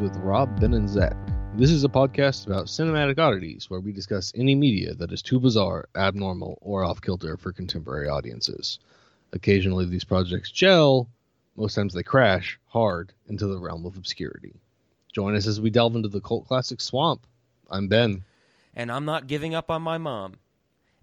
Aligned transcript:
with 0.00 0.16
Rob, 0.16 0.58
Ben, 0.58 0.72
and 0.72 0.88
Zach. 0.88 1.14
This 1.56 1.70
is 1.70 1.84
a 1.84 1.88
podcast 1.88 2.46
about 2.46 2.66
cinematic 2.66 3.18
oddities 3.18 3.68
where 3.68 3.80
we 3.80 3.92
discuss 3.92 4.32
any 4.34 4.54
media 4.54 4.94
that 4.94 5.12
is 5.12 5.20
too 5.20 5.38
bizarre, 5.38 5.88
abnormal, 5.94 6.58
or 6.62 6.84
off 6.84 7.02
kilter 7.02 7.36
for 7.36 7.52
contemporary 7.52 8.08
audiences. 8.08 8.78
Occasionally, 9.34 9.84
these 9.84 10.04
projects 10.04 10.50
gel, 10.50 11.06
most 11.54 11.74
times 11.74 11.92
they 11.92 12.02
crash 12.02 12.58
hard 12.66 13.12
into 13.28 13.46
the 13.46 13.58
realm 13.58 13.84
of 13.84 13.98
obscurity. 13.98 14.54
Join 15.12 15.36
us 15.36 15.46
as 15.46 15.60
we 15.60 15.68
delve 15.68 15.96
into 15.96 16.08
the 16.08 16.22
cult 16.22 16.48
classic 16.48 16.80
Swamp. 16.80 17.26
I'm 17.70 17.86
Ben. 17.86 18.24
And 18.74 18.90
I'm 18.90 19.04
not 19.04 19.26
giving 19.26 19.54
up 19.54 19.70
on 19.70 19.82
my 19.82 19.98
mom. 19.98 20.36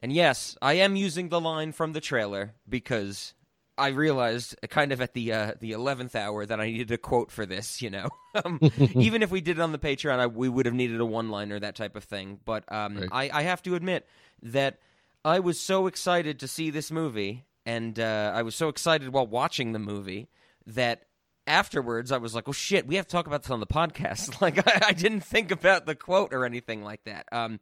And 0.01 0.11
yes, 0.11 0.57
I 0.59 0.73
am 0.73 0.95
using 0.95 1.29
the 1.29 1.41
line 1.41 1.71
from 1.71 1.93
the 1.93 2.01
trailer 2.01 2.55
because 2.67 3.35
I 3.77 3.89
realized 3.89 4.55
uh, 4.63 4.67
kind 4.67 4.91
of 4.91 5.01
at 5.01 5.13
the 5.13 5.33
uh, 5.33 5.53
the 5.59 5.71
eleventh 5.71 6.15
hour 6.15 6.45
that 6.45 6.59
I 6.59 6.65
needed 6.65 6.91
a 6.91 6.97
quote 6.97 7.31
for 7.31 7.45
this. 7.45 7.81
You 7.81 7.89
know, 7.89 8.09
um, 8.45 8.59
even 8.95 9.21
if 9.21 9.31
we 9.31 9.41
did 9.41 9.59
it 9.59 9.61
on 9.61 9.71
the 9.71 9.79
Patreon, 9.79 10.19
I, 10.19 10.27
we 10.27 10.49
would 10.49 10.65
have 10.65 10.75
needed 10.75 10.99
a 10.99 11.05
one 11.05 11.29
liner, 11.29 11.59
that 11.59 11.75
type 11.75 11.95
of 11.95 12.03
thing. 12.03 12.39
But 12.43 12.63
um, 12.71 12.97
right. 12.97 13.09
I, 13.11 13.39
I 13.39 13.41
have 13.43 13.61
to 13.63 13.75
admit 13.75 14.07
that 14.41 14.79
I 15.23 15.39
was 15.39 15.59
so 15.59 15.87
excited 15.87 16.39
to 16.39 16.47
see 16.47 16.69
this 16.69 16.91
movie, 16.91 17.45
and 17.65 17.99
uh, 17.99 18.31
I 18.33 18.43
was 18.43 18.55
so 18.55 18.69
excited 18.69 19.09
while 19.09 19.27
watching 19.27 19.73
the 19.73 19.79
movie 19.79 20.29
that 20.65 21.03
afterwards 21.45 22.11
I 22.11 22.17
was 22.17 22.35
like, 22.35 22.47
"Oh 22.47 22.53
shit, 22.53 22.87
we 22.87 22.95
have 22.95 23.07
to 23.07 23.11
talk 23.11 23.27
about 23.27 23.43
this 23.43 23.51
on 23.51 23.59
the 23.59 23.67
podcast." 23.67 24.41
like 24.41 24.67
I, 24.67 24.87
I 24.89 24.93
didn't 24.93 25.21
think 25.21 25.51
about 25.51 25.85
the 25.85 25.95
quote 25.95 26.33
or 26.33 26.45
anything 26.45 26.83
like 26.83 27.03
that. 27.05 27.27
Um, 27.31 27.59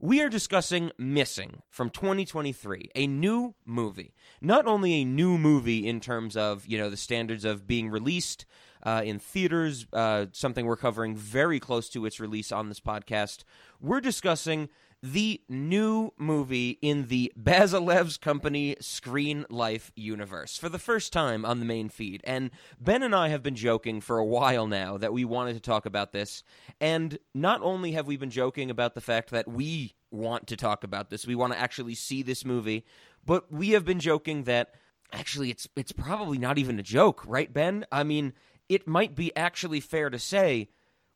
we 0.00 0.20
are 0.20 0.28
discussing 0.28 0.90
Missing 0.98 1.62
from 1.70 1.90
2023, 1.90 2.90
a 2.94 3.06
new 3.06 3.54
movie. 3.64 4.14
Not 4.40 4.66
only 4.66 4.94
a 4.94 5.04
new 5.04 5.38
movie 5.38 5.86
in 5.86 6.00
terms 6.00 6.36
of, 6.36 6.66
you 6.66 6.76
know, 6.78 6.90
the 6.90 6.96
standards 6.96 7.44
of 7.44 7.66
being 7.66 7.88
released 7.88 8.46
uh, 8.82 9.02
in 9.04 9.18
theaters, 9.18 9.86
uh, 9.92 10.26
something 10.32 10.66
we're 10.66 10.76
covering 10.76 11.16
very 11.16 11.58
close 11.58 11.88
to 11.90 12.04
its 12.06 12.20
release 12.20 12.52
on 12.52 12.68
this 12.68 12.80
podcast. 12.80 13.44
We're 13.80 14.00
discussing 14.00 14.68
the 15.02 15.40
new 15.48 16.12
movie 16.18 16.78
in 16.82 17.08
the 17.08 17.32
Bazelevs 17.40 18.20
Company 18.20 18.76
Screen 18.80 19.44
Life 19.50 19.92
universe 19.94 20.56
for 20.56 20.68
the 20.68 20.78
first 20.78 21.12
time 21.12 21.44
on 21.44 21.60
the 21.60 21.66
main 21.66 21.88
feed. 21.88 22.22
And 22.24 22.50
Ben 22.80 23.02
and 23.02 23.14
I 23.14 23.28
have 23.28 23.42
been 23.42 23.54
joking 23.54 24.00
for 24.00 24.18
a 24.18 24.24
while 24.24 24.66
now 24.66 24.96
that 24.96 25.12
we 25.12 25.24
wanted 25.24 25.54
to 25.54 25.60
talk 25.60 25.86
about 25.86 26.12
this. 26.12 26.42
And 26.80 27.18
not 27.34 27.60
only 27.62 27.92
have 27.92 28.06
we 28.06 28.16
been 28.16 28.30
joking 28.30 28.70
about 28.70 28.94
the 28.94 29.00
fact 29.00 29.30
that 29.30 29.46
we 29.46 29.94
want 30.10 30.46
to 30.48 30.56
talk 30.56 30.82
about 30.82 31.10
this, 31.10 31.26
we 31.26 31.34
want 31.34 31.52
to 31.52 31.58
actually 31.58 31.94
see 31.94 32.22
this 32.22 32.44
movie, 32.44 32.84
but 33.24 33.52
we 33.52 33.70
have 33.70 33.84
been 33.84 34.00
joking 34.00 34.44
that 34.44 34.74
actually 35.12 35.50
it's 35.50 35.68
it's 35.76 35.92
probably 35.92 36.38
not 36.38 36.58
even 36.58 36.78
a 36.78 36.82
joke, 36.82 37.22
right 37.26 37.52
Ben? 37.52 37.84
I 37.92 38.02
mean, 38.02 38.32
it 38.68 38.88
might 38.88 39.14
be 39.14 39.36
actually 39.36 39.80
fair 39.80 40.10
to 40.10 40.18
say 40.18 40.68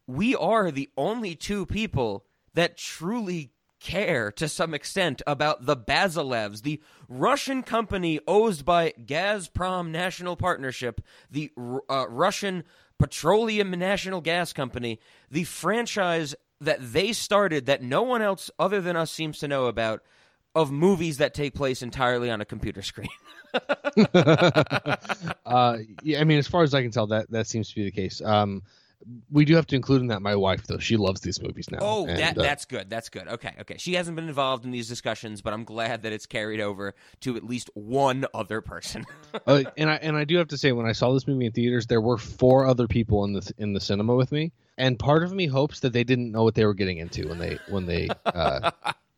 we 0.07 0.37
are 0.37 0.71
the 0.71 0.91
only 0.97 1.35
two 1.35 1.67
people 1.67 2.27
that 2.55 2.77
truly 2.77 3.53
care 3.81 4.31
to 4.33 4.49
some 4.49 4.75
extent 4.75 5.23
about 5.27 5.67
the 5.67 5.77
Bazelevs, 5.77 6.63
the 6.63 6.81
Russian 7.09 7.63
company 7.63 8.21
owned 8.29 8.65
by 8.65 8.93
Gazprom 9.05 9.91
National 9.91 10.37
Partnership, 10.37 11.01
the 11.31 11.51
uh, 11.89 12.07
Russian 12.09 12.65
Petroleum 12.99 13.71
National 13.73 14.21
Gas 14.21 14.53
Company, 14.53 15.01
the 15.31 15.45
franchise 15.45 16.35
that 16.61 16.79
they 16.93 17.13
started 17.13 17.67
that 17.67 17.83
no 17.83 18.03
one 18.03 18.23
else 18.23 18.51
other 18.59 18.81
than 18.81 18.97
us 18.97 19.11
seems 19.11 19.39
to 19.39 19.49
know 19.49 19.67
about 19.67 20.03
of 20.55 20.71
movies 20.71 21.19
that 21.19 21.33
take 21.33 21.55
place 21.55 21.81
entirely 21.81 22.31
on 22.31 22.41
a 22.41 22.45
computer 22.45 22.83
screen. 22.83 23.09
uh, 24.15 25.79
yeah, 26.03 26.21
I 26.21 26.25
mean, 26.25 26.39
as 26.39 26.47
far 26.47 26.63
as 26.63 26.75
I 26.75 26.83
can 26.83 26.91
tell, 26.91 27.07
that 27.09 27.31
that 27.31 27.47
seems 27.47 27.71
to 27.71 27.75
be 27.75 27.85
the 27.85 27.91
case. 27.91 28.21
Um, 28.21 28.63
we 29.31 29.45
do 29.45 29.55
have 29.55 29.67
to 29.69 29.77
include 29.77 30.03
in 30.03 30.09
that 30.09 30.21
my 30.21 30.37
wife 30.37 30.67
though 30.67 30.79
she 30.79 30.97
loves 30.97 31.21
these 31.21 31.41
movies 31.41 31.71
now. 31.71 31.79
Oh, 31.81 32.07
and, 32.07 32.19
that, 32.19 32.39
uh, 32.39 32.43
that's 32.43 32.65
good. 32.65 32.91
That's 32.91 33.09
good. 33.09 33.29
Okay, 33.29 33.55
okay. 33.61 33.77
She 33.79 33.95
hasn't 33.95 34.17
been 34.17 34.29
involved 34.29 34.65
in 34.65 34.71
these 34.71 34.89
discussions, 34.89 35.41
but 35.41 35.53
I'm 35.53 35.65
glad 35.65 36.03
that 36.03 36.13
it's 36.13 36.27
carried 36.27 36.61
over 36.61 36.95
to 37.21 37.37
at 37.37 37.45
least 37.45 37.71
one 37.75 38.27
other 38.35 38.61
person. 38.61 39.07
uh, 39.47 39.65
and 39.77 39.91
I 39.91 39.95
and 39.97 40.17
I 40.17 40.25
do 40.25 40.37
have 40.37 40.49
to 40.49 40.59
say, 40.59 40.73
when 40.73 40.87
I 40.87 40.93
saw 40.93 41.13
this 41.13 41.27
movie 41.27 41.47
in 41.47 41.53
theaters, 41.53 41.87
there 41.87 42.01
were 42.01 42.19
four 42.19 42.67
other 42.67 42.87
people 42.87 43.25
in 43.25 43.33
the 43.33 43.53
in 43.59 43.73
the 43.73 43.81
cinema 43.81 44.15
with 44.15 44.33
me, 44.33 44.53
and 44.77 44.99
part 44.99 45.23
of 45.23 45.33
me 45.33 45.47
hopes 45.47 45.81
that 45.81 45.93
they 45.93 46.05
didn't 46.05 46.31
know 46.31 46.43
what 46.43 46.55
they 46.55 46.67
were 46.67 46.75
getting 46.75 46.99
into 46.99 47.29
when 47.29 47.39
they 47.39 47.59
when 47.69 47.87
they 47.87 48.09
uh, 48.27 48.71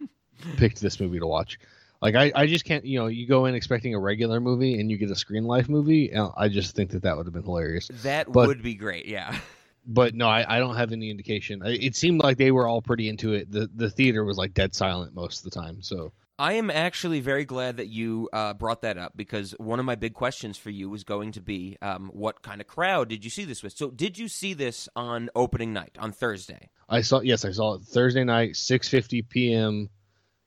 picked 0.56 0.80
this 0.80 1.00
movie 1.00 1.18
to 1.18 1.26
watch. 1.26 1.58
Like 2.00 2.16
I, 2.16 2.32
I 2.34 2.46
just 2.48 2.64
can't, 2.64 2.84
you 2.84 2.98
know, 2.98 3.06
you 3.06 3.28
go 3.28 3.46
in 3.46 3.54
expecting 3.54 3.94
a 3.94 3.98
regular 3.98 4.40
movie 4.40 4.80
and 4.80 4.90
you 4.90 4.98
get 4.98 5.08
a 5.12 5.14
screen 5.14 5.44
life 5.44 5.68
movie. 5.68 6.12
I 6.12 6.48
just 6.48 6.74
think 6.74 6.90
that 6.90 7.02
that 7.02 7.16
would 7.16 7.26
have 7.26 7.32
been 7.32 7.44
hilarious. 7.44 7.88
That 8.02 8.32
but, 8.32 8.48
would 8.48 8.60
be 8.60 8.74
great, 8.74 9.06
yeah 9.06 9.38
but 9.86 10.14
no, 10.14 10.28
I, 10.28 10.56
I 10.56 10.58
don't 10.58 10.76
have 10.76 10.92
any 10.92 11.10
indication. 11.10 11.62
It 11.64 11.96
seemed 11.96 12.22
like 12.22 12.36
they 12.36 12.50
were 12.50 12.66
all 12.66 12.82
pretty 12.82 13.08
into 13.08 13.32
it. 13.32 13.50
the 13.50 13.68
The 13.74 13.90
theater 13.90 14.24
was 14.24 14.36
like 14.36 14.54
dead 14.54 14.74
silent 14.74 15.14
most 15.14 15.44
of 15.44 15.50
the 15.50 15.60
time. 15.60 15.82
So 15.82 16.12
I 16.38 16.54
am 16.54 16.70
actually 16.70 17.20
very 17.20 17.44
glad 17.44 17.76
that 17.76 17.88
you 17.88 18.28
uh, 18.32 18.54
brought 18.54 18.82
that 18.82 18.98
up 18.98 19.12
because 19.16 19.52
one 19.58 19.78
of 19.78 19.84
my 19.84 19.94
big 19.94 20.14
questions 20.14 20.56
for 20.56 20.70
you 20.70 20.88
was 20.88 21.04
going 21.04 21.32
to 21.32 21.40
be, 21.40 21.76
um, 21.82 22.10
what 22.12 22.42
kind 22.42 22.60
of 22.60 22.66
crowd 22.66 23.08
did 23.08 23.22
you 23.22 23.30
see 23.30 23.44
this 23.44 23.62
with? 23.62 23.74
So, 23.74 23.90
did 23.90 24.18
you 24.18 24.28
see 24.28 24.54
this 24.54 24.88
on 24.96 25.30
opening 25.36 25.72
night 25.72 25.96
on 26.00 26.10
Thursday? 26.10 26.70
I 26.88 27.02
saw. 27.02 27.20
Yes, 27.20 27.44
I 27.44 27.52
saw 27.52 27.74
it 27.74 27.82
Thursday 27.82 28.24
night, 28.24 28.56
six 28.56 28.88
fifty 28.88 29.22
p.m. 29.22 29.88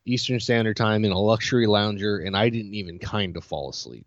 Eastern 0.06 0.40
Standard 0.40 0.76
Time 0.76 1.06
in 1.06 1.12
a 1.12 1.20
luxury 1.20 1.66
lounger, 1.68 2.18
and 2.18 2.36
I 2.36 2.50
didn't 2.50 2.74
even 2.74 3.00
kind 3.00 3.38
of 3.38 3.44
fall 3.44 3.70
asleep. 3.70 4.06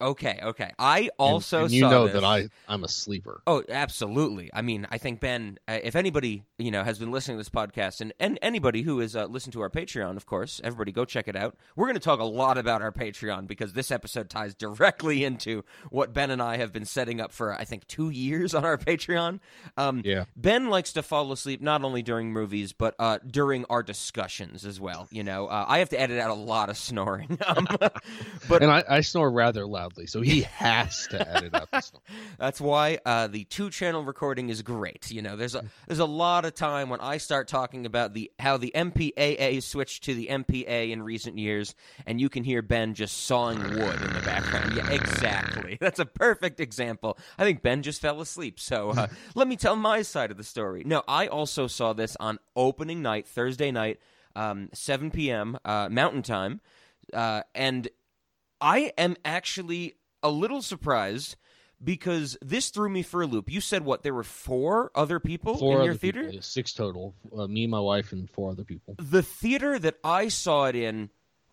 Okay, 0.00 0.38
okay. 0.42 0.72
I 0.78 1.10
also 1.18 1.58
and, 1.58 1.66
and 1.66 1.74
you 1.74 1.82
know 1.82 2.04
this. 2.04 2.14
that 2.14 2.24
I 2.24 2.48
I'm 2.68 2.84
a 2.84 2.88
sleeper. 2.88 3.42
Oh, 3.46 3.64
absolutely. 3.68 4.50
I 4.52 4.62
mean, 4.62 4.86
I 4.90 4.98
think 4.98 5.20
Ben, 5.20 5.58
uh, 5.66 5.78
if 5.82 5.96
anybody 5.96 6.44
you 6.56 6.70
know 6.70 6.84
has 6.84 6.98
been 6.98 7.10
listening 7.10 7.36
to 7.36 7.40
this 7.40 7.48
podcast, 7.48 8.00
and, 8.00 8.12
and 8.20 8.38
anybody 8.40 8.82
who 8.82 9.00
has 9.00 9.16
uh, 9.16 9.26
listened 9.26 9.52
to 9.54 9.60
our 9.60 9.70
Patreon, 9.70 10.16
of 10.16 10.26
course, 10.26 10.60
everybody 10.62 10.92
go 10.92 11.04
check 11.04 11.26
it 11.26 11.36
out. 11.36 11.56
We're 11.74 11.86
going 11.86 11.94
to 11.94 12.00
talk 12.00 12.20
a 12.20 12.24
lot 12.24 12.58
about 12.58 12.80
our 12.80 12.92
Patreon 12.92 13.46
because 13.46 13.72
this 13.72 13.90
episode 13.90 14.30
ties 14.30 14.54
directly 14.54 15.24
into 15.28 15.64
what 15.90 16.12
Ben 16.12 16.30
and 16.30 16.40
I 16.40 16.58
have 16.58 16.72
been 16.72 16.84
setting 16.84 17.20
up 17.20 17.32
for 17.32 17.52
I 17.52 17.64
think 17.64 17.86
two 17.86 18.10
years 18.10 18.54
on 18.54 18.64
our 18.64 18.78
Patreon. 18.78 19.40
Um, 19.76 20.02
yeah. 20.04 20.24
Ben 20.36 20.68
likes 20.68 20.92
to 20.92 21.02
fall 21.02 21.32
asleep 21.32 21.60
not 21.60 21.82
only 21.82 22.02
during 22.02 22.32
movies 22.32 22.72
but 22.72 22.94
uh, 22.98 23.18
during 23.26 23.64
our 23.66 23.82
discussions 23.82 24.64
as 24.64 24.80
well. 24.80 25.08
You 25.10 25.24
know, 25.24 25.46
uh, 25.48 25.64
I 25.68 25.78
have 25.78 25.88
to 25.90 26.00
edit 26.00 26.18
out 26.18 26.30
a 26.30 26.34
lot 26.34 26.70
of 26.70 26.76
snoring, 26.76 27.38
um, 27.46 27.66
but 28.48 28.62
and 28.62 28.70
I, 28.70 28.84
I 28.88 29.00
snore 29.00 29.30
rather 29.30 29.66
loud 29.66 29.87
loudly, 29.88 30.06
so 30.06 30.20
he 30.20 30.42
has 30.42 31.06
to 31.08 31.36
edit 31.36 31.54
out 31.54 31.70
the. 31.70 31.82
That's 32.38 32.60
why 32.60 32.98
uh, 33.04 33.28
the 33.28 33.44
two 33.44 33.70
channel 33.70 34.04
recording 34.04 34.48
is 34.48 34.62
great. 34.62 35.10
You 35.10 35.22
know, 35.22 35.36
there's 35.36 35.54
a 35.54 35.64
there's 35.86 35.98
a 35.98 36.04
lot 36.06 36.44
of 36.44 36.54
time 36.54 36.88
when 36.90 37.00
I 37.00 37.18
start 37.18 37.48
talking 37.48 37.86
about 37.86 38.14
the 38.14 38.30
how 38.38 38.56
the 38.56 38.72
MPAA 38.74 39.62
switched 39.62 40.04
to 40.04 40.14
the 40.14 40.26
MPA 40.28 40.90
in 40.90 41.02
recent 41.02 41.38
years, 41.38 41.74
and 42.06 42.20
you 42.20 42.28
can 42.28 42.44
hear 42.44 42.62
Ben 42.62 42.94
just 42.94 43.24
sawing 43.24 43.60
wood 43.60 44.00
in 44.02 44.12
the 44.12 44.22
background. 44.24 44.76
Yeah, 44.76 44.90
exactly. 44.90 45.78
That's 45.80 45.98
a 45.98 46.06
perfect 46.06 46.60
example. 46.60 47.18
I 47.38 47.44
think 47.44 47.62
Ben 47.62 47.82
just 47.82 48.00
fell 48.00 48.20
asleep. 48.20 48.60
So 48.60 48.90
uh, 48.90 49.06
let 49.34 49.48
me 49.48 49.56
tell 49.56 49.76
my 49.76 50.02
side 50.02 50.30
of 50.30 50.36
the 50.36 50.44
story. 50.44 50.82
No, 50.84 51.02
I 51.08 51.26
also 51.26 51.66
saw 51.66 51.92
this 51.92 52.16
on 52.20 52.38
opening 52.54 53.02
night, 53.02 53.26
Thursday 53.26 53.70
night, 53.70 53.98
um, 54.36 54.68
7 54.72 55.10
p.m. 55.10 55.58
Uh, 55.64 55.88
Mountain 55.90 56.22
Time. 56.22 56.60
Uh, 57.12 57.42
and 57.54 57.88
I 58.60 58.92
am 58.98 59.16
actually 59.24 59.94
a 60.22 60.30
little 60.30 60.62
surprised 60.62 61.36
because 61.82 62.36
this 62.42 62.70
threw 62.70 62.88
me 62.88 63.02
for 63.02 63.22
a 63.22 63.26
loop. 63.26 63.50
You 63.50 63.60
said 63.60 63.84
what? 63.84 64.02
There 64.02 64.14
were 64.14 64.24
four 64.24 64.90
other 64.94 65.20
people 65.20 65.56
four 65.56 65.80
in 65.80 65.84
your 65.84 65.94
theater? 65.94 66.24
People, 66.24 66.42
six 66.42 66.72
total. 66.72 67.14
Uh, 67.36 67.46
me, 67.46 67.66
my 67.66 67.80
wife, 67.80 68.12
and 68.12 68.28
four 68.28 68.50
other 68.50 68.64
people. 68.64 68.96
The 68.98 69.22
theater 69.22 69.78
that 69.78 69.96
I 70.02 70.28
saw 70.28 70.64
it 70.64 70.74
in 70.74 71.10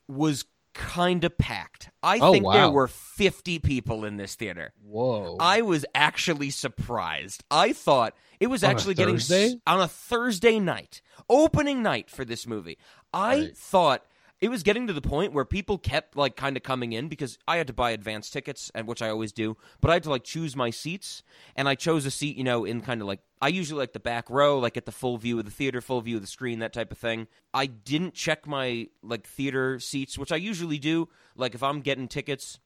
was 0.08 0.46
kind 0.74 1.24
of 1.24 1.38
packed. 1.38 1.90
I 2.04 2.20
oh, 2.20 2.34
think 2.34 2.46
wow. 2.46 2.54
there 2.54 2.70
were 2.70 2.88
50 2.88 3.60
people 3.60 4.04
in 4.04 4.18
this 4.18 4.36
theater. 4.36 4.74
Whoa. 4.84 5.38
I 5.40 5.62
was 5.62 5.86
actually 5.96 6.50
surprised. 6.50 7.44
I 7.50 7.72
thought 7.72 8.14
it 8.40 8.48
was 8.48 8.64
on 8.64 8.72
actually 8.72 8.96
getting 8.96 9.16
s- 9.16 9.56
on 9.66 9.80
a 9.80 9.88
Thursday 9.88 10.60
night, 10.60 11.02
opening 11.30 11.82
night 11.82 12.10
for 12.10 12.26
this 12.26 12.46
movie. 12.46 12.78
I 13.14 13.38
right. 13.38 13.58
thought 13.58 14.06
it 14.42 14.50
was 14.50 14.64
getting 14.64 14.88
to 14.88 14.94
the 14.94 15.02
point 15.02 15.34
where 15.34 15.46
people 15.46 15.78
kept 15.78 16.18
like 16.18 16.36
kind 16.36 16.58
of 16.58 16.64
coming 16.64 16.92
in 16.94 17.08
because 17.08 17.38
I 17.48 17.58
had 17.58 17.68
to 17.68 17.74
buy 17.74 17.92
advance 17.92 18.30
tickets 18.30 18.70
and 18.76 18.88
which 18.88 19.02
I 19.02 19.10
always 19.10 19.32
do, 19.32 19.56
but 19.80 19.90
I 19.92 19.96
had 19.96 20.04
to 20.04 20.10
like 20.10 20.24
choose 20.24 20.56
my 20.56 20.70
seats 20.70 21.24
and 21.56 21.70
I 21.70 21.76
chose 21.76 22.06
a 22.06 22.12
seat, 22.12 22.36
you 22.36 22.44
know, 22.44 22.66
in 22.66 22.82
kind 22.82 23.02
of 23.02 23.08
like 23.08 23.22
I 23.42 23.48
usually 23.48 23.80
like 23.80 23.94
the 23.94 24.00
back 24.00 24.30
row, 24.30 24.60
like 24.60 24.76
at 24.76 24.86
the 24.86 24.92
full 24.92 25.18
view 25.18 25.40
of 25.40 25.46
the 25.46 25.52
theater, 25.52 25.80
full 25.80 26.02
view 26.02 26.18
of 26.18 26.22
the 26.22 26.28
screen, 26.28 26.60
that 26.60 26.74
type 26.74 26.92
of 26.92 26.98
thing. 26.98 27.28
I 27.54 27.66
didn't 27.66 28.14
check 28.14 28.46
my 28.46 28.88
like 29.02 29.26
theater 29.26 29.80
seats, 29.80 30.18
which 30.18 30.32
I 30.32 30.38
usually 30.38 30.80
do. 30.80 31.08
Like 31.38 31.56
if 31.56 31.64
I'm 31.64 31.80
getting 31.80 32.10
tickets, 32.10 32.60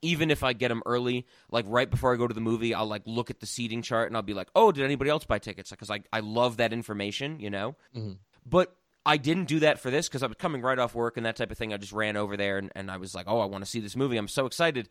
even 0.00 0.30
if 0.30 0.42
I 0.42 0.54
get 0.54 0.68
them 0.68 0.82
early, 0.86 1.26
like 1.50 1.66
right 1.68 1.90
before 1.90 2.14
I 2.14 2.16
go 2.16 2.26
to 2.26 2.34
the 2.34 2.40
movie, 2.40 2.74
I'll 2.74 2.86
like 2.86 3.02
look 3.06 3.30
at 3.30 3.40
the 3.40 3.46
seating 3.46 3.82
chart 3.82 4.08
and 4.08 4.16
I'll 4.16 4.22
be 4.22 4.34
like, 4.34 4.48
"Oh, 4.54 4.72
did 4.72 4.84
anybody 4.84 5.10
else 5.10 5.24
buy 5.24 5.38
tickets?" 5.38 5.70
Because 5.70 5.90
I 5.90 6.00
I 6.12 6.20
love 6.20 6.58
that 6.58 6.72
information, 6.72 7.40
you 7.40 7.50
know. 7.50 7.76
Mm-hmm. 7.94 8.12
But 8.46 8.76
I 9.06 9.16
didn't 9.18 9.44
do 9.46 9.60
that 9.60 9.80
for 9.80 9.90
this 9.90 10.08
because 10.08 10.22
I 10.22 10.26
was 10.26 10.36
coming 10.38 10.62
right 10.62 10.78
off 10.78 10.94
work 10.94 11.16
and 11.16 11.26
that 11.26 11.36
type 11.36 11.50
of 11.50 11.58
thing. 11.58 11.72
I 11.74 11.76
just 11.76 11.92
ran 11.92 12.16
over 12.16 12.36
there 12.36 12.58
and, 12.58 12.72
and 12.74 12.90
I 12.90 12.96
was 12.96 13.14
like, 13.14 13.26
oh, 13.28 13.40
I 13.40 13.44
want 13.46 13.64
to 13.64 13.70
see 13.70 13.80
this 13.80 13.96
movie. 13.96 14.16
I'm 14.16 14.28
so 14.28 14.46
excited. 14.46 14.88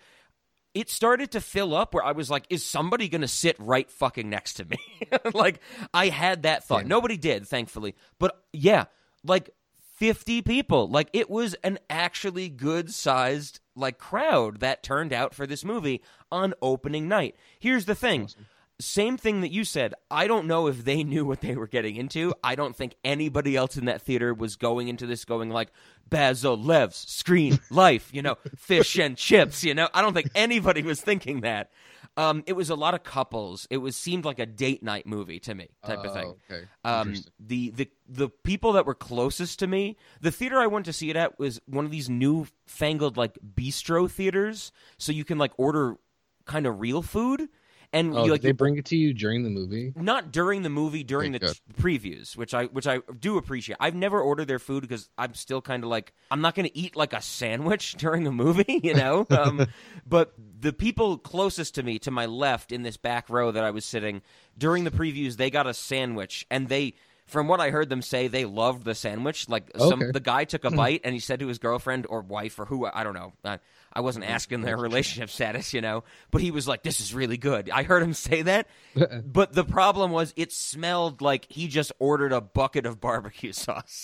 it 0.74 0.90
started 0.90 1.32
to 1.32 1.42
fill 1.42 1.76
up 1.76 1.94
where 1.94 2.04
I 2.04 2.12
was 2.14 2.30
like, 2.30 2.46
is 2.50 2.66
somebody 2.66 3.10
going 3.10 3.22
to 3.22 3.28
sit 3.28 3.56
right 3.60 3.90
fucking 3.90 4.30
next 4.30 4.54
to 4.56 4.66
me? 4.66 4.78
like, 5.34 5.60
I 5.94 6.10
had 6.10 6.44
that 6.44 6.64
thought. 6.64 6.84
Yeah. 6.84 6.90
Nobody 6.90 7.18
did, 7.18 7.48
thankfully. 7.48 7.96
But 8.20 8.40
yeah, 8.52 8.86
like 9.24 9.52
50 9.98 10.42
people. 10.42 10.88
Like, 10.90 11.10
it 11.14 11.30
was 11.30 11.54
an 11.64 11.80
actually 11.90 12.50
good 12.50 12.92
sized, 12.92 13.60
like, 13.76 14.00
crowd 14.00 14.60
that 14.62 14.84
turned 14.84 15.14
out 15.14 15.34
for 15.36 15.46
this 15.46 15.64
movie 15.64 16.02
on 16.32 16.54
opening 16.62 17.08
night. 17.08 17.36
Here's 17.60 17.86
the 17.86 17.96
thing. 17.96 18.30
Same 18.80 19.18
thing 19.18 19.42
that 19.42 19.52
you 19.52 19.64
said. 19.64 19.94
I 20.10 20.28
don't 20.28 20.48
know 20.48 20.68
if 20.68 20.84
they 20.84 21.04
knew 21.04 21.26
what 21.26 21.42
they 21.42 21.56
were 21.56 21.68
getting 21.68 21.96
into. 21.96 22.34
I 22.44 22.56
don't 22.56 22.76
think 22.76 22.96
anybody 23.04 23.56
else 23.56 23.78
in 23.78 23.86
that 23.86 24.02
theater 24.02 24.34
was 24.34 24.56
going 24.56 24.88
into 24.88 25.06
this 25.06 25.26
going 25.26 25.50
like 25.50 25.70
Bazelevs 26.10 26.94
screen 27.08 27.60
life, 27.70 28.10
you 28.14 28.22
know, 28.22 28.38
fish 28.56 28.98
and 28.98 29.18
chips, 29.18 29.64
you 29.64 29.74
know. 29.74 29.90
I 29.94 30.02
don't 30.02 30.14
think 30.14 30.30
anybody 30.36 30.82
was 30.82 31.02
thinking 31.02 31.42
that. 31.42 31.72
Um, 32.16 32.44
it 32.46 32.54
was 32.54 32.70
a 32.70 32.76
lot 32.76 32.94
of 32.94 33.04
couples. 33.04 33.68
It 33.72 33.78
was 33.78 33.96
seemed 33.96 34.24
like 34.24 34.38
a 34.38 34.46
date 34.46 34.84
night 34.84 35.08
movie 35.08 35.40
to 35.42 35.56
me, 35.56 35.70
type 35.84 36.04
of 36.04 36.14
thing. 36.14 36.36
Oh, 36.52 36.54
okay. 36.54 36.66
Um, 36.84 37.16
the 37.40 37.72
the 37.72 37.90
the 38.08 38.30
people 38.30 38.74
that 38.74 38.86
were 38.86 38.94
closest 38.94 39.58
to 39.60 39.68
me, 39.68 39.98
the 40.22 40.30
theater 40.30 40.60
I 40.60 40.68
went 40.68 40.86
to 40.86 40.94
see 40.94 41.10
it 41.10 41.16
at 41.16 41.40
was 41.40 41.60
one 41.66 41.86
of 41.86 41.92
these 41.92 42.12
new 42.12 42.46
fangled 42.68 43.18
like 43.18 43.40
bistro 43.56 44.10
theaters, 44.10 44.72
so 45.00 45.12
you 45.12 45.26
can 45.26 45.40
like 45.40 45.54
order 45.58 45.98
kind 46.46 46.68
of 46.68 46.80
real 46.80 47.02
food, 47.02 47.50
and 47.94 48.14
Oh, 48.18 48.26
you, 48.26 48.32
like 48.32 48.42
did 48.42 48.48
they 48.50 48.52
bring 48.54 48.78
it 48.78 48.86
to 48.86 48.98
you 48.98 49.14
during 49.14 49.44
the 49.44 49.50
movie? 49.50 49.94
not 49.96 50.32
during 50.32 50.64
the 50.64 50.70
movie, 50.70 51.04
during 51.04 51.34
Okay, 51.36 51.46
the 51.48 51.54
t- 51.54 51.60
previews, 51.82 52.36
which 52.36 52.54
I 52.54 52.66
which 52.66 52.88
I 52.88 53.00
do 53.20 53.38
appreciate. 53.38 53.78
I've 53.80 53.96
never 53.96 54.20
ordered 54.20 54.46
their 54.50 54.60
food 54.60 54.82
because 54.82 55.10
I'm 55.18 55.34
still 55.36 55.62
kind 55.62 55.84
of 55.84 55.90
like 55.90 56.14
I'm 56.32 56.42
not 56.42 56.56
going 56.56 56.68
to 56.68 56.78
eat 56.78 56.96
like 56.96 57.14
a 57.14 57.22
sandwich 57.22 57.94
during 57.98 58.28
a 58.28 58.32
movie, 58.32 58.80
you 58.84 58.94
know. 58.96 59.26
um, 59.30 59.68
but 60.08 60.34
the 60.60 60.74
people 60.74 61.18
closest 61.18 61.76
to 61.76 61.84
me, 61.84 62.00
to 62.00 62.12
my 62.12 62.26
left 62.26 62.72
in 62.72 62.82
this 62.84 62.98
back 62.98 63.30
row 63.30 63.52
that 63.52 63.64
I 63.64 63.72
was 63.72 63.86
sitting 63.86 64.22
during 64.58 64.84
the 64.84 64.92
previews, 64.92 65.38
they 65.38 65.50
got 65.50 65.68
a 65.68 65.74
sandwich, 65.74 66.46
and 66.52 66.68
they. 66.70 66.96
From 67.26 67.48
what 67.48 67.62
I 67.62 67.70
heard 67.70 67.88
them 67.88 68.02
say, 68.02 68.28
they 68.28 68.44
loved 68.44 68.84
the 68.84 68.94
sandwich. 68.94 69.48
Like 69.48 69.72
some, 69.78 70.02
Okay. 70.04 70.12
the 70.12 70.20
guy 70.20 70.44
took 70.44 70.66
a 70.66 70.70
bite 70.70 71.02
and 71.06 71.14
he 71.14 71.22
said 71.22 71.40
to 71.40 71.48
his 71.48 71.58
girlfriend 71.58 72.06
or 72.10 72.20
wife 72.20 72.60
or 72.60 72.66
who 72.66 72.86
I 72.86 73.06
don't 73.06 73.14
know. 73.14 73.32
I, 73.46 73.60
I 73.96 74.02
wasn't 74.02 74.26
asking 74.26 74.62
their 74.62 74.76
relationship 74.78 75.30
status, 75.30 75.74
you 75.74 75.82
know, 75.82 76.04
but 76.32 76.42
he 76.42 76.52
was 76.52 76.68
like, 76.68 76.84
"This 76.84 77.00
is 77.00 77.14
really 77.14 77.38
good." 77.38 77.70
I 77.70 77.84
heard 77.84 78.02
him 78.04 78.14
say 78.14 78.42
that, 78.42 78.68
but 79.26 79.54
the 79.54 79.64
problem 79.64 80.12
was 80.12 80.34
it 80.36 80.52
smelled 80.52 81.22
like 81.22 81.46
he 81.50 81.68
just 81.68 81.92
ordered 82.00 82.34
a 82.34 82.42
bucket 82.42 82.86
of 82.86 83.00
barbecue 83.00 83.54
sauce. 83.54 84.04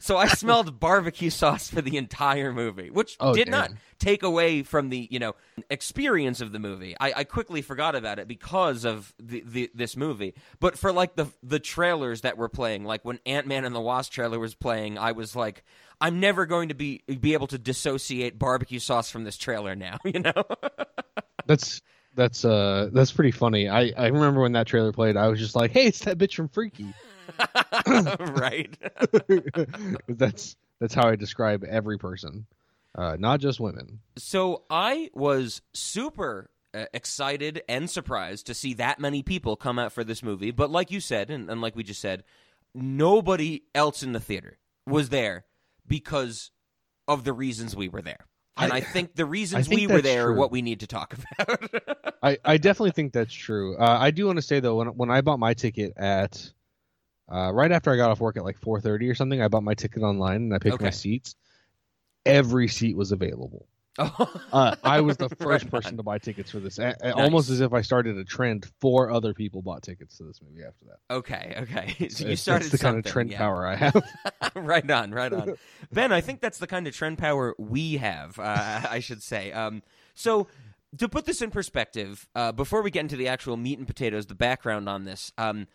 so 0.00 0.16
I 0.16 0.28
smelled 0.28 0.78
barbecue 0.80 1.30
sauce 1.30 1.68
for 1.68 1.82
the 1.82 1.96
entire 1.96 2.52
movie, 2.52 2.90
which 2.90 3.16
Oh, 3.20 3.34
did 3.34 3.48
not 3.48 3.72
take 3.98 4.22
away 4.22 4.62
from 4.62 4.90
the 4.90 5.08
you 5.10 5.18
know 5.18 5.34
experience 5.70 6.40
of 6.40 6.52
the 6.52 6.58
movie. 6.58 6.94
I, 7.00 7.12
I 7.16 7.24
quickly 7.24 7.62
forgot 7.62 7.94
about 7.94 8.18
it 8.18 8.28
because 8.28 8.84
of 8.84 9.12
the, 9.18 9.42
the 9.46 9.70
this 9.74 9.96
movie. 9.96 10.34
But 10.60 10.78
for 10.78 10.92
like 10.92 11.16
the 11.16 11.26
the 11.42 11.58
trailers 11.58 12.20
that 12.20 12.36
were 12.38 12.48
playing, 12.48 12.84
like 12.84 13.04
when 13.04 13.18
Ant 13.26 13.46
Man 13.46 13.64
and 13.64 13.74
the 13.74 13.80
Wasp 13.80 14.12
trailer 14.12 14.38
was 14.38 14.54
playing, 14.54 14.98
I 14.98 15.12
was 15.12 15.34
like, 15.34 15.64
I'm 16.00 16.20
never 16.20 16.46
going 16.46 16.68
to 16.68 16.74
be 16.74 17.02
be 17.20 17.32
able 17.32 17.46
to 17.48 17.58
dissociate 17.58 18.38
barbecue 18.38 18.78
sauce 18.78 19.10
from 19.10 19.24
this 19.24 19.36
trailer 19.36 19.74
now. 19.74 19.98
You 20.04 20.20
know. 20.20 20.44
That's 21.46 21.82
that's 22.14 22.44
uh 22.44 22.90
that's 22.92 23.12
pretty 23.12 23.30
funny. 23.30 23.68
I 23.68 23.92
I 23.96 24.06
remember 24.06 24.40
when 24.40 24.52
that 24.52 24.66
trailer 24.66 24.92
played, 24.92 25.16
I 25.16 25.28
was 25.28 25.38
just 25.38 25.54
like, 25.56 25.72
"Hey, 25.72 25.86
it's 25.86 26.00
that 26.00 26.18
bitch 26.18 26.34
from 26.34 26.48
Freaky." 26.48 26.94
right. 28.34 28.76
that's 30.08 30.56
that's 30.80 30.94
how 30.94 31.08
I 31.08 31.16
describe 31.16 31.64
every 31.64 31.98
person, 31.98 32.46
uh, 32.94 33.16
not 33.18 33.40
just 33.40 33.60
women. 33.60 34.00
So 34.16 34.62
I 34.70 35.10
was 35.12 35.60
super 35.74 36.50
uh, 36.72 36.86
excited 36.94 37.62
and 37.68 37.90
surprised 37.90 38.46
to 38.46 38.54
see 38.54 38.74
that 38.74 38.98
many 39.00 39.22
people 39.22 39.56
come 39.56 39.78
out 39.78 39.92
for 39.92 40.04
this 40.04 40.22
movie. 40.22 40.50
But 40.50 40.70
like 40.70 40.90
you 40.90 41.00
said, 41.00 41.30
and, 41.30 41.50
and 41.50 41.60
like 41.60 41.76
we 41.76 41.82
just 41.82 42.00
said, 42.00 42.24
nobody 42.74 43.62
else 43.74 44.02
in 44.02 44.12
the 44.12 44.20
theater 44.20 44.58
was 44.86 45.08
there 45.08 45.44
because 45.88 46.50
of 47.08 47.24
the 47.24 47.32
reasons 47.32 47.76
we 47.76 47.88
were 47.88 48.02
there. 48.02 48.26
And 48.58 48.72
I, 48.72 48.76
I- 48.76 48.80
think 48.80 49.14
the 49.14 49.26
reasons 49.26 49.68
think 49.68 49.80
we 49.80 49.86
were 49.86 50.00
there 50.02 50.28
are 50.28 50.34
what 50.34 50.50
we 50.50 50.62
need 50.62 50.80
to 50.80 50.86
talk 50.86 51.14
about. 51.38 52.16
I, 52.22 52.38
I 52.44 52.56
definitely 52.56 52.92
think 52.92 53.12
that's 53.12 53.32
true. 53.34 53.76
Uh, 53.76 53.98
I 54.00 54.10
do 54.10 54.26
want 54.26 54.36
to 54.36 54.42
say 54.42 54.60
though, 54.60 54.76
when 54.76 54.88
when 54.88 55.10
I 55.10 55.20
bought 55.20 55.38
my 55.38 55.52
ticket 55.54 55.92
at 55.96 56.50
uh, 57.30 57.52
right 57.52 57.70
after 57.70 57.92
I 57.92 57.96
got 57.96 58.10
off 58.10 58.20
work 58.20 58.36
at 58.38 58.44
like 58.44 58.58
four 58.58 58.80
thirty 58.80 59.08
or 59.10 59.14
something, 59.14 59.42
I 59.42 59.48
bought 59.48 59.62
my 59.62 59.74
ticket 59.74 60.02
online 60.02 60.36
and 60.36 60.54
I 60.54 60.58
picked 60.58 60.80
my 60.80 60.90
seats. 60.90 61.36
Every 62.24 62.66
seat 62.68 62.96
was 62.96 63.12
available. 63.12 63.68
Uh, 64.52 64.74
I 64.84 65.00
was 65.00 65.16
the 65.16 65.28
Right 65.40 65.60
first 65.60 65.70
person 65.70 65.92
on. 65.92 65.96
to 65.98 66.02
buy 66.02 66.18
tickets 66.18 66.50
for 66.50 66.60
this, 66.60 66.78
a- 66.78 66.96
a- 67.02 67.12
almost 67.14 67.50
as 67.50 67.60
if 67.60 67.72
I 67.72 67.80
started 67.82 68.16
a 68.16 68.24
trend. 68.24 68.66
Four 68.80 69.10
other 69.10 69.34
people 69.34 69.62
bought 69.62 69.82
tickets 69.82 70.16
to 70.18 70.24
this 70.24 70.40
movie 70.42 70.62
after 70.64 70.84
that. 70.86 71.14
okay, 71.14 71.54
okay. 71.62 72.08
So 72.10 72.26
you 72.28 72.36
started 72.36 72.64
that's 72.64 72.72
the 72.72 72.78
kind 72.78 72.96
of 72.98 73.04
trend 73.04 73.30
yeah. 73.32 73.38
power 73.38 73.66
I 73.66 73.76
have. 73.76 74.02
right 74.54 74.88
on, 74.90 75.12
right 75.12 75.32
on. 75.32 75.54
Ben, 75.92 76.12
I 76.12 76.20
think 76.20 76.40
that's 76.40 76.58
the 76.58 76.66
kind 76.66 76.86
of 76.86 76.94
trend 76.94 77.18
power 77.18 77.54
we 77.58 77.96
have, 77.96 78.38
uh, 78.38 78.82
I 78.88 79.00
should 79.00 79.22
say. 79.22 79.52
Um, 79.52 79.82
so, 80.14 80.46
to 80.98 81.08
put 81.08 81.26
this 81.26 81.42
in 81.42 81.50
perspective, 81.50 82.28
uh, 82.34 82.52
before 82.52 82.80
we 82.82 82.90
get 82.90 83.00
into 83.00 83.16
the 83.16 83.28
actual 83.28 83.56
meat 83.56 83.78
and 83.78 83.86
potatoes, 83.86 84.26
the 84.26 84.34
background 84.34 84.88
on 84.88 85.04
this, 85.04 85.32
um, 85.36 85.66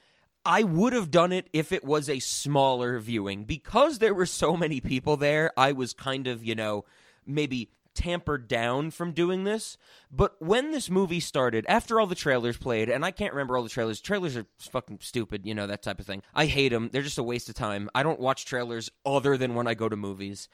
I 0.46 0.64
would 0.64 0.94
have 0.94 1.12
done 1.12 1.32
it 1.32 1.48
if 1.54 1.72
it 1.72 1.84
was 1.84 2.10
a 2.10 2.20
smaller 2.20 3.00
viewing. 3.00 3.44
Because 3.44 4.00
there 4.00 4.14
were 4.16 4.26
so 4.26 4.58
many 4.58 4.80
people 4.82 5.18
there, 5.18 5.52
I 5.58 5.74
was 5.74 5.94
kind 5.94 6.26
of, 6.28 6.44
you 6.44 6.56
know, 6.56 6.86
maybe 7.28 7.70
tampered 7.94 8.48
down 8.48 8.92
from 8.92 9.12
doing 9.12 9.44
this. 9.44 9.78
But 10.12 10.36
when 10.40 10.72
this 10.72 10.90
movie 10.90 11.20
started, 11.20 11.66
after 11.68 12.00
all 12.00 12.08
the 12.08 12.16
trailers 12.16 12.58
played, 12.58 12.90
and 12.90 13.06
I 13.06 13.12
can't 13.12 13.34
remember 13.34 13.58
all 13.58 13.64
the 13.64 13.70
trailers, 13.70 14.02
trailers 14.02 14.38
are 14.38 14.46
fucking 14.60 15.00
stupid, 15.02 15.46
you 15.46 15.54
know, 15.54 15.68
that 15.68 15.84
type 15.84 16.00
of 16.00 16.06
thing. 16.06 16.24
I 16.34 16.46
hate 16.46 16.70
them. 16.70 16.90
They're 16.92 17.02
just 17.02 17.18
a 17.18 17.24
waste 17.24 17.50
of 17.50 17.56
time. 17.56 17.90
I 17.94 18.04
don't 18.04 18.20
watch 18.20 18.46
trailers 18.46 18.90
other 19.06 19.38
than 19.38 19.56
when 19.56 19.68
I 19.68 19.74
go 19.74 19.90
to 19.90 19.96
movies. 19.96 20.50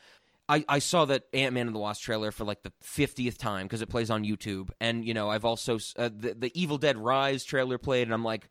I, 0.49 0.63
I 0.69 0.79
saw 0.79 1.05
that 1.05 1.23
Ant 1.33 1.53
Man 1.53 1.67
and 1.67 1.75
the 1.75 1.79
Wasp 1.79 2.01
trailer 2.01 2.31
for 2.31 2.45
like 2.45 2.63
the 2.63 2.71
fiftieth 2.79 3.37
time 3.37 3.65
because 3.65 3.81
it 3.81 3.89
plays 3.89 4.09
on 4.09 4.23
YouTube, 4.23 4.69
and 4.79 5.03
you 5.03 5.13
know 5.13 5.29
I've 5.29 5.43
also 5.43 5.75
uh, 5.97 6.09
the 6.15 6.35
the 6.39 6.51
Evil 6.53 6.77
Dead 6.77 6.97
Rise 6.97 7.43
trailer 7.43 7.77
played, 7.77 8.03
and 8.07 8.13
I'm 8.13 8.23
like, 8.23 8.49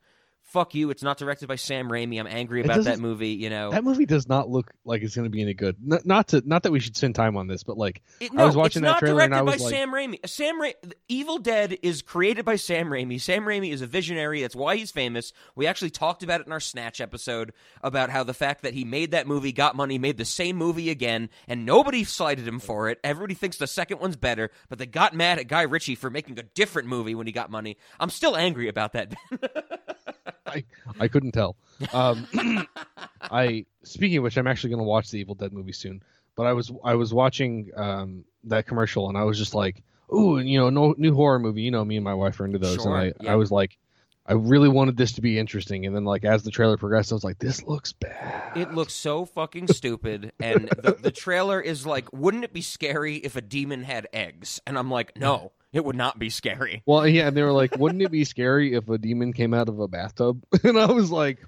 fuck 0.56 0.74
you! 0.74 0.88
It's 0.88 1.02
not 1.02 1.18
directed 1.18 1.48
by 1.48 1.56
Sam 1.56 1.88
Raimi. 1.90 2.18
I'm 2.18 2.26
angry 2.26 2.62
about 2.62 2.84
that 2.84 2.98
movie. 2.98 3.28
You 3.30 3.50
know, 3.50 3.70
That 3.72 3.84
movie 3.84 4.06
does 4.06 4.26
not 4.26 4.48
look 4.48 4.72
like 4.86 5.02
it's 5.02 5.14
going 5.14 5.26
to 5.26 5.30
be 5.30 5.42
any 5.42 5.52
good. 5.52 5.76
Not, 5.84 6.06
not 6.06 6.28
to 6.28 6.42
not 6.46 6.62
that 6.62 6.72
we 6.72 6.80
should 6.80 6.96
spend 6.96 7.14
time 7.14 7.36
on 7.36 7.46
this, 7.46 7.62
but 7.62 7.76
like 7.76 8.00
It- 8.20 8.30
I 8.34 8.44
was 8.46 8.56
watching 8.56 8.82
it's 8.82 8.86
that 8.86 8.92
not 8.92 8.98
trailer 9.00 9.20
and 9.22 9.32
directed 9.32 9.36
I 9.36 9.44
by 9.44 9.52
was 9.52 9.62
like- 9.62 9.74
Sam 9.74 9.92
Raimi. 9.92 10.26
Sam 10.28 10.60
Ra- 10.62 10.70
Evil 11.08 11.38
Dead 11.38 11.76
is 11.82 12.00
created 12.00 12.44
by 12.46 12.56
Sam 12.56 12.88
Raimi. 12.88 13.20
Sam 13.20 13.44
Raimi 13.44 13.70
is 13.72 13.82
a 13.82 13.86
visionary. 13.86 14.40
That's 14.40 14.56
why 14.56 14.76
he's 14.76 14.90
famous. 14.90 15.32
We 15.54 15.66
actually 15.66 15.90
talked 15.90 16.22
about 16.22 16.40
it 16.40 16.46
in 16.46 16.52
our 16.52 16.60
Snatch 16.60 17.00
episode 17.02 17.52
about 17.82 18.08
how 18.10 18.24
the 18.24 18.32
fact 18.34 18.62
that 18.62 18.72
he 18.72 18.84
made 18.84 19.10
that 19.10 19.26
movie, 19.26 19.52
got 19.52 19.76
money, 19.76 19.98
made 19.98 20.16
the 20.16 20.24
same 20.24 20.56
movie 20.56 20.88
again, 20.90 21.28
and 21.48 21.66
nobody 21.66 22.02
slighted 22.04 22.48
him 22.48 22.60
for 22.60 22.88
it. 22.88 22.98
Everybody 23.04 23.34
thinks 23.34 23.58
the 23.58 23.66
second 23.66 24.00
one's 24.00 24.16
better, 24.16 24.50
but 24.68 24.78
they 24.78 24.86
got 24.86 25.14
mad 25.14 25.38
at 25.38 25.48
Guy 25.48 25.62
Ritchie 25.62 25.96
for 25.96 26.08
making 26.08 26.38
a 26.38 26.42
different 26.42 26.88
movie 26.88 27.14
when 27.14 27.26
he 27.26 27.32
got 27.32 27.50
money. 27.50 27.76
I'm 28.00 28.10
still 28.10 28.36
angry 28.36 28.68
about 28.68 28.94
that. 28.94 29.14
I 30.46 30.64
I 31.00 31.08
couldn't 31.08 31.32
tell. 31.32 31.56
Um, 31.92 32.26
I 33.20 33.64
speaking 33.82 34.18
of 34.18 34.24
which, 34.24 34.36
I'm 34.36 34.46
actually 34.46 34.70
going 34.70 34.80
to 34.80 34.88
watch 34.88 35.10
the 35.10 35.18
Evil 35.18 35.34
Dead 35.34 35.52
movie 35.52 35.72
soon. 35.72 36.02
But 36.36 36.46
I 36.46 36.52
was 36.52 36.70
I 36.84 36.94
was 36.94 37.14
watching 37.14 37.70
um, 37.76 38.24
that 38.44 38.66
commercial 38.66 39.08
and 39.08 39.16
I 39.16 39.24
was 39.24 39.38
just 39.38 39.54
like, 39.54 39.82
ooh, 40.14 40.36
and 40.36 40.48
you 40.48 40.58
know, 40.58 40.70
no 40.70 40.94
new 40.98 41.14
horror 41.14 41.38
movie. 41.38 41.62
You 41.62 41.70
know, 41.70 41.84
me 41.84 41.96
and 41.96 42.04
my 42.04 42.14
wife 42.14 42.38
are 42.40 42.44
into 42.44 42.58
those, 42.58 42.82
Sure, 42.82 42.94
and 42.94 42.94
I 42.94 43.24
yeah. 43.24 43.32
I 43.32 43.36
was 43.36 43.50
like, 43.50 43.78
I 44.28 44.32
really 44.32 44.68
wanted 44.68 44.96
this 44.96 45.12
to 45.12 45.20
be 45.20 45.38
interesting. 45.38 45.86
And 45.86 45.94
then 45.94 46.04
like 46.04 46.24
as 46.24 46.42
the 46.42 46.50
trailer 46.50 46.76
progressed, 46.76 47.12
I 47.12 47.14
was 47.14 47.24
like, 47.24 47.38
this 47.38 47.62
looks 47.62 47.92
bad. 47.92 48.56
It 48.56 48.74
looks 48.74 48.94
so 48.94 49.24
fucking 49.24 49.68
stupid, 49.68 50.32
and 50.40 50.68
the, 50.68 50.96
the 51.00 51.10
trailer 51.10 51.60
is 51.60 51.86
like, 51.86 52.12
wouldn't 52.12 52.44
it 52.44 52.52
be 52.52 52.62
scary 52.62 53.16
if 53.16 53.36
a 53.36 53.40
demon 53.40 53.84
had 53.84 54.08
eggs? 54.12 54.60
And 54.66 54.78
I'm 54.78 54.90
like, 54.90 55.16
no, 55.16 55.52
it 55.72 55.84
would 55.84 55.96
not 55.96 56.18
be 56.18 56.30
scary. 56.30 56.82
Well, 56.86 57.06
yeah, 57.06 57.28
and 57.28 57.36
they 57.36 57.42
were 57.42 57.52
like, 57.52 57.76
wouldn't 57.76 58.02
it 58.02 58.10
be 58.10 58.24
scary 58.24 58.74
if 58.74 58.88
a 58.88 58.98
demon 58.98 59.32
came 59.32 59.54
out 59.54 59.68
of 59.68 59.78
a 59.78 59.88
bathtub? 59.88 60.42
And 60.64 60.78
I 60.78 60.90
was 60.90 61.10
like, 61.10 61.38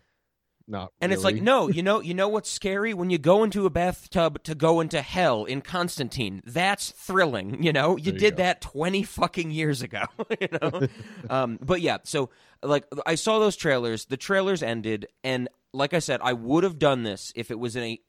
not. 0.69 0.93
And 1.01 1.13
it's 1.13 1.25
like, 1.25 1.41
no, 1.41 1.69
you 1.69 1.83
know, 1.83 2.01
you 2.01 2.15
know 2.15 2.29
what's 2.29 2.51
scary 2.51 2.93
when 2.93 3.11
you 3.11 3.19
go 3.19 3.43
into 3.43 3.65
a 3.65 3.71
bathtub 3.71 4.43
to 4.45 4.55
go 4.55 4.81
into 4.81 5.01
hell 5.01 5.45
in 5.45 5.63
Constantine. 5.63 6.43
That's 6.45 6.91
thrilling. 6.91 7.63
You 7.63 7.73
know, 7.73 7.97
you 7.97 8.13
you 8.13 8.19
did 8.19 8.37
go. 8.37 8.43
that 8.43 8.61
twenty 8.61 9.03
fucking 9.03 9.51
years 9.51 9.83
ago. 9.83 10.05
you 10.41 10.49
know, 10.61 10.87
um, 11.31 11.59
but 11.63 11.81
yeah. 11.81 11.99
So 12.05 12.31
like, 12.63 12.85
I 13.07 13.15
saw 13.15 13.39
those 13.39 13.57
trailers. 13.57 14.07
The 14.07 14.17
trailers 14.17 14.63
ended, 14.63 15.07
and 15.23 15.49
like 15.73 15.95
I 15.95 15.99
said, 15.99 16.21
I 16.23 16.33
would 16.33 16.65
have 16.65 16.79
done 16.79 17.03
this 17.03 17.33
if 17.37 17.51
it 17.51 17.59
was 17.59 17.77
in 17.77 17.83
a 17.83 18.01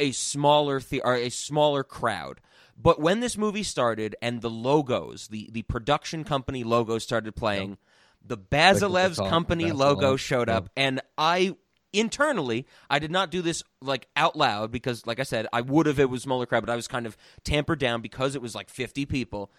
a 0.00 0.12
smaller 0.12 0.80
the- 0.80 1.02
or 1.02 1.14
a 1.14 1.28
smaller 1.28 1.82
crowd. 1.82 2.40
But 2.80 3.00
when 3.00 3.20
this 3.20 3.36
movie 3.36 3.64
started 3.64 4.14
and 4.22 4.40
the 4.40 4.50
logos, 4.50 5.28
the 5.28 5.48
the 5.52 5.62
production 5.62 6.22
company 6.24 6.62
logo 6.62 6.98
started 6.98 7.34
playing, 7.34 7.78
the 8.24 8.38
Bazelevs 8.38 9.16
top, 9.16 9.28
company 9.28 9.64
Basilev, 9.64 9.76
logo 9.78 10.16
showed 10.16 10.48
yeah. 10.48 10.58
up, 10.58 10.70
and 10.76 11.00
I 11.16 11.56
internally 11.92 12.66
I 12.88 12.98
did 12.98 13.10
not 13.10 13.30
do 13.30 13.42
this 13.42 13.62
like 13.80 14.06
out 14.14 14.36
loud 14.36 14.70
because, 14.70 15.06
like 15.06 15.18
I 15.18 15.24
said, 15.24 15.48
I 15.52 15.62
would 15.62 15.86
have 15.86 15.98
if 15.98 16.04
it 16.04 16.10
was 16.10 16.22
smaller 16.22 16.46
crowd, 16.46 16.64
but 16.64 16.72
I 16.72 16.76
was 16.76 16.86
kind 16.86 17.06
of 17.06 17.16
tampered 17.42 17.80
down 17.80 18.00
because 18.00 18.36
it 18.36 18.42
was 18.42 18.54
like 18.54 18.70
fifty 18.70 19.06
people. 19.06 19.50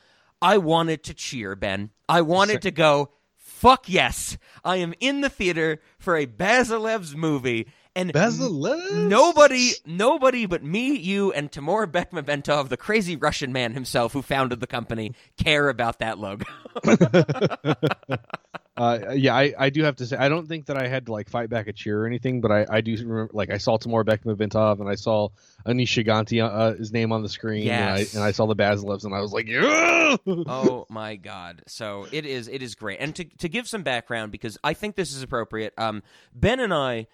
I 0.42 0.58
wanted 0.58 1.04
to 1.04 1.14
cheer, 1.14 1.56
Ben. 1.58 1.90
I 2.08 2.22
wanted 2.22 2.62
to 2.62 2.72
go, 2.72 3.12
fuck 3.60 3.90
yes. 3.90 4.38
I 4.64 4.78
am 4.78 4.94
in 5.02 5.20
the 5.20 5.28
theater 5.28 5.82
for 5.98 6.16
a 6.16 6.26
Bazelevs 6.26 7.14
movie. 7.14 7.68
And 8.00 8.14
Basilev? 8.14 9.08
nobody, 9.08 9.72
nobody 9.86 10.46
but 10.46 10.64
me, 10.64 10.96
you, 10.98 11.32
and 11.34 11.52
Timur 11.52 11.86
Bekmambetov, 11.88 12.70
the 12.70 12.78
crazy 12.78 13.16
Russian 13.16 13.52
man 13.52 13.74
himself 13.74 14.14
who 14.14 14.22
founded 14.22 14.60
the 14.62 14.68
company, 14.68 15.14
care 15.38 15.70
about 15.70 16.00
that 16.00 16.18
logo. 16.18 16.46
Uh, 18.78 19.12
yeah, 19.14 19.36
I, 19.36 19.54
I 19.60 19.70
do 19.72 19.84
have 19.84 19.98
to 19.98 20.06
say 20.06 20.16
I 20.16 20.30
don't 20.30 20.48
think 20.48 20.68
that 20.68 20.78
I 20.82 20.88
had 20.88 21.08
to 21.08 21.12
like 21.12 21.28
fight 21.28 21.50
back 21.50 21.68
a 21.68 21.74
cheer 21.74 22.02
or 22.02 22.08
anything, 22.08 22.40
but 22.40 22.50
I, 22.50 22.66
I 22.70 22.80
do 22.80 22.94
remember 22.96 23.30
like 23.34 23.50
I 23.50 23.58
saw 23.58 23.76
Timur 23.76 24.06
Bekmambetov 24.06 24.80
and 24.80 24.88
I 24.88 24.96
saw 24.96 25.28
Aneesh 25.66 26.02
Chaganty, 26.06 26.42
uh, 26.42 26.76
his 26.78 26.94
name 26.94 27.12
on 27.12 27.22
the 27.22 27.28
screen, 27.28 27.64
Yes. 27.66 28.14
and, 28.14 28.22
I, 28.24 28.24
and 28.24 28.30
I 28.30 28.32
saw 28.32 28.46
the 28.46 28.56
Bazelevs 28.56 29.04
and 29.04 29.14
I 29.14 29.20
was 29.20 29.34
like, 29.34 29.48
yeah. 29.50 30.16
oh 30.28 30.86
my 30.90 31.18
god 31.18 31.62
so 31.68 32.08
it 32.14 32.26
is 32.26 32.48
it 32.48 32.64
is 32.64 32.74
great 32.74 33.00
and 33.02 33.14
to, 33.16 33.26
to 33.26 33.50
give 33.50 33.68
some 33.68 33.84
background 33.84 34.32
because 34.32 34.58
i 34.64 34.74
think 34.74 34.96
this 34.96 35.14
is 35.14 35.22
appropriate 35.22 35.72
um 35.78 36.02
ben 36.34 36.60
and 36.60 36.74
i 36.74 37.06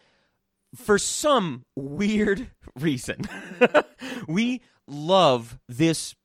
for 0.76 0.98
some 0.98 1.64
weird 1.76 2.48
reason 2.80 3.22
we 4.28 4.62
love 4.88 5.60
this 5.70 6.16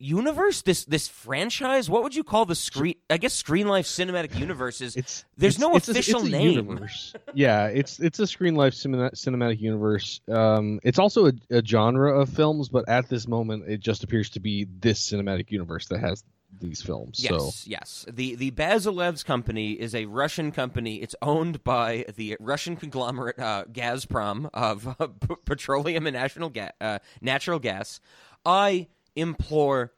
universe 0.00 0.62
this 0.62 0.84
this 0.84 1.08
franchise 1.08 1.90
what 1.90 2.04
would 2.04 2.14
you 2.14 2.22
call 2.22 2.44
the 2.44 2.54
screen 2.54 2.94
i 3.10 3.16
guess 3.16 3.34
screen 3.34 3.66
life 3.66 3.84
cinematic 3.84 4.38
universe 4.38 4.80
is 4.80 4.94
It's 4.94 5.24
There's 5.36 5.56
it's- 5.56 5.68
no 5.70 5.76
it's 5.76 5.88
a- 5.88 5.90
official 5.90 6.20
it's 6.20 6.28
a 6.28 6.30
name. 6.30 6.50
universe. 6.52 7.14
yeah, 7.34 7.66
it's 7.66 7.98
it's 7.98 8.20
a 8.20 8.26
screen 8.28 8.54
life 8.54 8.74
cinema, 8.74 9.10
cinematic 9.10 9.60
universe. 9.60 10.20
Um, 10.28 10.78
it's 10.84 11.00
also 11.00 11.26
a, 11.26 11.32
a 11.50 11.64
genre 11.64 12.16
of 12.20 12.28
films, 12.28 12.68
but 12.68 12.88
at 12.88 13.08
this 13.08 13.26
moment, 13.26 13.64
it 13.68 13.80
just 13.80 14.04
appears 14.04 14.30
to 14.30 14.40
be 14.40 14.66
this 14.80 15.00
cinematic 15.10 15.50
universe 15.50 15.88
that 15.88 15.98
has 15.98 16.22
these 16.60 16.82
films. 16.82 17.20
Yes, 17.20 17.30
So 17.30 17.50
yes. 17.68 18.06
The 18.10 18.34
the 18.34 18.50
Bazelevs 18.50 19.24
company 19.24 19.72
is 19.72 19.94
a 19.94 20.06
Russian 20.06 20.50
company. 20.52 20.96
It's 20.96 21.14
owned 21.22 21.62
by 21.64 22.04
the 22.16 22.36
Russian 22.40 22.76
conglomerate 22.76 23.38
uh, 23.38 23.64
Gazprom 23.70 24.48
of 24.54 24.86
uh, 25.00 25.06
p- 25.20 25.34
petroleum 25.44 26.06
and 26.06 26.14
national 26.14 26.50
ga- 26.50 26.70
uh, 26.80 26.98
natural 27.20 27.58
gas. 27.58 28.00
I 28.44 28.88
implore 29.14 29.92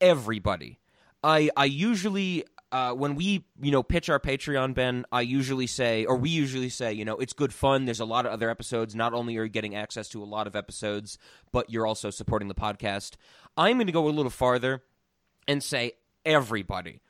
everybody. 0.00 0.78
I 1.22 1.50
I 1.56 1.64
usually 1.66 2.44
uh, 2.70 2.92
when 2.94 3.14
we 3.14 3.44
you 3.60 3.70
know 3.70 3.82
pitch 3.82 4.08
our 4.08 4.18
Patreon, 4.20 4.74
Ben, 4.74 5.04
I 5.12 5.20
usually 5.20 5.66
say, 5.66 6.04
or 6.04 6.16
we 6.16 6.30
usually 6.30 6.70
say, 6.70 6.92
you 6.92 7.04
know, 7.04 7.16
it's 7.16 7.32
good 7.32 7.52
fun. 7.52 7.84
There's 7.84 8.00
a 8.00 8.04
lot 8.04 8.24
of 8.24 8.32
other 8.32 8.48
episodes. 8.48 8.94
Not 8.94 9.12
only 9.12 9.36
are 9.36 9.44
you 9.44 9.50
getting 9.50 9.74
access 9.74 10.08
to 10.10 10.22
a 10.22 10.24
lot 10.24 10.46
of 10.46 10.56
episodes, 10.56 11.18
but 11.52 11.70
you're 11.70 11.86
also 11.86 12.08
supporting 12.10 12.48
the 12.48 12.54
podcast. 12.54 13.16
I'm 13.56 13.76
going 13.76 13.86
to 13.88 13.92
go 13.92 14.08
a 14.08 14.10
little 14.10 14.30
farther 14.30 14.82
and 15.46 15.62
say 15.62 15.92
everybody. 16.24 17.00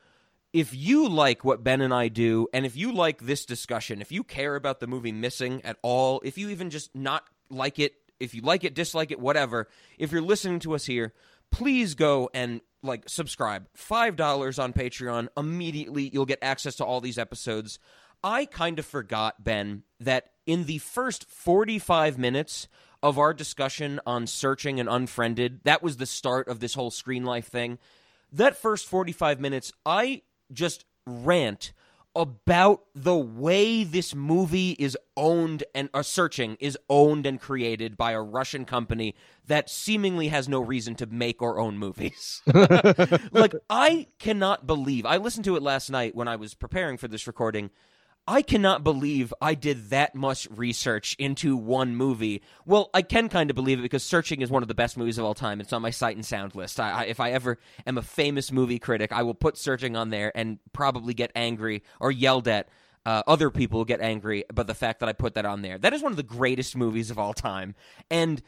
If 0.52 0.74
you 0.74 1.08
like 1.08 1.44
what 1.44 1.64
Ben 1.64 1.80
and 1.80 1.94
I 1.94 2.08
do, 2.08 2.48
and 2.52 2.66
if 2.66 2.76
you 2.76 2.92
like 2.92 3.22
this 3.22 3.46
discussion, 3.46 4.02
if 4.02 4.12
you 4.12 4.22
care 4.22 4.54
about 4.54 4.80
the 4.80 4.86
movie 4.86 5.12
Missing 5.12 5.64
at 5.64 5.78
all, 5.82 6.20
if 6.24 6.36
you 6.36 6.50
even 6.50 6.68
just 6.68 6.94
not 6.94 7.24
like 7.48 7.78
it, 7.78 7.94
if 8.20 8.34
you 8.34 8.42
like 8.42 8.62
it, 8.62 8.74
dislike 8.74 9.10
it, 9.10 9.18
whatever, 9.18 9.68
if 9.98 10.12
you're 10.12 10.20
listening 10.20 10.58
to 10.60 10.74
us 10.74 10.84
here, 10.84 11.14
please 11.50 11.94
go 11.94 12.28
and 12.34 12.60
like 12.82 13.08
subscribe. 13.08 13.66
Five 13.74 14.16
dollars 14.16 14.58
on 14.58 14.72
Patreon. 14.72 15.28
Immediately 15.36 16.10
you'll 16.12 16.26
get 16.26 16.38
access 16.42 16.76
to 16.76 16.84
all 16.84 17.00
these 17.00 17.18
episodes. 17.18 17.78
I 18.24 18.44
kind 18.44 18.78
of 18.78 18.86
forgot, 18.86 19.42
Ben, 19.42 19.82
that 20.00 20.30
in 20.46 20.64
the 20.64 20.78
first 20.78 21.28
45 21.28 22.18
minutes 22.18 22.68
of 23.02 23.18
our 23.18 23.34
discussion 23.34 24.00
on 24.06 24.26
searching 24.26 24.78
and 24.78 24.88
unfriended, 24.88 25.60
that 25.64 25.82
was 25.82 25.96
the 25.96 26.06
start 26.06 26.46
of 26.48 26.60
this 26.60 26.74
whole 26.74 26.90
screen 26.90 27.24
life 27.24 27.48
thing. 27.48 27.78
That 28.32 28.56
first 28.56 28.86
45 28.86 29.40
minutes, 29.40 29.72
I 29.84 30.22
just 30.52 30.84
rant 31.06 31.72
about 32.14 32.82
the 32.94 33.16
way 33.16 33.84
this 33.84 34.14
movie 34.14 34.72
is 34.72 34.98
owned 35.16 35.64
and 35.74 35.88
uh, 35.94 36.02
searching 36.02 36.56
is 36.60 36.76
owned 36.90 37.24
and 37.24 37.40
created 37.40 37.96
by 37.96 38.12
a 38.12 38.20
Russian 38.20 38.64
company 38.64 39.14
that 39.46 39.70
seemingly 39.70 40.28
has 40.28 40.48
no 40.48 40.60
reason 40.60 40.94
to 40.96 41.06
make 41.06 41.40
or 41.40 41.58
own 41.58 41.78
movies. 41.78 42.42
like 43.32 43.54
I 43.70 44.08
cannot 44.18 44.66
believe. 44.66 45.06
I 45.06 45.16
listened 45.16 45.44
to 45.46 45.56
it 45.56 45.62
last 45.62 45.90
night 45.90 46.14
when 46.14 46.28
I 46.28 46.36
was 46.36 46.54
preparing 46.54 46.98
for 46.98 47.08
this 47.08 47.26
recording. 47.26 47.70
I 48.26 48.42
cannot 48.42 48.84
believe 48.84 49.34
I 49.40 49.54
did 49.54 49.90
that 49.90 50.14
much 50.14 50.46
research 50.50 51.16
into 51.18 51.56
one 51.56 51.96
movie. 51.96 52.42
Well, 52.64 52.88
I 52.94 53.02
can 53.02 53.28
kind 53.28 53.50
of 53.50 53.56
believe 53.56 53.80
it 53.80 53.82
because 53.82 54.04
Searching 54.04 54.42
is 54.42 54.50
one 54.50 54.62
of 54.62 54.68
the 54.68 54.74
best 54.74 54.96
movies 54.96 55.18
of 55.18 55.24
all 55.24 55.34
time. 55.34 55.60
It's 55.60 55.72
on 55.72 55.82
my 55.82 55.90
sight 55.90 56.14
and 56.14 56.24
sound 56.24 56.54
list. 56.54 56.78
I, 56.78 56.90
I, 56.90 57.04
if 57.06 57.18
I 57.18 57.32
ever 57.32 57.58
am 57.84 57.98
a 57.98 58.02
famous 58.02 58.52
movie 58.52 58.78
critic, 58.78 59.10
I 59.12 59.24
will 59.24 59.34
put 59.34 59.58
Searching 59.58 59.96
on 59.96 60.10
there 60.10 60.30
and 60.36 60.60
probably 60.72 61.14
get 61.14 61.32
angry 61.34 61.82
or 61.98 62.12
yelled 62.12 62.46
at. 62.48 62.68
Uh, 63.04 63.20
other 63.26 63.50
people 63.50 63.84
get 63.84 64.00
angry 64.00 64.44
about 64.48 64.68
the 64.68 64.74
fact 64.74 65.00
that 65.00 65.08
I 65.08 65.12
put 65.12 65.34
that 65.34 65.44
on 65.44 65.62
there. 65.62 65.76
That 65.76 65.92
is 65.92 66.02
one 66.04 66.12
of 66.12 66.16
the 66.16 66.22
greatest 66.22 66.76
movies 66.76 67.10
of 67.10 67.18
all 67.18 67.34
time. 67.34 67.74
And 68.08 68.40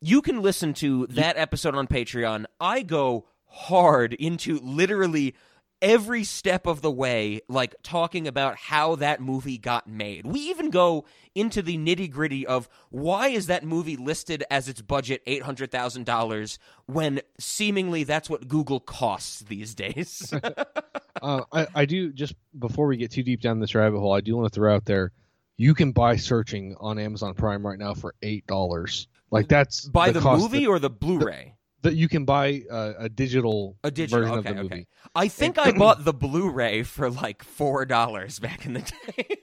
you 0.00 0.22
can 0.22 0.42
listen 0.42 0.74
to 0.74 1.08
that 1.08 1.36
episode 1.36 1.74
on 1.74 1.88
Patreon. 1.88 2.44
I 2.60 2.82
go 2.82 3.26
hard 3.46 4.12
into 4.12 4.60
literally 4.60 5.34
every 5.82 6.24
step 6.24 6.66
of 6.66 6.82
the 6.82 6.90
way, 6.90 7.40
like 7.48 7.74
talking 7.82 8.26
about 8.26 8.56
how 8.56 8.96
that 8.96 9.20
movie 9.20 9.58
got 9.58 9.88
made. 9.88 10.26
We 10.26 10.40
even 10.40 10.70
go 10.70 11.04
into 11.34 11.62
the 11.62 11.76
nitty 11.76 12.10
gritty 12.10 12.46
of 12.46 12.68
why 12.90 13.28
is 13.28 13.46
that 13.46 13.64
movie 13.64 13.96
listed 13.96 14.44
as 14.50 14.68
its 14.68 14.80
budget 14.80 15.22
eight 15.26 15.42
hundred 15.42 15.70
thousand 15.70 16.06
dollars 16.06 16.58
when 16.86 17.20
seemingly 17.38 18.04
that's 18.04 18.30
what 18.30 18.48
Google 18.48 18.80
costs 18.80 19.40
these 19.40 19.74
days. 19.74 20.32
uh, 21.22 21.42
I, 21.52 21.66
I 21.74 21.84
do 21.84 22.12
just 22.12 22.34
before 22.58 22.86
we 22.86 22.96
get 22.96 23.10
too 23.10 23.22
deep 23.22 23.40
down 23.40 23.60
this 23.60 23.74
rabbit 23.74 23.98
hole, 23.98 24.12
I 24.12 24.20
do 24.20 24.36
want 24.36 24.52
to 24.52 24.54
throw 24.54 24.74
out 24.74 24.84
there, 24.84 25.12
you 25.56 25.74
can 25.74 25.92
buy 25.92 26.16
searching 26.16 26.76
on 26.80 26.98
Amazon 26.98 27.34
Prime 27.34 27.66
right 27.66 27.78
now 27.78 27.94
for 27.94 28.14
eight 28.22 28.46
dollars. 28.46 29.08
Like 29.30 29.48
that's 29.48 29.88
By 29.88 30.10
the, 30.12 30.20
cost 30.20 30.40
movie 30.40 30.60
that, 30.60 30.68
or 30.68 30.78
the 30.78 30.90
Blu-ray? 30.90 31.55
That 31.82 31.94
you 31.94 32.08
can 32.08 32.24
buy 32.24 32.62
uh, 32.70 32.92
a 32.98 33.08
digital 33.08 33.76
A 33.84 33.90
digital. 33.90 34.20
version 34.20 34.38
Okay, 34.38 34.48
of 34.50 34.56
the 34.56 34.60
okay. 34.62 34.74
movie. 34.74 34.88
I 35.14 35.28
think 35.28 35.58
I 35.58 35.72
bought 35.78 36.04
the 36.04 36.12
Blu-ray 36.12 36.82
for 36.82 37.10
like 37.10 37.42
four 37.44 37.84
dollars 37.86 38.38
back 38.38 38.66
in 38.66 38.72
the 38.74 38.80
day. 38.80 39.36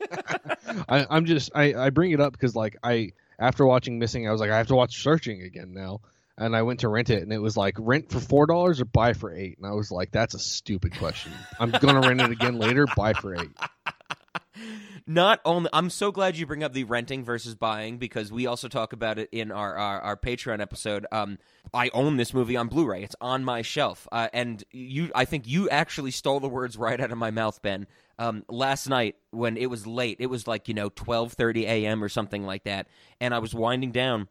I, 0.89 1.05
I'm 1.09 1.25
just 1.25 1.51
I, 1.55 1.73
I 1.75 1.89
bring 1.89 2.11
it 2.11 2.19
up 2.19 2.33
because 2.33 2.55
like 2.55 2.75
I 2.83 3.11
after 3.39 3.65
watching 3.65 3.99
Missing, 3.99 4.27
I 4.27 4.31
was 4.31 4.41
like 4.41 4.51
I 4.51 4.57
have 4.57 4.67
to 4.67 4.75
watch 4.75 5.01
Searching 5.01 5.41
again 5.41 5.73
now, 5.73 6.01
and 6.37 6.55
I 6.55 6.61
went 6.63 6.81
to 6.81 6.87
rent 6.89 7.09
it, 7.09 7.23
and 7.23 7.31
it 7.33 7.39
was 7.39 7.55
like 7.57 7.75
rent 7.79 8.11
for 8.11 8.19
four 8.19 8.45
dollars 8.45 8.81
or 8.81 8.85
buy 8.85 9.13
for 9.13 9.33
eight, 9.33 9.57
and 9.57 9.65
I 9.65 9.71
was 9.71 9.91
like 9.91 10.11
that's 10.11 10.33
a 10.33 10.39
stupid 10.39 10.97
question. 10.97 11.31
I'm 11.59 11.71
gonna 11.71 12.01
rent 12.07 12.21
it 12.21 12.31
again 12.31 12.57
later, 12.57 12.85
buy 12.95 13.13
for 13.13 13.35
eight. 13.35 13.51
Not 15.05 15.41
only 15.45 15.69
I'm 15.73 15.89
so 15.89 16.11
glad 16.11 16.37
you 16.37 16.45
bring 16.45 16.63
up 16.63 16.73
the 16.73 16.83
renting 16.83 17.23
versus 17.23 17.55
buying 17.55 17.97
because 17.97 18.31
we 18.31 18.45
also 18.45 18.67
talk 18.67 18.93
about 18.93 19.19
it 19.19 19.29
in 19.31 19.51
our 19.51 19.75
our, 19.75 20.01
our 20.01 20.17
Patreon 20.17 20.61
episode. 20.61 21.05
Um, 21.11 21.37
I 21.73 21.89
own 21.93 22.17
this 22.17 22.33
movie 22.33 22.55
on 22.55 22.67
Blu-ray; 22.67 23.03
it's 23.03 23.15
on 23.21 23.43
my 23.43 23.61
shelf, 23.61 24.07
uh, 24.11 24.29
and 24.33 24.63
you 24.71 25.11
I 25.15 25.25
think 25.25 25.47
you 25.47 25.69
actually 25.69 26.11
stole 26.11 26.39
the 26.39 26.49
words 26.49 26.77
right 26.77 26.99
out 26.99 27.11
of 27.11 27.17
my 27.17 27.31
mouth, 27.31 27.61
Ben. 27.61 27.87
Um, 28.19 28.45
last 28.47 28.87
night 28.87 29.15
when 29.31 29.57
it 29.57 29.69
was 29.69 29.87
late, 29.87 30.17
it 30.19 30.27
was 30.27 30.47
like 30.47 30.67
you 30.67 30.73
know 30.73 30.89
12:30 30.89 31.63
a.m. 31.63 32.03
or 32.03 32.09
something 32.09 32.43
like 32.45 32.63
that, 32.63 32.87
and 33.19 33.33
I 33.33 33.39
was 33.39 33.53
winding 33.53 33.91
down. 33.91 34.27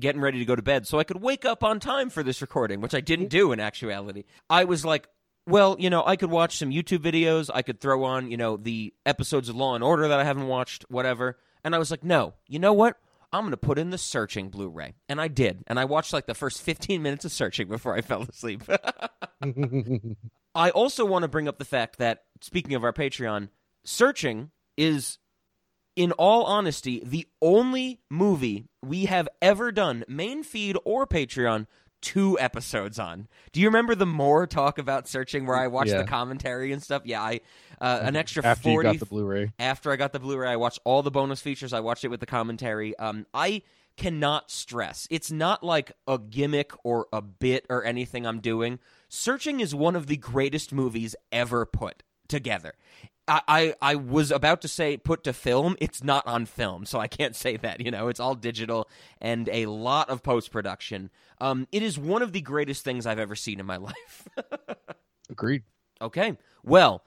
Getting 0.00 0.22
ready 0.22 0.38
to 0.38 0.46
go 0.46 0.56
to 0.56 0.62
bed 0.62 0.86
so 0.86 0.98
I 0.98 1.04
could 1.04 1.20
wake 1.20 1.44
up 1.44 1.62
on 1.62 1.78
time 1.78 2.08
for 2.08 2.22
this 2.22 2.40
recording, 2.40 2.80
which 2.80 2.94
I 2.94 3.02
didn't 3.02 3.28
do 3.28 3.52
in 3.52 3.60
actuality. 3.60 4.24
I 4.48 4.64
was 4.64 4.86
like, 4.86 5.06
well, 5.46 5.76
you 5.78 5.90
know, 5.90 6.04
I 6.04 6.16
could 6.16 6.30
watch 6.30 6.56
some 6.56 6.70
YouTube 6.70 6.98
videos. 6.98 7.50
I 7.52 7.62
could 7.62 7.80
throw 7.80 8.04
on, 8.04 8.30
you 8.30 8.36
know, 8.36 8.56
the 8.56 8.94
episodes 9.04 9.48
of 9.48 9.56
Law 9.56 9.74
and 9.74 9.82
Order 9.82 10.08
that 10.08 10.20
I 10.20 10.24
haven't 10.24 10.46
watched, 10.46 10.84
whatever. 10.88 11.38
And 11.64 11.74
I 11.74 11.78
was 11.78 11.90
like, 11.90 12.04
no, 12.04 12.34
you 12.46 12.58
know 12.58 12.72
what? 12.72 12.96
I'm 13.32 13.42
going 13.42 13.52
to 13.52 13.56
put 13.56 13.78
in 13.78 13.90
the 13.90 13.98
searching 13.98 14.50
Blu 14.50 14.68
ray. 14.68 14.94
And 15.08 15.20
I 15.20 15.28
did. 15.28 15.64
And 15.66 15.80
I 15.80 15.86
watched 15.86 16.12
like 16.12 16.26
the 16.26 16.34
first 16.34 16.60
15 16.62 17.02
minutes 17.02 17.24
of 17.24 17.32
searching 17.32 17.68
before 17.68 17.96
I 17.96 18.00
fell 18.02 18.22
asleep. 18.22 18.62
I 20.54 20.70
also 20.70 21.04
want 21.04 21.22
to 21.22 21.28
bring 21.28 21.48
up 21.48 21.58
the 21.58 21.64
fact 21.64 21.98
that, 21.98 22.24
speaking 22.40 22.74
of 22.74 22.84
our 22.84 22.92
Patreon, 22.92 23.48
searching 23.84 24.50
is, 24.76 25.18
in 25.96 26.12
all 26.12 26.44
honesty, 26.44 27.02
the 27.04 27.26
only 27.40 28.00
movie 28.10 28.66
we 28.82 29.06
have 29.06 29.28
ever 29.40 29.72
done, 29.72 30.04
main 30.06 30.42
feed 30.42 30.76
or 30.84 31.06
Patreon, 31.06 31.66
two 32.02 32.38
episodes 32.38 32.98
on. 32.98 33.28
Do 33.52 33.60
you 33.60 33.68
remember 33.68 33.94
the 33.94 34.04
more 34.06 34.46
talk 34.46 34.76
about 34.78 35.08
searching 35.08 35.46
where 35.46 35.56
I 35.56 35.68
watched 35.68 35.92
Yeah. 35.92 35.98
the 35.98 36.04
commentary 36.08 36.72
and 36.72 36.82
stuff? 36.82 37.02
Yeah, 37.06 37.22
I 37.22 37.40
uh, 37.80 38.00
an 38.02 38.16
extra 38.16 38.44
After 38.44 38.62
forty 38.64 38.88
you 38.88 38.94
got 38.94 39.00
the 39.00 39.06
Blu-ray, 39.06 39.52
after 39.58 39.90
I 39.90 39.96
got 39.96 40.12
the 40.12 40.20
Blu-ray, 40.20 40.48
I 40.50 40.56
watched 40.56 40.80
all 40.84 41.02
the 41.02 41.10
bonus 41.10 41.40
features. 41.40 41.72
I 41.72 41.80
watched 41.80 42.04
it 42.04 42.08
with 42.08 42.20
the 42.20 42.26
commentary. 42.26 42.98
Um, 42.98 43.26
I 43.32 43.62
cannot 43.96 44.50
stress 44.50 45.06
it's 45.10 45.30
not 45.30 45.62
like 45.62 45.92
a 46.06 46.18
gimmick 46.18 46.72
or 46.82 47.08
a 47.12 47.20
bit 47.20 47.66
or 47.68 47.84
anything 47.84 48.26
I'm 48.26 48.40
doing. 48.40 48.78
Searching 49.08 49.60
is 49.60 49.74
one 49.74 49.96
of 49.96 50.06
the 50.06 50.16
greatest 50.16 50.72
movies 50.72 51.14
ever 51.30 51.66
put 51.66 52.02
together. 52.26 52.72
I, 53.28 53.74
I, 53.80 53.94
was 53.94 54.32
about 54.32 54.62
to 54.62 54.68
say 54.68 54.96
put 54.96 55.24
to 55.24 55.32
film. 55.32 55.76
It's 55.80 56.02
not 56.02 56.26
on 56.26 56.44
film, 56.44 56.84
so 56.84 56.98
I 56.98 57.06
can't 57.06 57.36
say 57.36 57.56
that. 57.56 57.80
You 57.80 57.90
know, 57.90 58.08
it's 58.08 58.18
all 58.18 58.34
digital 58.34 58.88
and 59.20 59.48
a 59.50 59.66
lot 59.66 60.10
of 60.10 60.22
post 60.22 60.50
production. 60.50 61.10
Um, 61.40 61.68
it 61.70 61.82
is 61.82 61.98
one 61.98 62.22
of 62.22 62.32
the 62.32 62.40
greatest 62.40 62.84
things 62.84 63.06
I've 63.06 63.20
ever 63.20 63.36
seen 63.36 63.60
in 63.60 63.66
my 63.66 63.76
life. 63.78 64.28
Agreed. 65.30 65.62
Okay. 66.00 66.36
Well, 66.64 67.04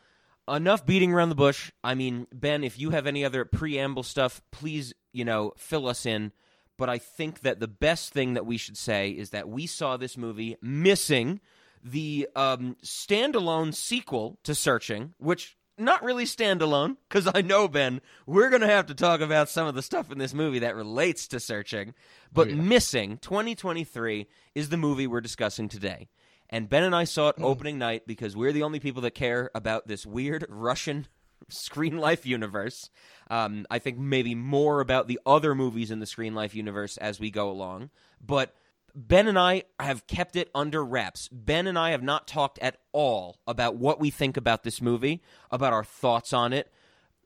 enough 0.50 0.86
beating 0.86 1.12
around 1.12 1.30
the 1.30 1.36
bush. 1.36 1.72
I 1.84 1.96
mean, 1.96 2.28
Ben, 2.34 2.64
if 2.64 2.80
you 2.80 2.92
have 2.92 3.08
any 3.08 3.26
other 3.26 3.44
preamble 3.46 4.04
stuff, 4.04 4.42
please, 4.52 4.94
you 5.12 5.26
know, 5.26 5.54
fill 5.58 5.88
us 5.88 6.06
in. 6.06 6.32
But 6.78 6.90
I 6.90 6.98
think 6.98 7.42
that 7.42 7.60
the 7.60 7.68
best 7.68 8.14
thing 8.14 8.34
that 8.34 8.46
we 8.46 8.58
should 8.58 8.78
say 8.78 9.10
is 9.10 9.30
that 9.30 9.48
we 9.48 9.66
saw 9.66 9.98
this 9.98 10.18
movie 10.18 10.58
missing 10.62 11.40
the 11.84 12.28
um, 12.36 12.76
standalone 12.84 13.74
sequel 13.74 14.40
to 14.44 14.56
Searching, 14.56 15.14
which 15.18 15.56
not 15.78 16.04
really 16.04 16.26
standalone, 16.26 16.98
because 17.10 17.30
I 17.34 17.42
know, 17.42 17.68
Ben, 17.68 18.02
we're 18.26 18.50
going 18.50 18.62
to 18.62 18.68
have 18.68 18.86
to 18.88 18.96
talk 18.96 19.22
about 19.22 19.50
some 19.50 19.68
of 19.68 19.76
the 19.76 19.82
stuff 19.82 20.12
in 20.12 20.18
this 20.18 20.34
movie 20.34 20.60
that 20.60 20.76
relates 20.76 21.28
to 21.30 21.40
Searching. 21.40 21.94
But 22.32 22.48
Oh, 22.48 22.52
yeah. 22.52 22.62
missing 22.62 23.18
2023 23.18 24.28
is 24.54 24.70
the 24.70 24.78
movie 24.78 25.08
we're 25.08 25.22
discussing 25.22 25.68
today. 25.68 26.08
And 26.50 26.70
Ben 26.70 26.84
and 26.84 26.96
I 26.96 27.04
saw 27.06 27.30
it 27.30 27.36
opening 27.40 27.78
night 27.78 28.06
because 28.08 28.36
we're 28.36 28.54
the 28.54 28.64
only 28.64 28.80
people 28.80 29.02
that 29.02 29.16
care 29.16 29.50
about 29.56 29.88
this 29.88 30.06
weird 30.06 30.46
Russian 30.50 31.08
Screen 31.50 31.98
Life 31.98 32.26
universe. 32.26 32.90
Um, 33.30 33.66
I 33.70 33.80
think 33.80 33.98
maybe 33.98 34.36
more 34.36 34.80
about 34.80 35.08
the 35.08 35.20
other 35.26 35.56
movies 35.56 35.92
in 35.92 36.00
the 36.00 36.06
Screen 36.06 36.36
Life 36.36 36.56
universe 36.56 36.98
as 36.98 37.20
we 37.20 37.32
go 37.32 37.50
along. 37.50 37.90
But 38.26 38.56
Ben 38.96 39.28
and 39.28 39.38
I 39.38 39.64
have 39.80 40.08
kept 40.08 40.36
it 40.36 40.50
under 40.56 40.84
wraps. 40.84 41.28
Ben 41.32 41.68
and 41.68 41.78
I 41.78 41.92
have 41.92 42.02
not 42.04 42.28
talked 42.28 42.58
at 42.60 42.78
all 42.94 43.40
about 43.46 43.76
what 43.76 44.00
we 44.00 44.10
think 44.10 44.38
about 44.38 44.64
this 44.64 44.82
movie, 44.82 45.22
about 45.52 45.74
our 45.74 45.84
thoughts 45.84 46.32
on 46.32 46.54
it. 46.54 46.72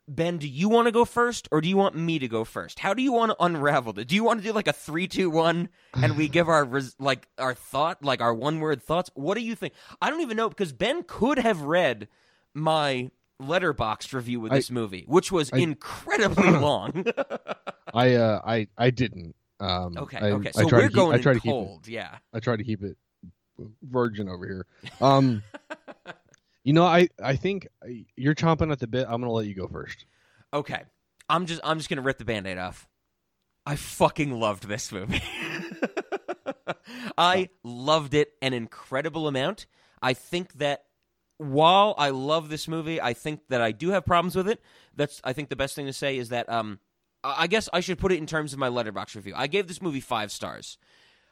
Ben, 0.07 0.39
do 0.39 0.47
you 0.47 0.67
want 0.69 0.87
to 0.87 0.91
go 0.91 1.05
first 1.05 1.47
or 1.51 1.61
do 1.61 1.69
you 1.69 1.77
want 1.77 1.93
me 1.95 2.17
to 2.17 2.27
go 2.27 2.43
first? 2.43 2.79
How 2.79 2.95
do 2.95 3.03
you 3.03 3.13
want 3.13 3.29
to 3.31 3.43
unravel 3.43 3.99
it? 3.99 4.07
Do 4.07 4.15
you 4.15 4.23
want 4.23 4.39
to 4.41 4.47
do 4.47 4.51
like 4.51 4.67
a 4.67 4.73
three, 4.73 5.07
two, 5.07 5.29
one, 5.29 5.69
and 5.93 6.17
we 6.17 6.27
give 6.27 6.49
our 6.49 6.65
res- 6.65 6.95
like 6.97 7.27
our 7.37 7.53
thought, 7.53 8.03
like 8.03 8.19
our 8.19 8.33
one 8.33 8.59
word 8.59 8.81
thoughts? 8.81 9.11
What 9.13 9.35
do 9.37 9.41
you 9.43 9.53
think? 9.53 9.73
I 10.01 10.09
don't 10.09 10.21
even 10.21 10.35
know 10.35 10.49
because 10.49 10.73
Ben 10.73 11.03
could 11.05 11.37
have 11.37 11.61
read 11.61 12.07
my 12.55 13.11
Letterboxd 13.39 14.11
review 14.13 14.39
with 14.39 14.51
I- 14.51 14.55
this 14.55 14.71
movie, 14.71 15.05
which 15.07 15.31
was 15.31 15.51
I- 15.53 15.59
incredibly 15.59 16.49
long. 16.59 17.05
I 17.93 18.15
uh 18.15 18.41
I 18.43 18.67
I 18.79 18.89
didn't. 18.89 19.35
Um, 19.59 19.97
okay, 19.97 20.17
I, 20.17 20.31
okay, 20.31 20.49
I 20.49 20.63
so 20.63 20.65
we're 20.65 20.81
to 20.81 20.87
keep, 20.87 20.95
going 20.95 21.19
I 21.19 21.21
try 21.21 21.33
to 21.33 21.39
keep 21.39 21.49
it. 21.49 21.51
cold, 21.51 21.87
yeah. 21.87 22.17
I 22.33 22.39
try 22.39 22.55
to 22.55 22.63
keep 22.63 22.83
it 22.83 22.97
virgin 23.81 24.29
over 24.29 24.45
here. 24.45 24.65
Um, 25.01 25.43
you 26.63 26.73
know, 26.73 26.85
I 26.85 27.09
I 27.21 27.35
think 27.35 27.67
you're 28.15 28.35
chomping 28.35 28.71
at 28.71 28.79
the 28.79 28.87
bit. 28.87 29.05
I'm 29.09 29.21
gonna 29.21 29.31
let 29.31 29.47
you 29.47 29.55
go 29.55 29.67
first. 29.67 30.05
Okay. 30.53 30.81
I'm 31.27 31.45
just 31.45 31.61
I'm 31.63 31.77
just 31.77 31.89
gonna 31.89 32.01
rip 32.01 32.17
the 32.17 32.25
band-aid 32.25 32.57
off. 32.57 32.87
I 33.65 33.75
fucking 33.75 34.31
loved 34.31 34.67
this 34.67 34.91
movie. 34.91 35.21
I 37.17 37.49
loved 37.63 38.13
it 38.13 38.31
an 38.41 38.53
incredible 38.53 39.27
amount. 39.27 39.67
I 40.01 40.13
think 40.13 40.53
that 40.53 40.85
while 41.37 41.93
I 41.97 42.09
love 42.09 42.49
this 42.49 42.67
movie, 42.67 43.01
I 43.01 43.13
think 43.13 43.41
that 43.49 43.61
I 43.61 43.71
do 43.71 43.89
have 43.89 44.05
problems 44.05 44.35
with 44.35 44.47
it. 44.47 44.61
That's 44.95 45.21
I 45.23 45.33
think 45.33 45.49
the 45.49 45.55
best 45.55 45.75
thing 45.75 45.85
to 45.85 45.93
say 45.93 46.17
is 46.17 46.29
that 46.29 46.49
um 46.49 46.79
I 47.23 47.47
guess 47.47 47.67
I 47.73 47.79
should 47.81 47.99
put 47.99 48.11
it 48.11 48.17
in 48.17 48.25
terms 48.25 48.53
of 48.53 48.59
my 48.59 48.69
Letterboxd 48.69 49.15
review. 49.15 49.33
I 49.35 49.47
gave 49.47 49.67
this 49.67 49.81
movie 49.81 49.99
five 49.99 50.31
stars. 50.31 50.77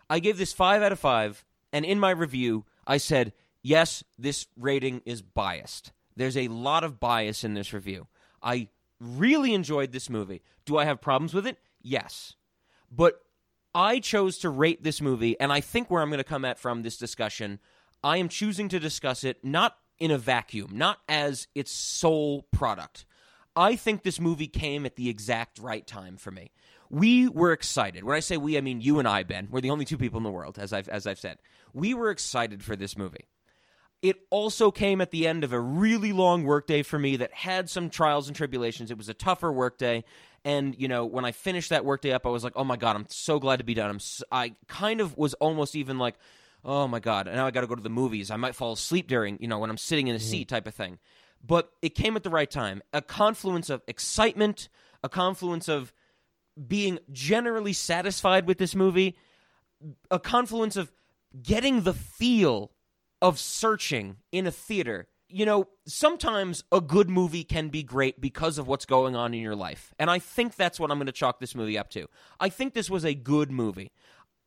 I 0.10 0.20
gave 0.20 0.38
this 0.38 0.54
five 0.54 0.82
out 0.82 0.92
of 0.92 1.00
five, 1.00 1.46
and 1.72 1.86
in 1.86 2.00
my 2.00 2.12
review, 2.12 2.66
I 2.86 2.98
said, 2.98 3.34
yes, 3.62 4.04
this 4.18 4.48
rating 4.58 5.02
is 5.06 5.22
biased. 5.22 5.92
There's 6.16 6.38
a 6.38 6.48
lot 6.48 6.84
of 6.84 7.00
bias 7.00 7.44
in 7.44 7.54
this 7.54 7.74
review. 7.74 8.08
I 8.42 8.70
really 9.00 9.54
enjoyed 9.54 9.92
this 9.92 10.10
movie. 10.10 10.42
Do 10.66 10.78
I 10.78 10.86
have 10.86 11.02
problems 11.02 11.34
with 11.34 11.46
it? 11.46 11.58
Yes. 11.82 12.36
But 12.92 13.22
I 13.76 14.00
chose 14.00 14.40
to 14.40 14.50
rate 14.50 14.84
this 14.84 15.02
movie, 15.02 15.40
and 15.40 15.52
I 15.52 15.62
think 15.62 15.92
where 15.92 16.02
I'm 16.02 16.10
going 16.10 16.18
to 16.18 16.24
come 16.24 16.46
at 16.46 16.58
from 16.58 16.82
this 16.82 16.98
discussion, 16.98 17.60
I 18.04 18.18
am 18.18 18.30
choosing 18.30 18.70
to 18.70 18.80
discuss 18.80 19.24
it 19.24 19.44
not 19.44 19.78
in 20.00 20.12
a 20.12 20.18
vacuum, 20.18 20.72
not 20.74 21.00
as 21.08 21.48
its 21.54 21.72
sole 21.72 22.44
product. 22.52 23.06
I 23.58 23.76
think 23.76 24.04
this 24.04 24.20
movie 24.20 24.48
came 24.48 24.86
at 24.86 24.98
the 24.98 25.10
exact 25.10 25.58
right 25.58 25.86
time 25.86 26.16
for 26.16 26.30
me. 26.30 26.52
We 26.92 27.28
were 27.28 27.52
excited. 27.52 28.04
When 28.04 28.16
I 28.16 28.20
say 28.20 28.38
we, 28.38 28.56
I 28.56 28.62
mean 28.62 28.82
you 28.82 29.00
and 29.00 29.08
I, 29.08 29.24
Ben. 29.24 29.48
We're 29.50 29.62
the 29.62 29.72
only 29.72 29.84
two 29.84 29.98
people 29.98 30.18
in 30.18 30.24
the 30.24 30.32
world, 30.32 30.60
as 30.60 30.72
I've 30.72 30.88
as 30.88 31.08
I've 31.08 31.20
said. 31.20 31.40
We 31.74 31.96
were 31.96 32.12
excited 32.12 32.64
for 32.64 32.76
this 32.76 32.96
movie. 32.96 33.26
It 34.04 34.18
also 34.30 34.70
came 34.70 35.02
at 35.02 35.10
the 35.10 35.28
end 35.28 35.44
of 35.44 35.54
a 35.54 35.60
really 35.60 36.14
long 36.14 36.44
workday 36.44 36.84
for 36.84 37.00
me 37.00 37.16
that 37.18 37.34
had 37.34 37.68
some 37.68 37.90
trials 37.90 38.28
and 38.28 38.38
tribulations. 38.38 38.92
It 38.92 38.98
was 38.98 39.10
a 39.10 39.14
tougher 39.16 39.52
workday, 39.52 40.04
and 40.46 40.76
you 40.80 40.88
know 40.88 41.06
when 41.06 41.26
I 41.26 41.32
finished 41.32 41.72
that 41.72 41.84
workday 41.84 42.14
up, 42.14 42.28
I 42.28 42.30
was 42.30 42.44
like, 42.44 42.54
"Oh 42.56 42.64
my 42.64 42.78
god, 42.78 42.96
I'm 42.96 43.08
so 43.10 43.40
glad 43.40 43.58
to 43.58 43.66
be 43.66 43.74
done." 43.74 43.90
I'm 43.90 44.00
I 44.32 44.54
kind 44.68 45.02
of 45.02 45.18
was 45.18 45.34
almost 45.36 45.76
even 45.76 45.98
like, 45.98 46.16
"Oh 46.64 46.88
my 46.88 47.00
god, 47.00 47.26
now 47.26 47.48
I 47.48 47.52
got 47.52 47.62
to 47.62 47.68
go 47.68 47.76
to 47.76 47.82
the 47.82 47.90
movies. 47.90 48.30
I 48.30 48.38
might 48.38 48.56
fall 48.56 48.74
asleep 48.74 49.08
during 49.08 49.40
you 49.42 49.48
know 49.48 49.58
when 49.58 49.72
I'm 49.72 49.80
sitting 49.80 50.08
in 50.08 50.16
a 50.16 50.20
mm-hmm. 50.20 50.30
seat 50.30 50.48
type 50.48 50.68
of 50.68 50.76
thing." 50.76 51.00
But 51.48 51.72
it 51.82 51.96
came 51.96 52.18
at 52.18 52.24
the 52.24 52.30
right 52.30 52.52
time. 52.52 52.82
A 52.92 53.02
confluence 53.02 53.70
of 53.70 53.82
excitement, 53.88 54.68
a 55.02 55.10
confluence 55.10 55.70
of 55.70 55.94
being 56.68 57.00
generally 57.12 57.74
satisfied 57.74 58.48
with 58.48 58.58
this 58.58 58.76
movie, 58.76 59.16
a 60.12 60.20
confluence 60.20 60.76
of 60.76 60.92
getting 61.42 61.82
the 61.82 61.94
feel 61.94 62.72
of 63.22 63.40
searching 63.40 64.18
in 64.32 64.46
a 64.48 64.52
theater. 64.52 65.08
You 65.30 65.46
know, 65.46 65.68
sometimes 65.86 66.64
a 66.72 66.82
good 66.82 67.10
movie 67.10 67.44
can 67.44 67.70
be 67.70 67.84
great 67.84 68.20
because 68.20 68.58
of 68.58 68.68
what's 68.68 68.86
going 68.86 69.16
on 69.16 69.34
in 69.34 69.42
your 69.42 69.56
life. 69.56 69.94
And 70.00 70.10
I 70.10 70.20
think 70.20 70.56
that's 70.56 70.80
what 70.80 70.90
I'm 70.90 70.98
going 70.98 71.08
to 71.08 71.12
chalk 71.12 71.40
this 71.40 71.56
movie 71.56 71.78
up 71.78 71.90
to. 71.92 72.08
I 72.40 72.50
think 72.50 72.74
this 72.74 72.90
was 72.90 73.06
a 73.06 73.14
good 73.14 73.52
movie. 73.52 73.92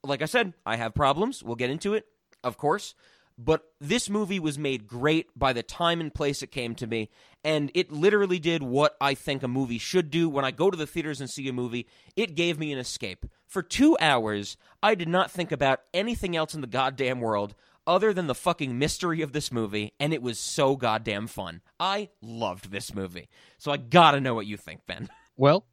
Like 0.02 0.22
I 0.22 0.26
said, 0.26 0.54
I 0.64 0.76
have 0.76 0.94
problems. 0.94 1.42
We'll 1.42 1.56
get 1.56 1.70
into 1.70 1.94
it, 1.94 2.06
of 2.42 2.56
course. 2.56 2.94
But 3.42 3.62
this 3.80 4.10
movie 4.10 4.38
was 4.38 4.58
made 4.58 4.86
great 4.86 5.26
by 5.34 5.54
the 5.54 5.62
time 5.62 6.00
and 6.00 6.12
place 6.12 6.42
it 6.42 6.50
came 6.50 6.74
to 6.74 6.86
me. 6.86 7.08
And 7.42 7.70
it 7.74 7.90
literally 7.90 8.38
did 8.38 8.62
what 8.62 8.96
I 9.00 9.14
think 9.14 9.42
a 9.42 9.48
movie 9.48 9.78
should 9.78 10.10
do. 10.10 10.28
When 10.28 10.44
I 10.44 10.50
go 10.50 10.70
to 10.70 10.76
the 10.76 10.86
theaters 10.86 11.20
and 11.20 11.30
see 11.30 11.48
a 11.48 11.52
movie, 11.52 11.86
it 12.16 12.34
gave 12.34 12.58
me 12.58 12.70
an 12.70 12.78
escape. 12.78 13.24
For 13.46 13.62
two 13.62 13.96
hours, 13.98 14.58
I 14.82 14.94
did 14.94 15.08
not 15.08 15.30
think 15.30 15.52
about 15.52 15.80
anything 15.94 16.36
else 16.36 16.54
in 16.54 16.60
the 16.60 16.66
goddamn 16.66 17.20
world 17.20 17.54
other 17.86 18.12
than 18.12 18.26
the 18.26 18.34
fucking 18.34 18.78
mystery 18.78 19.22
of 19.22 19.32
this 19.32 19.50
movie, 19.50 19.94
and 19.98 20.12
it 20.12 20.22
was 20.22 20.38
so 20.38 20.76
goddamn 20.76 21.26
fun. 21.26 21.62
I 21.80 22.10
loved 22.20 22.70
this 22.70 22.94
movie. 22.94 23.30
So 23.56 23.72
I 23.72 23.78
gotta 23.78 24.20
know 24.20 24.34
what 24.34 24.46
you 24.46 24.56
think, 24.56 24.82
Ben. 24.86 25.08
Well, 25.36 25.64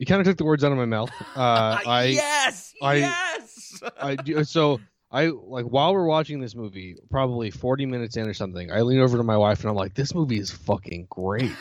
you 0.00 0.06
kind 0.06 0.20
of 0.20 0.26
took 0.26 0.36
the 0.36 0.44
words 0.44 0.64
out 0.64 0.72
of 0.72 0.78
my 0.78 0.84
mouth. 0.84 1.10
Uh, 1.36 1.78
I 1.86 2.04
yes! 2.06 2.74
I- 2.82 2.94
yes! 2.96 3.80
I 4.00 4.16
do 4.16 4.42
so 4.42 4.80
I 5.16 5.28
like 5.28 5.64
while 5.64 5.94
we're 5.94 6.04
watching 6.06 6.40
this 6.40 6.54
movie, 6.54 6.96
probably 7.10 7.50
40 7.50 7.86
minutes 7.86 8.18
in 8.18 8.28
or 8.28 8.34
something, 8.34 8.70
I 8.70 8.82
lean 8.82 9.00
over 9.00 9.16
to 9.16 9.22
my 9.22 9.36
wife 9.38 9.60
and 9.60 9.70
I'm 9.70 9.74
like, 9.76 9.94
this 9.94 10.14
movie 10.14 10.38
is 10.38 10.50
fucking 10.50 11.06
great. 11.08 11.52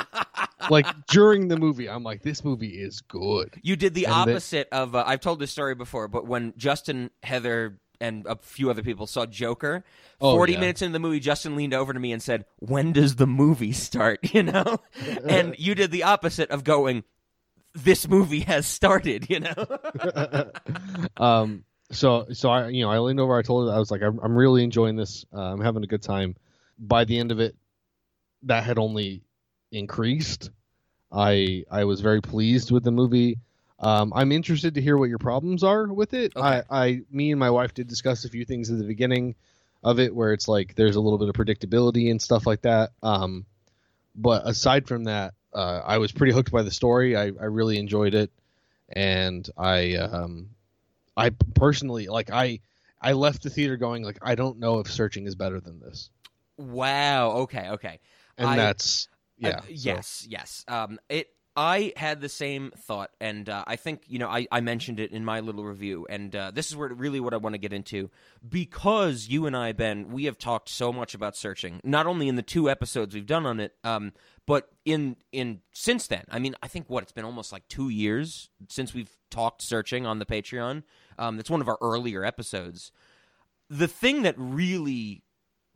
like 0.70 0.86
during 1.06 1.46
the 1.46 1.56
movie, 1.56 1.88
I'm 1.88 2.02
like, 2.02 2.22
this 2.22 2.44
movie 2.44 2.80
is 2.82 3.00
good. 3.02 3.54
You 3.62 3.76
did 3.76 3.94
the 3.94 4.06
And 4.06 4.14
opposite 4.14 4.68
of. 4.72 4.96
Uh, 4.96 5.04
I've 5.06 5.20
told 5.20 5.38
this 5.38 5.52
story 5.52 5.76
before, 5.76 6.08
but 6.08 6.26
when 6.26 6.52
Justin, 6.56 7.10
Heather, 7.22 7.78
and 8.00 8.26
a 8.26 8.34
few 8.34 8.70
other 8.70 8.82
people 8.82 9.06
saw 9.06 9.24
Joker, 9.24 9.84
Oh, 10.20 10.34
40 10.34 10.54
yeah. 10.54 10.60
minutes 10.60 10.82
into 10.82 10.92
the 10.94 10.98
movie, 10.98 11.20
Justin 11.20 11.54
leaned 11.54 11.74
over 11.74 11.92
to 11.92 12.00
me 12.00 12.10
and 12.10 12.20
said, 12.20 12.44
When 12.58 12.90
does 12.92 13.14
the 13.14 13.26
movie 13.28 13.72
start? 13.72 14.18
You 14.34 14.42
know? 14.42 14.78
and 15.28 15.54
you 15.58 15.76
did 15.76 15.92
the 15.92 16.02
opposite 16.02 16.50
of 16.50 16.64
going, 16.64 17.04
This 17.72 18.08
movie 18.08 18.40
has 18.40 18.66
started, 18.66 19.30
you 19.30 19.38
know? 19.40 20.50
um 21.16 21.64
so 21.92 22.26
so 22.32 22.50
I 22.50 22.68
you 22.68 22.84
know 22.84 22.90
I 22.90 22.98
leaned 22.98 23.20
over 23.20 23.36
I 23.36 23.42
told 23.42 23.68
her 23.68 23.74
I 23.74 23.78
was 23.78 23.90
like 23.90 24.02
I'm, 24.02 24.18
I'm 24.20 24.36
really 24.36 24.64
enjoying 24.64 24.96
this. 24.96 25.24
Uh, 25.32 25.52
I'm 25.52 25.60
having 25.60 25.82
a 25.82 25.86
good 25.86 26.02
time. 26.02 26.36
By 26.78 27.04
the 27.04 27.18
end 27.18 27.32
of 27.32 27.40
it 27.40 27.56
that 28.44 28.64
had 28.64 28.78
only 28.78 29.22
increased. 29.72 30.50
I 31.12 31.64
I 31.70 31.84
was 31.84 32.00
very 32.00 32.20
pleased 32.20 32.70
with 32.70 32.84
the 32.84 32.92
movie. 32.92 33.38
Um, 33.78 34.12
I'm 34.14 34.30
interested 34.30 34.74
to 34.74 34.80
hear 34.80 34.96
what 34.96 35.08
your 35.08 35.18
problems 35.18 35.64
are 35.64 35.86
with 35.86 36.12
it. 36.14 36.36
Okay. 36.36 36.62
I, 36.70 36.84
I 36.86 37.00
me 37.10 37.30
and 37.32 37.40
my 37.40 37.50
wife 37.50 37.74
did 37.74 37.88
discuss 37.88 38.24
a 38.24 38.28
few 38.28 38.44
things 38.44 38.70
at 38.70 38.78
the 38.78 38.84
beginning 38.84 39.34
of 39.82 39.98
it 39.98 40.14
where 40.14 40.32
it's 40.32 40.46
like 40.46 40.74
there's 40.74 40.96
a 40.96 41.00
little 41.00 41.18
bit 41.18 41.28
of 41.28 41.34
predictability 41.34 42.10
and 42.10 42.20
stuff 42.20 42.46
like 42.46 42.62
that. 42.62 42.90
Um 43.02 43.46
but 44.14 44.46
aside 44.46 44.86
from 44.86 45.04
that 45.04 45.34
uh, 45.52 45.80
I 45.84 45.98
was 45.98 46.12
pretty 46.12 46.32
hooked 46.32 46.52
by 46.52 46.62
the 46.62 46.70
story. 46.70 47.16
I, 47.16 47.24
I 47.24 47.46
really 47.46 47.78
enjoyed 47.78 48.14
it. 48.14 48.30
And 48.88 49.48
I 49.56 49.96
um 49.96 50.50
I 51.20 51.30
personally 51.54 52.06
like 52.08 52.30
I 52.30 52.60
I 53.00 53.12
left 53.12 53.42
the 53.42 53.50
theater 53.50 53.76
going 53.76 54.02
like 54.04 54.18
I 54.22 54.34
don't 54.34 54.58
know 54.58 54.78
if 54.80 54.90
searching 54.90 55.26
is 55.26 55.34
better 55.34 55.60
than 55.60 55.80
this. 55.80 56.10
wow. 56.56 57.30
Okay, 57.42 57.68
okay. 57.70 58.00
And 58.38 58.48
I- 58.48 58.56
that's 58.56 59.08
yeah. 59.38 59.48
Uh, 59.48 59.60
so- 59.62 59.66
yes, 59.68 60.26
yes. 60.28 60.64
Um, 60.68 60.98
it. 61.08 61.28
I 61.56 61.92
had 61.96 62.20
the 62.20 62.28
same 62.28 62.70
thought, 62.76 63.10
and 63.20 63.48
uh, 63.48 63.64
I 63.66 63.74
think 63.74 64.02
you 64.06 64.20
know 64.20 64.28
I, 64.28 64.46
I 64.52 64.60
mentioned 64.60 65.00
it 65.00 65.10
in 65.10 65.24
my 65.24 65.40
little 65.40 65.64
review, 65.64 66.06
and 66.08 66.34
uh, 66.34 66.52
this 66.52 66.68
is 66.70 66.76
where 66.76 66.88
really 66.90 67.18
what 67.18 67.34
I 67.34 67.38
want 67.38 67.54
to 67.54 67.58
get 67.58 67.72
into 67.72 68.08
because 68.48 69.26
you 69.28 69.46
and 69.46 69.56
I, 69.56 69.72
Ben, 69.72 70.10
we 70.10 70.24
have 70.26 70.38
talked 70.38 70.68
so 70.68 70.92
much 70.92 71.12
about 71.12 71.36
searching, 71.36 71.80
not 71.82 72.06
only 72.06 72.28
in 72.28 72.36
the 72.36 72.42
two 72.42 72.70
episodes 72.70 73.14
we've 73.16 73.26
done 73.26 73.46
on 73.46 73.58
it, 73.58 73.74
um, 73.82 74.12
but 74.46 74.68
in 74.84 75.16
in 75.32 75.60
since 75.72 76.06
then. 76.06 76.24
I 76.30 76.38
mean, 76.38 76.54
I 76.62 76.68
think 76.68 76.88
what 76.88 77.02
it's 77.02 77.12
been 77.12 77.24
almost 77.24 77.50
like 77.52 77.66
two 77.68 77.88
years 77.88 78.48
since 78.68 78.94
we've 78.94 79.10
talked 79.28 79.60
searching 79.60 80.06
on 80.06 80.20
the 80.20 80.26
Patreon. 80.26 80.84
Um, 81.20 81.36
that's 81.36 81.50
one 81.50 81.60
of 81.60 81.68
our 81.68 81.78
earlier 81.80 82.24
episodes. 82.24 82.90
The 83.68 83.86
thing 83.86 84.22
that 84.22 84.34
really 84.36 85.22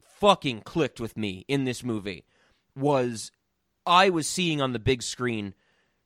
fucking 0.00 0.62
clicked 0.62 1.00
with 1.00 1.16
me 1.16 1.44
in 1.48 1.64
this 1.64 1.84
movie 1.84 2.24
was 2.74 3.30
I 3.86 4.08
was 4.08 4.26
seeing 4.26 4.60
on 4.60 4.72
the 4.72 4.78
big 4.78 5.02
screen 5.02 5.54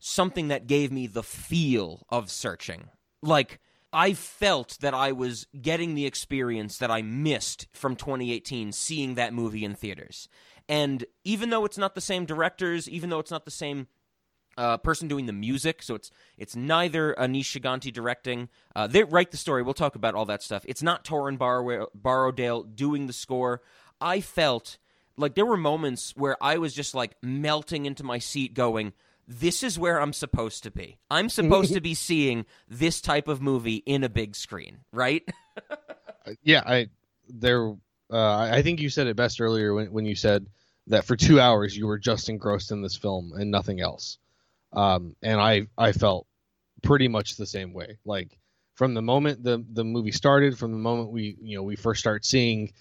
something 0.00 0.48
that 0.48 0.66
gave 0.66 0.92
me 0.92 1.06
the 1.06 1.22
feel 1.22 2.04
of 2.10 2.30
searching. 2.30 2.88
Like 3.22 3.60
I 3.92 4.12
felt 4.12 4.78
that 4.80 4.92
I 4.92 5.12
was 5.12 5.46
getting 5.60 5.94
the 5.94 6.06
experience 6.06 6.78
that 6.78 6.90
I 6.90 7.02
missed 7.02 7.68
from 7.72 7.96
2018 7.96 8.72
seeing 8.72 9.14
that 9.14 9.32
movie 9.32 9.64
in 9.64 9.74
theaters. 9.74 10.28
And 10.68 11.04
even 11.24 11.50
though 11.50 11.64
it's 11.64 11.78
not 11.78 11.94
the 11.94 12.00
same 12.00 12.26
directors, 12.26 12.88
even 12.88 13.08
though 13.08 13.20
it's 13.20 13.30
not 13.30 13.44
the 13.44 13.50
same 13.50 13.86
uh, 14.58 14.76
person 14.76 15.06
doing 15.06 15.26
the 15.26 15.32
music, 15.32 15.82
so 15.82 15.94
it's 15.94 16.10
it's 16.36 16.56
neither 16.56 17.14
Aneesh 17.14 17.58
Chaganty 17.58 17.92
directing. 17.92 18.48
Uh, 18.74 18.88
they 18.88 19.04
write 19.04 19.30
the 19.30 19.36
story. 19.36 19.62
We'll 19.62 19.72
talk 19.72 19.94
about 19.94 20.14
all 20.14 20.26
that 20.26 20.42
stuff. 20.42 20.64
It's 20.66 20.82
not 20.82 21.04
Torin 21.04 21.38
Bar- 21.38 21.88
Borrowdale 21.96 22.74
doing 22.74 23.06
the 23.06 23.12
score. 23.12 23.62
I 24.00 24.20
felt 24.20 24.78
like 25.16 25.36
there 25.36 25.46
were 25.46 25.56
moments 25.56 26.12
where 26.16 26.36
I 26.42 26.58
was 26.58 26.74
just 26.74 26.94
like 26.94 27.16
melting 27.22 27.86
into 27.86 28.02
my 28.02 28.18
seat, 28.18 28.52
going, 28.52 28.92
"This 29.28 29.62
is 29.62 29.78
where 29.78 30.00
I'm 30.00 30.12
supposed 30.12 30.64
to 30.64 30.72
be. 30.72 30.98
I'm 31.08 31.28
supposed 31.28 31.72
to 31.74 31.80
be 31.80 31.94
seeing 32.08 32.44
this 32.68 33.00
type 33.00 33.28
of 33.28 33.40
movie 33.40 33.76
in 33.86 34.02
a 34.02 34.08
big 34.08 34.34
screen, 34.34 34.78
right?" 34.92 35.22
yeah, 36.42 36.62
I 36.66 36.88
there. 37.28 37.74
Uh, 38.10 38.38
I 38.38 38.62
think 38.62 38.80
you 38.80 38.88
said 38.88 39.06
it 39.06 39.16
best 39.16 39.40
earlier 39.40 39.72
when 39.72 39.92
when 39.92 40.04
you 40.04 40.16
said 40.16 40.46
that 40.88 41.04
for 41.04 41.14
two 41.14 41.38
hours 41.38 41.76
you 41.76 41.86
were 41.86 41.98
just 41.98 42.28
engrossed 42.28 42.72
in 42.72 42.82
this 42.82 42.96
film 42.96 43.32
and 43.36 43.50
nothing 43.50 43.80
else. 43.80 44.18
Um, 44.72 45.16
and 45.22 45.40
I 45.40 45.66
I 45.76 45.92
felt 45.92 46.26
pretty 46.82 47.08
much 47.08 47.36
the 47.36 47.46
same 47.46 47.72
way. 47.72 47.98
Like 48.04 48.38
from 48.74 48.94
the 48.94 49.02
moment 49.02 49.42
the 49.42 49.64
the 49.72 49.84
movie 49.84 50.12
started, 50.12 50.58
from 50.58 50.72
the 50.72 50.78
moment 50.78 51.10
we 51.10 51.36
you 51.40 51.56
know 51.56 51.62
we 51.62 51.76
first 51.76 52.00
start 52.00 52.24
seeing 52.24 52.72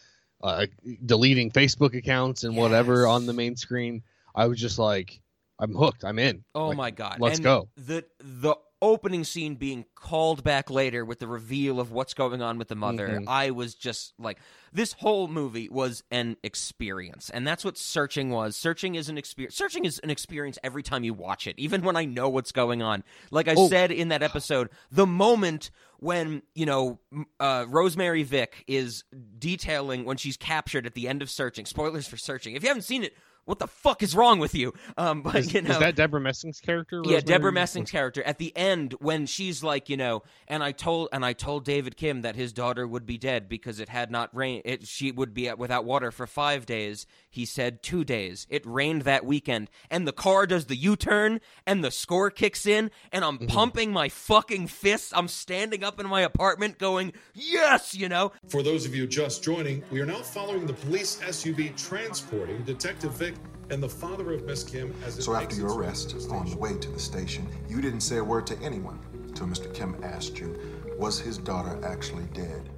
uh, 0.43 0.67
deleting 1.05 1.51
Facebook 1.51 1.95
accounts 1.95 2.43
and 2.43 2.55
Yes. 2.55 2.57
whatever 2.57 3.07
on 3.07 3.25
the 3.25 3.33
main 3.33 3.55
screen, 3.55 4.03
I 4.35 4.45
was 4.47 4.59
just 4.59 4.77
like, 4.79 5.21
I'm 5.59 5.73
hooked. 5.73 6.03
I'm 6.03 6.19
in. 6.19 6.43
Oh 6.55 6.67
Like, 6.67 6.77
my 6.77 6.91
god! 6.91 7.19
let's 7.19 7.39
And 7.39 7.43
go. 7.43 7.69
The 7.75 8.05
the 8.19 8.55
opening 8.81 9.23
scene 9.23 9.55
being 9.55 9.85
called 9.95 10.43
back 10.43 10.69
later 10.69 11.03
with 11.03 11.19
the 11.19 11.27
reveal 11.27 11.79
of 11.79 11.91
what's 11.91 12.13
going 12.13 12.41
on 12.41 12.57
with 12.57 12.67
the 12.67 12.75
mother. 12.75 13.07
Mhm. 13.21 13.23
I 13.27 13.51
was 13.51 13.73
just 13.75 14.13
like, 14.19 14.37
this 14.71 14.93
whole 14.93 15.27
movie 15.27 15.67
was 15.69 16.03
an 16.11 16.37
experience, 16.43 17.29
and 17.29 17.47
that's 17.47 17.65
what 17.65 17.77
searching 17.77 18.29
was. 18.29 18.55
Searching 18.55 18.95
is 18.95 19.09
an 19.09 19.17
experience. 19.17 19.55
Searching 19.55 19.85
is 19.85 19.99
an 19.99 20.09
experience 20.09 20.59
every 20.63 20.83
time 20.83 21.03
you 21.03 21.13
watch 21.13 21.47
it, 21.47 21.55
even 21.57 21.81
when 21.81 21.95
I 21.95 22.05
know 22.05 22.29
what's 22.29 22.51
going 22.51 22.81
on. 22.81 23.03
Like 23.31 23.47
I 23.47 23.55
Oh. 23.57 23.67
said 23.67 23.91
in 23.91 24.09
that 24.09 24.21
episode, 24.21 24.69
the 24.91 25.07
moment 25.07 25.71
when 25.99 26.43
you 26.53 26.65
know 26.67 26.99
uh, 27.39 27.65
Rosemary 27.67 28.21
Vick 28.23 28.63
is 28.67 29.03
detailing 29.39 30.05
when 30.05 30.17
she's 30.17 30.37
captured 30.37 30.85
at 30.85 30.93
the 30.93 31.07
end 31.07 31.21
of 31.23 31.29
searching. 31.29 31.65
Spoilers 31.65 32.07
for 32.07 32.17
searching. 32.17 32.55
If 32.55 32.61
you 32.63 32.67
haven't 32.69 32.83
seen 32.83 33.03
it. 33.03 33.15
What 33.47 33.59
the 33.59 33.67
fuck 33.67 34.03
is 34.03 34.13
wrong 34.13 34.39
with 34.39 34.53
you? 34.53 34.73
Um, 34.97 35.21
but 35.23 35.37
Is, 35.37 35.53
you 35.53 35.61
know, 35.61 35.71
is 35.71 35.79
that 35.79 35.95
Deborah 35.95 36.19
Messing's 36.19 36.59
character? 36.59 37.01
yeah, 37.05 37.21
Deborah 37.21 37.53
Messing's 37.53 37.89
character 37.89 38.21
at 38.23 38.39
the 38.39 38.55
end 38.57 38.93
when 38.99 39.25
she's 39.25 39.63
like, 39.63 39.87
you 39.87 39.95
know, 39.95 40.23
and 40.49 40.61
I 40.61 40.73
told 40.73 41.07
and 41.13 41.25
I 41.25 41.31
told 41.31 41.63
David 41.63 41.95
Kim 41.95 42.23
that 42.23 42.35
his 42.35 42.51
daughter 42.51 42.85
would 42.85 43.05
be 43.05 43.17
dead 43.17 43.47
because 43.47 43.79
it 43.79 43.87
had 43.87 44.11
not 44.11 44.35
rained. 44.35 44.63
It, 44.65 44.85
she 44.85 45.13
would 45.13 45.33
be 45.33 45.47
at, 45.47 45.57
without 45.57 45.85
water 45.85 46.11
for 46.11 46.27
five 46.27 46.65
days. 46.65 47.05
He 47.29 47.45
said 47.45 47.81
two 47.81 48.03
days. 48.03 48.47
It 48.49 48.65
rained 48.65 49.03
that 49.03 49.25
weekend, 49.25 49.69
and 49.89 50.05
the 50.05 50.11
car 50.11 50.45
does 50.45 50.65
the 50.65 50.75
U-turn, 50.75 51.39
and 51.65 51.83
the 51.83 51.91
score 51.91 52.29
kicks 52.29 52.65
in, 52.65 52.91
and 53.13 53.23
I'm 53.23 53.37
pumping 53.37 53.93
my 53.93 54.09
fucking 54.09 54.67
fists. 54.67 55.13
I'm 55.15 55.29
standing 55.29 55.85
up 55.85 56.01
in 56.01 56.07
my 56.07 56.21
apartment, 56.21 56.79
going, 56.79 57.13
"Yes!" 57.33 57.95
You 57.95 58.09
know, 58.09 58.33
For 58.49 58.61
those 58.61 58.85
of 58.85 58.93
you 58.93 59.07
just 59.07 59.41
joining, 59.41 59.83
we 59.89 60.01
are 60.01 60.05
now 60.05 60.21
following 60.21 60.67
the 60.67 60.73
police 60.73 61.21
SUV 61.21 61.77
transporting 61.77 62.61
Detective 62.63 63.13
Vick 63.13 63.36
and 63.69 63.83
the 63.83 63.89
father 63.89 64.31
of 64.31 64.45
Miss 64.45 64.63
Kim 64.63 64.93
as 65.05 65.17
it 65.17 65.23
So 65.23 65.33
makes 65.33 65.45
after 65.45 65.55
your 65.57 65.77
arrest, 65.77 66.11
the 66.11 66.33
on 66.33 66.49
the 66.49 66.57
way 66.57 66.77
to 66.77 66.89
the 66.89 66.99
station, 66.99 67.47
you 67.67 67.81
didn't 67.81 68.01
say 68.01 68.17
a 68.17 68.23
word 68.23 68.47
to 68.47 68.57
anyone 68.61 68.99
until 69.27 69.47
Mr. 69.47 69.73
Kim 69.73 69.95
asked 70.03 70.39
you, 70.39 70.57
was 70.97 71.19
his 71.19 71.37
daughter 71.37 71.79
actually 71.85 72.25
dead? 72.33 72.69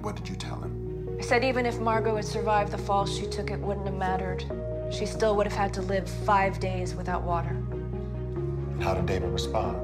What 0.00 0.16
did 0.16 0.28
you 0.28 0.36
tell 0.36 0.60
him? 0.60 1.16
I 1.18 1.22
said 1.22 1.44
even 1.44 1.64
if 1.64 1.78
Margot 1.80 2.16
had 2.16 2.24
survived 2.24 2.72
the 2.72 2.78
fall 2.78 3.06
she 3.06 3.26
took, 3.26 3.50
it 3.50 3.58
wouldn't 3.58 3.86
have 3.86 3.96
mattered. 3.96 4.44
She 4.90 5.06
still 5.06 5.36
would 5.36 5.46
have 5.46 5.56
had 5.56 5.72
to 5.74 5.82
live 5.82 6.08
five 6.08 6.60
days 6.60 6.94
without 6.94 7.22
water. 7.22 7.56
How 8.80 8.94
did 8.94 9.06
David 9.06 9.30
respond? 9.30 9.78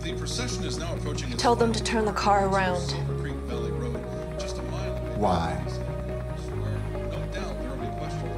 The 0.00 0.14
procession 0.14 0.64
is 0.64 0.78
now 0.78 0.94
approaching. 0.94 1.30
its 1.30 1.42
Told 1.42 1.58
them 1.58 1.72
to 1.72 1.82
turn 1.82 2.06
the 2.06 2.12
turn 2.12 2.16
car 2.16 2.46
onto 2.46 2.56
around. 2.56 2.80
Silver 2.80 3.20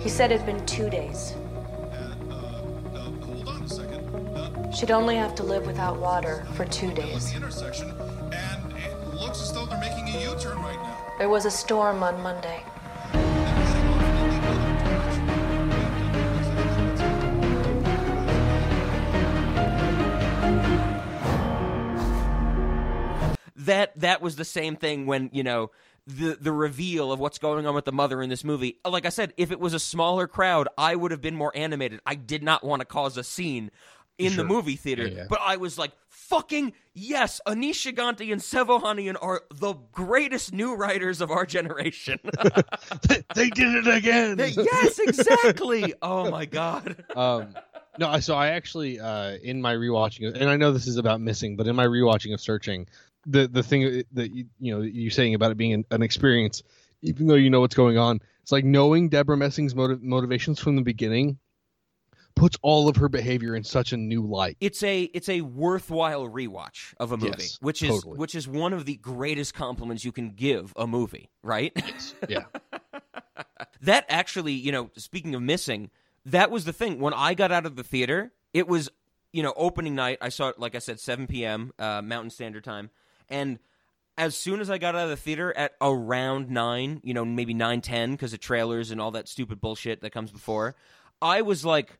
He 0.02 0.08
said 0.08 0.32
it'd 0.32 0.44
been 0.44 0.64
two 0.66 0.90
days. 0.90 1.32
And, 1.92 2.32
uh, 2.32 2.34
uh, 2.34 3.10
hold 3.24 3.48
on 3.48 3.62
a 3.62 3.68
second. 3.68 4.36
Uh, 4.36 4.72
She'd 4.72 4.90
only 4.90 5.14
have 5.14 5.34
to 5.36 5.44
live 5.44 5.64
without 5.64 5.98
water 5.98 6.44
for 6.54 6.64
two 6.64 6.92
days. 6.92 7.30
the 7.30 7.36
intersection, 7.36 7.88
and 8.32 8.72
it 8.72 9.14
looks 9.14 9.40
as 9.40 9.52
though 9.52 9.64
they're 9.66 9.78
making 9.78 10.08
a 10.08 10.20
U-turn 10.32 10.58
right 10.58 10.74
now. 10.82 11.14
There 11.18 11.28
was 11.28 11.44
a 11.44 11.50
storm 11.52 12.02
on 12.02 12.20
Monday. 12.20 12.64
And 13.12 13.22
heading 13.22 13.88
off 13.88 14.02
in 14.02 14.28
the 14.30 14.48
other 14.48 14.84
direction. 14.84 16.32
that 23.56 23.92
that 24.00 24.20
was 24.20 24.36
the 24.36 24.44
same 24.44 24.76
thing 24.76 25.06
when 25.06 25.30
you 25.32 25.42
know 25.42 25.70
the 26.06 26.36
the 26.40 26.52
reveal 26.52 27.12
of 27.12 27.20
what's 27.20 27.38
going 27.38 27.66
on 27.66 27.74
with 27.74 27.84
the 27.84 27.92
mother 27.92 28.22
in 28.22 28.28
this 28.30 28.44
movie. 28.44 28.78
Like 28.84 29.06
I 29.06 29.10
said, 29.10 29.32
if 29.36 29.50
it 29.52 29.60
was 29.60 29.74
a 29.74 29.78
smaller 29.78 30.26
crowd, 30.26 30.68
I 30.76 30.96
would 30.96 31.10
have 31.10 31.20
been 31.20 31.36
more 31.36 31.52
animated. 31.54 32.00
I 32.04 32.14
did 32.16 32.42
not 32.42 32.64
want 32.64 32.80
to 32.80 32.86
cause 32.86 33.16
a 33.16 33.24
scene 33.24 33.70
in 34.18 34.36
the 34.36 34.44
movie 34.44 34.76
theater, 34.76 35.06
Yeah, 35.06 35.16
yeah. 35.16 35.26
but 35.28 35.40
I 35.42 35.56
was 35.56 35.78
like, 35.78 35.90
"Fucking 36.08 36.74
yes!" 36.94 37.40
Aneesh 37.46 37.92
Chaganty 37.92 38.30
and 38.30 38.42
Sev 38.42 38.68
Ohanian 38.68 39.16
are 39.20 39.42
the 39.54 39.74
greatest 39.90 40.52
new 40.52 40.74
writers 40.74 41.20
of 41.20 41.30
our 41.30 41.46
generation. 41.46 42.18
they 43.34 43.48
did 43.50 43.74
it 43.74 43.88
again. 43.88 44.38
yes, 44.38 44.98
exactly. 44.98 45.94
Oh 46.02 46.30
my 46.30 46.44
god. 46.44 47.02
um, 47.16 47.54
no, 47.98 48.20
so 48.20 48.34
I 48.34 48.48
actually 48.48 49.00
uh, 49.00 49.36
in 49.42 49.60
my 49.60 49.74
rewatching, 49.74 50.34
and 50.34 50.48
I 50.48 50.56
know 50.56 50.72
this 50.72 50.86
is 50.86 50.96
about 50.98 51.20
missing, 51.20 51.56
but 51.56 51.66
in 51.66 51.74
my 51.74 51.86
rewatching 51.86 52.32
of 52.32 52.40
searching, 52.40 52.86
the 53.26 53.46
the 53.48 53.62
thing 53.62 54.02
that 54.12 54.32
you, 54.34 54.46
you 54.58 54.74
know 54.74 54.82
you're 54.82 55.10
saying 55.10 55.34
about 55.34 55.50
it 55.50 55.56
being 55.56 55.72
an, 55.72 55.84
an 55.90 56.02
experience, 56.02 56.62
even 57.02 57.26
though 57.26 57.34
you 57.34 57.50
know 57.50 57.60
what's 57.60 57.74
going 57.74 57.98
on, 57.98 58.20
it's 58.42 58.52
like 58.52 58.64
knowing 58.64 59.08
Deborah 59.08 59.36
Messing's 59.36 59.74
motiv- 59.74 60.02
motivations 60.02 60.58
from 60.58 60.76
the 60.76 60.82
beginning 60.82 61.38
puts 62.34 62.56
all 62.62 62.88
of 62.88 62.96
her 62.96 63.10
behavior 63.10 63.54
in 63.54 63.62
such 63.62 63.92
a 63.92 63.96
new 63.96 64.26
light. 64.26 64.56
it's 64.58 64.82
a 64.82 65.02
it's 65.02 65.28
a 65.28 65.42
worthwhile 65.42 66.26
rewatch 66.26 66.94
of 66.98 67.12
a 67.12 67.16
movie, 67.18 67.34
Yes, 67.38 67.58
which 67.60 67.82
is 67.82 67.90
totally. 67.90 68.16
which 68.18 68.34
is 68.34 68.48
one 68.48 68.72
of 68.72 68.86
the 68.86 68.96
greatest 68.96 69.52
compliments 69.54 70.02
you 70.04 70.12
can 70.12 70.30
give 70.30 70.72
a 70.76 70.86
movie, 70.86 71.28
right? 71.42 71.72
Yeah, 72.28 72.44
that 73.82 74.06
actually, 74.08 74.52
you 74.54 74.72
know, 74.72 74.90
speaking 74.96 75.34
of 75.34 75.42
missing, 75.42 75.90
that 76.26 76.50
was 76.50 76.64
the 76.64 76.72
thing. 76.72 77.00
When 77.00 77.12
I 77.14 77.34
got 77.34 77.52
out 77.52 77.66
of 77.66 77.76
the 77.76 77.84
theater, 77.84 78.32
it 78.54 78.66
was, 78.66 78.88
you 79.32 79.42
know, 79.42 79.52
opening 79.56 79.94
night. 79.94 80.18
I 80.20 80.28
saw 80.30 80.48
it, 80.48 80.58
like 80.58 80.74
I 80.74 80.78
said, 80.78 81.00
7 81.00 81.26
p.m. 81.26 81.72
Uh, 81.78 82.00
Mountain 82.02 82.30
Standard 82.30 82.64
Time. 82.64 82.90
And 83.32 83.58
as 84.16 84.36
soon 84.36 84.60
as 84.60 84.70
I 84.70 84.78
got 84.78 84.94
out 84.94 85.04
of 85.04 85.08
the 85.10 85.16
theater 85.16 85.52
at 85.56 85.72
around 85.80 86.50
9, 86.50 87.00
you 87.02 87.14
know, 87.14 87.24
maybe 87.24 87.54
nine 87.54 87.80
ten, 87.80 88.12
because 88.12 88.32
of 88.32 88.40
trailers 88.40 88.90
and 88.90 89.00
all 89.00 89.10
that 89.12 89.26
stupid 89.26 89.60
bullshit 89.60 90.02
that 90.02 90.10
comes 90.12 90.30
before, 90.30 90.76
I 91.20 91.42
was 91.42 91.64
like, 91.64 91.98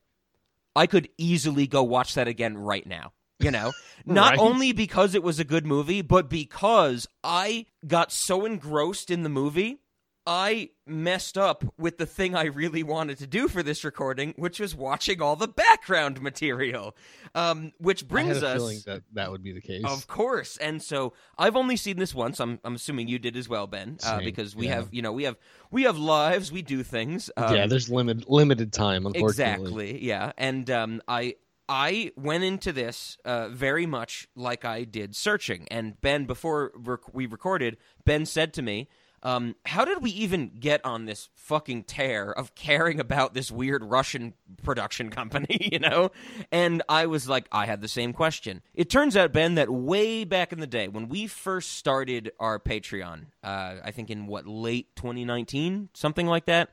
I 0.77 0.87
could 0.87 1.09
easily 1.19 1.67
go 1.67 1.83
watch 1.83 2.15
that 2.15 2.29
again 2.29 2.57
right 2.57 2.87
now. 2.87 3.13
You 3.39 3.51
know, 3.51 3.73
not 4.07 4.33
Right. 4.33 4.39
only 4.39 4.73
because 4.73 5.15
it 5.15 5.23
was 5.23 5.41
a 5.41 5.45
good 5.45 5.67
movie, 5.67 6.03
but 6.03 6.29
because 6.31 7.09
I 7.25 7.67
got 7.87 8.13
so 8.13 8.45
engrossed 8.45 9.11
in 9.11 9.23
the 9.23 9.29
movie 9.29 9.81
I 10.27 10.71
messed 10.87 11.37
up 11.37 11.65
with 11.79 11.99
the 11.99 12.07
thing 12.07 12.35
I 12.37 12.45
really 12.45 12.83
wanted 12.83 13.19
to 13.19 13.27
do 13.27 13.49
for 13.49 13.63
this 13.63 13.83
recording, 13.83 14.35
which 14.37 14.61
was 14.61 14.75
watching 14.75 15.21
all 15.21 15.35
the 15.35 15.49
background 15.49 16.21
material. 16.21 16.97
Um, 17.35 17.73
which 17.79 18.05
I 18.05 18.07
brings 18.07 18.43
us, 18.43 18.57
feeling 18.57 18.79
that 18.87 19.03
that 19.15 19.31
would 19.31 19.43
be 19.43 19.53
the 19.53 19.61
case. 19.61 19.83
of 19.85 20.07
course, 20.07 20.57
and 20.59 20.83
so 20.83 21.15
I've 21.39 21.57
only 21.57 21.77
seen 21.77 21.99
this 21.99 22.15
once. 22.15 22.41
I'm, 22.41 22.61
I'm 22.63 22.75
assuming 22.75 23.09
you 23.09 23.19
did 23.19 23.37
as 23.37 23.49
well, 23.49 23.67
Ben, 23.67 23.99
uh, 24.05 24.21
because 24.21 24.55
we 24.55 24.67
yeah. 24.67 24.75
have, 24.77 24.89
you 24.93 25.03
know, 25.03 25.13
we 25.13 25.25
have 25.25 25.37
we 25.71 25.85
have 25.85 25.99
lives, 25.99 26.53
we 26.53 26.63
do 26.63 26.83
things. 26.83 27.31
Um, 27.37 27.55
yeah, 27.55 27.67
there's 27.67 27.91
limited 27.91 28.29
limited 28.29 28.73
time, 28.73 29.07
unfortunately. 29.07 29.91
Exactly. 29.91 30.05
Yeah, 30.05 30.33
and 30.37 30.71
um, 30.71 31.03
I 31.09 31.35
I 31.69 32.13
went 32.17 32.45
into 32.45 32.73
this 32.73 33.17
uh, 33.25 33.49
very 33.49 33.87
much 33.87 34.29
like 34.37 34.65
I 34.65 34.85
did 34.85 35.17
searching. 35.17 35.67
And 35.71 36.01
Ben, 36.01 36.27
before 36.27 36.73
rec- 36.75 37.15
we 37.15 37.27
recorded, 37.27 37.79
Ben 38.05 38.27
said 38.27 38.53
to 38.55 38.63
me, 38.63 38.89
Um, 39.25 39.55
how 39.65 39.85
did 39.85 40.03
we 40.03 40.11
even 40.11 40.51
get 40.59 40.85
on 40.85 41.05
this 41.05 41.29
fucking 41.37 41.85
tear 41.85 42.33
of 42.33 42.57
caring 42.57 42.99
about 42.99 43.35
this 43.35 43.53
weird 43.53 43.85
Russian 43.85 44.35
production 44.63 45.11
company, 45.11 45.69
you 45.73 45.79
know? 45.79 46.11
And 46.51 46.83
I 46.89 47.07
was 47.07 47.29
like, 47.29 47.47
I 47.53 47.67
had 47.67 47.81
the 47.81 47.89
same 47.89 48.13
question. 48.13 48.63
It 48.75 48.91
turns 48.91 49.17
out, 49.17 49.33
Ben, 49.33 49.55
that 49.55 49.71
way 49.71 50.25
back 50.25 50.53
in 50.53 50.59
the 50.59 50.67
day, 50.67 50.89
when 50.89 51.09
we 51.09 51.29
first 51.29 51.73
started 51.73 52.33
our 52.41 52.59
Patreon, 52.59 53.27
uh, 53.45 53.77
I 53.85 53.93
think 53.93 54.11
in 54.11 54.27
what, 54.27 54.47
late 54.47 54.95
2019, 54.97 55.91
something 55.95 56.27
like 56.27 56.47
that, 56.47 56.71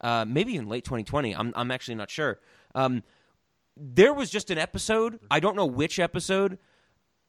uh, 0.00 0.24
maybe 0.26 0.54
in 0.54 0.68
late 0.68 0.84
2020, 0.84 1.34
I'm, 1.34 1.52
I'm 1.56 1.72
actually 1.72 1.96
not 1.96 2.10
sure. 2.10 2.38
Um, 2.76 3.02
there 3.76 4.14
was 4.14 4.30
just 4.30 4.50
an 4.50 4.58
episode, 4.58 5.18
I 5.30 5.40
don't 5.40 5.56
know 5.56 5.66
which 5.66 5.98
episode, 5.98 6.58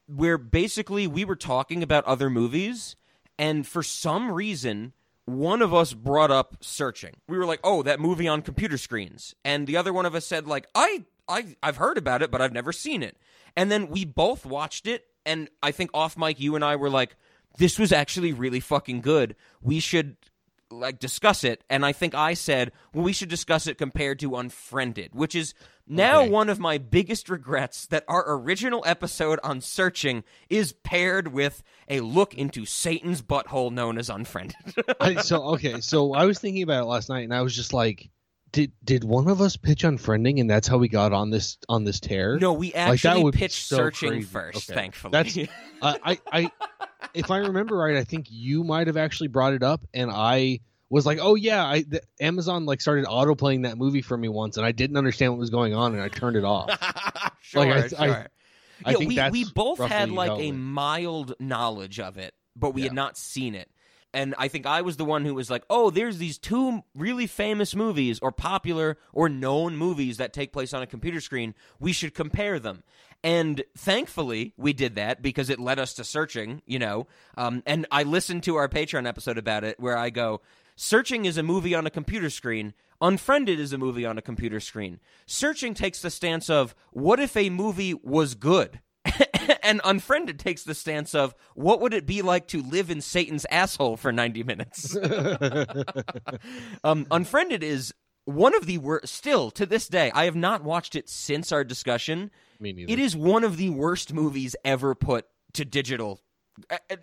where 0.06 0.38
basically 0.38 1.08
we 1.08 1.26
were 1.26 1.36
talking 1.36 1.82
about 1.82 2.04
other 2.06 2.30
movies 2.30 2.96
and 3.40 3.66
for 3.66 3.82
some 3.82 4.32
reason 4.32 4.94
one 5.26 5.62
of 5.62 5.74
us 5.74 5.94
brought 5.94 6.32
up 6.32 6.58
searching. 6.62 7.16
We 7.28 7.38
were 7.38 7.46
like 7.46 7.62
oh 7.64 7.82
that 7.84 8.00
movie 8.00 8.28
on 8.28 8.42
computer 8.42 8.78
screens. 8.78 9.34
And 9.44 9.66
the 9.66 9.78
other 9.78 9.94
one 9.94 10.06
of 10.06 10.14
us 10.14 10.26
said 10.26 10.46
like 10.46 10.68
i 10.76 11.06
i 11.28 11.56
i've 11.64 11.78
heard 11.78 11.98
about 11.98 12.22
it 12.22 12.30
but 12.30 12.42
i've 12.42 12.54
never 12.54 12.72
seen 12.72 13.02
it. 13.02 13.18
And 13.56 13.72
then 13.72 13.88
we 13.88 14.06
both 14.06 14.46
watched 14.46 14.86
it 14.86 15.06
and 15.26 15.50
i 15.64 15.72
think 15.72 15.90
off 15.94 16.18
mic 16.18 16.40
you 16.40 16.56
and 16.56 16.64
i 16.64 16.76
were 16.76 16.90
like 16.90 17.16
this 17.58 17.80
was 17.80 17.92
actually 17.92 18.32
really 18.34 18.60
fucking 18.60 19.02
good. 19.02 19.36
We 19.62 19.80
should 19.80 20.16
like 20.72 21.00
discuss 21.00 21.44
it 21.44 21.64
and 21.70 21.86
i 21.86 21.92
think 21.92 22.14
i 22.14 22.34
said 22.34 22.72
well 22.94 23.04
we 23.04 23.14
should 23.14 23.30
discuss 23.30 23.66
it 23.68 23.78
compared 23.78 24.20
to 24.20 24.36
unfriended 24.36 25.10
which 25.14 25.34
is 25.36 25.54
now 25.88 26.22
Okay. 26.22 26.30
one 26.30 26.50
of 26.50 26.60
my 26.60 26.78
biggest 26.78 27.28
regrets 27.30 27.88
that 27.88 28.06
our 28.08 28.24
original 28.36 28.84
episode 28.86 29.40
on 29.44 29.62
searching 29.62 30.24
is 30.50 30.74
paired 30.74 31.30
with 31.30 31.64
a 31.88 32.02
look 32.02 32.36
into 32.36 32.66
satan's 32.66 33.22
butthole 33.24 33.72
known 33.72 33.98
as 33.98 34.10
unfriended 34.10 34.56
I, 35.00 35.16
so 35.22 35.44
okay, 35.56 35.82
so 35.82 36.14
I 36.14 36.26
was 36.26 36.38
thinking 36.40 36.62
about 36.64 36.84
it 36.84 36.86
last 36.88 37.10
night, 37.10 37.24
and 37.24 37.34
I 37.34 37.42
was 37.42 37.56
just 37.56 37.74
like, 37.74 38.10
did 38.52 38.72
did 38.84 39.04
one 39.04 39.28
of 39.28 39.42
us 39.42 39.58
pitch 39.58 39.84
unfriending, 39.84 40.40
and 40.40 40.50
that's 40.50 40.68
how 40.68 40.78
we 40.78 40.88
got 40.88 41.14
on 41.14 41.30
this 41.30 41.58
on 41.68 41.84
this 41.84 42.00
tear? 42.00 42.38
no 42.40 42.54
we 42.54 42.74
actually 42.74 43.32
be 43.32 43.38
pitched 43.38 43.66
so 43.68 43.78
searching 43.78 44.10
crazy. 44.10 44.26
first 44.28 44.70
Okay. 44.70 44.80
thankfully 44.80 45.12
That's 45.12 45.38
uh, 45.82 45.98
I 46.04 46.20
I 46.32 46.52
if 47.14 47.32
I 47.32 47.38
remember 47.38 47.78
right, 47.78 47.96
I 47.98 48.04
think 48.04 48.28
you 48.30 48.64
might 48.64 48.88
have 48.88 48.98
actually 48.98 49.28
brought 49.30 49.54
it 49.54 49.64
up, 49.64 49.82
and 49.94 50.12
I 50.12 50.60
was 50.90 51.06
like, 51.06 51.20
oh 51.22 51.36
yeah, 51.36 51.66
I 51.66 51.84
the, 51.84 52.02
Amazon 52.20 52.66
like 52.66 52.82
started 52.82 53.06
auto 53.06 53.36
playing 53.36 53.64
that 53.64 53.78
movie 53.78 54.02
for 54.02 54.18
me 54.18 54.28
once, 54.30 54.58
and 54.58 54.66
I 54.66 54.72
didn't 54.72 54.98
understand 54.98 55.34
what 55.34 55.40
was 55.40 55.50
going 55.50 55.74
on, 55.74 55.94
and 55.94 56.02
I 56.02 56.08
turned 56.10 56.36
it 56.36 56.44
off. 56.44 56.70
sure, 57.42 57.66
Like, 57.66 57.84
I- 57.84 57.88
sure. 57.88 58.00
I- 58.00 58.28
I 58.86 58.92
yeah, 58.92 59.30
we, 59.32 59.44
we 59.44 59.52
both 59.54 59.80
had 59.80 60.10
like 60.10 60.40
a 60.40 60.54
mild 60.54 61.34
knowledge 61.38 62.00
of 62.00 62.18
it, 62.18 62.34
but 62.56 62.74
we 62.74 62.84
had 62.84 62.94
not 62.94 63.18
seen 63.18 63.54
it. 63.54 63.70
And 64.14 64.34
I 64.38 64.48
think 64.48 64.66
I 64.66 64.82
was 64.82 64.98
the 64.98 65.06
one 65.06 65.26
who 65.26 65.36
was 65.36 65.50
like, 65.50 65.64
"Oh, 65.70 65.90
there's 65.90 66.18
these 66.18 66.38
two 66.38 66.84
really 66.96 67.28
famous 67.28 67.76
movies 67.76 68.20
or 68.22 68.32
popular 68.32 68.98
or 69.14 69.30
known 69.30 69.78
movies 69.78 70.18
that 70.18 70.34
take 70.34 70.52
place 70.52 70.74
on 70.74 70.82
a 70.82 70.88
computer 70.88 71.22
screen. 71.22 71.54
We 71.80 71.94
should 71.94 72.14
compare 72.14 72.60
them." 72.60 72.84
And 73.24 73.64
thankfully, 73.78 74.54
we 74.58 74.74
did 74.74 74.96
that 74.96 75.22
because 75.22 75.50
it 75.50 75.60
led 75.60 75.78
us 75.78 75.94
to 75.96 76.04
searching, 76.04 76.62
you 76.66 76.80
know. 76.80 77.08
Um, 77.38 77.64
and 77.66 77.86
I 77.92 78.04
listened 78.04 78.44
to 78.44 78.56
our 78.56 78.70
Patreon 78.70 79.08
episode 79.08 79.38
about 79.38 79.64
it 79.64 79.80
where 79.80 79.98
I 79.98 80.10
go, 80.10 80.42
Searching 80.82 81.26
is 81.26 81.38
a 81.38 81.44
movie 81.44 81.76
on 81.76 81.86
a 81.86 81.90
computer 81.90 82.30
screen. 82.30 82.74
Unfriended 83.02 83.60
is 83.60 83.74
a 83.74 83.78
movie 83.78 84.06
on 84.06 84.18
a 84.18 84.22
computer 84.22 84.62
screen. 84.62 85.02
Searching 85.26 85.74
takes 85.74 86.02
the 86.02 86.10
stance 86.10 86.50
of 86.50 86.74
what 86.92 87.20
if 87.20 87.36
a 87.36 87.50
movie 87.50 87.94
was 87.94 88.34
good? 88.34 88.80
and 89.64 89.82
Unfriended 89.84 90.40
takes 90.40 90.64
the 90.64 90.76
stance 90.76 91.14
of 91.16 91.34
what 91.56 91.82
would 91.82 91.94
it 91.94 92.06
be 92.06 92.22
like 92.22 92.48
to 92.48 92.62
live 92.62 92.90
in 92.90 93.02
Satan's 93.02 93.46
asshole 93.50 93.98
for 93.98 94.12
90 94.12 94.44
minutes? 94.44 94.98
um, 96.84 97.08
Unfriended 97.12 97.64
is 97.64 97.94
one 98.26 98.56
of 98.56 98.66
the 98.66 98.78
worst, 98.78 99.14
still 99.14 99.52
to 99.52 99.66
this 99.66 99.88
day, 99.88 100.12
I 100.14 100.26
have 100.26 100.36
not 100.36 100.64
watched 100.64 100.96
it 100.96 101.10
since 101.10 101.52
our 101.52 101.64
discussion. 101.64 102.32
Me 102.60 102.74
neither. 102.74 102.92
It 102.94 103.00
is 103.00 103.16
one 103.16 103.44
of 103.44 103.58
the 103.58 103.70
worst 103.70 104.14
movies 104.14 104.56
ever 104.64 104.94
put 104.94 105.26
to 105.54 105.66
digital, 105.66 106.22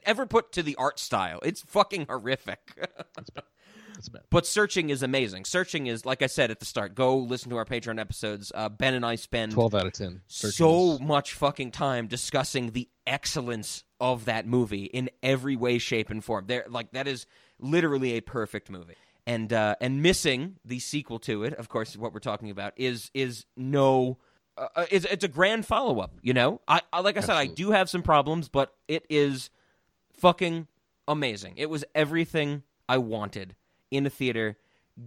ever 0.04 0.26
put 0.26 0.52
to 0.52 0.62
the 0.62 0.76
art 0.76 0.98
style. 0.98 1.40
It's 1.42 1.62
fucking 1.62 2.06
horrific. 2.08 2.60
But 4.30 4.46
searching 4.46 4.90
is 4.90 5.02
amazing. 5.02 5.44
Searching 5.44 5.86
is, 5.86 6.04
like 6.04 6.22
I 6.22 6.26
said 6.26 6.50
at 6.50 6.60
the 6.60 6.66
start, 6.66 6.94
go 6.94 7.16
listen 7.16 7.50
to 7.50 7.56
our 7.56 7.64
Patreon 7.64 8.00
episodes. 8.00 8.52
Uh, 8.54 8.68
ben 8.68 8.94
and 8.94 9.04
I 9.04 9.16
spend 9.16 9.52
Twelve 9.52 9.74
out 9.74 9.86
of 9.86 9.92
ten. 9.92 10.22
Searching 10.26 10.52
so 10.52 10.92
is- 10.92 11.00
much 11.00 11.32
fucking 11.34 11.70
time 11.72 12.06
discussing 12.06 12.72
the 12.72 12.88
excellence 13.06 13.84
of 14.00 14.24
that 14.26 14.46
movie 14.46 14.84
in 14.84 15.10
every 15.22 15.56
way, 15.56 15.78
shape, 15.78 16.10
and 16.10 16.22
form. 16.24 16.46
There, 16.46 16.64
like 16.68 16.92
that 16.92 17.06
is 17.08 17.26
literally 17.58 18.12
a 18.12 18.20
perfect 18.20 18.70
movie. 18.70 18.94
And 19.26 19.52
uh, 19.52 19.74
and 19.80 20.02
missing 20.02 20.56
the 20.64 20.78
sequel 20.78 21.18
to 21.20 21.42
it, 21.42 21.54
of 21.54 21.68
course, 21.68 21.96
what 21.96 22.12
we're 22.12 22.20
talking 22.20 22.50
about 22.50 22.74
is 22.76 23.10
is 23.14 23.44
no. 23.56 24.18
Uh, 24.58 24.68
uh, 24.74 24.86
it's, 24.90 25.04
it's 25.04 25.24
a 25.24 25.28
grand 25.28 25.66
follow 25.66 26.00
up, 26.00 26.12
you 26.22 26.32
know. 26.32 26.60
I, 26.66 26.80
I 26.92 27.00
like 27.00 27.16
I 27.16 27.20
said, 27.20 27.36
I 27.36 27.46
do 27.46 27.72
have 27.72 27.90
some 27.90 28.02
problems, 28.02 28.48
but 28.48 28.72
it 28.88 29.04
is 29.10 29.50
fucking 30.14 30.66
amazing. 31.08 31.54
It 31.56 31.68
was 31.68 31.84
everything 31.94 32.62
I 32.88 32.98
wanted 32.98 33.54
in 33.90 34.06
a 34.06 34.10
theater, 34.10 34.56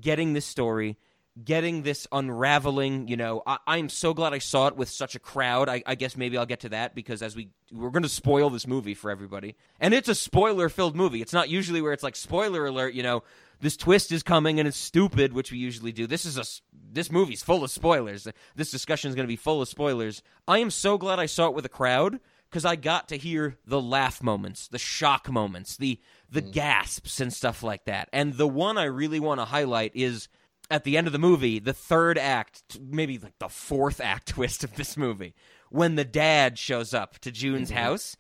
getting 0.02 0.34
this 0.34 0.46
story, 0.46 0.98
getting 1.44 1.84
this 1.84 2.08
unraveling. 2.12 3.08
You 3.08 3.18
know, 3.18 3.44
I, 3.46 3.58
I'm 3.68 3.90
so 3.90 4.14
glad 4.14 4.34
I 4.34 4.40
saw 4.40 4.68
it 4.68 4.76
with 4.76 4.90
such 4.90 5.16
a 5.16 5.20
crowd. 5.20 5.70
I, 5.70 5.84
I 5.86 5.96
guess 5.96 6.18
maybe 6.18 6.38
I'll 6.38 6.46
get 6.46 6.62
to 6.62 6.70
that 6.70 6.96
because 6.96 7.22
as 7.22 7.36
we 7.36 7.50
we're 7.72 7.92
going 7.92 8.04
to 8.04 8.10
spoil 8.10 8.50
this 8.50 8.68
movie 8.68 8.94
for 8.94 9.12
everybody, 9.12 9.56
and 9.80 9.94
it's 9.94 10.10
a 10.10 10.16
spoiler 10.16 10.70
filled 10.70 10.96
movie. 10.96 11.22
It's 11.22 11.34
not 11.34 11.50
usually 11.50 11.82
where 11.82 11.94
it's 11.94 12.04
like 12.04 12.16
spoiler 12.16 12.66
alert. 12.66 12.94
You 12.94 13.04
know. 13.04 13.24
This 13.62 13.76
twist 13.76 14.14
is 14.14 14.24
coming 14.24 14.58
and 14.60 14.70
it's 14.70 14.78
stupid, 14.78 15.34
which 15.34 15.52
we 15.52 15.58
usually 15.58 15.92
do. 15.92 16.08
This 16.08 16.24
is 16.24 16.38
a 16.38 16.46
this 16.94 17.12
movie's 17.12 17.44
full 17.44 17.62
of 17.62 17.70
spoilers. 17.70 18.26
This 18.56 18.72
discussion 18.72 19.10
is 19.10 19.16
going 19.16 19.26
to 19.26 19.28
be 19.28 19.36
full 19.36 19.62
of 19.62 19.68
spoilers. 19.68 20.24
I 20.48 20.60
am 20.60 20.72
so 20.72 20.98
glad 20.98 21.20
I 21.20 21.26
saw 21.26 21.48
it 21.48 21.54
with 21.54 21.66
a 21.66 21.70
crowd 21.70 22.22
because 22.50 22.66
I 22.66 22.76
got 22.76 23.10
to 23.10 23.18
hear 23.18 23.58
the 23.66 23.82
laugh 23.82 24.24
moments, 24.24 24.68
the 24.68 24.80
shock 24.80 25.30
moments, 25.30 25.78
the 25.78 26.00
the 26.30 26.42
mm. 26.42 26.52
gasps 26.52 27.20
and 27.20 27.34
stuff 27.34 27.64
like 27.64 27.86
that. 27.86 28.10
And 28.12 28.34
the 28.34 28.48
one 28.48 28.78
I 28.78 28.86
really 28.86 29.20
want 29.20 29.40
to 29.40 29.46
highlight 29.46 29.92
is 29.96 30.28
at 30.70 30.84
the 30.84 30.98
end 30.98 31.08
of 31.08 31.14
the 31.14 31.20
movie, 31.20 31.60
the 31.60 31.74
third 31.74 32.18
act, 32.18 32.80
maybe 32.80 33.18
like 33.18 33.38
the 33.40 33.50
fourth 33.50 34.00
act 34.00 34.28
twist 34.30 34.64
of 34.64 34.76
this 34.76 34.98
movie, 34.98 35.36
when 35.70 35.96
the 35.96 36.06
dad 36.06 36.58
shows 36.58 36.94
up 36.94 37.20
to 37.20 37.32
June's 37.32 37.70
mm-hmm. 37.70 37.80
house. 37.80 38.18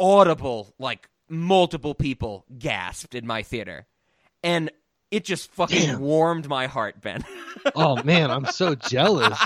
Audible, 0.00 0.72
like 0.78 1.08
multiple 1.28 1.92
people 1.92 2.44
gasped 2.56 3.16
in 3.16 3.26
my 3.26 3.42
theater, 3.42 3.84
and 4.44 4.70
it 5.10 5.24
just 5.24 5.50
fucking 5.50 5.86
Damn. 5.86 6.00
warmed 6.00 6.48
my 6.48 6.68
heart, 6.68 7.00
Ben. 7.00 7.24
oh 7.74 8.00
man, 8.04 8.30
I'm 8.30 8.46
so 8.46 8.76
jealous. 8.76 9.36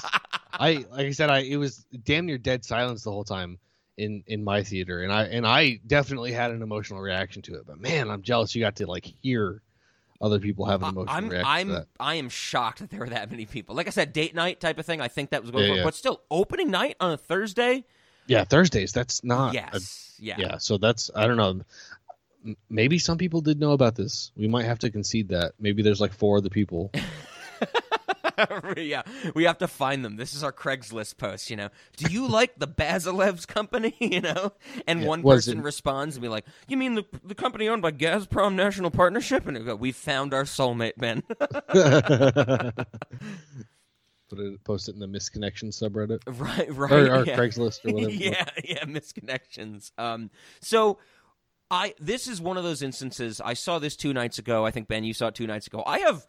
I 0.52 0.84
like 0.90 1.06
I 1.06 1.10
said, 1.12 1.30
I 1.30 1.38
it 1.38 1.56
was 1.56 1.86
damn 2.04 2.26
near 2.26 2.36
dead 2.36 2.66
silence 2.66 3.04
the 3.04 3.10
whole 3.10 3.24
time 3.24 3.58
in 3.96 4.24
in 4.26 4.42
my 4.44 4.62
theater, 4.62 5.02
and 5.02 5.12
I 5.12 5.24
and 5.24 5.46
I 5.46 5.80
definitely 5.86 6.32
had 6.32 6.50
an 6.50 6.62
emotional 6.62 7.00
reaction 7.00 7.42
to 7.42 7.54
it. 7.56 7.66
But 7.66 7.80
man, 7.80 8.10
I'm 8.10 8.22
jealous 8.22 8.54
you 8.54 8.62
got 8.62 8.76
to 8.76 8.86
like 8.86 9.12
hear 9.22 9.62
other 10.20 10.38
people 10.38 10.66
have 10.66 10.82
an 10.82 10.90
emotional 10.90 11.16
I'm 11.16 11.28
reaction 11.28 11.48
I'm 11.50 11.66
to 11.68 11.72
that. 11.74 11.86
I 11.98 12.14
am 12.14 12.28
shocked 12.28 12.78
that 12.78 12.90
there 12.90 13.00
were 13.00 13.08
that 13.10 13.30
many 13.30 13.44
people. 13.44 13.74
Like 13.74 13.88
I 13.88 13.90
said, 13.90 14.12
date 14.12 14.34
night 14.34 14.60
type 14.60 14.78
of 14.78 14.86
thing. 14.86 15.00
I 15.00 15.08
think 15.08 15.30
that 15.30 15.42
was 15.42 15.50
going 15.50 15.64
Yeah, 15.64 15.70
for, 15.70 15.76
yeah. 15.78 15.84
but 15.84 15.94
still, 15.94 16.22
opening 16.30 16.70
night 16.70 16.96
on 17.00 17.12
a 17.12 17.16
Thursday. 17.16 17.84
Yeah, 18.26 18.44
Thursdays. 18.44 18.92
That's 18.92 19.24
not. 19.24 19.50
a- 19.50 19.54
yes, 19.54 20.16
yeah. 20.20 20.36
yeah. 20.38 20.58
So 20.58 20.78
that's 20.78 21.10
I 21.14 21.26
don't 21.26 21.36
know. 21.36 21.62
Maybe 22.68 22.98
some 22.98 23.18
people 23.18 23.40
did 23.40 23.60
know 23.60 23.72
about 23.72 23.94
this. 23.94 24.32
We 24.36 24.48
might 24.48 24.64
have 24.64 24.80
to 24.80 24.90
concede 24.90 25.28
that. 25.28 25.52
Maybe 25.60 25.82
there's 25.82 26.00
like 26.00 26.12
four 26.12 26.38
other 26.38 26.48
people. 26.50 26.90
yeah, 28.76 29.02
we 29.34 29.44
have 29.44 29.58
to 29.58 29.68
find 29.68 30.04
them. 30.04 30.16
This 30.16 30.34
is 30.34 30.42
our 30.42 30.52
Craigslist 30.52 31.16
post. 31.18 31.50
You 31.50 31.56
know, 31.56 31.68
do 31.96 32.12
you 32.12 32.26
like 32.26 32.58
the 32.58 32.68
Bazelevs 32.68 33.46
company? 33.46 33.94
You 34.00 34.20
know, 34.20 34.52
and 34.86 35.02
Yeah, 35.02 35.08
one 35.08 35.22
person 35.22 35.58
it- 35.60 35.64
responds 35.64 36.16
and 36.16 36.22
be 36.22 36.28
like, 36.28 36.44
"You 36.68 36.76
mean 36.76 36.94
the 36.96 37.04
the 37.24 37.34
company 37.34 37.68
owned 37.68 37.82
by 37.82 37.92
Gazprom 37.92 38.54
National 38.54 38.90
Partnership?" 38.90 39.46
And 39.46 39.56
they 39.56 39.60
go, 39.60 39.74
"We 39.74 39.92
found 39.92 40.34
our 40.34 40.44
soulmate, 40.44 40.96
Ben." 40.98 41.22
Put 44.28 44.38
it, 44.38 44.64
post 44.64 44.88
it 44.88 44.94
in 44.94 44.98
the 45.00 45.06
misconnection 45.06 45.68
subreddit 45.68 46.20
right, 46.26 46.74
right. 46.74 46.90
or, 46.92 47.16
or 47.16 47.24
yeah. 47.26 47.36
Craigslist 47.36 47.84
or 47.84 47.92
whatever. 47.92 48.10
yeah, 48.12 48.46
yeah, 48.64 48.84
misconnections. 48.84 49.92
Um, 49.98 50.30
so 50.62 50.98
I 51.70 51.92
this 52.00 52.26
is 52.28 52.40
one 52.40 52.56
of 52.56 52.64
those 52.64 52.82
instances. 52.82 53.42
I 53.44 53.52
saw 53.52 53.78
this 53.78 53.94
two 53.94 54.14
nights 54.14 54.38
ago. 54.38 54.64
I 54.64 54.70
think 54.70 54.88
Ben, 54.88 55.04
you 55.04 55.12
saw 55.12 55.26
it 55.28 55.34
two 55.34 55.46
nights 55.46 55.66
ago. 55.66 55.82
I 55.86 55.98
have. 56.00 56.26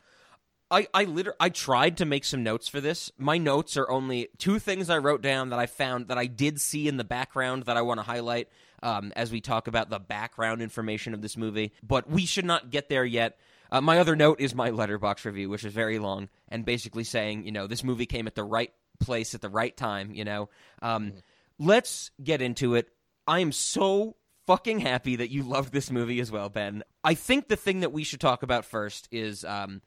I, 0.74 0.88
I 0.92 1.04
liter- 1.04 1.36
I 1.40 1.50
tried 1.50 1.98
to 1.98 2.06
make 2.06 2.26
some 2.26 2.42
notes 2.42 2.68
for 2.68 2.82
this. 2.82 3.12
My 3.20 3.38
notes 3.38 3.78
are 3.78 3.88
only 3.90 4.30
two 4.40 4.58
things 4.58 4.90
I 4.90 4.98
wrote 4.98 5.22
down 5.22 5.50
that 5.50 5.60
I 5.60 5.68
found 5.68 6.08
that 6.08 6.18
I 6.18 6.26
did 6.26 6.60
see 6.60 6.88
in 6.88 6.98
the 6.98 7.04
background 7.04 7.66
that 7.66 7.78
I 7.78 7.84
want 7.84 8.00
to 8.00 8.04
highlight 8.04 8.50
um, 8.82 9.14
as 9.16 9.32
we 9.32 9.40
talk 9.40 9.68
about 9.68 9.92
the 9.92 10.00
background 10.00 10.64
information 10.64 11.14
of 11.14 11.22
this 11.22 11.38
movie. 11.38 11.74
But 11.84 12.10
we 12.10 12.26
should 12.26 12.46
not 12.46 12.72
get 12.72 12.90
there 12.90 13.06
yet. 13.06 13.38
Uh, 13.72 13.82
my 13.82 14.00
other 14.00 14.16
note 14.16 14.42
is 14.42 14.56
my 14.56 14.72
Letterboxd 14.72 15.26
review, 15.26 15.48
which 15.48 15.64
is 15.64 15.72
very 15.72 16.00
long 16.00 16.28
and 16.50 16.66
basically 16.66 17.04
saying, 17.04 17.46
you 17.46 17.52
know, 17.52 17.68
this 17.68 17.84
movie 17.84 18.08
came 18.08 18.26
at 18.26 18.34
the 18.34 18.44
right 18.44 18.74
place 19.00 19.36
at 19.36 19.42
the 19.42 19.50
right 19.50 19.78
time. 19.78 20.12
You 20.16 20.26
know, 20.26 20.50
um, 20.82 21.14
let's 21.60 22.10
get 22.24 22.42
into 22.42 22.74
it. 22.74 22.90
I 23.28 23.40
am 23.40 23.52
so 23.52 24.16
fucking 24.48 24.80
happy 24.80 25.18
that 25.18 25.30
you 25.30 25.44
loved 25.44 25.72
this 25.72 25.92
movie 25.92 26.20
as 26.20 26.32
well, 26.32 26.50
Ben. 26.50 26.84
I 27.04 27.14
think 27.14 27.48
the 27.48 27.56
thing 27.56 27.82
that 27.82 27.92
we 27.94 28.04
should 28.04 28.20
talk 28.20 28.42
about 28.42 28.66
first 28.66 29.08
is 29.12 29.46
um, 29.46 29.82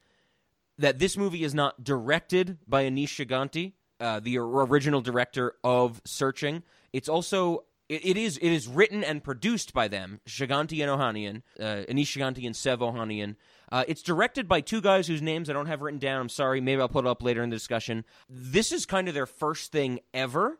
that 0.77 0.99
this 0.99 1.17
movie 1.17 1.43
is 1.43 1.53
not 1.53 1.83
directed 1.83 2.59
by 2.67 2.83
Aneesh 2.83 3.25
Chaganty, 3.25 3.73
uh, 3.99 4.19
the 4.19 4.37
original 4.37 5.01
director 5.01 5.53
of 5.63 6.01
Searching. 6.05 6.63
It's 6.93 7.09
also 7.09 7.65
it, 7.89 8.05
it 8.05 8.17
is 8.17 8.37
it 8.37 8.49
is 8.51 8.67
written 8.67 9.03
and 9.03 9.23
produced 9.23 9.73
by 9.73 9.87
them, 9.87 10.19
Chaganty 10.27 10.81
and 10.81 10.91
Ohanian, 10.91 11.41
uh, 11.59 11.85
Aneesh 11.91 12.17
Chaganty 12.17 12.45
and 12.45 12.55
Sev 12.55 12.79
Ohanian. 12.79 13.35
Uh, 13.71 13.83
it's 13.87 14.01
directed 14.01 14.47
by 14.47 14.61
two 14.61 14.81
guys 14.81 15.07
whose 15.07 15.21
names 15.21 15.49
I 15.49 15.53
don't 15.53 15.65
have 15.65 15.81
written 15.81 15.99
down. 15.99 16.21
I'm 16.21 16.29
sorry. 16.29 16.61
Maybe 16.61 16.81
I'll 16.81 16.89
put 16.89 17.05
it 17.05 17.09
up 17.09 17.23
later 17.23 17.43
in 17.43 17.49
the 17.49 17.55
discussion. 17.55 18.05
This 18.29 18.71
is 18.71 18.85
kind 18.85 19.07
of 19.07 19.13
their 19.13 19.25
first 19.25 19.71
thing 19.71 19.99
ever. 20.13 20.59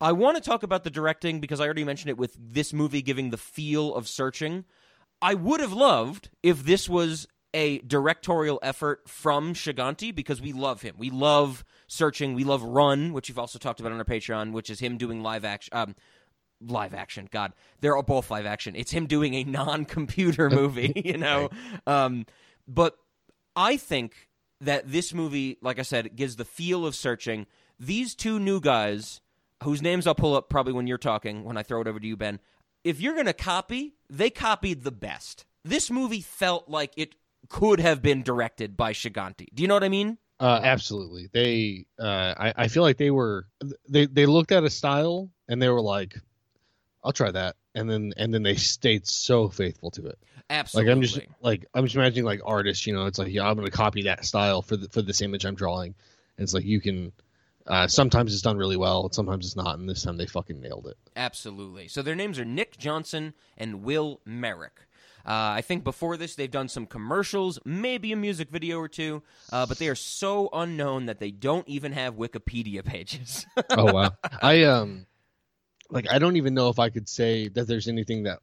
I 0.00 0.12
want 0.12 0.36
to 0.36 0.42
talk 0.42 0.62
about 0.62 0.84
the 0.84 0.90
directing 0.90 1.40
because 1.40 1.60
I 1.60 1.64
already 1.64 1.84
mentioned 1.84 2.10
it 2.10 2.18
with 2.18 2.36
this 2.38 2.72
movie 2.72 3.00
giving 3.00 3.30
the 3.30 3.38
feel 3.38 3.94
of 3.94 4.06
searching. 4.06 4.64
I 5.22 5.34
would 5.34 5.60
have 5.60 5.72
loved 5.72 6.28
if 6.42 6.64
this 6.64 6.88
was 6.88 7.26
a 7.54 7.78
directorial 7.78 8.58
effort 8.62 9.08
from 9.08 9.54
Chaganty 9.54 10.14
because 10.14 10.40
we 10.40 10.52
love 10.52 10.82
him. 10.82 10.94
We 10.98 11.10
love 11.10 11.64
searching. 11.86 12.34
We 12.34 12.44
love 12.44 12.62
Run, 12.62 13.12
which 13.12 13.28
you've 13.28 13.38
also 13.38 13.58
talked 13.58 13.80
about 13.80 13.92
on 13.92 13.98
our 13.98 14.04
Patreon, 14.04 14.52
which 14.52 14.70
is 14.70 14.80
him 14.80 14.98
doing 14.98 15.22
live 15.22 15.44
action. 15.44 15.76
Um, 15.76 15.94
live 16.60 16.94
action. 16.94 17.28
God, 17.30 17.52
they're 17.80 17.96
all 17.96 18.02
both 18.02 18.30
live 18.30 18.46
action. 18.46 18.74
It's 18.76 18.90
him 18.90 19.06
doing 19.06 19.34
a 19.34 19.44
non-computer 19.44 20.50
movie, 20.50 20.92
you 21.04 21.16
know. 21.16 21.50
Um, 21.86 22.26
but 22.66 22.96
I 23.54 23.76
think 23.76 24.28
that 24.60 24.90
this 24.90 25.12
movie, 25.12 25.58
like 25.60 25.78
I 25.78 25.82
said, 25.82 26.16
gives 26.16 26.36
the 26.36 26.44
feel 26.44 26.86
of 26.86 26.94
searching. 26.94 27.46
These 27.78 28.14
two 28.14 28.38
new 28.38 28.60
guys, 28.60 29.20
whose 29.62 29.82
names 29.82 30.06
I'll 30.06 30.14
pull 30.14 30.34
up 30.34 30.48
probably 30.48 30.72
when 30.72 30.86
you're 30.86 30.98
talking, 30.98 31.44
when 31.44 31.56
I 31.56 31.62
throw 31.62 31.80
it 31.80 31.86
over 31.86 32.00
to 32.00 32.06
you, 32.06 32.16
Ben. 32.16 32.40
If 32.84 33.00
you're 33.00 33.16
gonna 33.16 33.32
copy, 33.32 33.94
they 34.08 34.30
copied 34.30 34.84
the 34.84 34.92
best. 34.92 35.44
This 35.64 35.90
movie 35.90 36.20
felt 36.20 36.68
like 36.68 36.92
it 36.96 37.16
could 37.48 37.80
have 37.80 38.02
been 38.02 38.22
directed 38.22 38.76
by 38.76 38.92
Chaganty. 38.92 39.46
Do 39.54 39.62
you 39.62 39.68
know 39.68 39.74
what 39.74 39.84
I 39.84 39.88
mean? 39.88 40.18
Uh, 40.38 40.60
absolutely. 40.62 41.28
They, 41.32 41.86
uh, 41.98 42.34
I, 42.36 42.52
I 42.56 42.68
feel 42.68 42.82
like 42.82 42.98
they 42.98 43.10
were, 43.10 43.46
they, 43.88 44.06
they 44.06 44.26
looked 44.26 44.52
at 44.52 44.64
a 44.64 44.70
style 44.70 45.30
and 45.48 45.60
they 45.62 45.68
were 45.68 45.80
like, 45.80 46.14
I'll 47.06 47.12
try 47.12 47.30
that, 47.30 47.54
and 47.76 47.88
then 47.88 48.12
and 48.16 48.34
then 48.34 48.42
they 48.42 48.56
stayed 48.56 49.06
so 49.06 49.48
faithful 49.48 49.92
to 49.92 50.06
it. 50.06 50.18
Absolutely. 50.50 50.88
Like 50.88 50.96
I'm 50.96 51.02
just 51.02 51.20
like 51.40 51.66
I'm 51.72 51.84
just 51.84 51.94
imagining 51.94 52.24
like 52.24 52.40
artists, 52.44 52.84
you 52.84 52.92
know, 52.92 53.06
it's 53.06 53.16
like 53.16 53.32
yeah, 53.32 53.48
I'm 53.48 53.54
gonna 53.54 53.70
copy 53.70 54.02
that 54.02 54.24
style 54.24 54.60
for 54.60 54.76
the, 54.76 54.88
for 54.88 55.02
this 55.02 55.22
image 55.22 55.44
I'm 55.44 55.54
drawing. 55.54 55.94
And 56.36 56.42
it's 56.42 56.52
like 56.52 56.64
you 56.64 56.80
can. 56.80 57.12
Uh, 57.64 57.86
sometimes 57.86 58.32
it's 58.32 58.42
done 58.42 58.56
really 58.56 58.76
well, 58.76 59.10
sometimes 59.12 59.46
it's 59.46 59.56
not, 59.56 59.78
and 59.78 59.88
this 59.88 60.02
time 60.02 60.16
they 60.16 60.26
fucking 60.26 60.60
nailed 60.60 60.86
it. 60.86 60.96
Absolutely. 61.16 61.86
So 61.86 62.02
their 62.02 62.14
names 62.14 62.38
are 62.40 62.44
Nick 62.44 62.76
Johnson 62.76 63.34
and 63.56 63.82
Will 63.82 64.20
Merrick. 64.24 64.85
Uh, 65.26 65.58
I 65.58 65.60
think 65.60 65.82
before 65.82 66.16
this 66.16 66.36
they've 66.36 66.50
done 66.50 66.68
some 66.68 66.86
commercials, 66.86 67.58
maybe 67.64 68.12
a 68.12 68.16
music 68.16 68.48
video 68.48 68.78
or 68.78 68.86
two, 68.86 69.22
uh, 69.52 69.66
but 69.66 69.78
they 69.78 69.88
are 69.88 69.96
so 69.96 70.48
unknown 70.52 71.06
that 71.06 71.18
they 71.18 71.32
don't 71.32 71.66
even 71.68 71.92
have 71.92 72.14
Wikipedia 72.14 72.84
pages. 72.84 73.44
oh 73.70 73.92
wow! 73.92 74.12
I 74.40 74.62
um, 74.64 75.06
like 75.90 76.06
I 76.10 76.20
don't 76.20 76.36
even 76.36 76.54
know 76.54 76.68
if 76.68 76.78
I 76.78 76.90
could 76.90 77.08
say 77.08 77.48
that 77.48 77.66
there's 77.66 77.88
anything 77.88 78.22
that 78.22 78.38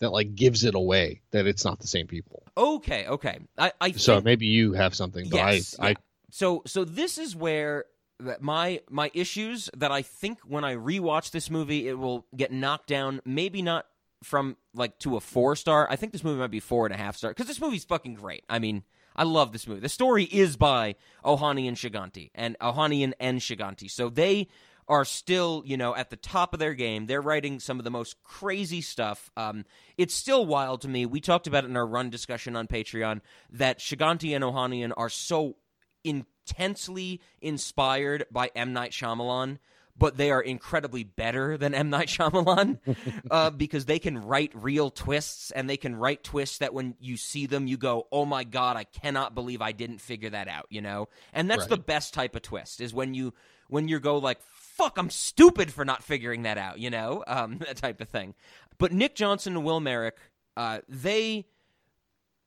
that 0.00 0.10
like 0.10 0.34
gives 0.34 0.64
it 0.64 0.74
away 0.74 1.22
that 1.30 1.46
it's 1.46 1.64
not 1.64 1.78
the 1.78 1.86
same 1.86 2.08
people. 2.08 2.42
Okay, 2.56 3.06
okay. 3.06 3.38
I, 3.56 3.72
I 3.80 3.92
so 3.92 4.14
think, 4.14 4.24
maybe 4.24 4.46
you 4.46 4.72
have 4.72 4.94
something, 4.94 5.28
but 5.28 5.36
yes, 5.36 5.76
I, 5.78 5.90
yeah. 5.90 5.90
I 5.90 5.96
so 6.30 6.62
so 6.66 6.84
this 6.84 7.18
is 7.18 7.36
where 7.36 7.84
that 8.20 8.42
my 8.42 8.80
my 8.90 9.10
issues 9.14 9.70
that 9.76 9.92
I 9.92 10.02
think 10.02 10.40
when 10.40 10.64
I 10.64 10.74
rewatch 10.74 11.30
this 11.30 11.50
movie 11.50 11.88
it 11.88 11.98
will 11.98 12.26
get 12.36 12.50
knocked 12.50 12.88
down. 12.88 13.20
Maybe 13.24 13.62
not 13.62 13.86
from 14.22 14.56
like 14.74 14.98
to 15.00 15.16
a 15.16 15.20
four 15.20 15.56
star. 15.56 15.86
I 15.90 15.96
think 15.96 16.12
this 16.12 16.24
movie 16.24 16.40
might 16.40 16.50
be 16.50 16.60
four 16.60 16.86
and 16.86 16.94
a 16.94 16.98
half 16.98 17.16
star 17.16 17.30
because 17.30 17.46
this 17.46 17.60
movie's 17.60 17.84
fucking 17.84 18.14
great. 18.14 18.44
I 18.48 18.58
mean, 18.58 18.84
I 19.14 19.24
love 19.24 19.52
this 19.52 19.66
movie. 19.66 19.80
The 19.80 19.88
story 19.88 20.24
is 20.24 20.56
by 20.56 20.96
Ohanian 21.24 21.68
and 21.68 21.76
Chaganty 21.76 22.30
and 22.34 22.58
Ohanian 22.60 23.12
and 23.18 23.40
Chaganty, 23.40 23.90
so 23.90 24.08
they 24.08 24.48
are 24.88 25.04
still, 25.04 25.62
you 25.66 25.76
know, 25.76 25.94
at 25.96 26.10
the 26.10 26.16
top 26.16 26.52
of 26.52 26.60
their 26.60 26.74
game. 26.74 27.06
They're 27.06 27.20
writing 27.20 27.58
some 27.58 27.78
of 27.78 27.84
the 27.84 27.90
most 27.90 28.22
crazy 28.22 28.80
stuff. 28.80 29.30
Um, 29.36 29.64
it's 29.98 30.14
still 30.14 30.46
wild 30.46 30.82
to 30.82 30.88
me. 30.88 31.06
We 31.06 31.20
talked 31.20 31.46
about 31.46 31.64
it 31.64 31.70
in 31.70 31.76
our 31.76 31.86
run 31.86 32.10
discussion 32.10 32.54
on 32.54 32.68
Patreon 32.68 33.20
that 33.50 33.80
Chaganty 33.80 34.34
and 34.34 34.44
Ohanian 34.44 34.92
are 34.96 35.08
so 35.08 35.56
intensely 36.04 37.20
inspired 37.40 38.26
by 38.30 38.50
M. 38.54 38.72
Night 38.72 38.92
Shyamalan. 38.92 39.58
But 39.98 40.16
they 40.18 40.30
are 40.30 40.42
incredibly 40.42 41.04
better 41.04 41.56
than 41.56 41.72
M. 41.74 41.88
Night 41.88 42.08
Shyamalan 42.08 42.78
uh, 43.30 43.50
because 43.50 43.86
they 43.86 43.98
can 43.98 44.18
write 44.18 44.52
real 44.54 44.90
twists 44.90 45.50
and 45.50 45.70
they 45.70 45.78
can 45.78 45.96
write 45.96 46.22
twists 46.22 46.58
that 46.58 46.74
when 46.74 46.96
you 47.00 47.16
see 47.16 47.46
them, 47.46 47.66
you 47.66 47.76
go, 47.78 48.06
oh 48.12 48.26
my 48.26 48.44
God, 48.44 48.76
I 48.76 48.84
cannot 48.84 49.34
believe 49.34 49.62
I 49.62 49.72
didn't 49.72 50.02
figure 50.02 50.28
that 50.30 50.48
out, 50.48 50.66
you 50.68 50.82
know? 50.82 51.08
And 51.32 51.48
that's 51.50 51.60
Right. 51.60 51.70
the 51.70 51.76
best 51.78 52.12
type 52.12 52.36
of 52.36 52.42
twist 52.42 52.80
is 52.82 52.92
when 52.92 53.14
you 53.14 53.32
when 53.68 53.88
you 53.88 53.98
go 53.98 54.18
like 54.18 54.38
fuck 54.42 54.96
i'm 54.96 55.10
stupid 55.10 55.72
for 55.72 55.84
not 55.84 56.00
figuring 56.04 56.42
that 56.42 56.56
out 56.56 56.78
you 56.78 56.88
know 56.88 57.24
um, 57.28 57.58
that 57.58 57.76
type 57.76 58.00
of 58.00 58.08
thing 58.08 58.32
but 58.78 58.92
nick 58.92 59.16
johnson 59.16 59.56
and 59.56 59.64
will 59.64 59.80
merrick 59.80 60.16
uh, 60.56 60.78
they 60.88 61.46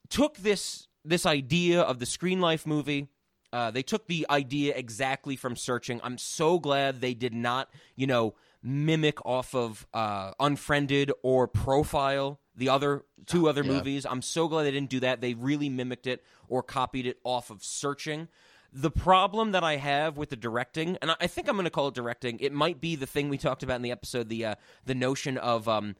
took 0.09 0.37
this 0.37 0.87
this 1.03 1.25
idea 1.25 1.81
of 1.81 1.99
the 1.99 2.05
screen 2.05 2.39
life 2.39 2.65
movie 2.65 3.07
uh, 3.53 3.71
they 3.71 3.83
took 3.83 4.07
the 4.07 4.25
idea 4.29 4.73
exactly 4.75 5.35
from 5.35 5.55
searching. 5.55 5.99
I'm 6.03 6.17
so 6.17 6.59
glad 6.59 7.01
they 7.01 7.13
did 7.13 7.33
not 7.33 7.69
you 7.95 8.07
know 8.07 8.35
mimic 8.61 9.25
off 9.25 9.55
of 9.55 9.87
uh, 9.93 10.31
unfriended 10.39 11.11
or 11.23 11.47
profile 11.47 12.39
the 12.55 12.67
other 12.69 13.05
two 13.25 13.47
other 13.47 13.63
Yeah. 13.63 13.71
movies. 13.73 14.05
I'm 14.05 14.21
so 14.21 14.47
glad 14.49 14.63
they 14.63 14.71
didn't 14.71 14.89
do 14.89 14.99
that. 14.99 15.21
They 15.21 15.33
really 15.33 15.69
mimicked 15.69 16.07
it 16.07 16.23
or 16.49 16.61
copied 16.61 17.05
it 17.05 17.17
off 17.23 17.49
of 17.49 17.63
searching. 17.63 18.27
The 18.73 18.91
problem 18.91 19.51
that 19.53 19.63
I 19.63 19.77
have 19.77 20.17
with 20.17 20.29
the 20.29 20.35
directing, 20.35 20.97
and 21.01 21.15
I- 21.19 21.25
think 21.27 21.47
I'm 21.47 21.55
going 21.55 21.63
to 21.63 21.71
call 21.71 21.87
it 21.87 21.95
directing, 21.95 22.37
it 22.39 22.51
might 22.51 22.79
be 22.81 22.95
the 22.97 23.07
thing 23.07 23.29
we 23.29 23.37
talked 23.37 23.63
about 23.63 23.77
in 23.77 23.81
the 23.81 23.91
episode, 23.91 24.27
the 24.29 24.45
uh, 24.45 24.55
the 24.85 24.93
notion 24.93 25.37
of 25.37 25.67
um, 25.69 25.95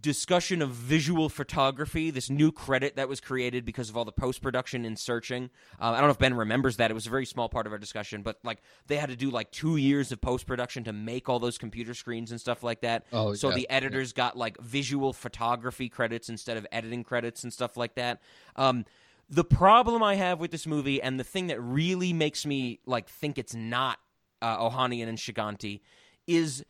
discussion 0.00 0.62
of 0.62 0.70
visual 0.70 1.28
photography, 1.28 2.10
this 2.10 2.30
new 2.30 2.50
credit 2.50 2.96
that 2.96 3.08
was 3.08 3.20
created 3.20 3.64
because 3.64 3.90
of 3.90 3.96
all 3.96 4.04
the 4.04 4.12
post 4.12 4.40
production 4.40 4.84
in 4.84 4.96
searching. 4.96 5.50
Uh, 5.80 5.90
I 5.90 5.98
don't 5.98 6.06
know 6.06 6.12
if 6.12 6.18
Ben 6.18 6.34
remembers 6.34 6.78
that; 6.78 6.90
it 6.90 6.94
was 6.94 7.06
a 7.06 7.10
very 7.10 7.26
small 7.26 7.48
part 7.48 7.66
of 7.66 7.72
our 7.72 7.78
discussion, 7.78 8.22
but 8.22 8.38
like 8.42 8.62
they 8.86 8.96
had 8.96 9.10
to 9.10 9.16
do 9.16 9.30
like 9.30 9.50
two 9.50 9.76
years 9.76 10.10
of 10.10 10.20
post 10.20 10.46
production 10.46 10.84
to 10.84 10.92
make 10.92 11.28
all 11.28 11.38
those 11.38 11.58
computer 11.58 11.94
screens 11.94 12.30
and 12.30 12.40
stuff 12.40 12.62
like 12.62 12.80
that. 12.80 13.04
Oh, 13.12 13.34
so 13.34 13.50
yeah, 13.50 13.56
the 13.56 13.70
editors 13.70 14.12
got 14.12 14.36
like 14.36 14.58
visual 14.60 15.12
photography 15.12 15.88
credits 15.88 16.28
instead 16.28 16.56
of 16.56 16.66
editing 16.72 17.04
credits 17.04 17.42
and 17.42 17.52
stuff 17.52 17.76
like 17.76 17.94
that. 17.96 18.20
Um, 18.56 18.84
the 19.28 19.44
problem 19.44 20.02
I 20.02 20.14
have 20.16 20.40
with 20.40 20.50
this 20.50 20.66
movie, 20.66 21.02
and 21.02 21.18
the 21.20 21.24
thing 21.24 21.48
that 21.48 21.60
really 21.60 22.12
makes 22.12 22.46
me 22.46 22.80
like 22.86 23.08
think 23.08 23.38
it's 23.38 23.54
not 23.54 23.98
uh, 24.40 24.58
Ohanian 24.58 25.08
and 25.08 25.18
Chaganty, 25.18 25.80
is 26.26 26.64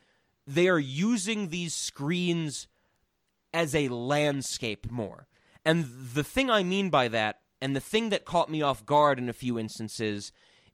they 0.45 0.67
are 0.67 0.79
using 0.79 1.49
these 1.49 1.73
screens 1.73 2.67
as 3.53 3.75
a 3.75 3.89
landscape 3.89 4.89
more. 4.91 5.27
And 5.65 5.85
the 6.13 6.23
thing 6.23 6.49
I 6.49 6.63
mean 6.63 6.89
by 6.89 7.07
that, 7.09 7.39
and 7.61 7.75
the 7.75 7.79
thing 7.79 8.09
that 8.09 8.25
caught 8.25 8.49
me 8.49 8.61
off 8.61 8.85
guard 8.85 9.19
in 9.19 9.29
a 9.29 9.33
few 9.33 9.57
instances, 9.57 10.31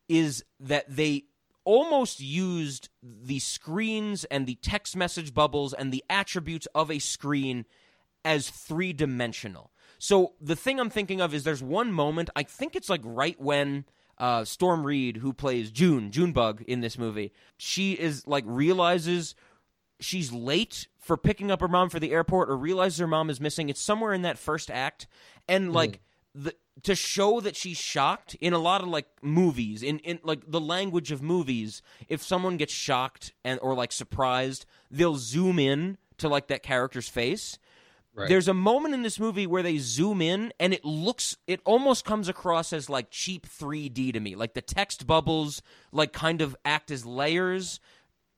is 0.08 0.44
that 0.60 0.86
they 0.88 1.26
almost 1.64 2.20
used 2.20 2.90
the 3.04 3.40
screens 3.40 4.24
and 4.26 4.48
the 4.48 4.56
text 4.56 4.96
message 4.96 5.34
bubbles 5.34 5.74
and 5.74 5.92
the 5.92 6.04
attributes 6.10 6.68
of 6.74 6.90
a 6.90 6.98
screen 6.98 7.66
as 8.26 8.50
three 8.50 8.92
dimensional. 8.92 9.72
So 10.00 10.34
the 10.42 10.56
thing 10.56 10.80
I'm 10.80 10.90
thinking 10.90 11.22
of 11.22 11.34
is 11.34 11.44
there's 11.44 11.62
one 11.62 11.92
moment, 11.92 12.30
I 12.36 12.44
think 12.44 12.76
it's 12.76 12.90
like 12.90 13.02
right 13.04 13.40
when 13.40 13.86
uh, 14.18 14.44
Storm 14.46 14.86
Reed, 14.86 15.18
who 15.18 15.32
plays 15.32 15.72
June, 15.72 16.12
Junebug 16.12 16.64
in 16.64 16.82
this 16.82 16.98
movie, 16.98 17.32
she 17.58 17.94
is 17.94 18.26
like 18.26 18.44
realizes 18.48 19.36
she's 20.00 20.34
late 20.34 20.88
for 21.10 21.18
picking 21.18 21.50
up 21.50 21.60
her 21.60 21.68
mom 21.68 21.90
for 21.90 22.00
the 22.00 22.12
airport 22.12 22.52
or 22.52 22.56
realizes 22.56 23.00
her 23.00 23.08
mom 23.08 23.32
is 23.32 23.42
missing. 23.42 23.68
It's 23.68 23.82
somewhere 23.82 24.14
in 24.14 24.22
that 24.22 24.38
first 24.38 24.70
act. 24.70 25.08
And 25.48 25.66
mm-hmm. 25.66 25.76
like 25.76 26.02
the 26.36 26.54
to 26.84 26.94
show 26.94 27.40
that 27.40 27.56
she's 27.56 27.78
shocked 27.78 28.36
in 28.40 28.54
a 28.54 28.60
lot 28.60 28.84
of 28.84 28.90
like 28.90 29.08
movies, 29.24 29.82
in, 29.82 29.98
in 30.00 30.20
like 30.22 30.44
the 30.48 30.60
language 30.60 31.12
of 31.12 31.24
movies, 31.24 31.82
if 32.10 32.22
someone 32.22 32.58
gets 32.58 32.72
shocked 32.72 33.34
and 33.44 33.60
or 33.64 33.74
like 33.74 33.92
surprised, 33.92 34.68
they'll 34.92 35.16
zoom 35.16 35.58
in 35.58 35.98
to 36.20 36.30
like 36.30 36.46
that 36.50 36.62
character's 36.62 37.10
face. 37.10 37.58
Right. 38.14 38.30
There's 38.30 38.48
a 38.48 38.54
moment 38.54 38.94
in 38.94 39.02
this 39.02 39.20
movie 39.20 39.48
where 39.48 39.64
they 39.64 39.80
zoom 39.80 40.22
in 40.22 40.54
and 40.60 40.76
it 40.76 40.86
looks 40.86 41.38
it 41.48 41.60
almost 41.66 42.06
comes 42.06 42.30
across 42.30 42.72
as 42.72 42.88
like 42.88 43.10
cheap 43.10 43.48
3D 43.48 44.14
to 44.14 44.20
me. 44.20 44.36
Like 44.36 44.54
the 44.54 44.62
text 44.62 45.08
bubbles 45.08 45.64
like 45.92 46.14
kind 46.14 46.44
of 46.44 46.56
act 46.64 46.92
as 46.92 47.04
layers. 47.04 47.80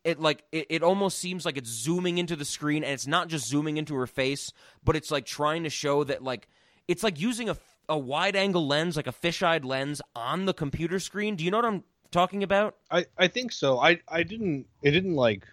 It 0.03 0.19
like 0.19 0.43
it, 0.51 0.67
it 0.69 0.83
almost 0.83 1.19
seems 1.19 1.45
like 1.45 1.57
it's 1.57 1.69
zooming 1.69 2.17
into 2.17 2.35
the 2.35 2.45
screen 2.45 2.83
and 2.83 2.93
it's 2.93 3.07
not 3.07 3.27
just 3.27 3.47
zooming 3.47 3.77
into 3.77 3.95
her 3.95 4.07
face, 4.07 4.51
but 4.83 4.95
it's 4.95 5.11
like 5.11 5.25
trying 5.25 5.63
to 5.63 5.69
show 5.69 6.03
that 6.05 6.23
like 6.23 6.47
it's 6.87 7.03
like 7.03 7.19
using 7.19 7.49
a 7.49 7.57
a 7.87 7.97
wide 7.97 8.35
angle 8.35 8.65
lens, 8.65 8.95
like 8.95 9.07
a 9.07 9.11
fisheye 9.11 9.63
lens 9.63 10.01
on 10.15 10.45
the 10.45 10.53
computer 10.53 10.99
screen. 10.99 11.35
Do 11.35 11.43
you 11.43 11.51
know 11.51 11.57
what 11.57 11.65
I'm 11.65 11.83
talking 12.09 12.41
about? 12.41 12.77
I, 12.89 13.05
I 13.17 13.27
think 13.27 13.51
so. 13.51 13.79
I 13.79 13.99
I 14.07 14.23
didn't 14.23 14.65
it 14.81 14.91
didn't 14.91 15.15
like 15.15 15.45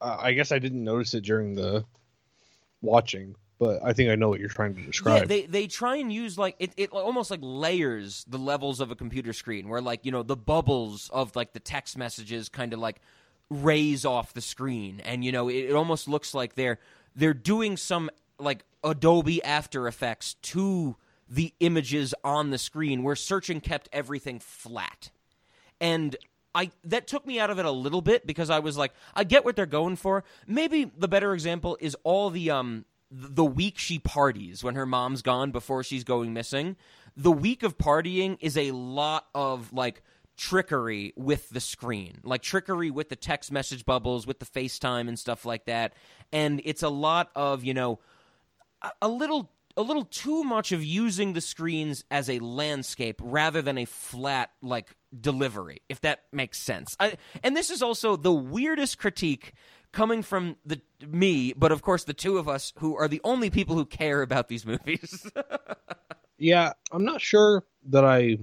uh, 0.00 0.16
I 0.18 0.32
guess 0.32 0.52
I 0.52 0.58
didn't 0.58 0.82
notice 0.82 1.12
it 1.14 1.22
during 1.24 1.54
the 1.54 1.84
watching, 2.82 3.34
but 3.58 3.80
I 3.84 3.92
think 3.92 4.10
I 4.10 4.14
know 4.14 4.28
what 4.28 4.40
you're 4.40 4.48
trying 4.48 4.74
to 4.74 4.80
Yeah, 4.80 4.86
describe. 4.86 5.28
they 5.28 5.42
they 5.46 5.66
try 5.66 5.96
and 5.96 6.12
use 6.12 6.38
like 6.38 6.56
it, 6.58 6.72
it 6.76 6.90
almost 6.92 7.30
like 7.30 7.40
layers 7.42 8.24
the 8.28 8.38
levels 8.38 8.80
of 8.80 8.90
a 8.90 8.96
computer 8.96 9.32
screen 9.32 9.68
where 9.68 9.80
like 9.80 10.04
you 10.04 10.12
know 10.12 10.22
the 10.22 10.36
bubbles 10.36 11.10
of 11.12 11.36
like 11.36 11.52
the 11.52 11.60
text 11.60 11.98
messages 11.98 12.48
kind 12.48 12.72
of 12.72 12.78
like 12.78 13.00
raise 13.50 14.04
off 14.04 14.32
the 14.32 14.40
screen 14.40 15.00
and 15.04 15.24
you 15.24 15.32
know 15.32 15.48
it, 15.48 15.66
it 15.66 15.74
almost 15.74 16.08
looks 16.08 16.34
like 16.34 16.54
they're 16.54 16.78
they're 17.16 17.34
doing 17.34 17.76
some 17.76 18.08
like 18.38 18.64
Adobe 18.84 19.42
After 19.42 19.88
Effects 19.88 20.34
to 20.34 20.96
the 21.28 21.52
images 21.60 22.14
on 22.22 22.50
the 22.50 22.58
screen 22.58 23.02
where 23.02 23.16
searching 23.16 23.60
kept 23.60 23.88
everything 23.92 24.38
flat 24.38 25.10
and 25.80 26.16
I 26.54 26.70
that 26.84 27.06
took 27.06 27.26
me 27.26 27.38
out 27.38 27.50
of 27.50 27.58
it 27.58 27.64
a 27.64 27.70
little 27.70 28.02
bit 28.02 28.26
because 28.26 28.50
I 28.50 28.58
was 28.58 28.76
like, 28.76 28.92
I 29.14 29.24
get 29.24 29.44
what 29.44 29.56
they're 29.56 29.66
going 29.66 29.96
for. 29.96 30.24
Maybe 30.46 30.84
the 30.84 31.08
better 31.08 31.32
example 31.32 31.76
is 31.80 31.96
all 32.02 32.30
the 32.30 32.50
um 32.50 32.84
the 33.10 33.44
week 33.44 33.78
she 33.78 33.98
parties 33.98 34.62
when 34.62 34.74
her 34.74 34.86
mom's 34.86 35.22
gone 35.22 35.50
before 35.50 35.82
she's 35.82 36.04
going 36.04 36.32
missing. 36.32 36.76
The 37.16 37.32
week 37.32 37.62
of 37.62 37.78
partying 37.78 38.36
is 38.40 38.56
a 38.56 38.70
lot 38.72 39.26
of 39.34 39.72
like 39.72 40.02
trickery 40.40 41.12
with 41.16 41.50
the 41.50 41.60
screen, 41.60 42.18
like 42.24 42.40
trickery 42.40 42.90
with 42.90 43.10
the 43.10 43.16
text 43.16 43.52
message 43.52 43.84
bubbles, 43.84 44.26
with 44.26 44.38
the 44.38 44.46
FaceTime 44.46 45.06
and 45.06 45.18
stuff 45.18 45.44
like 45.44 45.66
that. 45.66 45.92
And 46.32 46.62
it's 46.64 46.82
a 46.82 46.88
lot 46.88 47.30
of, 47.36 47.62
you 47.62 47.74
know, 47.74 47.98
a- 49.02 49.08
little 49.08 49.52
a 49.76 49.82
little 49.82 50.04
too 50.04 50.42
much 50.42 50.72
of 50.72 50.82
using 50.82 51.34
the 51.34 51.40
screens 51.40 52.04
as 52.10 52.28
a 52.28 52.38
landscape 52.40 53.20
rather 53.22 53.62
than 53.62 53.78
a 53.78 53.84
flat 53.84 54.50
like 54.62 54.96
delivery 55.18 55.80
if 55.88 56.00
that 56.00 56.24
makes 56.32 56.58
sense 56.58 56.96
I, 56.98 57.16
and 57.44 57.56
this 57.56 57.70
is 57.70 57.80
also 57.80 58.16
the 58.16 58.32
weirdest 58.32 58.98
critique 58.98 59.52
coming 59.92 60.22
from 60.22 60.56
the 60.66 60.80
me 61.06 61.52
but 61.52 61.70
of 61.72 61.82
course 61.82 62.04
the 62.04 62.14
two 62.14 62.36
of 62.36 62.48
us 62.48 62.72
who 62.78 62.96
are 62.96 63.06
the 63.06 63.20
only 63.22 63.48
people 63.48 63.76
who 63.76 63.86
care 63.86 64.22
about 64.22 64.48
these 64.48 64.66
movies 64.66 65.30
yeah, 66.40 66.72
I'm 66.90 67.04
not 67.04 67.20
sure 67.20 67.64
that 67.90 68.04
I 68.04 68.38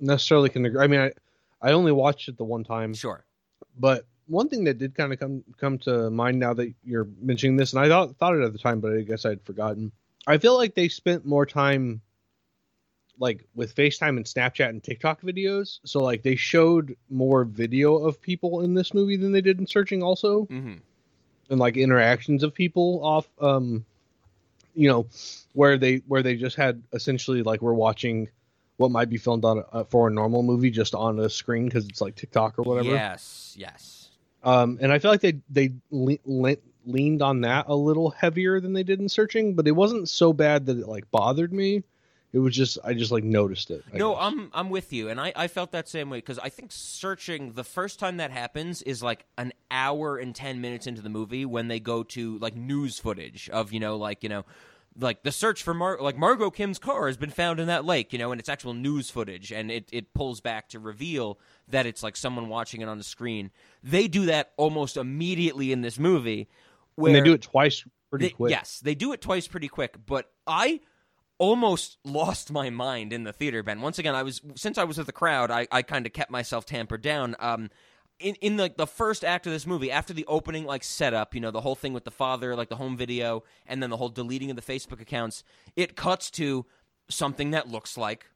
necessarily 0.00 0.48
can 0.48 0.64
agree. 0.64 0.80
I 0.80 0.86
mean, 0.86 1.00
I 1.00 1.12
I 1.60 1.72
only 1.72 1.92
watched 1.92 2.28
it 2.28 2.36
the 2.36 2.44
one 2.44 2.64
time, 2.64 2.94
sure 2.94 3.24
but 3.78 4.06
one 4.26 4.48
thing 4.48 4.64
that 4.64 4.78
did 4.78 4.94
kind 4.94 5.12
of 5.12 5.18
come 5.18 5.42
come 5.58 5.78
to 5.78 6.10
mind 6.10 6.38
now 6.38 6.52
that 6.54 6.72
you're 6.84 7.08
mentioning 7.20 7.56
this, 7.56 7.72
and 7.72 7.80
I 7.82 7.88
thought 7.88 8.16
thought 8.16 8.36
it 8.36 8.42
at 8.42 8.52
the 8.52 8.58
time, 8.58 8.80
but 8.80 8.92
I 8.92 9.00
guess 9.02 9.24
I'd 9.24 9.42
forgotten. 9.42 9.92
I 10.26 10.38
feel 10.38 10.56
like 10.56 10.74
they 10.74 10.88
spent 10.88 11.24
more 11.24 11.46
time 11.46 12.02
like 13.18 13.44
with 13.54 13.74
FaceTime 13.74 14.16
and 14.16 14.24
Snapchat 14.24 14.68
and 14.68 14.82
TikTok 14.82 15.22
videos. 15.22 15.80
So 15.84 16.00
like 16.00 16.22
they 16.22 16.36
showed 16.36 16.96
more 17.10 17.44
video 17.44 17.96
of 17.96 18.20
people 18.20 18.60
in 18.60 18.74
this 18.74 18.94
movie 18.94 19.16
than 19.16 19.32
they 19.32 19.40
did 19.40 19.58
in 19.58 19.66
searching 19.66 20.02
also. 20.02 20.44
hmm 20.44 20.74
and 21.50 21.58
like 21.58 21.76
interactions 21.76 22.42
of 22.42 22.52
people 22.52 23.00
off 23.02 23.26
um 23.40 23.84
you 24.74 24.88
know 24.88 25.06
where 25.54 25.78
they 25.78 25.96
where 26.06 26.22
they 26.22 26.36
just 26.36 26.56
had 26.56 26.82
essentially 26.92 27.42
like 27.42 27.62
we're 27.62 27.72
watching 27.72 28.28
what 28.78 28.90
might 28.90 29.10
be 29.10 29.18
filmed 29.18 29.44
on 29.44 29.62
a, 29.72 29.84
for 29.84 30.08
a 30.08 30.10
normal 30.10 30.42
movie 30.42 30.70
just 30.70 30.94
on 30.94 31.18
a 31.20 31.28
screen 31.28 31.66
because 31.66 31.86
it's 31.86 32.00
like 32.00 32.14
TikTok 32.14 32.58
or 32.58 32.62
whatever. 32.62 32.88
yes 32.94 33.54
yes 33.58 34.08
Um, 34.42 34.78
and 34.80 34.90
I 34.92 34.98
feel 34.98 35.10
like 35.10 35.20
they 35.20 35.40
they 35.50 35.72
le- 35.90 36.18
le- 36.24 36.56
leaned 36.86 37.20
on 37.20 37.42
that 37.42 37.66
a 37.68 37.74
little 37.74 38.10
heavier 38.10 38.60
than 38.60 38.72
they 38.72 38.82
did 38.84 38.98
in 39.00 39.08
searching, 39.10 39.54
but 39.54 39.66
it 39.68 39.72
wasn't 39.72 40.08
so 40.08 40.32
bad 40.32 40.64
that 40.66 40.78
it 40.78 40.88
like 40.88 41.10
bothered 41.10 41.52
me. 41.52 41.82
It 42.32 42.38
was 42.38 42.54
just 42.54 42.78
I 42.84 42.94
just 42.94 43.10
like 43.10 43.24
noticed 43.24 43.70
it. 43.70 43.82
I 43.92 43.96
no 43.98 44.12
guess. 44.12 44.18
i'm 44.22 44.50
i'm 44.52 44.68
with 44.70 44.92
you 44.92 45.08
and 45.08 45.18
i 45.18 45.32
i 45.34 45.48
felt 45.48 45.72
that 45.72 45.88
same 45.88 46.10
way 46.10 46.18
because 46.18 46.38
i 46.38 46.50
think 46.50 46.70
searching 46.70 47.54
the 47.54 47.64
first 47.64 47.98
time 47.98 48.18
that 48.18 48.30
happens 48.30 48.82
is 48.82 49.02
like 49.02 49.24
an 49.38 49.50
hour 49.70 50.18
and 50.18 50.34
10 50.34 50.60
minutes 50.60 50.86
into 50.86 51.00
the 51.00 51.08
movie 51.08 51.46
when 51.46 51.68
they 51.68 51.80
go 51.80 52.02
to 52.02 52.38
like 52.38 52.54
news 52.54 52.98
footage 52.98 53.48
of 53.48 53.72
you 53.72 53.80
know 53.80 53.96
like 53.96 54.22
you 54.22 54.28
know 54.28 54.44
like 55.00 55.22
the 55.22 55.32
search 55.32 55.62
for 55.62 55.74
Mar- 55.74 55.98
like 56.00 56.16
Margot 56.16 56.50
Kim's 56.50 56.78
car 56.78 57.06
has 57.06 57.16
been 57.16 57.30
found 57.30 57.60
in 57.60 57.66
that 57.68 57.84
lake, 57.84 58.12
you 58.12 58.18
know, 58.18 58.32
and 58.32 58.40
it's 58.40 58.48
actual 58.48 58.74
news 58.74 59.10
footage, 59.10 59.52
and 59.52 59.70
it, 59.70 59.88
it 59.92 60.12
pulls 60.12 60.40
back 60.40 60.68
to 60.70 60.78
reveal 60.78 61.38
that 61.68 61.86
it's 61.86 62.02
like 62.02 62.16
someone 62.16 62.48
watching 62.48 62.80
it 62.80 62.88
on 62.88 62.98
the 62.98 63.04
screen. 63.04 63.50
They 63.82 64.08
do 64.08 64.26
that 64.26 64.52
almost 64.56 64.96
immediately 64.96 65.70
in 65.72 65.82
this 65.82 65.98
movie, 65.98 66.48
where 66.96 67.14
and 67.14 67.16
they 67.16 67.24
do 67.28 67.34
it 67.34 67.42
twice 67.42 67.84
pretty 68.10 68.26
they- 68.26 68.30
quick. 68.32 68.50
Yes, 68.50 68.80
they 68.80 68.94
do 68.94 69.12
it 69.12 69.20
twice 69.20 69.46
pretty 69.46 69.68
quick, 69.68 69.96
but 70.06 70.30
I 70.46 70.80
almost 71.38 71.98
lost 72.04 72.50
my 72.50 72.68
mind 72.68 73.12
in 73.12 73.22
the 73.22 73.32
theater, 73.32 73.62
Ben. 73.62 73.80
Once 73.80 73.98
again, 73.98 74.14
I 74.14 74.24
was 74.24 74.40
since 74.56 74.76
I 74.78 74.84
was 74.84 74.98
with 74.98 75.06
the 75.06 75.12
crowd, 75.12 75.50
I, 75.50 75.68
I 75.70 75.82
kind 75.82 76.04
of 76.06 76.12
kept 76.12 76.30
myself 76.30 76.66
tampered 76.66 77.02
down. 77.02 77.36
Um 77.38 77.70
in 78.20 78.34
in 78.36 78.56
like 78.56 78.76
the, 78.76 78.86
first 78.86 79.24
act 79.24 79.46
of 79.46 79.52
this 79.52 79.66
movie, 79.66 79.90
after 79.90 80.12
the 80.12 80.24
opening 80.26 80.64
like 80.64 80.82
setup, 80.82 81.34
you 81.34 81.40
know, 81.40 81.50
the 81.50 81.60
whole 81.60 81.74
thing 81.74 81.92
with 81.92 82.04
the 82.04 82.10
father, 82.10 82.56
like 82.56 82.68
the 82.68 82.76
home 82.76 82.96
video, 82.96 83.44
and 83.66 83.82
then 83.82 83.90
the 83.90 83.96
whole 83.96 84.08
deleting 84.08 84.50
of 84.50 84.56
the 84.56 84.62
Facebook 84.62 85.00
accounts, 85.00 85.44
it 85.76 85.96
cuts 85.96 86.30
to 86.32 86.66
something 87.08 87.52
that 87.52 87.68
looks 87.68 87.96
like 87.96 88.26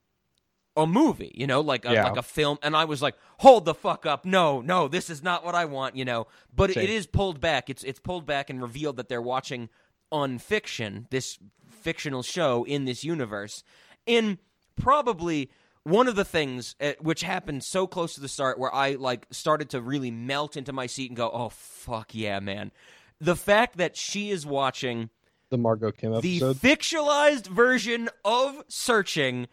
a 0.76 0.86
movie, 0.86 1.32
you 1.34 1.46
know, 1.46 1.60
like 1.60 1.84
a, 1.84 1.92
Yeah. 1.92 2.04
like 2.04 2.16
a 2.16 2.22
film. 2.22 2.58
And 2.62 2.74
I 2.74 2.86
was 2.86 3.02
like, 3.02 3.14
hold 3.38 3.64
the 3.66 3.74
fuck 3.74 4.06
up. 4.06 4.24
No, 4.24 4.60
no, 4.62 4.88
this 4.88 5.10
is 5.10 5.22
not 5.22 5.44
what 5.44 5.54
I 5.54 5.66
want, 5.66 5.96
you 5.96 6.04
know. 6.04 6.26
But 6.54 6.70
it, 6.70 6.78
it 6.78 6.90
is 6.90 7.06
pulled 7.06 7.40
back. 7.40 7.68
It's 7.68 7.82
it's 7.84 8.00
pulled 8.00 8.24
back 8.24 8.48
and 8.48 8.62
revealed 8.62 8.96
that 8.96 9.08
they're 9.08 9.20
watching 9.20 9.68
unfiction, 10.10 11.06
this 11.10 11.38
fictional 11.68 12.22
show 12.22 12.64
in 12.64 12.84
this 12.84 13.04
universe. 13.04 13.62
In 14.06 14.38
probably 14.76 15.50
one 15.84 16.08
of 16.08 16.14
the 16.14 16.24
things 16.24 16.76
uh, 16.80 16.92
which 17.00 17.22
happened 17.22 17.64
so 17.64 17.86
close 17.86 18.14
to 18.14 18.20
the 18.20 18.28
start 18.28 18.58
where 18.58 18.74
I 18.74 18.92
like 18.92 19.26
started 19.30 19.70
to 19.70 19.80
really 19.80 20.10
melt 20.10 20.56
into 20.56 20.72
my 20.72 20.86
seat 20.86 21.10
and 21.10 21.16
go, 21.16 21.30
"Oh 21.30 21.48
fuck 21.48 22.14
yeah, 22.14 22.40
man." 22.40 22.72
The 23.20 23.36
fact 23.36 23.76
that 23.76 23.96
she 23.96 24.30
is 24.30 24.44
watching 24.44 25.10
The 25.50 25.58
Margot 25.58 25.92
Kim 25.92 26.20
the 26.20 26.36
episode. 26.36 26.56
fictionalized 26.56 27.46
version 27.46 28.08
of 28.24 28.64
Searching 28.68 29.48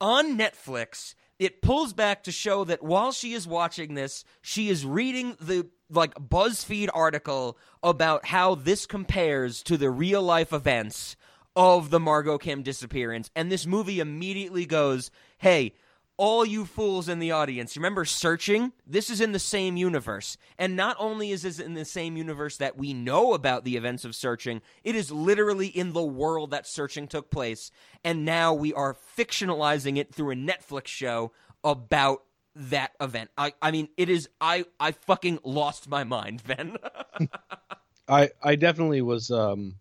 on 0.00 0.36
Netflix. 0.36 1.14
It 1.38 1.60
pulls 1.60 1.92
back 1.92 2.22
to 2.24 2.30
show 2.30 2.62
that 2.64 2.84
while 2.84 3.10
she 3.10 3.32
is 3.32 3.48
watching 3.48 3.94
this, 3.94 4.24
she 4.42 4.68
is 4.68 4.86
reading 4.86 5.36
the 5.40 5.66
like 5.90 6.14
BuzzFeed 6.14 6.88
article 6.94 7.58
about 7.82 8.26
how 8.26 8.54
this 8.54 8.86
compares 8.86 9.62
to 9.64 9.76
the 9.76 9.90
real 9.90 10.22
life 10.22 10.52
events 10.52 11.16
of 11.54 11.90
the 11.90 12.00
Margot 12.00 12.38
Kim 12.38 12.62
disappearance. 12.62 13.30
And 13.36 13.50
this 13.50 13.66
movie 13.66 14.00
immediately 14.00 14.66
goes, 14.66 15.10
"Hey, 15.38 15.74
all 16.16 16.44
you 16.44 16.64
fools 16.64 17.08
in 17.08 17.18
the 17.18 17.32
audience, 17.32 17.76
remember 17.76 18.04
searching? 18.04 18.72
This 18.86 19.10
is 19.10 19.20
in 19.20 19.32
the 19.32 19.38
same 19.38 19.76
universe. 19.76 20.36
And 20.58 20.76
not 20.76 20.96
only 20.98 21.30
is 21.30 21.42
this 21.42 21.58
in 21.58 21.74
the 21.74 21.84
same 21.84 22.16
universe 22.16 22.58
that 22.58 22.76
we 22.76 22.92
know 22.92 23.32
about 23.34 23.64
the 23.64 23.76
events 23.76 24.04
of 24.04 24.14
searching, 24.14 24.60
it 24.84 24.94
is 24.94 25.10
literally 25.10 25.66
in 25.66 25.92
the 25.92 26.02
world 26.02 26.50
that 26.50 26.66
searching 26.66 27.08
took 27.08 27.30
place. 27.30 27.70
And 28.04 28.24
now 28.24 28.52
we 28.54 28.72
are 28.74 28.94
fictionalizing 29.16 29.96
it 29.96 30.14
through 30.14 30.32
a 30.32 30.36
Netflix 30.36 30.86
show 30.88 31.32
about 31.64 32.22
that 32.54 32.92
event. 33.00 33.30
I, 33.36 33.54
I 33.62 33.70
mean, 33.70 33.88
it 33.96 34.08
is 34.08 34.28
I 34.40 34.66
I 34.78 34.92
fucking 34.92 35.38
lost 35.42 35.88
my 35.88 36.04
mind, 36.04 36.42
Ben. 36.46 36.76
I 38.08 38.30
I 38.42 38.56
definitely 38.56 39.00
was 39.00 39.30
um 39.30 39.76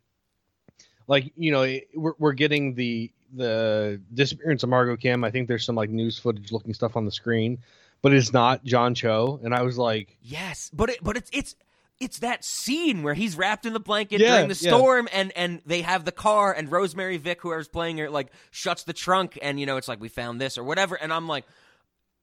like 1.12 1.34
you 1.36 1.52
know 1.52 1.78
we're 1.94 2.14
we're 2.18 2.32
getting 2.32 2.74
the 2.74 3.12
the 3.34 4.02
disappearance 4.14 4.64
of 4.64 4.70
Margot 4.70 4.96
Kim. 4.96 5.26
I 5.26 5.30
think 5.30 5.50
there's 5.50 5.66
some 5.66 5.76
like 5.76 5.90
news 5.90 6.18
footage 6.18 6.54
looking 6.54 6.74
stuff 6.74 6.96
on 6.96 7.04
the 7.04 7.12
screen, 7.12 7.58
but 8.02 8.14
it's 8.14 8.32
not 8.32 8.64
John 8.64 8.96
Cho, 8.96 9.42
and 9.44 9.54
I 9.54 9.62
was 9.64 9.78
like, 9.78 10.16
Yes, 10.22 10.72
but 10.74 10.90
it, 10.90 11.00
but 11.04 11.18
it's 11.18 11.30
it's 11.34 11.56
it's 12.00 12.20
that 12.20 12.46
scene 12.46 13.04
where 13.04 13.14
he's 13.14 13.36
wrapped 13.36 13.66
in 13.66 13.74
the 13.74 13.80
blanket 13.82 14.22
Yeah, 14.22 14.36
during 14.38 14.48
the 14.48 14.58
yeah. 14.62 14.70
storm, 14.72 15.10
and 15.12 15.34
and 15.36 15.62
they 15.66 15.82
have 15.82 16.06
the 16.06 16.14
car, 16.14 16.54
and 16.54 16.72
Rosemary 16.72 17.18
Vick, 17.18 17.42
whoever's 17.42 17.68
playing 17.68 17.98
her, 17.98 18.10
like 18.10 18.32
shuts 18.50 18.84
the 18.84 18.94
trunk, 18.94 19.38
and 19.42 19.60
you 19.60 19.66
know 19.66 19.76
it's 19.76 19.90
like 19.90 20.00
we 20.00 20.08
found 20.08 20.40
this 20.40 20.58
or 20.58 20.64
whatever, 20.64 20.96
and 20.96 21.12
I'm 21.12 21.28
like. 21.28 21.44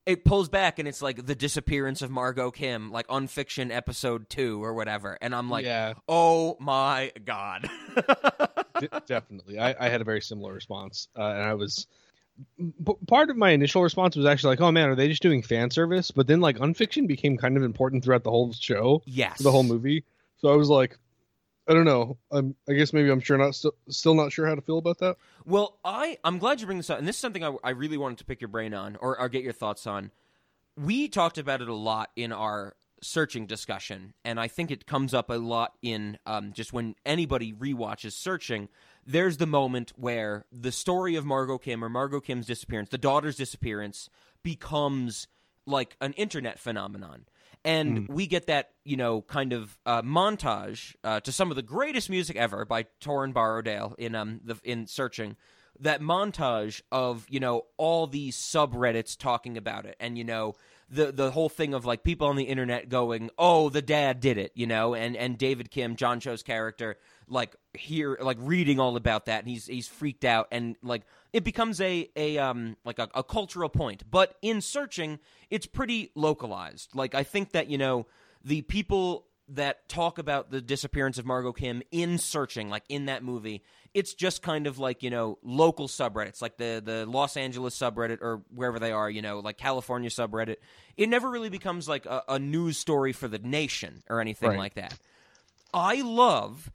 It 0.05 0.25
pulls 0.25 0.49
back 0.49 0.79
and 0.79 0.87
it's 0.87 1.03
like 1.03 1.23
the 1.27 1.35
disappearance 1.35 2.01
of 2.01 2.09
Margot 2.09 2.49
Kim, 2.49 2.91
like 2.91 3.05
unfiction 3.09 3.71
episode 3.71 4.27
two 4.27 4.63
or 4.63 4.73
whatever, 4.73 5.15
and 5.21 5.35
I'm 5.35 5.51
like, 5.51 5.65
yeah, 5.65 5.93
oh 6.07 6.57
my 6.59 7.11
god. 7.25 7.69
d- 8.79 8.89
definitely. 9.05 9.59
I, 9.59 9.75
I 9.79 9.89
had 9.89 10.01
a 10.01 10.03
very 10.05 10.21
similar 10.21 10.53
response, 10.53 11.07
uh, 11.17 11.23
and 11.23 11.43
I 11.43 11.53
was 11.53 11.87
p- 12.57 12.93
part 13.07 13.29
of 13.29 13.37
my 13.37 13.51
initial 13.51 13.83
response 13.83 14.15
was 14.15 14.25
actually 14.25 14.51
like, 14.51 14.61
oh 14.61 14.71
man, 14.71 14.89
are 14.89 14.95
they 14.95 15.07
just 15.07 15.21
doing 15.21 15.41
fan 15.41 15.71
service? 15.71 16.11
But 16.11 16.27
then 16.27 16.41
like 16.41 16.59
unfiction 16.59 17.07
became 17.07 17.37
kind 17.37 17.57
of 17.57 17.63
important 17.63 18.03
throughout 18.03 18.23
the 18.23 18.31
whole 18.31 18.53
show, 18.53 19.01
yes, 19.05 19.39
the 19.39 19.51
whole 19.51 19.63
movie. 19.63 20.03
So 20.37 20.49
I 20.49 20.55
was 20.55 20.69
like, 20.69 20.97
I 21.67 21.73
don't 21.73 21.85
know. 21.85 22.17
I'm, 22.31 22.55
I 22.67 22.73
guess 22.73 22.93
maybe 22.93 23.09
I'm 23.11 23.19
sure 23.19 23.37
not 23.37 23.55
still 23.55 23.75
still 23.89 24.15
not 24.15 24.31
sure 24.31 24.47
how 24.47 24.55
to 24.55 24.61
feel 24.61 24.77
about 24.77 24.99
that. 24.99 25.17
Well, 25.45 25.77
I 25.83 26.17
I'm 26.23 26.39
glad 26.39 26.59
you 26.59 26.65
bring 26.65 26.79
this 26.79 26.89
up, 26.89 26.99
and 26.99 27.07
this 27.07 27.15
is 27.15 27.21
something 27.21 27.43
I, 27.43 27.55
I 27.63 27.69
really 27.71 27.97
wanted 27.97 28.17
to 28.19 28.25
pick 28.25 28.41
your 28.41 28.47
brain 28.47 28.73
on 28.73 28.95
or, 28.97 29.19
or 29.19 29.29
get 29.29 29.43
your 29.43 29.53
thoughts 29.53 29.85
on. 29.85 30.11
We 30.77 31.09
talked 31.09 31.37
about 31.37 31.61
it 31.61 31.67
a 31.67 31.75
lot 31.75 32.09
in 32.15 32.31
our 32.31 32.75
searching 33.01 33.45
discussion, 33.45 34.13
and 34.23 34.39
I 34.39 34.47
think 34.47 34.71
it 34.71 34.85
comes 34.85 35.13
up 35.13 35.29
a 35.29 35.35
lot 35.35 35.73
in 35.81 36.17
um, 36.25 36.53
just 36.53 36.73
when 36.73 36.95
anybody 37.05 37.53
rewatches 37.53 38.13
searching. 38.13 38.69
There's 39.05 39.37
the 39.37 39.47
moment 39.47 39.93
where 39.95 40.45
the 40.51 40.71
story 40.71 41.15
of 41.15 41.25
Margot 41.25 41.57
Kim 41.57 41.83
or 41.83 41.89
Margot 41.89 42.19
Kim's 42.19 42.45
disappearance, 42.45 42.89
the 42.89 42.97
daughter's 42.97 43.35
disappearance, 43.35 44.09
becomes 44.43 45.27
like 45.65 45.95
an 46.01 46.13
internet 46.13 46.59
phenomenon. 46.59 47.25
And 47.65 48.07
we 48.07 48.25
get 48.25 48.47
that, 48.47 48.69
you 48.85 48.95
know, 48.95 49.21
kind 49.21 49.51
of 49.51 49.77
uh, 49.85 50.01
montage 50.01 50.95
uh, 51.03 51.19
to 51.21 51.31
some 51.31 51.49
of 51.49 51.55
the 51.57 51.61
greatest 51.61 52.09
music 52.09 52.37
ever 52.37 52.63
by 52.63 52.85
Torin 53.01 53.33
Borrowdale 53.33 53.95
in 53.97 54.15
um 54.15 54.39
the 54.43 54.57
in 54.63 54.87
Searching. 54.87 55.35
That 55.81 56.01
montage 56.01 56.81
of 56.91 57.25
you 57.29 57.39
know 57.39 57.63
all 57.77 58.07
these 58.07 58.37
subreddits 58.37 59.17
talking 59.17 59.57
about 59.57 59.85
it, 59.85 59.95
and 59.99 60.17
you 60.17 60.23
know 60.23 60.55
the 60.89 61.11
the 61.11 61.31
whole 61.31 61.49
thing 61.49 61.73
of 61.73 61.85
like 61.85 62.03
people 62.03 62.27
on 62.27 62.35
the 62.35 62.45
internet 62.45 62.89
going, 62.89 63.29
"Oh, 63.37 63.69
the 63.69 63.81
dad 63.81 64.19
did 64.19 64.37
it," 64.37 64.51
you 64.55 64.67
know, 64.67 64.95
and 64.95 65.15
and 65.15 65.37
David 65.37 65.71
Kim, 65.71 65.95
John 65.95 66.19
Cho's 66.19 66.43
character, 66.43 66.97
like 67.27 67.55
here, 67.73 68.17
like 68.21 68.37
reading 68.39 68.79
all 68.79 68.95
about 68.95 69.25
that, 69.25 69.39
and 69.43 69.49
he's 69.49 69.67
he's 69.67 69.87
freaked 69.87 70.25
out, 70.25 70.47
and 70.51 70.75
like 70.81 71.03
it 71.31 71.43
becomes 71.43 71.79
a 71.79 72.09
a 72.15 72.37
um 72.39 72.75
like 72.83 72.99
a, 72.99 73.09
a 73.13 73.23
cultural 73.23 73.69
point. 73.69 74.03
But 74.09 74.35
in 74.41 74.61
searching, 74.61 75.19
it's 75.49 75.65
pretty 75.67 76.11
localized. 76.15 76.95
Like 76.95 77.13
I 77.13 77.23
think 77.23 77.51
that 77.51 77.69
you 77.69 77.77
know 77.77 78.07
the 78.43 78.61
people 78.63 79.25
that 79.49 79.87
talk 79.89 80.17
about 80.19 80.51
the 80.51 80.61
disappearance 80.61 81.17
of 81.17 81.25
Margot 81.25 81.53
Kim 81.53 81.81
in 81.91 82.17
searching, 82.17 82.69
like 82.69 82.83
in 82.89 83.05
that 83.05 83.23
movie, 83.23 83.63
it's 83.93 84.13
just 84.13 84.41
kind 84.41 84.67
of 84.67 84.77
like 84.79 85.01
you 85.03 85.09
know 85.09 85.37
local 85.43 85.87
subreddits, 85.87 86.41
like 86.41 86.57
the 86.57 86.81
the 86.83 87.05
Los 87.05 87.35
Angeles 87.37 87.77
subreddit 87.77 88.19
or 88.21 88.41
wherever 88.53 88.79
they 88.79 88.91
are, 88.91 89.09
you 89.09 89.21
know, 89.21 89.39
like 89.39 89.57
California 89.57 90.09
subreddit. 90.09 90.57
It 90.97 91.09
never 91.09 91.29
really 91.29 91.49
becomes 91.49 91.87
like 91.89 92.05
a, 92.05 92.23
a 92.29 92.39
news 92.39 92.77
story 92.77 93.13
for 93.13 93.27
the 93.27 93.39
nation 93.39 94.03
or 94.09 94.21
anything 94.21 94.49
Right. 94.49 94.59
like 94.59 94.73
that. 94.75 94.97
I 95.73 96.01
love 96.01 96.71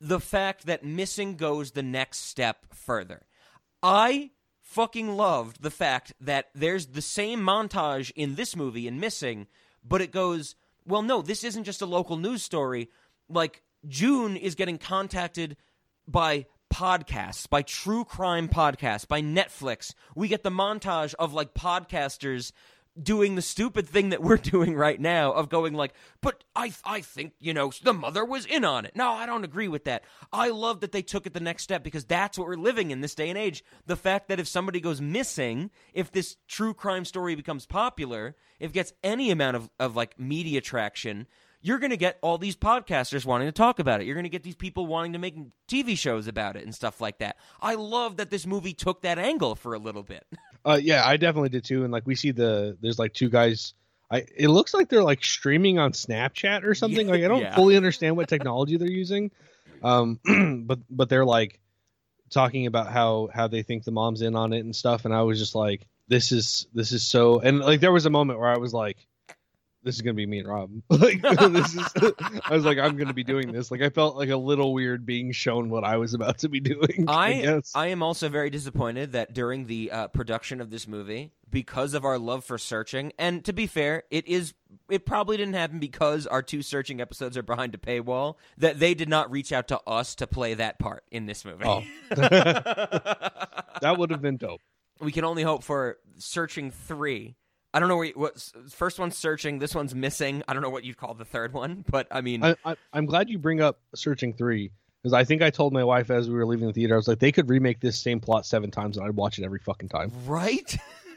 the 0.00 0.20
fact 0.20 0.66
that 0.66 0.84
missing 0.84 1.36
goes 1.36 1.72
the 1.72 1.82
next 1.82 2.18
step 2.18 2.66
further. 2.74 3.22
I 3.82 4.30
fucking 4.62 5.16
loved 5.16 5.62
the 5.62 5.70
fact 5.70 6.12
that 6.20 6.50
there's 6.54 6.86
the 6.88 7.02
same 7.02 7.40
montage 7.40 8.12
in 8.14 8.34
this 8.34 8.54
movie 8.54 8.86
in 8.86 9.00
Missing, 9.00 9.46
but 9.82 10.00
it 10.02 10.10
goes, 10.12 10.54
well, 10.88 11.02
no, 11.02 11.22
this 11.22 11.44
isn't 11.44 11.64
just 11.64 11.82
a 11.82 11.86
local 11.86 12.16
news 12.16 12.42
story. 12.42 12.88
Like, 13.28 13.62
June 13.86 14.36
is 14.36 14.54
getting 14.54 14.78
contacted 14.78 15.56
by 16.06 16.46
podcasts, 16.72 17.48
by 17.48 17.62
true 17.62 18.04
crime 18.04 18.48
podcasts, 18.48 19.06
by 19.06 19.20
Netflix. 19.20 19.94
We 20.14 20.28
get 20.28 20.42
the 20.42 20.50
montage 20.50 21.14
of 21.18 21.32
like 21.32 21.54
podcasters 21.54 22.52
doing 23.02 23.34
the 23.34 23.42
stupid 23.42 23.88
thing 23.88 24.10
that 24.10 24.22
we're 24.22 24.36
doing 24.36 24.74
right 24.74 25.00
now 25.00 25.32
of 25.32 25.48
going 25.48 25.74
like, 25.74 25.92
but 26.20 26.44
I 26.54 26.72
I 26.84 27.00
think, 27.00 27.34
you 27.38 27.54
know, 27.54 27.72
the 27.82 27.94
mother 27.94 28.24
was 28.24 28.46
in 28.46 28.64
on 28.64 28.84
it. 28.84 28.94
No, 28.94 29.10
I 29.10 29.26
don't 29.26 29.44
agree 29.44 29.68
with 29.68 29.84
that. 29.84 30.04
I 30.32 30.48
love 30.48 30.80
that 30.80 30.92
they 30.92 31.02
took 31.02 31.26
it 31.26 31.34
the 31.34 31.40
next 31.40 31.64
step 31.64 31.82
because 31.82 32.04
that's 32.04 32.38
what 32.38 32.48
we're 32.48 32.56
living 32.56 32.90
in 32.90 33.00
this 33.00 33.14
day 33.14 33.28
and 33.28 33.38
age. 33.38 33.64
The 33.86 33.96
fact 33.96 34.28
that 34.28 34.40
if 34.40 34.48
somebody 34.48 34.80
goes 34.80 35.00
missing, 35.00 35.70
if 35.94 36.10
this 36.12 36.36
true 36.46 36.74
crime 36.74 37.04
story 37.04 37.34
becomes 37.34 37.66
popular, 37.66 38.36
if 38.60 38.70
it 38.70 38.74
gets 38.74 38.92
any 39.02 39.30
amount 39.30 39.56
of, 39.56 39.70
of 39.78 39.96
like 39.96 40.18
media 40.18 40.60
traction, 40.60 41.26
you're 41.60 41.78
going 41.78 41.90
to 41.90 41.96
get 41.96 42.18
all 42.22 42.38
these 42.38 42.56
podcasters 42.56 43.24
wanting 43.24 43.48
to 43.48 43.52
talk 43.52 43.78
about 43.78 44.00
it. 44.00 44.06
You're 44.06 44.14
going 44.14 44.24
to 44.24 44.30
get 44.30 44.42
these 44.42 44.54
people 44.54 44.86
wanting 44.86 45.12
to 45.14 45.18
make 45.18 45.34
TV 45.68 45.98
shows 45.98 46.28
about 46.28 46.56
it 46.56 46.64
and 46.64 46.74
stuff 46.74 47.00
like 47.00 47.18
that. 47.18 47.36
I 47.60 47.74
love 47.74 48.18
that 48.18 48.30
this 48.30 48.46
movie 48.46 48.72
took 48.74 49.02
that 49.02 49.18
angle 49.18 49.54
for 49.54 49.74
a 49.74 49.78
little 49.78 50.02
bit. 50.02 50.24
Uh, 50.64 50.78
yeah, 50.82 51.06
I 51.06 51.16
definitely 51.16 51.48
did 51.50 51.64
too. 51.64 51.84
And 51.84 51.92
like 51.92 52.04
we 52.06 52.14
see 52.14 52.30
the 52.32 52.76
there's 52.82 52.98
like 52.98 53.14
two 53.14 53.30
guys. 53.30 53.74
I 54.10 54.26
it 54.36 54.48
looks 54.48 54.74
like 54.74 54.88
they're 54.90 55.04
like 55.04 55.24
streaming 55.24 55.78
on 55.78 55.92
Snapchat 55.92 56.64
or 56.64 56.74
something. 56.74 57.06
Like 57.06 57.22
I 57.22 57.28
don't 57.28 57.40
Yeah. 57.40 57.54
fully 57.54 57.76
understand 57.76 58.16
what 58.16 58.28
technology 58.28 58.76
they're 58.76 58.90
using. 58.90 59.30
Um, 59.82 60.18
but 60.66 60.80
but 60.90 61.08
they're 61.08 61.24
like 61.24 61.60
talking 62.28 62.66
about 62.66 62.88
how 62.88 63.30
how 63.32 63.46
they 63.46 63.62
think 63.62 63.84
the 63.84 63.92
mom's 63.92 64.20
in 64.20 64.34
on 64.34 64.52
it 64.52 64.58
and 64.60 64.74
stuff. 64.76 65.04
And 65.06 65.14
I 65.14 65.22
was 65.22 65.38
just 65.38 65.54
like, 65.54 65.86
this 66.08 66.32
is 66.32 66.66
this 66.74 66.92
is 66.92 67.06
so. 67.06 67.38
And 67.40 67.60
like 67.60 67.80
there 67.80 67.92
was 67.92 68.04
a 68.04 68.10
moment 68.10 68.38
where 68.38 68.50
I 68.50 68.58
was 68.58 68.74
like. 68.74 69.06
This 69.88 69.94
is 69.94 70.02
gonna 70.02 70.12
be 70.12 70.26
me 70.26 70.40
and 70.40 70.48
Rob. 70.48 70.70
like 70.90 71.22
this 71.22 71.74
is, 71.74 71.82
I 72.44 72.50
was 72.50 72.66
like, 72.66 72.76
I'm 72.76 72.98
gonna 72.98 73.14
be 73.14 73.24
doing 73.24 73.52
this. 73.52 73.70
Like 73.70 73.80
I 73.80 73.88
felt 73.88 74.16
like 74.16 74.28
a 74.28 74.36
little 74.36 74.74
weird 74.74 75.06
being 75.06 75.32
shown 75.32 75.70
what 75.70 75.82
I 75.82 75.96
was 75.96 76.12
about 76.12 76.36
to 76.40 76.50
be 76.50 76.60
doing. 76.74 77.06
I, 77.08 77.56
I. 77.56 77.62
I 77.74 77.86
am 77.86 78.02
also 78.02 78.28
very 78.28 78.50
disappointed 78.50 79.12
that 79.12 79.32
during 79.32 79.64
the 79.64 79.90
uh, 79.90 80.08
production 80.08 80.60
of 80.60 80.68
this 80.68 80.86
movie, 80.86 81.32
because 81.48 81.94
of 81.94 82.04
our 82.04 82.18
love 82.18 82.44
for 82.44 82.58
searching, 82.58 83.14
and 83.18 83.42
to 83.46 83.54
be 83.54 83.66
fair, 83.66 84.02
it 84.10 84.28
is 84.28 84.52
it 84.90 85.06
probably 85.06 85.38
didn't 85.38 85.54
happen 85.54 85.78
because 85.78 86.26
our 86.26 86.42
two 86.42 86.60
searching 86.60 87.00
episodes 87.00 87.38
are 87.38 87.42
behind 87.42 87.74
a 87.74 87.78
paywall. 87.78 88.34
That 88.58 88.78
they 88.78 88.92
did 88.92 89.08
not 89.08 89.30
reach 89.30 89.52
out 89.52 89.68
to 89.68 89.80
us 89.86 90.14
to 90.16 90.26
play 90.26 90.52
that 90.52 90.78
part 90.78 91.04
in 91.10 91.24
this 91.24 91.46
movie. 91.46 91.64
Oh. 91.64 91.82
that 92.10 93.94
would 93.96 94.10
have 94.10 94.20
been 94.20 94.36
dope. 94.36 94.60
we 95.00 95.12
can 95.12 95.24
only 95.24 95.44
hope 95.44 95.64
for 95.64 95.96
searching 96.18 96.72
three. 96.72 97.36
I 97.74 97.80
don't 97.80 97.88
know 97.88 97.96
where 97.96 98.06
you, 98.06 98.14
what 98.14 98.38
first 98.70 98.98
one's 98.98 99.16
searching. 99.16 99.58
This 99.58 99.74
one's 99.74 99.94
missing. 99.94 100.42
I 100.48 100.54
don't 100.54 100.62
know 100.62 100.70
what 100.70 100.84
you'd 100.84 100.96
call 100.96 101.14
the 101.14 101.24
third 101.24 101.52
one, 101.52 101.84
but 101.90 102.06
I 102.10 102.20
mean, 102.20 102.44
I, 102.44 102.56
I, 102.64 102.76
I'm 102.92 103.06
glad 103.06 103.28
you 103.28 103.38
bring 103.38 103.60
up 103.60 103.80
Searching 103.94 104.32
Three 104.32 104.70
because 105.02 105.12
I 105.12 105.24
think 105.24 105.42
I 105.42 105.50
told 105.50 105.72
my 105.72 105.84
wife 105.84 106.10
as 106.10 106.28
we 106.28 106.34
were 106.34 106.46
leaving 106.46 106.66
the 106.66 106.72
theater, 106.72 106.94
I 106.94 106.96
was 106.96 107.08
like, 107.08 107.18
they 107.18 107.32
could 107.32 107.48
remake 107.48 107.80
this 107.80 107.98
same 107.98 108.20
plot 108.20 108.46
seven 108.46 108.70
times 108.70 108.96
and 108.96 109.06
I'd 109.06 109.14
watch 109.14 109.38
it 109.38 109.44
every 109.44 109.60
fucking 109.60 109.88
time. 109.88 110.10
Right? 110.26 110.76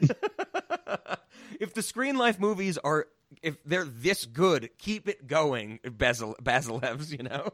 if 1.60 1.74
the 1.74 1.82
Screen 1.82 2.16
Life 2.16 2.38
movies 2.38 2.78
are 2.78 3.08
if 3.42 3.56
they're 3.64 3.84
this 3.84 4.26
good, 4.26 4.70
keep 4.78 5.08
it 5.08 5.26
going, 5.26 5.80
Basil 5.84 6.36
Bazelevs, 6.42 7.10
you 7.10 7.24
know. 7.24 7.48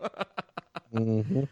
hmm 0.92 1.44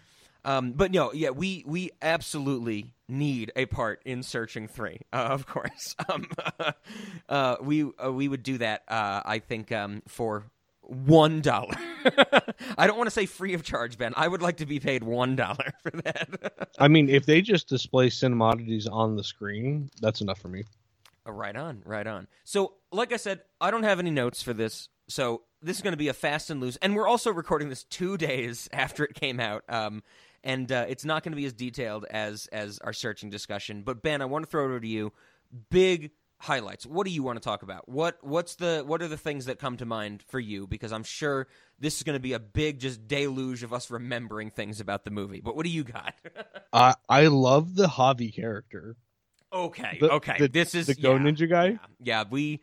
um, 0.46 0.72
but 0.72 0.92
no, 0.92 1.12
yeah, 1.12 1.30
we 1.30 1.64
we 1.66 1.90
absolutely 2.00 2.94
need 3.08 3.52
a 3.56 3.66
part 3.66 4.02
in 4.04 4.22
Searching 4.22 4.68
Three, 4.68 5.00
uh, 5.12 5.16
of 5.30 5.46
course. 5.46 5.94
Um, 6.08 6.28
uh, 7.28 7.56
we 7.60 7.84
uh, 8.02 8.12
we 8.12 8.28
would 8.28 8.42
do 8.42 8.58
that. 8.58 8.82
Uh, 8.88 9.22
I 9.24 9.38
think 9.40 9.72
um, 9.72 10.02
for 10.06 10.44
one 10.82 11.40
dollar. 11.40 11.74
I 12.78 12.86
don't 12.86 12.96
want 12.96 13.08
to 13.08 13.12
say 13.12 13.26
free 13.26 13.54
of 13.54 13.64
charge, 13.64 13.98
Ben. 13.98 14.12
I 14.16 14.28
would 14.28 14.42
like 14.42 14.58
to 14.58 14.66
be 14.66 14.78
paid 14.78 15.02
one 15.02 15.34
dollar 15.34 15.72
for 15.82 15.90
that. 16.02 16.70
I 16.78 16.86
mean, 16.88 17.08
if 17.08 17.26
they 17.26 17.42
just 17.42 17.68
display 17.68 18.08
cinemodities 18.08 18.88
on 18.90 19.16
the 19.16 19.24
screen, 19.24 19.90
that's 20.00 20.20
enough 20.20 20.38
for 20.38 20.48
me. 20.48 20.64
Uh, 21.26 21.32
Right 21.32 21.56
on, 21.56 21.82
right 21.84 22.06
on. 22.06 22.28
So, 22.44 22.74
like 22.92 23.12
I 23.12 23.16
said, 23.16 23.40
I 23.60 23.72
don't 23.72 23.82
have 23.82 23.98
any 23.98 24.12
notes 24.12 24.42
for 24.42 24.52
this. 24.52 24.88
So, 25.08 25.42
this 25.60 25.76
is 25.76 25.82
going 25.82 25.92
to 25.92 25.98
be 25.98 26.08
a 26.08 26.14
fast 26.14 26.50
and 26.50 26.60
loose. 26.60 26.76
And 26.76 26.94
we're 26.94 27.08
also 27.08 27.32
recording 27.32 27.68
this 27.68 27.82
two 27.82 28.16
days 28.16 28.68
after 28.72 29.04
it 29.04 29.14
came 29.14 29.40
out. 29.40 29.64
Um, 29.68 30.04
and 30.46 30.70
uh, 30.70 30.86
it's 30.88 31.04
not 31.04 31.22
going 31.24 31.32
to 31.32 31.36
be 31.36 31.44
as 31.44 31.52
detailed 31.52 32.06
as 32.10 32.46
as 32.52 32.78
our 32.78 32.92
searching 32.92 33.28
discussion. 33.28 33.82
But 33.82 34.02
Ben, 34.02 34.22
I 34.22 34.24
want 34.26 34.44
to 34.44 34.50
throw 34.50 34.62
it 34.62 34.66
over 34.66 34.80
to 34.80 34.86
you. 34.88 35.12
Big 35.70 36.12
highlights. 36.38 36.86
What 36.86 37.04
do 37.06 37.10
you 37.12 37.22
want 37.22 37.36
to 37.36 37.44
talk 37.44 37.62
about? 37.62 37.88
What 37.88 38.18
what's 38.22 38.54
the 38.54 38.84
what 38.86 39.02
are 39.02 39.08
the 39.08 39.16
things 39.16 39.46
that 39.46 39.58
come 39.58 39.76
to 39.78 39.84
mind 39.86 40.22
for 40.28 40.38
you? 40.38 40.66
Because 40.66 40.92
I'm 40.92 41.02
sure 41.02 41.48
this 41.78 41.96
is 41.96 42.02
going 42.04 42.14
to 42.14 42.20
be 42.20 42.32
a 42.32 42.38
big 42.38 42.78
just 42.78 43.08
deluge 43.08 43.62
of 43.62 43.72
us 43.72 43.90
remembering 43.90 44.50
things 44.50 44.80
about 44.80 45.04
the 45.04 45.10
movie. 45.10 45.40
But 45.40 45.56
what 45.56 45.64
do 45.64 45.70
you 45.70 45.82
got? 45.84 46.14
I 46.72 46.94
I 47.08 47.26
love 47.26 47.74
the 47.74 47.86
Javi 47.88 48.34
character, 48.34 48.96
okay, 49.52 49.98
The- 50.00 50.12
okay. 50.12 50.36
the- 50.38 50.48
this 50.48 50.74
is 50.74 50.86
the 50.86 50.94
Go 50.94 51.14
yeah. 51.14 51.18
Ninja 51.18 51.48
guy. 51.50 51.66
Yeah, 51.68 51.78
yeah, 52.00 52.24
we 52.30 52.60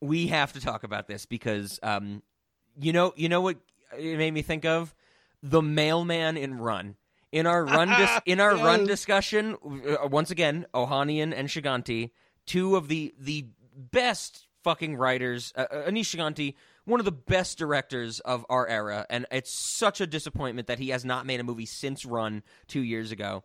we 0.00 0.28
have 0.28 0.52
to 0.52 0.60
talk 0.60 0.84
about 0.84 1.08
this 1.08 1.26
because 1.26 1.80
um 1.82 2.22
you 2.78 2.92
know 2.92 3.12
you 3.16 3.28
know 3.28 3.40
what 3.40 3.56
it 3.98 4.16
made 4.18 4.32
me 4.32 4.42
think 4.42 4.64
of 4.64 4.94
the 5.42 5.62
mailman 5.62 6.36
in 6.36 6.58
Run. 6.58 6.96
In 7.32 7.46
our 7.46 7.64
run 7.64 7.88
dis- 7.98 8.20
in 8.26 8.40
our 8.40 8.56
run 8.56 8.86
discussion 8.86 9.56
uh, 9.64 10.06
once 10.08 10.30
again 10.30 10.66
Ohanian 10.74 11.32
and 11.36 11.48
Chaganty, 11.48 12.10
two 12.46 12.76
of 12.76 12.88
the 12.88 13.14
the 13.18 13.46
best 13.74 14.46
fucking 14.62 14.96
writers, 14.96 15.52
uh, 15.56 15.66
uh, 15.70 15.88
Aneesh 15.88 16.14
Chaganty, 16.14 16.54
one 16.84 17.00
of 17.00 17.06
the 17.06 17.12
best 17.12 17.56
directors 17.56 18.20
of 18.20 18.44
our 18.50 18.66
era 18.66 19.06
and 19.08 19.26
it's 19.30 19.52
such 19.52 20.00
a 20.00 20.06
disappointment 20.06 20.66
that 20.66 20.78
he 20.78 20.90
has 20.90 21.04
not 21.04 21.24
made 21.24 21.40
a 21.40 21.44
movie 21.44 21.66
since 21.66 22.04
Run 22.04 22.42
2 22.68 22.80
years 22.80 23.12
ago. 23.12 23.44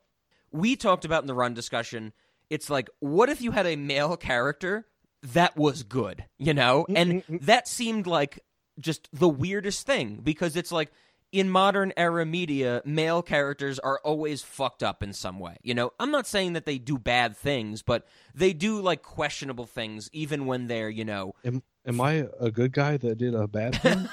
We 0.52 0.76
talked 0.76 1.06
about 1.06 1.24
in 1.24 1.28
the 1.28 1.36
Run 1.36 1.54
discussion 1.54 2.14
it's 2.50 2.70
like 2.70 2.90
what 3.00 3.30
if 3.30 3.42
you 3.42 3.52
had 3.52 3.66
a 3.66 3.76
male 3.76 4.18
character 4.18 4.88
that 5.34 5.58
was 5.58 5.84
good, 5.84 6.26
you 6.38 6.54
know? 6.54 6.86
And 6.94 7.24
that 7.42 7.68
seemed 7.68 8.06
like 8.08 8.40
just 8.80 9.10
the 9.14 9.30
weirdest 9.30 9.86
thing 9.86 10.20
because 10.22 10.56
it's 10.56 10.72
like 10.72 10.92
in 11.36 11.50
modern 11.50 11.92
era 11.98 12.26
media, 12.26 12.82
male 12.86 13.22
characters 13.22 13.78
are 13.80 14.00
always 14.06 14.42
fucked 14.42 14.82
up 14.82 15.04
in 15.04 15.12
some 15.12 15.38
way. 15.38 15.58
You 15.64 15.74
know, 15.74 15.92
I'm 16.00 16.10
not 16.10 16.26
saying 16.26 16.54
that 16.54 16.66
they 16.66 16.78
do 16.78 16.98
bad 16.98 17.36
things, 17.36 17.82
but 17.82 18.08
they 18.34 18.54
do 18.54 18.80
like 18.80 19.02
questionable 19.02 19.66
things 19.66 20.10
even 20.14 20.46
when 20.46 20.68
they're, 20.68 20.90
you 20.90 21.04
know, 21.04 21.34
Am, 21.44 21.62
am 21.86 22.00
I 22.00 22.28
a 22.40 22.52
good 22.52 22.72
guy 22.72 22.96
that 22.96 23.18
did 23.18 23.36
a 23.36 23.50
bad 23.50 23.76
thing? 23.82 24.08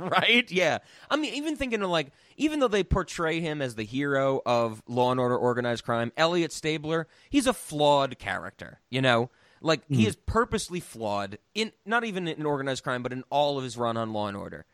right? 0.00 0.50
Yeah. 0.50 0.78
I 1.10 1.16
mean, 1.16 1.34
even 1.34 1.56
thinking 1.56 1.82
of 1.82 1.90
like, 1.90 2.06
even 2.38 2.60
though 2.60 2.68
they 2.68 2.84
portray 2.84 3.40
him 3.40 3.60
as 3.60 3.74
the 3.74 3.84
hero 3.84 4.40
of 4.46 4.82
Law 4.88 5.10
and 5.10 5.20
Order 5.20 5.36
Organized 5.36 5.84
Crime, 5.84 6.10
Elliot 6.16 6.52
Stabler, 6.52 7.06
he's 7.28 7.46
a 7.46 7.52
flawed 7.52 8.18
character, 8.18 8.80
you 8.88 9.02
know? 9.02 9.28
Like, 9.60 9.82
he 9.90 10.04
hmm. 10.04 10.08
is 10.08 10.16
purposely 10.16 10.80
flawed 10.80 11.36
in, 11.54 11.72
not 11.84 12.04
even 12.04 12.26
in 12.26 12.46
Organized 12.46 12.82
Crime, 12.82 13.02
but 13.02 13.12
in 13.12 13.24
all 13.28 13.58
of 13.58 13.64
his 13.64 13.76
run 13.76 13.98
on 13.98 14.14
Law 14.14 14.28
and 14.28 14.36
Order. 14.38 14.64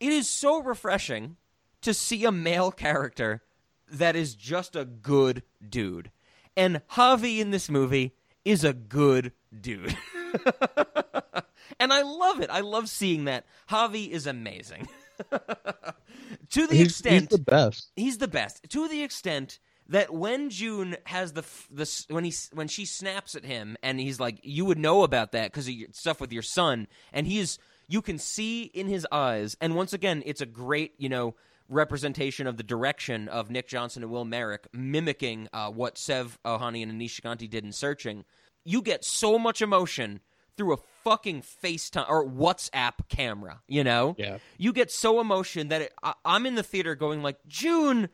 It 0.00 0.12
is 0.12 0.28
so 0.28 0.62
refreshing 0.62 1.36
to 1.82 1.94
see 1.94 2.24
a 2.24 2.32
male 2.32 2.70
character 2.70 3.42
that 3.90 4.16
is 4.16 4.34
just 4.34 4.76
a 4.76 4.84
good 4.84 5.42
dude. 5.66 6.10
And 6.56 6.82
Javi 6.92 7.38
in 7.38 7.50
this 7.50 7.70
movie 7.70 8.14
is 8.44 8.64
a 8.64 8.72
good 8.72 9.32
dude. 9.58 9.96
and 11.80 11.92
I 11.92 12.02
love 12.02 12.40
it. 12.40 12.50
I 12.50 12.60
love 12.60 12.88
seeing 12.88 13.24
that. 13.24 13.46
Javi 13.70 14.08
is 14.08 14.26
amazing. 14.26 14.88
to 15.30 16.66
the 16.66 16.74
he's, 16.74 16.86
extent 16.86 17.30
he's 17.30 17.38
the 17.38 17.44
best. 17.44 17.90
he's 17.96 18.18
the 18.18 18.28
best. 18.28 18.68
To 18.70 18.88
the 18.88 19.02
extent 19.02 19.58
that 19.88 20.12
when 20.12 20.50
June 20.50 20.96
has 21.04 21.32
the 21.32 21.44
the 21.70 22.06
when 22.08 22.24
he 22.24 22.34
when 22.52 22.68
she 22.68 22.84
snaps 22.84 23.34
at 23.34 23.44
him 23.44 23.76
and 23.82 24.00
he's 24.00 24.20
like, 24.20 24.40
you 24.42 24.64
would 24.64 24.78
know 24.78 25.02
about 25.02 25.32
that 25.32 25.52
because 25.52 25.68
of 25.68 25.74
your 25.74 25.88
stuff 25.92 26.20
with 26.20 26.32
your 26.32 26.42
son, 26.42 26.86
and 27.12 27.26
he 27.26 27.38
is 27.38 27.58
you 27.88 28.02
can 28.02 28.18
see 28.18 28.62
in 28.62 28.88
his 28.88 29.06
eyes. 29.12 29.56
And 29.60 29.74
once 29.74 29.92
again, 29.92 30.22
it's 30.26 30.40
a 30.40 30.46
great 30.46 30.94
you 30.98 31.08
know 31.08 31.34
representation 31.68 32.46
of 32.46 32.56
the 32.56 32.62
direction 32.62 33.28
of 33.28 33.50
Nick 33.50 33.68
Johnson 33.68 34.02
and 34.02 34.12
Will 34.12 34.24
Merrick 34.24 34.68
mimicking 34.72 35.48
uh, 35.52 35.70
what 35.70 35.98
Sev 35.98 36.38
Ohanian 36.44 36.90
and 36.90 37.00
Aneesh 37.00 37.20
Chaganty 37.20 37.48
did 37.48 37.64
in 37.64 37.72
Searching. 37.72 38.24
You 38.64 38.82
get 38.82 39.04
so 39.04 39.38
much 39.38 39.62
emotion 39.62 40.20
through 40.56 40.72
a 40.74 40.78
fucking 41.04 41.42
FaceTime 41.42 42.08
or 42.08 42.26
WhatsApp 42.26 43.08
camera, 43.08 43.60
you 43.68 43.84
know? 43.84 44.14
Yeah. 44.18 44.38
You 44.58 44.72
get 44.72 44.90
so 44.90 45.20
emotion 45.20 45.68
that 45.68 45.82
it, 45.82 45.94
I, 46.02 46.14
I'm 46.24 46.46
in 46.46 46.54
the 46.54 46.62
theater 46.62 46.94
going 46.94 47.22
like, 47.22 47.38
June, 47.46 48.08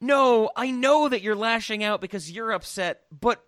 no, 0.00 0.50
I 0.56 0.70
know 0.70 1.08
that 1.08 1.22
you're 1.22 1.36
lashing 1.36 1.84
out 1.84 2.00
because 2.00 2.30
you're 2.30 2.52
upset, 2.52 3.02
but 3.18 3.42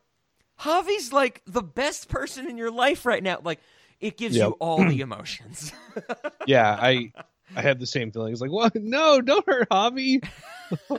Javi's 0.60 1.12
like 1.12 1.42
the 1.46 1.62
best 1.62 2.08
person 2.08 2.48
in 2.48 2.56
your 2.56 2.70
life 2.70 3.04
right 3.04 3.22
now. 3.22 3.40
Like, 3.42 3.60
it 4.02 4.18
gives 4.18 4.36
Yep. 4.36 4.46
you 4.48 4.52
all 4.60 4.84
the 4.84 5.00
emotions. 5.00 5.72
Yeah, 6.46 6.76
I 6.80 7.12
I 7.54 7.62
had 7.62 7.78
the 7.78 7.86
same 7.86 8.10
feeling. 8.12 8.32
It's 8.32 8.40
like, 8.40 8.50
what? 8.50 8.74
No, 8.74 9.20
don't 9.20 9.46
hurt 9.46 9.68
Javi. 9.70 10.26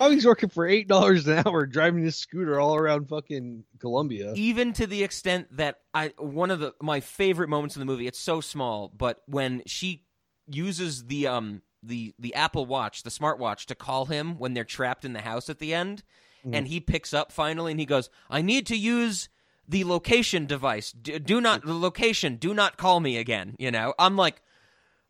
Javi's 0.00 0.26
working 0.26 0.48
for 0.48 0.66
eight 0.66 0.88
dollars 0.88 1.26
an 1.26 1.42
hour, 1.46 1.66
driving 1.66 2.02
his 2.02 2.16
scooter 2.16 2.58
all 2.60 2.74
around 2.74 3.08
fucking 3.08 3.64
Colombia. 3.78 4.32
even 4.34 4.72
to 4.74 4.86
the 4.86 5.02
extent 5.04 5.46
that 5.56 5.76
I 5.92 6.12
one 6.18 6.50
of 6.50 6.60
the 6.60 6.72
my 6.80 7.00
favorite 7.00 7.48
moments 7.48 7.76
in 7.76 7.80
the 7.80 7.86
movie. 7.86 8.06
It's 8.06 8.18
so 8.18 8.40
small, 8.40 8.90
but 8.96 9.22
when 9.26 9.62
she 9.66 10.02
uses 10.50 11.04
the 11.04 11.26
um 11.26 11.62
the 11.82 12.14
the 12.18 12.34
Apple 12.34 12.66
Watch, 12.66 13.02
the 13.02 13.10
smartwatch, 13.10 13.66
to 13.66 13.74
call 13.74 14.06
him 14.06 14.38
when 14.38 14.54
they're 14.54 14.64
trapped 14.64 15.04
in 15.04 15.12
the 15.12 15.20
house 15.20 15.48
at 15.48 15.58
the 15.58 15.74
end, 15.74 16.02
and 16.50 16.66
he 16.68 16.80
picks 16.80 17.14
up 17.14 17.30
finally, 17.32 17.70
and 17.72 17.80
he 17.80 17.86
goes, 17.86 18.10
"I 18.28 18.42
need 18.42 18.66
to 18.68 18.76
use." 18.76 19.28
The 19.68 19.84
location 19.84 20.46
device. 20.46 20.92
Do, 20.92 21.18
do 21.18 21.40
not 21.40 21.62
mm. 21.62 21.66
the 21.66 21.74
location. 21.74 22.36
Do 22.36 22.54
not 22.54 22.76
call 22.76 23.00
me 23.00 23.16
again. 23.16 23.56
You 23.58 23.70
know, 23.70 23.94
I'm 23.98 24.16
like, 24.16 24.42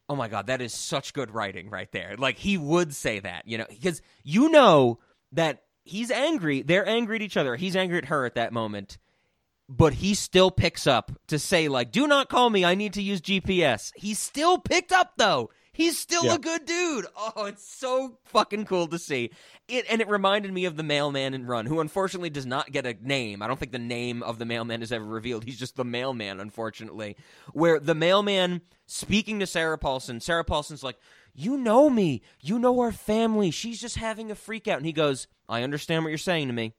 oh 0.09 0.17
my 0.17 0.29
god, 0.29 0.47
that 0.47 0.61
is 0.61 0.73
such 0.73 1.13
good 1.13 1.33
writing 1.33 1.71
right 1.71 1.91
there. 1.93 2.17
Like 2.17 2.39
he 2.39 2.59
would 2.59 2.95
say 2.95 3.21
that, 3.21 3.47
you 3.47 3.59
know, 3.59 3.67
because 3.69 4.03
you 4.23 4.49
know 4.49 4.99
that 5.33 5.63
he's 5.85 6.11
angry. 6.11 6.63
They're 6.63 6.89
angry 6.89 7.17
at 7.17 7.23
each 7.23 7.37
other. 7.37 7.57
He's 7.57 7.77
angry 7.77 7.99
at 7.99 8.07
her 8.07 8.25
at 8.25 8.35
that 8.35 8.53
moment, 8.53 8.99
but 9.69 9.95
he 9.95 10.15
still 10.15 10.51
picks 10.51 10.87
up 10.87 11.13
to 11.29 11.39
say 11.39 11.69
like, 11.69 11.91
"Do 11.91 12.07
not 12.07 12.29
call 12.29 12.51
me. 12.51 12.65
I 12.65 12.75
need 12.75 12.93
to 12.95 13.03
use 13.03 13.21
GPS." 13.21 13.93
He 13.97 14.15
still 14.15 14.59
picked 14.59 14.93
up 14.93 15.15
though. 15.17 15.51
He's 15.75 15.99
still 15.99 16.25
Yeah. 16.25 16.35
a 16.37 16.39
good 16.39 16.64
dude. 16.64 17.07
Oh, 17.16 17.45
it's 17.47 17.68
so 17.68 18.18
fucking 18.25 18.64
cool 18.64 18.87
to 18.87 18.99
see. 18.99 19.31
It 19.68 19.85
and 19.91 20.01
it 20.01 20.09
reminded 20.09 20.53
me 20.53 20.64
of 20.66 20.77
the 20.77 20.83
mailman 20.83 21.35
in 21.35 21.47
Run, 21.47 21.66
who 21.66 21.81
unfortunately 21.81 22.31
does 22.31 22.47
not 22.47 22.70
get 22.72 22.87
a 22.87 22.95
name. 23.07 23.43
I 23.43 23.47
don't 23.49 23.59
think 23.59 23.72
the 23.72 23.79
name 23.79 24.22
of 24.22 24.39
the 24.39 24.45
mailman 24.45 24.83
is 24.83 24.93
ever 24.93 25.05
revealed. 25.05 25.45
He's 25.45 25.59
just 25.59 25.75
the 25.77 25.85
mailman, 25.85 26.39
unfortunately. 26.41 27.16
Where 27.53 27.81
the 27.81 27.95
mailman 27.95 28.62
speaking 28.87 29.41
to 29.41 29.47
Sarah 29.47 29.77
Paulson, 29.77 30.20
Sarah 30.20 30.45
Paulson's 30.45 30.85
like, 30.85 30.97
"You 31.35 31.57
know 31.57 31.91
me. 31.91 32.22
You 32.41 32.59
know 32.61 32.79
our 32.81 32.93
family. 32.93 33.51
She's 33.51 33.81
just 33.81 33.97
having 33.97 34.31
a 34.31 34.37
freak 34.37 34.68
out." 34.68 34.77
And 34.79 34.87
he 34.87 34.93
goes, 34.93 35.27
"I 35.49 35.62
understand 35.64 36.05
what 36.05 36.11
you're 36.11 36.18
saying 36.18 36.47
to 36.47 36.55
me, 36.55 36.75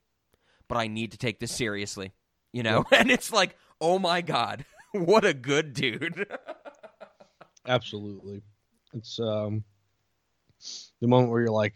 but 0.69 0.77
I 0.77 0.87
need 0.87 1.11
to 1.11 1.17
take 1.17 1.39
this 1.39 1.51
seriously." 1.51 2.13
You 2.53 2.63
know? 2.63 2.85
And 2.91 3.11
it's 3.11 3.33
like, 3.33 3.57
"Oh 3.81 3.99
my 3.99 4.21
god. 4.21 4.63
What 4.93 5.25
a 5.25 5.33
good 5.33 5.73
dude." 5.73 6.25
Absolutely, 7.67 8.43
it's 8.95 9.19
um 9.19 9.63
the 11.01 11.07
moment 11.07 11.31
where 11.31 11.41
you're 11.41 11.51
like, 11.51 11.75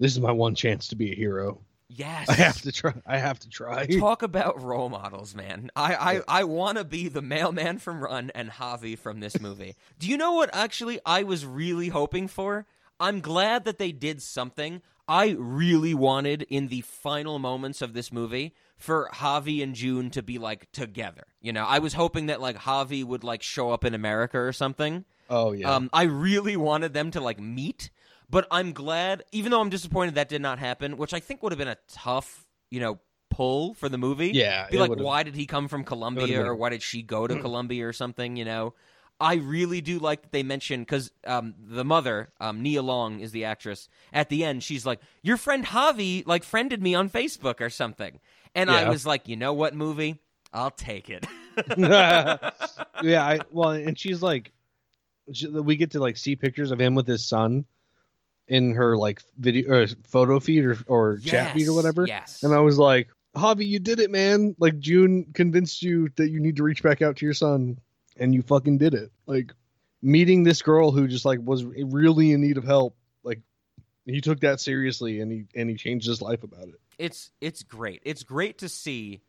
this 0.00 0.12
is 0.12 0.20
my 0.20 0.32
one 0.32 0.54
chance 0.54 0.88
to 0.88 0.96
be 0.96 1.12
a 1.12 1.14
hero. 1.14 1.60
yes. 1.88 2.28
I 2.28 2.34
have 2.34 2.60
to 2.62 2.72
try. 2.72 2.94
I 3.06 3.18
have 3.18 3.38
to 3.40 3.48
try. 3.48 3.86
Talk 3.86 4.22
about 4.22 4.60
role 4.62 4.88
models, 4.88 5.34
man. 5.34 5.70
I 5.76 5.94
I, 5.94 6.40
I 6.40 6.44
want 6.44 6.78
to 6.78 6.84
be 6.84 7.08
the 7.08 7.22
mailman 7.22 7.78
from 7.78 8.02
Run 8.02 8.30
and 8.34 8.50
Javi 8.50 8.98
from 8.98 9.20
this 9.20 9.40
movie. 9.40 9.76
Do 9.98 10.08
you 10.08 10.16
know 10.16 10.32
what 10.32 10.50
actually 10.52 10.98
I 11.06 11.22
was 11.22 11.46
really 11.46 11.88
hoping 11.88 12.26
for? 12.28 12.66
I'm 12.98 13.20
glad 13.20 13.64
that 13.64 13.78
they 13.78 13.92
did 13.92 14.22
something. 14.22 14.80
I 15.06 15.36
really 15.38 15.92
wanted 15.92 16.46
in 16.48 16.68
the 16.68 16.80
final 16.80 17.38
moments 17.38 17.82
of 17.82 17.92
this 17.92 18.10
movie 18.10 18.54
for 18.78 19.10
Javi 19.12 19.62
and 19.62 19.74
June 19.74 20.08
to 20.10 20.22
be 20.22 20.38
like 20.38 20.72
together. 20.72 21.24
You 21.42 21.52
know, 21.52 21.64
I 21.64 21.78
was 21.78 21.92
hoping 21.92 22.26
that 22.26 22.40
like 22.40 22.56
Javi 22.56 23.04
would 23.04 23.22
like 23.22 23.42
show 23.42 23.70
up 23.70 23.84
in 23.84 23.94
America 23.94 24.38
or 24.38 24.52
something. 24.52 25.04
Oh 25.30 25.52
yeah. 25.52 25.74
Um, 25.74 25.90
I 25.92 26.04
really 26.04 26.56
wanted 26.56 26.92
them 26.92 27.10
to 27.12 27.20
like 27.20 27.40
meet, 27.40 27.90
but 28.28 28.46
I'm 28.50 28.72
glad, 28.72 29.24
even 29.32 29.50
though 29.50 29.60
I'm 29.60 29.70
disappointed 29.70 30.14
that 30.16 30.28
did 30.28 30.42
not 30.42 30.58
happen, 30.58 30.96
which 30.96 31.14
I 31.14 31.20
think 31.20 31.42
would 31.42 31.52
have 31.52 31.58
been 31.58 31.68
a 31.68 31.78
tough, 31.88 32.46
you 32.70 32.80
know, 32.80 32.98
pull 33.30 33.74
for 33.74 33.88
the 33.88 33.98
movie. 33.98 34.28
Yeah, 34.28 34.68
be 34.70 34.78
like, 34.78 34.90
would've- 34.90 35.04
why 35.04 35.22
did 35.22 35.34
he 35.34 35.46
come 35.46 35.68
from 35.68 35.84
Colombia, 35.84 36.44
or 36.44 36.54
why 36.54 36.68
did 36.70 36.82
she 36.82 37.02
go 37.02 37.26
to 37.26 37.34
Colombia, 37.40 37.86
or 37.88 37.92
something? 37.92 38.36
You 38.36 38.44
know, 38.44 38.74
I 39.20 39.34
really 39.34 39.80
do 39.80 39.98
like 39.98 40.22
that 40.22 40.32
they 40.32 40.42
mentioned 40.42 40.86
because 40.86 41.10
um, 41.26 41.54
the 41.58 41.84
mother, 41.84 42.30
um, 42.40 42.62
Nia 42.62 42.82
Long, 42.82 43.20
is 43.20 43.32
the 43.32 43.44
actress. 43.44 43.88
At 44.12 44.28
the 44.28 44.44
end, 44.44 44.62
she's 44.62 44.84
like, 44.84 45.00
"Your 45.22 45.36
friend 45.36 45.64
Javi 45.64 46.26
like 46.26 46.44
friended 46.44 46.82
me 46.82 46.94
on 46.94 47.08
Facebook 47.10 47.60
or 47.60 47.70
something," 47.70 48.20
and 48.54 48.70
I 48.70 48.88
was 48.88 49.06
like, 49.06 49.26
"You 49.28 49.36
know 49.36 49.52
what 49.52 49.74
movie? 49.74 50.20
I'll 50.52 50.70
take 50.70 51.10
it." 51.10 51.26
yeah, 53.02 53.24
I 53.24 53.40
well, 53.52 53.70
and 53.70 53.98
she's 53.98 54.22
like, 54.22 54.52
we 55.26 55.76
get 55.76 55.92
to 55.92 56.00
like 56.00 56.16
see 56.16 56.36
pictures 56.36 56.70
of 56.70 56.80
him 56.80 56.94
with 56.94 57.06
his 57.06 57.26
son 57.26 57.64
in 58.46 58.74
her 58.74 58.96
like 58.96 59.22
video 59.38 59.72
or 59.72 59.86
photo 60.04 60.38
feed 60.38 60.64
or, 60.64 60.78
or 60.86 61.18
chat 61.18 61.54
feed 61.54 61.68
or 61.68 61.74
whatever. 61.74 62.06
Yes. 62.06 62.42
And 62.42 62.54
I 62.54 62.60
was 62.60 62.78
like, 62.78 63.08
Javi, 63.34 63.66
you 63.66 63.78
did 63.78 64.00
it, 64.00 64.10
man. 64.10 64.54
Like 64.58 64.78
June 64.78 65.26
convinced 65.32 65.82
you 65.82 66.10
that 66.16 66.30
you 66.30 66.40
need 66.40 66.56
to 66.56 66.62
reach 66.62 66.82
back 66.82 67.02
out 67.02 67.16
to 67.16 67.26
your 67.26 67.34
son, 67.34 67.78
and 68.16 68.34
you 68.34 68.42
fucking 68.42 68.78
did 68.78 68.94
it. 68.94 69.10
Like 69.26 69.52
meeting 70.02 70.44
this 70.44 70.62
girl 70.62 70.92
who 70.92 71.08
just 71.08 71.24
like 71.24 71.40
was 71.42 71.64
really 71.64 72.32
in 72.32 72.42
need 72.42 72.58
of 72.58 72.64
help. 72.64 72.96
Like 73.24 73.40
he 74.04 74.20
took 74.20 74.40
that 74.40 74.60
seriously, 74.60 75.20
and 75.20 75.32
he 75.32 75.46
and 75.54 75.68
he 75.68 75.76
changed 75.76 76.06
his 76.06 76.22
life 76.22 76.42
about 76.44 76.68
it. 76.68 76.80
it's 76.98 77.30
it's 77.40 77.62
great. 77.62 78.02
It's 78.04 78.22
great 78.22 78.58
to 78.58 78.68
see 78.68 79.20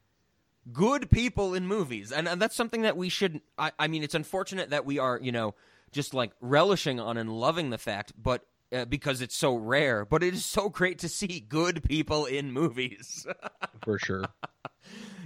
good 0.71 1.09
people 1.09 1.53
in 1.53 1.67
movies, 1.67 2.11
and, 2.11 2.27
and 2.27 2.41
that's 2.41 2.55
something 2.55 2.83
that 2.83 2.97
we 2.97 3.09
should. 3.09 3.41
I, 3.57 3.71
I 3.79 3.87
mean, 3.87 4.03
it's 4.03 4.15
unfortunate 4.15 4.69
that 4.71 4.85
we 4.85 4.99
are, 4.99 5.19
you 5.21 5.31
know, 5.31 5.55
just 5.95 6.13
like 6.13 6.31
relishing 6.41 6.99
on 6.99 7.17
and 7.17 7.31
loving 7.31 7.69
the 7.71 7.77
fact, 7.77 8.11
but 8.21 8.45
uh, 8.73 8.85
because 8.85 9.21
it's 9.21 9.35
so 9.35 9.55
rare. 9.55 10.05
But 10.05 10.21
it 10.21 10.33
is 10.33 10.45
so 10.45 10.69
great 10.69 10.99
to 10.99 11.09
see 11.09 11.39
good 11.39 11.83
people 11.83 12.25
in 12.25 12.51
movies. 12.51 13.25
For 13.83 13.97
sure. 13.97 14.25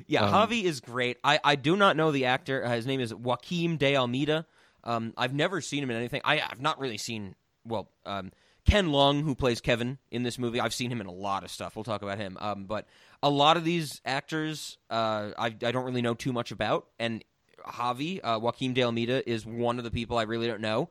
Yeah, 0.08 0.26
Um, 0.26 0.50
Javi 0.50 0.64
is 0.64 0.80
great. 0.80 1.18
I, 1.24 1.40
I 1.44 1.56
do 1.56 1.76
not 1.76 1.98
know 1.98 2.12
the 2.12 2.26
actor. 2.26 2.64
Uh, 2.64 2.70
his 2.76 2.86
name 2.88 3.00
is 3.02 3.14
Joaquim 3.14 3.78
de 3.78 3.96
Almeida. 3.98 4.46
Um, 4.84 5.14
I've 5.18 5.34
never 5.34 5.60
seen 5.60 5.84
him 5.84 5.90
in 5.92 5.98
anything. 5.98 6.22
I, 6.24 6.40
I've 6.40 6.62
not 6.62 6.80
really 6.80 6.98
seen 6.98 7.36
well 7.66 7.92
um, 8.06 8.32
Ken 8.66 8.88
Leung, 8.88 9.24
who 9.24 9.36
plays 9.36 9.62
Kevin 9.62 9.98
in 10.12 10.24
this 10.24 10.38
movie. 10.40 10.60
I've 10.60 10.74
seen 10.74 10.92
him 10.92 11.02
in 11.02 11.08
a 11.08 11.12
lot 11.12 11.44
of 11.44 11.52
stuff. 11.52 11.76
We'll 11.76 11.84
talk 11.84 12.02
about 12.02 12.18
him. 12.20 12.38
Um, 12.40 12.66
but 12.66 12.88
a 13.22 13.30
lot 13.30 13.58
of 13.58 13.64
these 13.64 14.02
actors, 14.06 14.78
uh, 14.90 15.32
I, 15.38 15.48
I 15.48 15.72
don't 15.72 15.86
really 15.86 16.02
know 16.02 16.14
too 16.14 16.32
much 16.34 16.52
about. 16.52 16.88
And 17.00 17.24
Javi, 17.66 18.20
uh, 18.24 18.40
Joaquim 18.42 18.74
de 18.74 18.84
Almeida, 18.84 19.28
is 19.30 19.46
one 19.46 19.78
of 19.78 19.84
the 19.84 19.92
people 19.92 20.18
I 20.18 20.24
really 20.24 20.48
don't 20.48 20.62
know. 20.62 20.90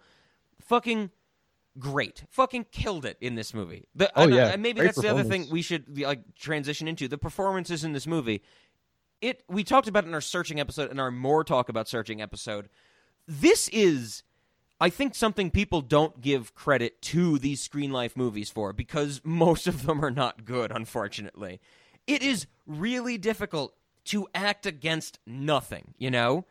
Fucking 0.61 1.11
great. 1.79 2.25
Fucking 2.31 2.67
killed 2.73 3.05
it 3.05 3.17
in 3.21 3.35
this 3.35 3.55
movie. 3.55 3.87
The, 3.95 4.11
Oh, 4.17 4.25
and, 4.25 4.35
yeah. 4.35 4.49
and 4.49 4.63
maybe 4.63 4.81
Great 4.81 4.87
that's 4.87 5.01
the 5.01 5.09
other 5.09 5.25
thing 5.25 5.49
we 5.51 5.63
should 5.63 5.99
like 5.99 6.35
transition 6.35 6.89
into. 6.89 7.09
The 7.09 7.19
performances 7.19 7.85
in 7.85 7.93
this 7.93 8.07
movie. 8.07 8.43
It 9.21 9.43
we 9.49 9.65
talked 9.65 9.89
about 9.89 10.05
it 10.05 10.09
in 10.09 10.15
our 10.15 10.21
searching 10.21 10.61
episode 10.61 10.91
and 10.91 11.01
our 11.01 11.11
more 11.11 11.43
talk 11.45 11.69
about 11.69 11.89
searching 11.89 12.21
episode. 12.23 12.69
This 13.27 13.69
is 13.69 14.23
I 14.81 14.91
think 14.91 15.15
something 15.15 15.51
people 15.51 15.81
don't 15.81 16.21
give 16.21 16.55
credit 16.55 17.03
to 17.03 17.39
these 17.39 17.61
Screen 17.61 17.91
Life 17.91 18.17
movies 18.17 18.49
for 18.49 18.73
because 18.73 19.21
most 19.25 19.67
of 19.67 19.87
them 19.87 20.05
are 20.05 20.11
not 20.11 20.45
good, 20.45 20.71
unfortunately. 20.71 21.61
It 22.07 22.23
is 22.23 22.47
really 22.67 23.19
difficult 23.19 23.75
to 24.07 24.29
act 24.35 24.67
against 24.67 25.19
nothing, 25.27 25.95
you 25.99 26.11
know? 26.11 26.47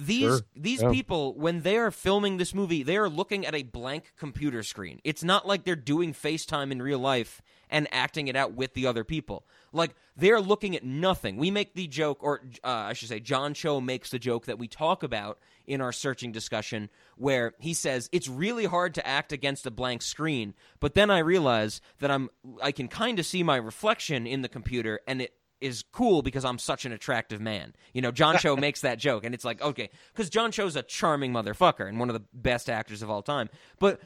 These 0.00 0.20
Sure. 0.22 0.40
these 0.56 0.80
Yeah. 0.80 0.90
people 0.90 1.34
when 1.34 1.60
they 1.60 1.76
are 1.76 1.90
filming 1.90 2.38
this 2.38 2.54
movie, 2.54 2.82
they 2.82 2.96
are 2.96 3.08
looking 3.08 3.44
at 3.44 3.54
a 3.54 3.62
blank 3.62 4.12
computer 4.18 4.62
screen. 4.62 5.00
It's 5.04 5.22
not 5.22 5.46
like 5.46 5.64
they're 5.64 5.76
doing 5.76 6.14
FaceTime 6.14 6.72
in 6.72 6.80
real 6.80 6.98
life 6.98 7.42
and 7.68 7.86
acting 7.92 8.26
it 8.28 8.34
out 8.34 8.52
with 8.54 8.72
the 8.74 8.86
other 8.86 9.04
people. 9.04 9.46
Like 9.72 9.94
they're 10.16 10.40
looking 10.40 10.74
at 10.74 10.84
nothing. 10.84 11.36
We 11.36 11.50
make 11.50 11.74
the 11.74 11.86
joke, 11.86 12.22
or 12.22 12.40
uh, 12.64 12.68
I 12.68 12.92
should 12.94 13.08
say, 13.08 13.20
John 13.20 13.52
Cho 13.52 13.80
makes 13.80 14.10
the 14.10 14.18
joke 14.18 14.46
that 14.46 14.58
we 14.58 14.68
talk 14.68 15.02
about 15.02 15.38
in 15.66 15.80
our 15.80 15.92
searching 15.92 16.32
discussion, 16.32 16.88
where 17.16 17.52
he 17.60 17.74
says 17.74 18.08
it's 18.10 18.26
really 18.26 18.64
hard 18.64 18.94
to 18.94 19.06
act 19.06 19.32
against 19.32 19.66
a 19.66 19.70
blank 19.70 20.00
screen. 20.02 20.54
But 20.80 20.94
then 20.94 21.10
I 21.10 21.18
realize 21.18 21.80
that 21.98 22.10
I'm 22.10 22.30
I 22.62 22.72
can 22.72 22.88
kind 22.88 23.18
of 23.18 23.26
see 23.26 23.42
my 23.42 23.56
reflection 23.56 24.26
in 24.26 24.40
the 24.42 24.48
computer, 24.48 25.00
and 25.06 25.20
it 25.22 25.34
is 25.60 25.84
cool 25.92 26.22
because 26.22 26.44
I'm 26.44 26.58
such 26.58 26.84
an 26.84 26.92
attractive 26.92 27.40
man. 27.40 27.74
You 27.92 28.02
know, 28.02 28.10
John 28.10 28.38
Cho 28.38 28.56
makes 28.56 28.80
that 28.82 28.98
joke, 28.98 29.24
and 29.24 29.34
it's 29.34 29.44
like, 29.44 29.60
okay, 29.60 29.90
because 30.12 30.30
John 30.30 30.52
Cho's 30.52 30.76
a 30.76 30.82
charming 30.82 31.32
motherfucker 31.32 31.88
and 31.88 31.98
one 31.98 32.08
of 32.08 32.14
the 32.14 32.24
best 32.32 32.70
actors 32.70 33.02
of 33.02 33.10
all 33.10 33.22
time. 33.22 33.48
But 33.78 34.00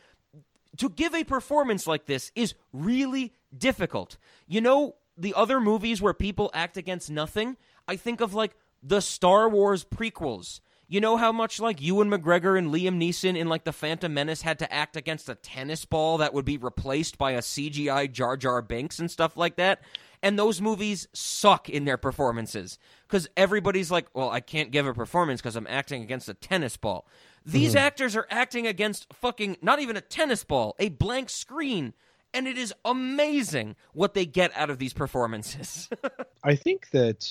to 0.78 0.88
give 0.88 1.14
a 1.14 1.24
performance 1.24 1.86
like 1.86 2.06
this 2.06 2.32
is 2.34 2.54
really 2.72 3.32
difficult. 3.56 4.16
You 4.46 4.60
know, 4.60 4.96
the 5.16 5.34
other 5.34 5.60
movies 5.60 6.02
where 6.02 6.14
people 6.14 6.50
act 6.54 6.76
against 6.76 7.10
nothing, 7.10 7.56
I 7.86 7.96
think 7.96 8.20
of 8.20 8.34
like 8.34 8.56
the 8.82 9.00
Star 9.00 9.48
Wars 9.48 9.84
prequels. 9.84 10.60
You 10.86 11.00
know 11.00 11.16
how 11.16 11.32
much 11.32 11.60
like 11.60 11.80
Ewan 11.80 12.10
McGregor 12.10 12.58
and 12.58 12.72
Liam 12.72 12.98
Neeson 12.98 13.38
in 13.38 13.48
like 13.48 13.64
the 13.64 13.72
Phantom 13.72 14.12
Menace 14.12 14.42
had 14.42 14.58
to 14.58 14.72
act 14.72 14.96
against 14.96 15.28
a 15.28 15.34
tennis 15.34 15.84
ball 15.84 16.18
that 16.18 16.34
would 16.34 16.44
be 16.44 16.58
replaced 16.58 17.16
by 17.16 17.32
a 17.32 17.38
CGI 17.38 18.12
Jar 18.12 18.36
Jar 18.36 18.60
Binks 18.60 18.98
and 18.98 19.10
stuff 19.10 19.36
like 19.36 19.56
that? 19.56 19.80
And 20.24 20.38
those 20.38 20.60
movies 20.60 21.06
suck 21.12 21.68
in 21.68 21.84
their 21.84 21.98
performances 21.98 22.78
because 23.06 23.28
everybody's 23.36 23.90
like, 23.90 24.06
well, 24.14 24.30
I 24.30 24.40
can't 24.40 24.70
give 24.72 24.86
a 24.86 24.94
performance 24.94 25.40
because 25.40 25.54
I'm 25.54 25.66
acting 25.68 26.02
against 26.02 26.28
a 26.30 26.34
tennis 26.34 26.76
ball. 26.78 27.06
These 27.46 27.70
Mm-hmm. 27.74 27.78
actors 27.78 28.16
are 28.16 28.26
acting 28.30 28.66
against 28.66 29.06
fucking 29.12 29.58
not 29.60 29.80
even 29.80 29.96
a 29.96 30.00
tennis 30.00 30.42
ball, 30.42 30.74
a 30.78 30.88
blank 30.88 31.28
screen. 31.28 31.92
And 32.32 32.48
it 32.48 32.56
is 32.58 32.72
amazing 32.84 33.76
what 33.92 34.14
they 34.14 34.24
get 34.26 34.50
out 34.56 34.70
of 34.70 34.78
these 34.78 34.94
performances. 34.94 35.88
I 36.42 36.56
think 36.56 36.88
that 36.90 37.28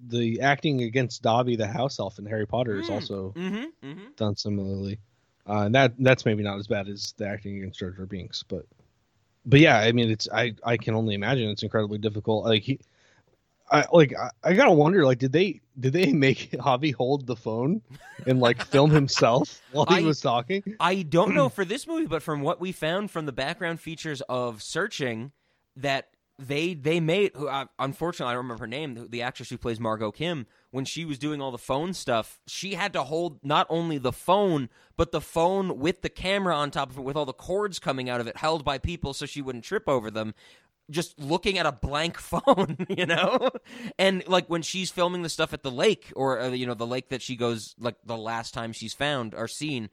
the 0.00 0.40
acting 0.40 0.82
against 0.82 1.22
Dobby 1.22 1.56
the 1.56 1.66
house 1.66 1.98
elf 1.98 2.20
in 2.20 2.26
Harry 2.26 2.46
Potter 2.46 2.78
is 2.78 2.86
Mm. 2.88 2.92
also 2.94 3.32
mm-hmm, 3.36 3.86
mm-hmm. 3.86 4.04
done 4.16 4.36
similarly. 4.36 5.00
Uh, 5.48 5.62
and 5.66 5.74
that 5.74 5.94
that's 5.98 6.24
maybe 6.24 6.44
not 6.44 6.58
as 6.58 6.68
bad 6.68 6.88
as 6.88 7.12
the 7.18 7.26
acting 7.26 7.56
against 7.58 7.80
Jar 7.80 7.90
Jar 7.90 8.06
Binks, 8.06 8.44
but 8.44 8.66
but 9.46 9.60
yeah, 9.60 9.78
I 9.78 9.92
mean, 9.92 10.10
it's 10.10 10.28
I 10.32 10.54
I 10.64 10.76
can 10.76 10.94
only 10.94 11.14
imagine 11.14 11.48
it's 11.48 11.62
incredibly 11.62 11.98
difficult. 11.98 12.44
Like 12.44 12.62
he, 12.62 12.80
I 13.70 13.84
like 13.92 14.14
I, 14.16 14.30
I 14.44 14.52
gotta 14.54 14.72
wonder 14.72 15.04
like 15.04 15.18
did 15.18 15.32
they 15.32 15.60
did 15.78 15.92
they 15.92 16.12
make 16.12 16.50
Javi 16.52 16.94
hold 16.94 17.26
the 17.26 17.36
phone 17.36 17.82
and 18.26 18.40
like 18.40 18.64
film 18.64 18.90
himself 18.90 19.62
while 19.72 19.86
he 19.86 20.04
was 20.04 20.20
talking? 20.20 20.62
I 20.80 21.02
don't 21.02 21.34
know 21.34 21.48
for 21.50 21.64
this 21.64 21.86
movie, 21.86 22.06
but 22.06 22.22
from 22.22 22.42
what 22.42 22.60
we 22.60 22.72
found 22.72 23.10
from 23.10 23.26
the 23.26 23.32
background 23.32 23.80
features 23.80 24.20
of 24.22 24.62
searching, 24.62 25.32
that 25.76 26.08
they 26.38 26.74
they 26.74 27.00
made. 27.00 27.32
Who, 27.34 27.48
uh, 27.48 27.66
unfortunately, 27.78 28.30
I 28.30 28.34
don't 28.34 28.44
remember 28.44 28.62
her 28.62 28.68
name. 28.68 28.94
The, 28.94 29.08
the 29.08 29.22
actress 29.22 29.50
who 29.50 29.58
plays 29.58 29.80
Margot 29.80 30.12
Kim, 30.12 30.46
when 30.70 30.84
she 30.84 31.04
was 31.04 31.18
doing 31.18 31.40
all 31.40 31.50
the 31.50 31.58
phone 31.58 31.92
stuff, 31.92 32.40
she 32.46 32.74
had 32.74 32.92
to 32.92 33.02
hold 33.02 33.40
not 33.44 33.66
only 33.68 33.98
the 33.98 34.12
phone 34.12 34.68
but 34.96 35.12
the 35.12 35.20
phone 35.20 35.78
with 35.78 36.02
the 36.02 36.08
camera 36.08 36.54
on 36.54 36.70
top 36.70 36.90
of 36.90 36.98
it, 36.98 37.02
with 37.02 37.16
all 37.16 37.24
the 37.24 37.32
cords 37.32 37.78
coming 37.78 38.10
out 38.10 38.20
of 38.20 38.26
it, 38.26 38.36
held 38.36 38.64
by 38.64 38.78
people 38.78 39.14
so 39.14 39.26
she 39.26 39.40
wouldn't 39.40 39.64
trip 39.64 39.88
over 39.88 40.10
them. 40.10 40.34
Just 40.90 41.20
looking 41.20 41.58
at 41.58 41.66
a 41.66 41.72
blank 41.72 42.18
phone, 42.18 42.76
you 42.88 43.06
know, 43.06 43.50
and 43.98 44.26
like 44.26 44.48
when 44.48 44.62
she's 44.62 44.90
filming 44.90 45.22
the 45.22 45.28
stuff 45.28 45.52
at 45.52 45.62
the 45.62 45.70
lake, 45.70 46.12
or 46.16 46.40
uh, 46.40 46.48
you 46.50 46.66
know, 46.66 46.74
the 46.74 46.86
lake 46.86 47.10
that 47.10 47.22
she 47.22 47.36
goes 47.36 47.74
like 47.78 47.96
the 48.04 48.16
last 48.16 48.54
time 48.54 48.72
she's 48.72 48.94
found 48.94 49.34
or 49.34 49.48
seen, 49.48 49.90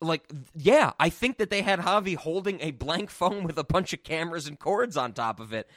like 0.00 0.24
yeah 0.54 0.92
i 1.00 1.08
think 1.08 1.38
that 1.38 1.50
they 1.50 1.62
had 1.62 1.80
javi 1.80 2.16
holding 2.16 2.60
a 2.60 2.70
blank 2.70 3.10
phone 3.10 3.44
with 3.44 3.58
a 3.58 3.64
bunch 3.64 3.92
of 3.92 4.02
cameras 4.02 4.46
and 4.46 4.58
cords 4.58 4.96
on 4.96 5.12
top 5.12 5.40
of 5.40 5.52
it 5.52 5.68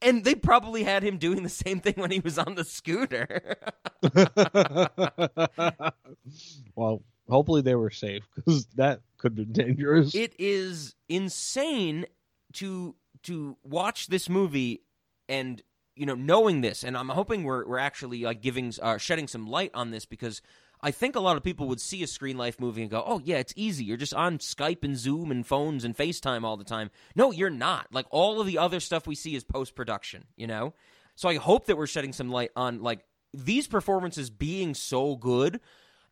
and 0.00 0.24
they 0.24 0.34
probably 0.34 0.84
had 0.84 1.02
him 1.02 1.18
doing 1.18 1.42
the 1.42 1.48
same 1.48 1.80
thing 1.80 1.94
when 1.96 2.10
he 2.10 2.20
was 2.20 2.38
on 2.38 2.54
the 2.54 2.64
scooter 2.64 3.56
well, 6.76 7.02
hopefully 7.28 7.62
they 7.62 7.74
were 7.74 7.90
safe 7.90 8.22
because 8.34 8.66
that 8.76 9.00
could 9.18 9.34
be 9.34 9.44
dangerous. 9.44 10.14
it 10.14 10.34
is 10.38 10.94
insane 11.08 12.06
to 12.52 12.94
to 13.22 13.56
watch 13.62 14.06
this 14.06 14.28
movie 14.28 14.82
and 15.28 15.62
you 15.96 16.06
know 16.06 16.14
knowing 16.14 16.60
this 16.60 16.84
and 16.84 16.96
i'm 16.96 17.08
hoping 17.08 17.42
we're 17.44 17.66
we're 17.66 17.78
actually 17.78 18.22
like 18.22 18.40
giving 18.40 18.72
uh, 18.80 18.96
shedding 18.98 19.26
some 19.26 19.46
light 19.46 19.70
on 19.74 19.90
this 19.90 20.04
because 20.04 20.40
I 20.80 20.90
think 20.90 21.16
a 21.16 21.20
lot 21.20 21.36
of 21.36 21.42
people 21.42 21.66
would 21.68 21.80
see 21.80 22.02
a 22.02 22.06
Screen 22.06 22.36
Life 22.36 22.60
movie 22.60 22.82
and 22.82 22.90
go, 22.90 23.02
"Oh 23.06 23.20
yeah, 23.24 23.38
it's 23.38 23.52
easy. 23.56 23.84
You're 23.84 23.96
just 23.96 24.14
on 24.14 24.38
Skype 24.38 24.84
and 24.84 24.96
Zoom 24.96 25.30
and 25.30 25.46
phones 25.46 25.84
and 25.84 25.96
FaceTime 25.96 26.44
all 26.44 26.56
the 26.56 26.64
time." 26.64 26.90
No, 27.14 27.30
you're 27.32 27.50
not. 27.50 27.88
Like 27.92 28.06
all 28.10 28.40
of 28.40 28.46
the 28.46 28.58
other 28.58 28.80
stuff 28.80 29.06
we 29.06 29.14
see 29.14 29.34
is 29.34 29.44
post 29.44 29.74
production, 29.74 30.24
you 30.36 30.46
know? 30.46 30.74
So 31.14 31.28
I 31.28 31.36
hope 31.36 31.66
that 31.66 31.76
we're 31.76 31.86
shedding 31.86 32.12
some 32.12 32.30
light 32.30 32.52
on 32.54 32.80
like 32.82 33.04
these 33.34 33.66
performances 33.66 34.30
being 34.30 34.74
so 34.74 35.16
good. 35.16 35.60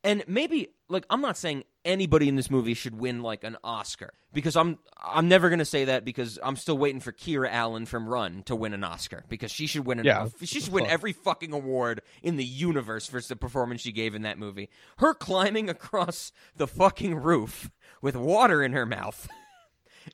And 0.02 0.24
maybe 0.26 0.68
like 0.88 1.06
I'm 1.10 1.20
not 1.20 1.36
saying 1.36 1.64
anybody 1.86 2.28
in 2.28 2.36
this 2.36 2.50
movie 2.50 2.74
should 2.74 2.98
win 2.98 3.22
like 3.22 3.44
an 3.44 3.56
Oscar 3.64 4.12
because 4.34 4.56
I'm 4.56 4.78
I'm 5.02 5.28
never 5.28 5.48
going 5.48 5.60
to 5.60 5.64
say 5.64 5.86
that 5.86 6.04
because 6.04 6.38
I'm 6.42 6.56
still 6.56 6.76
waiting 6.76 7.00
for 7.00 7.12
Kiera 7.12 7.48
Allen 7.50 7.86
from 7.86 8.08
Run 8.08 8.42
to 8.44 8.54
win 8.56 8.74
an 8.74 8.84
Oscar 8.84 9.24
because 9.28 9.50
she 9.50 9.66
should 9.66 9.86
win 9.86 10.00
an 10.00 10.04
Yeah. 10.04 10.28
she 10.42 10.60
should 10.60 10.72
win 10.72 10.86
every 10.86 11.12
fucking 11.12 11.52
award 11.52 12.02
in 12.22 12.36
the 12.36 12.44
universe 12.44 13.06
for 13.06 13.20
the 13.20 13.36
performance 13.36 13.80
she 13.80 13.92
gave 13.92 14.14
in 14.14 14.22
that 14.22 14.38
movie. 14.38 14.68
Her 14.98 15.14
climbing 15.14 15.70
across 15.70 16.32
the 16.56 16.66
fucking 16.66 17.14
roof 17.14 17.70
with 18.02 18.16
water 18.16 18.62
in 18.62 18.72
her 18.72 18.84
mouth. 18.86 19.28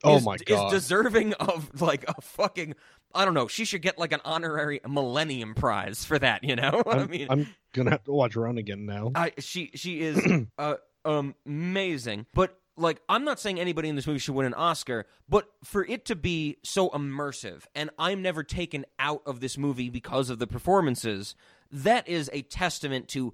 Oh 0.03 0.19
my 0.21 0.37
God. 0.37 0.73
Is 0.73 0.81
deserving 0.81 1.33
of 1.33 1.79
like 1.79 2.03
a 2.07 2.19
fucking 2.19 2.73
I 3.13 3.25
don't 3.25 3.35
know. 3.35 3.47
She 3.47 3.63
should 3.63 3.83
get 3.83 3.99
like 3.99 4.11
an 4.11 4.21
honorary 4.25 4.81
Millennium 4.87 5.53
Prize 5.53 6.03
for 6.03 6.17
that. 6.17 6.43
You 6.43 6.55
know, 6.55 6.81
I 6.87 6.97
I'm, 6.97 7.09
mean, 7.11 7.27
I'm 7.29 7.47
gonna 7.73 7.91
have 7.91 8.03
to 8.05 8.11
watch 8.11 8.35
Run 8.35 8.57
again 8.57 8.87
now. 8.87 9.11
I 9.13 9.33
she 9.37 9.69
she 9.75 10.01
is 10.01 10.19
uh, 10.57 10.75
amazing, 11.05 12.25
but 12.33 12.57
like 12.75 13.01
I'm 13.07 13.23
not 13.23 13.39
saying 13.39 13.59
anybody 13.59 13.89
in 13.89 13.95
this 13.95 14.07
movie 14.07 14.19
should 14.19 14.35
win 14.35 14.47
an 14.47 14.53
Oscar, 14.53 15.05
but 15.29 15.47
for 15.63 15.85
it 15.85 16.05
to 16.05 16.15
be 16.15 16.57
so 16.63 16.89
immersive, 16.89 17.63
and 17.75 17.89
I'm 17.97 18.21
never 18.21 18.43
taken 18.43 18.85
out 18.99 19.21
of 19.25 19.39
this 19.39 19.57
movie 19.57 19.89
because 19.89 20.29
of 20.29 20.39
the 20.39 20.47
performances, 20.47 21.35
that 21.71 22.07
is 22.07 22.29
a 22.33 22.41
testament 22.41 23.07
to 23.09 23.33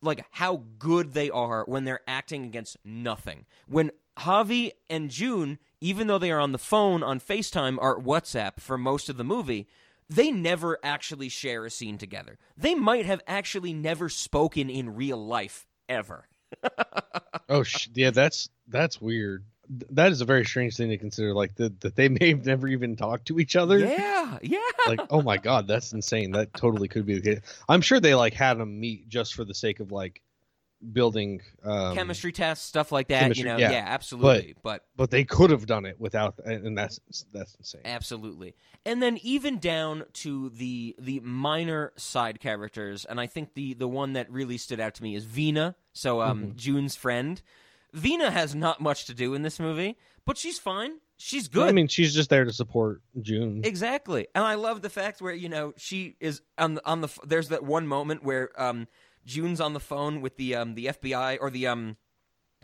like 0.00 0.24
how 0.30 0.64
good 0.78 1.12
they 1.12 1.30
are 1.30 1.64
when 1.66 1.84
they're 1.84 2.00
acting 2.08 2.44
against 2.44 2.76
nothing. 2.84 3.46
When 3.68 3.92
Javi 4.18 4.72
and 4.90 5.10
June, 5.10 5.58
even 5.80 6.06
though 6.06 6.18
they 6.18 6.30
are 6.32 6.40
on 6.40 6.52
the 6.52 6.58
phone 6.58 7.02
on 7.02 7.20
FaceTime 7.20 7.78
or 7.80 8.00
WhatsApp 8.00 8.60
for 8.60 8.76
most 8.76 9.08
of 9.08 9.16
the 9.16 9.24
movie, 9.24 9.68
they 10.08 10.30
never 10.30 10.78
actually 10.82 11.28
share 11.28 11.64
a 11.64 11.70
scene 11.70 11.98
together. 11.98 12.38
They 12.56 12.74
might 12.74 13.06
have 13.06 13.22
actually 13.26 13.72
never 13.72 14.08
spoken 14.08 14.68
in 14.68 14.96
real 14.96 15.24
life 15.24 15.66
ever. 15.88 16.26
Oh, 17.48 17.62
sh- 17.62 17.88
yeah, 17.94 18.10
that's 18.10 18.48
that's 18.68 19.00
weird. 19.00 19.44
That 19.90 20.10
is 20.12 20.20
a 20.20 20.24
very 20.24 20.44
strange 20.44 20.76
thing 20.76 20.88
to 20.90 20.96
consider. 20.96 21.34
Like 21.34 21.54
that 21.56 21.80
that 21.80 21.96
they 21.96 22.08
may 22.20 22.30
have 22.30 22.46
never 22.46 22.66
even 22.68 22.96
talked 22.96 23.26
to 23.26 23.38
each 23.38 23.56
other. 23.56 23.78
Yeah, 23.78 24.38
yeah. 24.42 24.58
Like, 24.86 25.00
oh 25.10 25.22
my 25.22 25.36
god, 25.36 25.66
that's 25.66 25.92
insane. 25.92 26.32
That 26.32 26.54
totally 26.54 26.88
could 26.88 27.06
be 27.06 27.18
the 27.18 27.34
case. 27.34 27.40
I'm 27.68 27.80
sure 27.80 28.00
they 28.00 28.14
like 28.14 28.34
had 28.34 28.58
them 28.58 28.80
meet 28.80 29.08
just 29.08 29.34
for 29.34 29.44
the 29.44 29.54
sake 29.54 29.80
of 29.80 29.92
like 29.92 30.22
building 30.92 31.40
um, 31.64 31.94
Chemistry 31.94 32.32
tests, 32.32 32.66
stuff 32.66 32.90
like 32.92 33.08
that, 33.08 33.36
you 33.36 33.44
know. 33.44 33.56
yeah. 33.56 33.70
Yeah, 33.70 33.84
absolutely. 33.86 34.54
but 34.62 34.84
but 34.96 35.10
they 35.10 35.24
could 35.24 35.50
have 35.50 35.66
done 35.66 35.84
it 35.84 36.00
without, 36.00 36.38
and 36.44 36.76
that's 36.76 37.00
that's 37.32 37.54
insane. 37.56 37.82
Absolutely. 37.84 38.54
And 38.84 39.02
then 39.02 39.18
even 39.22 39.58
down 39.58 40.04
to 40.14 40.50
the 40.50 40.96
the 40.98 41.20
minor 41.20 41.92
side 41.96 42.40
characters, 42.40 43.04
and 43.04 43.20
I 43.20 43.26
think 43.26 43.54
the 43.54 43.74
the 43.74 43.88
one 43.88 44.14
that 44.14 44.30
really 44.30 44.58
stood 44.58 44.80
out 44.80 44.94
to 44.94 45.02
me 45.02 45.14
is 45.14 45.24
Vina. 45.24 45.76
So 45.92 46.20
um 46.20 46.54
June's 46.56 46.96
friend. 46.96 47.40
Vina 47.92 48.30
has 48.30 48.54
not 48.54 48.80
much 48.80 49.04
to 49.04 49.14
do 49.14 49.34
in 49.34 49.42
this 49.42 49.60
movie, 49.60 49.98
but 50.24 50.38
she's 50.38 50.58
fine. 50.58 50.92
She's 51.18 51.46
good. 51.46 51.68
I 51.68 51.72
mean, 51.72 51.86
she's 51.86 52.14
just 52.14 52.30
there 52.30 52.44
to 52.44 52.52
support 52.52 53.00
June. 53.20 53.60
Exactly, 53.64 54.26
and 54.34 54.44
I 54.44 54.54
love 54.54 54.82
the 54.82 54.90
fact 54.90 55.20
where 55.20 55.32
you 55.32 55.48
know 55.48 55.72
she 55.76 56.16
is 56.18 56.42
on 56.58 56.74
the, 56.74 56.86
on 56.86 57.00
the. 57.00 57.08
There's 57.24 57.48
that 57.50 57.62
one 57.62 57.86
moment 57.86 58.24
where 58.24 58.50
um, 58.60 58.88
June's 59.24 59.60
on 59.60 59.72
the 59.72 59.80
phone 59.80 60.20
with 60.20 60.36
the 60.36 60.54
um, 60.56 60.74
the 60.74 60.86
FBI 60.86 61.38
or 61.40 61.50
the 61.50 61.66
um, 61.66 61.96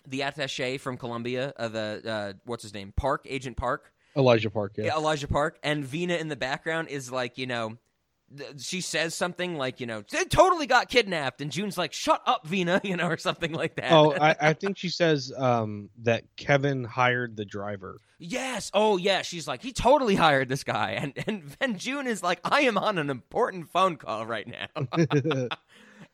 the 0.06 0.20
attaché 0.20 0.80
from 0.80 0.96
Colombia, 0.96 1.52
uh, 1.56 1.68
the 1.68 2.02
uh, 2.06 2.32
what's 2.44 2.62
his 2.62 2.74
name, 2.74 2.92
Park 2.96 3.26
Agent 3.28 3.56
Park, 3.56 3.92
Elijah 4.16 4.50
Park, 4.50 4.72
yeah. 4.78 4.86
yeah, 4.86 4.96
Elijah 4.96 5.28
Park, 5.28 5.58
and 5.62 5.84
Vina 5.84 6.14
in 6.16 6.28
the 6.28 6.36
background 6.36 6.88
is 6.88 7.10
like 7.12 7.38
you 7.38 7.46
know. 7.46 7.76
th- 8.36 8.60
She 8.60 8.80
says 8.80 9.14
something 9.14 9.56
like, 9.56 9.80
you 9.80 9.86
know, 9.86 10.02
they 10.10 10.24
totally 10.24 10.66
got 10.66 10.88
kidnapped, 10.88 11.40
and 11.40 11.50
June's 11.50 11.78
like, 11.78 11.92
"Shut 11.92 12.20
up, 12.26 12.46
Vina," 12.46 12.80
you 12.84 12.96
know, 12.96 13.06
or 13.08 13.16
something 13.16 13.52
like 13.52 13.76
that. 13.76 13.92
Oh, 13.92 14.12
I, 14.20 14.36
I 14.50 14.52
think 14.52 14.76
she 14.76 14.88
says 14.90 15.32
um, 15.36 15.88
that 16.02 16.24
Kevin 16.36 16.84
hired 16.84 17.36
the 17.36 17.44
driver. 17.44 17.98
Yes. 18.20 18.70
Oh, 18.74 18.96
yeah. 18.96 19.22
She's 19.22 19.46
like, 19.46 19.62
he 19.62 19.72
totally 19.72 20.16
hired 20.16 20.48
this 20.48 20.64
guy, 20.64 20.90
and 20.92 21.12
and 21.26 21.56
and 21.60 21.78
June 21.78 22.06
is 22.08 22.20
like, 22.22 22.40
I 22.44 22.62
am 22.62 22.76
on 22.76 22.98
an 22.98 23.10
important 23.10 23.70
phone 23.70 23.96
call 23.96 24.26
right 24.26 24.46
now, 24.46 24.66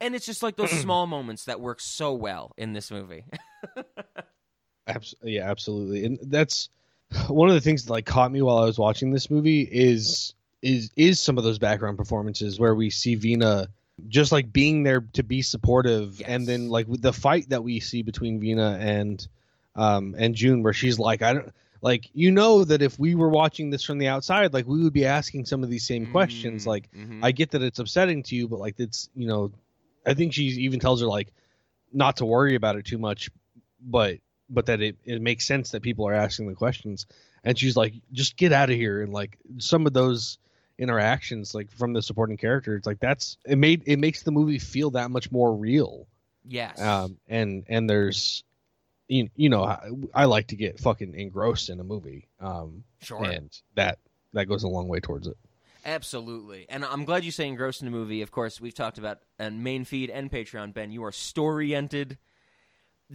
and 0.04 0.14
it's 0.14 0.26
just 0.26 0.42
like 0.42 0.56
those 0.56 0.70
small 0.82 1.06
moments 1.06 1.44
that 1.44 1.60
work 1.60 1.80
so 1.80 2.12
well 2.12 2.52
in 2.56 2.72
this 2.72 2.90
movie. 2.90 3.24
Abs- 4.86 5.14
yeah, 5.22 5.48
absolutely. 5.50 6.04
And 6.04 6.18
that's 6.24 6.68
one 7.28 7.48
of 7.48 7.54
the 7.54 7.60
things 7.60 7.84
that 7.84 7.92
like 7.92 8.04
caught 8.06 8.30
me 8.30 8.42
while 8.42 8.58
I 8.58 8.64
was 8.66 8.78
watching 8.78 9.12
this 9.12 9.30
movie 9.30 9.62
is 9.62 10.34
is 10.62 10.90
is 10.96 11.20
some 11.20 11.38
of 11.38 11.44
those 11.44 11.58
background 11.58 11.96
performances 11.98 12.58
where 12.60 12.74
we 12.74 12.90
see 12.90 13.14
Vina 13.14 13.68
just 14.08 14.32
like 14.32 14.52
being 14.52 14.82
there 14.82 15.02
to 15.12 15.22
be 15.22 15.40
supportive 15.40 16.20
and 16.26 16.46
then 16.46 16.68
like 16.68 16.86
with 16.88 17.00
the 17.00 17.12
fight 17.12 17.48
that 17.50 17.62
we 17.62 17.80
see 17.80 18.02
between 18.02 18.40
Vina 18.40 18.76
and 18.80 19.26
um 19.76 20.14
and 20.18 20.34
June 20.34 20.62
where 20.62 20.72
she's 20.72 20.98
like 20.98 21.22
I 21.22 21.32
don't 21.34 21.52
like 21.80 22.10
you 22.12 22.30
know 22.30 22.64
that 22.64 22.82
if 22.82 22.98
we 22.98 23.14
were 23.14 23.28
watching 23.30 23.70
this 23.70 23.84
from 23.84 23.98
the 23.98 24.08
outside 24.08 24.52
like 24.52 24.66
we 24.66 24.82
would 24.82 24.92
be 24.92 25.06
asking 25.06 25.46
some 25.46 25.62
of 25.62 25.70
these 25.70 25.86
same 25.86 26.06
questions 26.06 26.64
Mm, 26.64 26.66
like 26.66 26.90
mhm. 26.92 27.20
i 27.22 27.30
get 27.30 27.50
that 27.50 27.60
it's 27.62 27.78
upsetting 27.78 28.22
to 28.24 28.34
you 28.34 28.48
but 28.48 28.58
like 28.58 28.74
it's 28.78 29.10
you 29.14 29.26
know 29.26 29.52
i 30.06 30.14
think 30.14 30.32
she 30.32 30.44
even 30.44 30.80
tells 30.80 31.00
her 31.00 31.06
like 31.06 31.32
not 31.92 32.16
to 32.16 32.24
worry 32.24 32.54
about 32.54 32.76
it 32.76 32.84
too 32.84 32.98
much 32.98 33.30
but 33.80 34.18
but 34.48 34.66
that 34.66 34.80
it, 34.80 34.96
it 35.04 35.22
makes 35.22 35.46
sense 35.46 35.70
that 35.70 35.82
people 35.82 36.06
are 36.06 36.14
asking 36.14 36.48
the 36.48 36.54
questions. 36.54 37.06
And 37.42 37.58
she's 37.58 37.76
like 37.76 37.94
just 38.12 38.36
get 38.36 38.52
out 38.52 38.70
of 38.70 38.76
here. 38.76 39.02
And 39.02 39.12
like 39.12 39.38
some 39.58 39.86
of 39.86 39.92
those 39.92 40.38
interactions 40.76 41.54
like 41.54 41.70
from 41.70 41.92
the 41.92 42.02
supporting 42.02 42.36
character 42.36 42.74
it's 42.74 42.84
like 42.84 42.98
that's 42.98 43.38
it 43.46 43.56
made 43.56 43.84
it 43.86 43.96
makes 44.00 44.24
the 44.24 44.32
movie 44.32 44.58
feel 44.58 44.90
that 44.90 45.10
much 45.10 45.30
more 45.30 45.54
real. 45.54 46.06
Yes. 46.46 46.80
um 46.80 47.18
and 47.28 47.64
and 47.68 47.88
there's 47.88 48.42
you, 49.06 49.28
you 49.36 49.50
know 49.50 49.62
I, 49.62 49.90
I 50.12 50.24
like 50.24 50.48
to 50.48 50.56
get 50.56 50.80
fucking 50.80 51.14
engrossed 51.14 51.68
in 51.68 51.78
a 51.78 51.84
movie. 51.84 52.28
Um 52.40 52.84
sure. 53.02 53.24
and 53.24 53.50
that 53.76 53.98
that 54.32 54.48
goes 54.48 54.64
a 54.64 54.68
long 54.68 54.88
way 54.88 55.00
towards 55.00 55.26
it 55.26 55.36
Absolutely. 55.84 56.66
And 56.68 56.84
I'm 56.84 57.04
glad 57.04 57.24
you 57.24 57.30
say 57.30 57.46
engrossed 57.46 57.82
in 57.82 57.86
the 57.86 57.90
movie. 57.90 58.22
Of 58.22 58.30
course, 58.30 58.60
we've 58.60 58.74
talked 58.74 58.98
about 58.98 59.18
and 59.38 59.62
main 59.62 59.84
feed 59.84 60.10
and 60.10 60.30
Patreon, 60.30 60.72
Ben, 60.72 60.90
you 60.90 61.04
are 61.04 61.12
story-ented. 61.12 62.18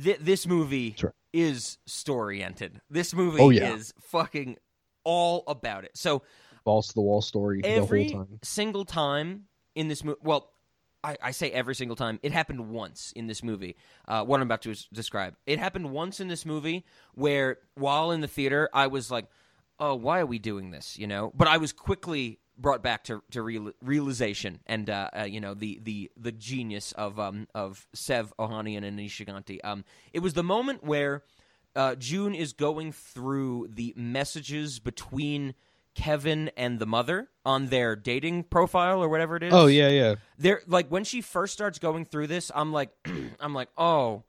Th- 0.02 0.20
this 0.20 0.46
movie 0.46 0.94
Sure. 0.98 1.14
is 1.34 1.78
story-ented. 1.88 2.82
This 2.90 3.14
movie 3.14 3.40
Oh, 3.42 3.50
yeah. 3.50 3.74
is 3.74 3.94
fucking 4.02 4.58
all 5.04 5.44
about 5.48 5.84
it. 5.84 5.92
So 5.98 6.22
balls 6.64 6.90
to 6.90 6.94
the 6.94 7.02
wall 7.02 7.22
story 7.22 7.62
every 7.64 8.08
the 8.10 8.14
whole 8.14 8.26
time 8.26 8.40
single 8.44 8.86
time 8.86 9.46
in 9.74 9.88
this 9.88 10.04
movie, 10.04 10.20
well, 10.22 10.52
I, 11.04 11.16
I 11.24 11.32
say 11.32 11.50
every 11.52 11.74
single 11.76 11.96
time. 11.96 12.20
It 12.22 12.34
happened 12.34 12.70
once 12.70 13.14
in 13.16 13.26
this 13.28 13.42
movie. 13.42 13.78
Uh, 14.08 14.24
what 14.26 14.42
I'm 14.42 14.46
about 14.46 14.62
to 14.64 14.76
describe. 14.94 15.36
It 15.48 15.58
happened 15.58 15.92
once 15.92 16.20
in 16.20 16.28
this 16.28 16.46
movie 16.46 16.86
where, 17.16 17.58
while 17.76 18.12
in 18.12 18.20
the 18.20 18.28
theater, 18.28 18.70
I 18.74 18.88
was 18.88 19.10
like, 19.10 19.26
"Oh, 19.80 19.96
why 19.96 20.20
are 20.20 20.26
we 20.26 20.40
doing 20.40 20.72
this?" 20.72 21.00
You 21.00 21.08
know. 21.08 21.32
But 21.34 21.48
I 21.48 21.56
was 21.56 21.72
quickly 21.72 22.40
brought 22.60 22.84
back 22.84 23.04
to 23.06 23.24
to 23.32 23.42
real, 23.42 23.72
realization 23.82 24.60
and 24.68 24.90
uh, 24.90 25.10
uh, 25.18 25.24
you 25.24 25.40
know 25.40 25.54
the 25.54 25.80
the 25.82 26.12
the 26.18 26.32
genius 26.32 26.92
of 26.94 27.20
um 27.20 27.48
of 27.56 27.88
Sev 27.94 28.34
Ohanian 28.38 28.84
and 28.84 29.00
Aneesh 29.00 29.26
Chaganty. 29.26 29.60
Um, 29.64 29.86
it 30.14 30.20
was 30.20 30.34
the 30.34 30.44
moment 30.44 30.84
where 30.84 31.24
uh, 31.76 31.96
June 31.96 32.36
is 32.36 32.54
going 32.54 32.92
through 32.92 33.70
the 33.74 33.94
messages 33.96 34.80
between 34.80 35.54
Kevin 35.96 36.50
and 36.56 36.80
the 36.80 36.86
mother 36.86 37.30
on 37.46 37.68
their 37.68 37.96
dating 37.96 38.44
profile 38.44 39.04
or 39.04 39.10
whatever 39.10 39.36
it 39.36 39.44
is. 39.44 39.54
oh 39.54 39.68
yeah 39.68 39.90
yeah 39.90 40.16
There 40.38 40.62
like 40.68 40.88
when 40.90 41.04
she 41.04 41.22
first 41.22 41.54
starts 41.54 41.80
going 41.80 42.06
through 42.06 42.28
this, 42.28 42.52
I'm 42.54 42.72
like 42.72 42.90
I'm 43.40 43.54
like, 43.54 43.70
"Oh, 43.78 44.24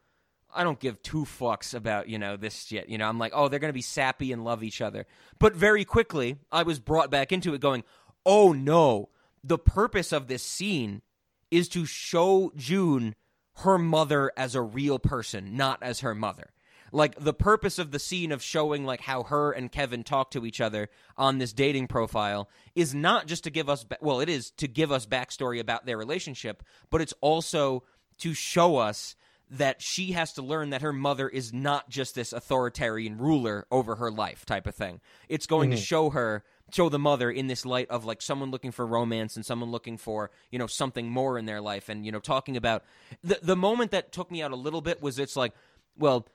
I 0.53 0.65
don't 0.65 0.81
give 0.81 1.01
two 1.03 1.25
fucks 1.25 1.75
about, 1.75 2.09
you 2.09 2.19
know, 2.19 2.37
this 2.37 2.65
shit." 2.65 2.89
You 2.89 2.99
know, 2.99 3.09
I'm 3.09 3.19
like, 3.19 3.33
"Oh, 3.35 3.47
they're 3.49 3.61
going 3.61 3.69
to 3.69 3.75
be 3.75 3.83
sappy 3.83 4.33
and 4.33 4.43
love 4.45 4.63
each 4.65 4.81
other." 4.81 5.07
But 5.39 5.55
very 5.55 5.85
quickly, 5.85 6.39
I 6.51 6.65
was 6.65 6.81
brought 6.81 7.11
back 7.11 7.31
into 7.31 7.55
it 7.55 7.61
going, 7.61 7.85
"Oh 8.25 8.53
no, 8.53 9.09
the 9.43 9.59
purpose 9.59 10.13
of 10.13 10.29
this 10.29 10.43
scene 10.43 11.03
is 11.51 11.69
to 11.71 11.87
show 11.87 12.53
June 12.57 13.15
her 13.57 13.79
mother 13.79 14.33
as 14.37 14.55
a 14.55 14.63
real 14.63 14.99
person, 14.99 15.57
not 15.57 15.83
as 15.83 16.01
her 16.01 16.15
mother." 16.15 16.53
Like 16.93 17.15
the 17.19 17.35
purpose 17.35 17.79
of 17.79 17.93
the 17.93 17.99
scene 17.99 18.33
of 18.33 18.43
showing 18.43 18.85
like 18.85 19.01
how 19.01 19.23
her 19.25 19.53
and 19.53 19.71
Kevin 19.71 20.03
talk 20.03 20.33
to 20.33 20.45
each 20.45 20.61
other 20.61 20.89
on 21.17 21.39
this 21.39 21.53
dating 21.53 21.87
profile 21.87 22.49
is 22.75 22.95
not 22.95 23.27
just 23.27 23.45
to 23.45 23.51
give 23.51 23.69
us 23.69 23.85
ba- 23.85 23.99
well, 24.01 24.21
it 24.21 24.29
is 24.29 24.51
to 24.53 24.67
give 24.67 24.91
us 24.91 25.07
backstory 25.07 25.61
about 25.61 25.87
their 25.87 25.97
relationship, 25.97 26.63
but 26.91 27.01
it's 27.01 27.15
also 27.21 27.85
to 28.19 28.35
show 28.35 28.77
us 28.77 29.15
that 29.51 29.83
she 29.83 30.13
has 30.13 30.33
to 30.35 30.43
learn 30.43 30.71
that 30.71 30.83
her 30.83 30.93
mother 30.93 31.29
is 31.29 31.53
not 31.53 31.89
just 31.91 32.15
this 32.15 32.33
authoritarian 32.33 33.19
ruler 33.19 33.67
over 33.71 33.97
her 33.97 34.11
life 34.11 34.47
type 34.47 34.67
of 34.67 34.75
thing. 34.75 35.01
It's 35.29 35.47
going 35.47 35.71
to 35.71 35.77
mm-hmm. 35.77 35.83
show 35.83 36.11
her 36.11 36.45
show 36.75 36.89
the 36.89 36.99
mother 36.99 37.31
in 37.31 37.47
this 37.47 37.65
light 37.67 37.89
of 37.91 38.05
like 38.05 38.23
someone 38.23 38.51
looking 38.51 38.71
for 38.73 38.87
romance 38.87 39.37
and 39.37 39.45
someone 39.45 39.71
looking 39.71 39.97
for, 39.97 40.31
you 40.51 40.59
know, 40.59 40.67
something 40.67 41.11
more 41.11 41.39
in 41.39 41.47
their 41.47 41.61
life 41.61 41.89
and 41.89 42.05
you 42.05 42.13
know 42.13 42.21
talking 42.21 42.57
about 42.57 42.85
the 43.23 43.39
the 43.43 43.57
moment 43.57 43.91
that 43.91 44.13
took 44.13 44.31
me 44.31 44.43
out 44.43 44.53
a 44.53 44.57
little 44.57 44.81
bit 44.81 45.03
was 45.03 45.19
it's 45.19 45.37
like, 45.37 45.53
well, 45.99 46.27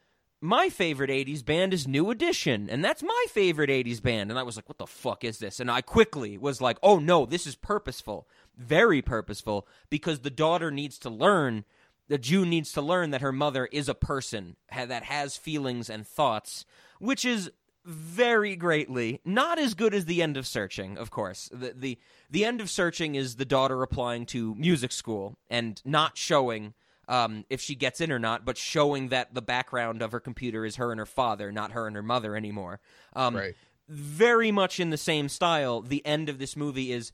my 0.41 0.69
favorite 0.69 1.09
80s 1.09 1.43
band 1.43 1.73
is 1.73 1.87
New 1.87 2.11
Edition, 2.11 2.69
and 2.69 2.83
that's 2.83 3.01
my 3.01 3.25
favorite 3.29 3.69
80s 3.69 4.01
band. 4.01 4.29
And 4.29 4.39
I 4.39 4.43
was 4.43 4.55
like, 4.55 4.69
what 4.69 4.77
the 4.77 4.85
fuck 4.85 5.23
is 5.23 5.39
this? 5.39 5.59
And 5.59 5.71
I 5.71 5.81
quickly 5.81 6.37
was 6.37 6.61
like, 6.61 6.77
oh 6.83 6.99
no, 6.99 7.25
this 7.25 7.47
is 7.47 7.55
purposeful. 7.55 8.27
Very 8.57 9.01
purposeful, 9.01 9.67
because 9.89 10.19
the 10.19 10.29
daughter 10.29 10.71
needs 10.71 10.97
to 10.99 11.09
learn, 11.09 11.65
the 12.07 12.17
Jew 12.17 12.45
needs 12.45 12.71
to 12.73 12.81
learn 12.81 13.11
that 13.11 13.21
her 13.21 13.31
mother 13.31 13.65
is 13.71 13.89
a 13.89 13.95
person 13.95 14.55
ha- 14.71 14.85
that 14.85 15.03
has 15.03 15.35
feelings 15.35 15.89
and 15.89 16.07
thoughts, 16.07 16.65
which 16.99 17.25
is 17.25 17.51
very 17.85 18.55
greatly 18.55 19.21
not 19.23 19.59
as 19.59 19.73
good 19.73 19.93
as 19.93 20.05
the 20.05 20.21
end 20.21 20.37
of 20.37 20.47
searching 20.47 20.97
of 20.97 21.11
course 21.11 21.49
the 21.53 21.73
the 21.75 21.99
the 22.29 22.43
end 22.43 22.59
of 22.59 22.69
searching 22.69 23.15
is 23.15 23.35
the 23.35 23.45
daughter 23.45 23.83
applying 23.83 24.25
to 24.25 24.55
music 24.55 24.91
school 24.91 25.37
and 25.49 25.81
not 25.85 26.17
showing 26.17 26.73
um, 27.07 27.45
if 27.49 27.61
she 27.61 27.75
gets 27.75 28.01
in 28.01 28.11
or 28.11 28.19
not, 28.19 28.45
but 28.45 28.57
showing 28.57 29.09
that 29.09 29.33
the 29.33 29.41
background 29.41 30.01
of 30.01 30.11
her 30.11 30.19
computer 30.19 30.65
is 30.65 30.77
her 30.77 30.91
and 30.91 30.99
her 30.99 31.05
father, 31.05 31.51
not 31.51 31.73
her 31.73 31.87
and 31.87 31.95
her 31.95 32.01
mother 32.01 32.35
anymore. 32.35 32.79
Um, 33.15 33.35
Right. 33.35 33.55
Very 33.87 34.51
much 34.51 34.79
in 34.79 34.89
the 34.89 34.97
same 34.97 35.29
style. 35.29 35.81
The 35.81 36.03
end 36.03 36.27
of 36.27 36.39
this 36.39 36.55
movie 36.55 36.91
is 36.91 37.11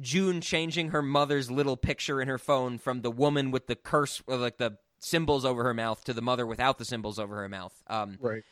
June 0.00 0.40
changing 0.40 0.88
her 0.88 1.02
mother's 1.02 1.48
little 1.48 1.76
picture 1.76 2.20
in 2.20 2.26
her 2.26 2.38
phone 2.38 2.78
from 2.78 3.02
the 3.02 3.10
woman 3.12 3.52
with 3.52 3.68
the 3.68 3.76
curse, 3.76 4.20
like 4.26 4.56
the 4.56 4.78
symbols 4.98 5.44
over 5.44 5.62
her 5.62 5.74
mouth, 5.74 6.02
to 6.02 6.12
the 6.12 6.20
mother 6.20 6.44
without 6.44 6.78
the 6.78 6.84
symbols 6.84 7.20
over 7.20 7.36
her 7.36 7.48
mouth. 7.48 7.80
Um, 7.86 8.18
right 8.20 8.42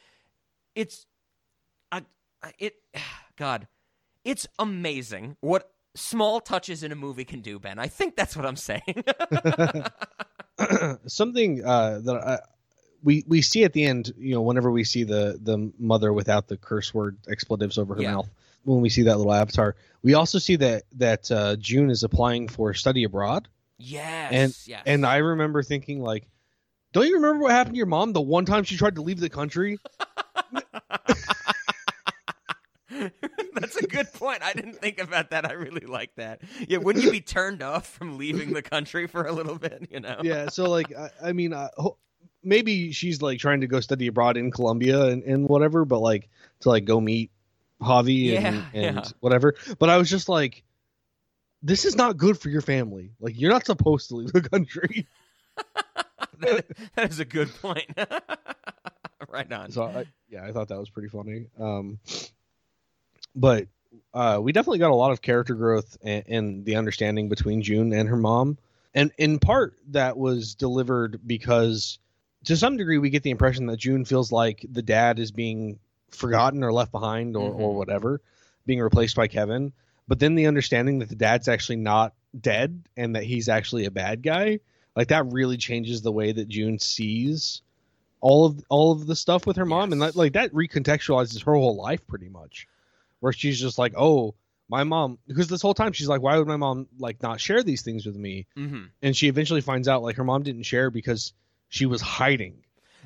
it's 0.74 1.06
it 2.58 2.74
god 3.36 3.66
it's 4.24 4.46
amazing 4.58 5.36
what 5.40 5.70
small 5.94 6.40
touches 6.40 6.82
in 6.82 6.92
a 6.92 6.94
movie 6.94 7.24
can 7.24 7.40
do 7.40 7.58
ben 7.58 7.78
i 7.78 7.86
think 7.86 8.16
that's 8.16 8.36
what 8.36 8.46
i'm 8.46 8.56
saying 8.56 9.04
something 11.06 11.64
uh, 11.64 12.00
that 12.00 12.14
I, 12.16 12.38
we 13.02 13.24
we 13.26 13.42
see 13.42 13.64
at 13.64 13.72
the 13.72 13.84
end, 13.84 14.12
you 14.18 14.34
know, 14.34 14.42
whenever 14.42 14.70
we 14.70 14.84
see 14.84 15.04
the 15.04 15.38
the 15.42 15.72
mother 15.78 16.12
without 16.12 16.48
the 16.48 16.56
curse 16.56 16.92
word 16.92 17.16
expletives 17.28 17.78
over 17.78 17.94
her 17.94 18.02
Yeah. 18.02 18.14
mouth, 18.14 18.28
when 18.64 18.80
we 18.80 18.88
see 18.90 19.02
that 19.04 19.16
little 19.16 19.32
avatar, 19.32 19.76
we 20.02 20.14
also 20.14 20.38
see 20.38 20.56
that 20.56 20.82
that 20.96 21.30
uh, 21.30 21.56
June 21.56 21.90
is 21.90 22.02
applying 22.02 22.48
for 22.48 22.74
study 22.74 23.04
abroad, 23.04 23.48
yes 23.78 24.32
and 24.32 24.54
yes 24.66 24.82
and 24.86 25.06
I 25.06 25.16
remember 25.18 25.62
thinking 25.62 26.02
like, 26.02 26.28
don't 26.92 27.06
you 27.06 27.14
remember 27.16 27.44
what 27.44 27.52
happened 27.52 27.74
to 27.74 27.78
your 27.78 27.86
mom 27.86 28.12
the 28.12 28.20
one 28.20 28.44
time 28.44 28.64
she 28.64 28.76
tried 28.76 28.96
to 28.96 29.02
leave 29.02 29.20
the 29.20 29.30
country? 29.30 29.78
that's 33.72 33.84
a 33.84 33.86
good 33.88 34.12
point 34.12 34.42
i 34.42 34.52
didn't 34.52 34.74
think 34.74 35.00
about 35.00 35.30
that 35.30 35.48
i 35.48 35.52
really 35.52 35.86
like 35.86 36.14
that 36.16 36.40
yeah 36.68 36.78
wouldn't 36.78 37.04
you 37.04 37.10
be 37.10 37.20
turned 37.20 37.62
off 37.62 37.86
from 37.86 38.18
leaving 38.18 38.52
the 38.52 38.62
country 38.62 39.06
for 39.06 39.26
a 39.26 39.32
little 39.32 39.58
bit 39.58 39.88
you 39.90 40.00
know 40.00 40.18
yeah, 40.22 40.48
so 40.48 40.68
like 40.68 40.92
I, 40.96 41.10
I 41.22 41.32
mean, 41.32 41.52
ho- 41.52 41.96
maybe 42.42 42.92
she's 42.92 43.22
like 43.22 43.38
trying 43.38 43.60
to 43.60 43.66
go 43.66 43.80
study 43.80 44.06
abroad 44.06 44.36
in 44.36 44.50
Colombia 44.50 45.06
and, 45.06 45.22
and 45.24 45.48
whatever, 45.48 45.84
but 45.84 46.00
like 46.00 46.28
to 46.60 46.68
like 46.68 46.84
go 46.84 47.00
meet 47.00 47.30
Javi 47.80 48.34
and, 48.36 48.42
Yeah, 48.44 48.64
and 48.74 48.96
yeah. 48.96 49.04
whatever. 49.20 49.54
But 49.78 49.90
I 49.90 49.96
was 49.96 50.08
just 50.10 50.28
like, 50.28 50.62
this 51.62 51.84
is 51.84 51.96
not 51.96 52.16
good 52.16 52.38
for 52.38 52.48
your 52.48 52.62
family. 52.62 53.10
Like 53.20 53.38
you're 53.38 53.50
not 53.50 53.66
supposed 53.66 54.08
to 54.08 54.16
leave 54.16 54.32
the 54.32 54.42
country. 54.42 55.06
that, 56.40 56.66
that 56.94 57.10
is 57.10 57.20
a 57.20 57.24
good 57.24 57.54
point 57.60 57.86
right 59.28 59.50
on 59.52 59.70
So 59.70 59.84
I, 59.84 60.06
yeah, 60.28 60.44
I 60.44 60.52
thought 60.52 60.68
that 60.68 60.78
was 60.78 60.90
pretty 60.90 61.08
funny. 61.08 61.46
Um, 61.58 61.98
but 63.34 63.66
uh, 64.14 64.38
we 64.42 64.52
definitely 64.52 64.78
got 64.78 64.90
a 64.90 64.94
lot 64.94 65.10
of 65.12 65.22
character 65.22 65.54
growth 65.54 65.96
and, 66.02 66.24
and 66.28 66.64
the 66.64 66.76
understanding 66.76 67.28
between 67.28 67.62
June 67.62 67.92
and 67.92 68.08
her 68.08 68.16
mom, 68.16 68.58
and 68.94 69.12
in 69.18 69.38
part 69.38 69.74
that 69.90 70.16
was 70.16 70.54
delivered 70.54 71.20
because 71.26 71.98
to 72.44 72.56
some 72.56 72.76
degree 72.76 72.98
we 72.98 73.10
get 73.10 73.22
the 73.22 73.30
impression 73.30 73.66
that 73.66 73.76
June 73.76 74.04
feels 74.04 74.32
like 74.32 74.64
the 74.70 74.82
dad 74.82 75.18
is 75.18 75.30
being 75.30 75.78
forgotten 76.10 76.64
or 76.64 76.72
left 76.72 76.90
behind 76.90 77.36
or, 77.36 77.52
or 77.52 77.72
Mhm. 77.72 77.76
whatever, 77.76 78.20
being 78.66 78.80
replaced 78.80 79.14
by 79.14 79.28
Kevin. 79.28 79.72
But 80.08 80.18
then 80.18 80.34
the 80.34 80.46
understanding 80.46 80.98
that 80.98 81.08
the 81.08 81.14
dad's 81.14 81.46
actually 81.46 81.76
not 81.76 82.14
dead 82.40 82.82
and 82.96 83.14
that 83.14 83.22
he's 83.24 83.48
actually 83.48 83.84
a 83.84 83.90
bad 83.92 84.22
guy, 84.22 84.58
like 84.96 85.08
that 85.08 85.26
really 85.32 85.56
changes 85.56 86.02
the 86.02 86.10
way 86.10 86.32
that 86.32 86.48
June 86.48 86.78
sees 86.80 87.62
all 88.20 88.44
of 88.46 88.62
all 88.68 88.92
of 88.92 89.06
the 89.06 89.16
stuff 89.16 89.46
with 89.46 89.56
her 89.56 89.64
mom, 89.64 89.92
and 89.92 90.02
that, 90.02 90.16
like 90.16 90.32
that 90.32 90.52
recontextualizes 90.52 91.44
her 91.44 91.54
whole 91.54 91.76
life 91.76 92.06
pretty 92.06 92.28
much, 92.28 92.66
where 93.20 93.32
she's 93.32 93.60
just 93.60 93.78
like, 93.78 93.94
oh, 93.96 94.34
my 94.68 94.84
mom, 94.84 95.18
because 95.26 95.48
this 95.48 95.62
whole 95.62 95.74
time 95.74 95.92
she's 95.92 96.08
like, 96.08 96.22
why 96.22 96.38
would 96.38 96.46
my 96.46 96.56
mom 96.56 96.86
like 96.98 97.22
not 97.22 97.40
share 97.40 97.62
these 97.62 97.82
things 97.82 98.04
with 98.06 98.16
me? 98.16 98.46
hmm 98.54 98.84
And 99.02 99.16
she 99.16 99.28
eventually 99.28 99.60
finds 99.60 99.88
out 99.88 100.02
like 100.02 100.16
her 100.16 100.24
mom 100.24 100.42
didn't 100.42 100.62
share 100.64 100.90
because 100.90 101.32
she 101.68 101.86
was 101.86 102.00
hiding, 102.00 102.62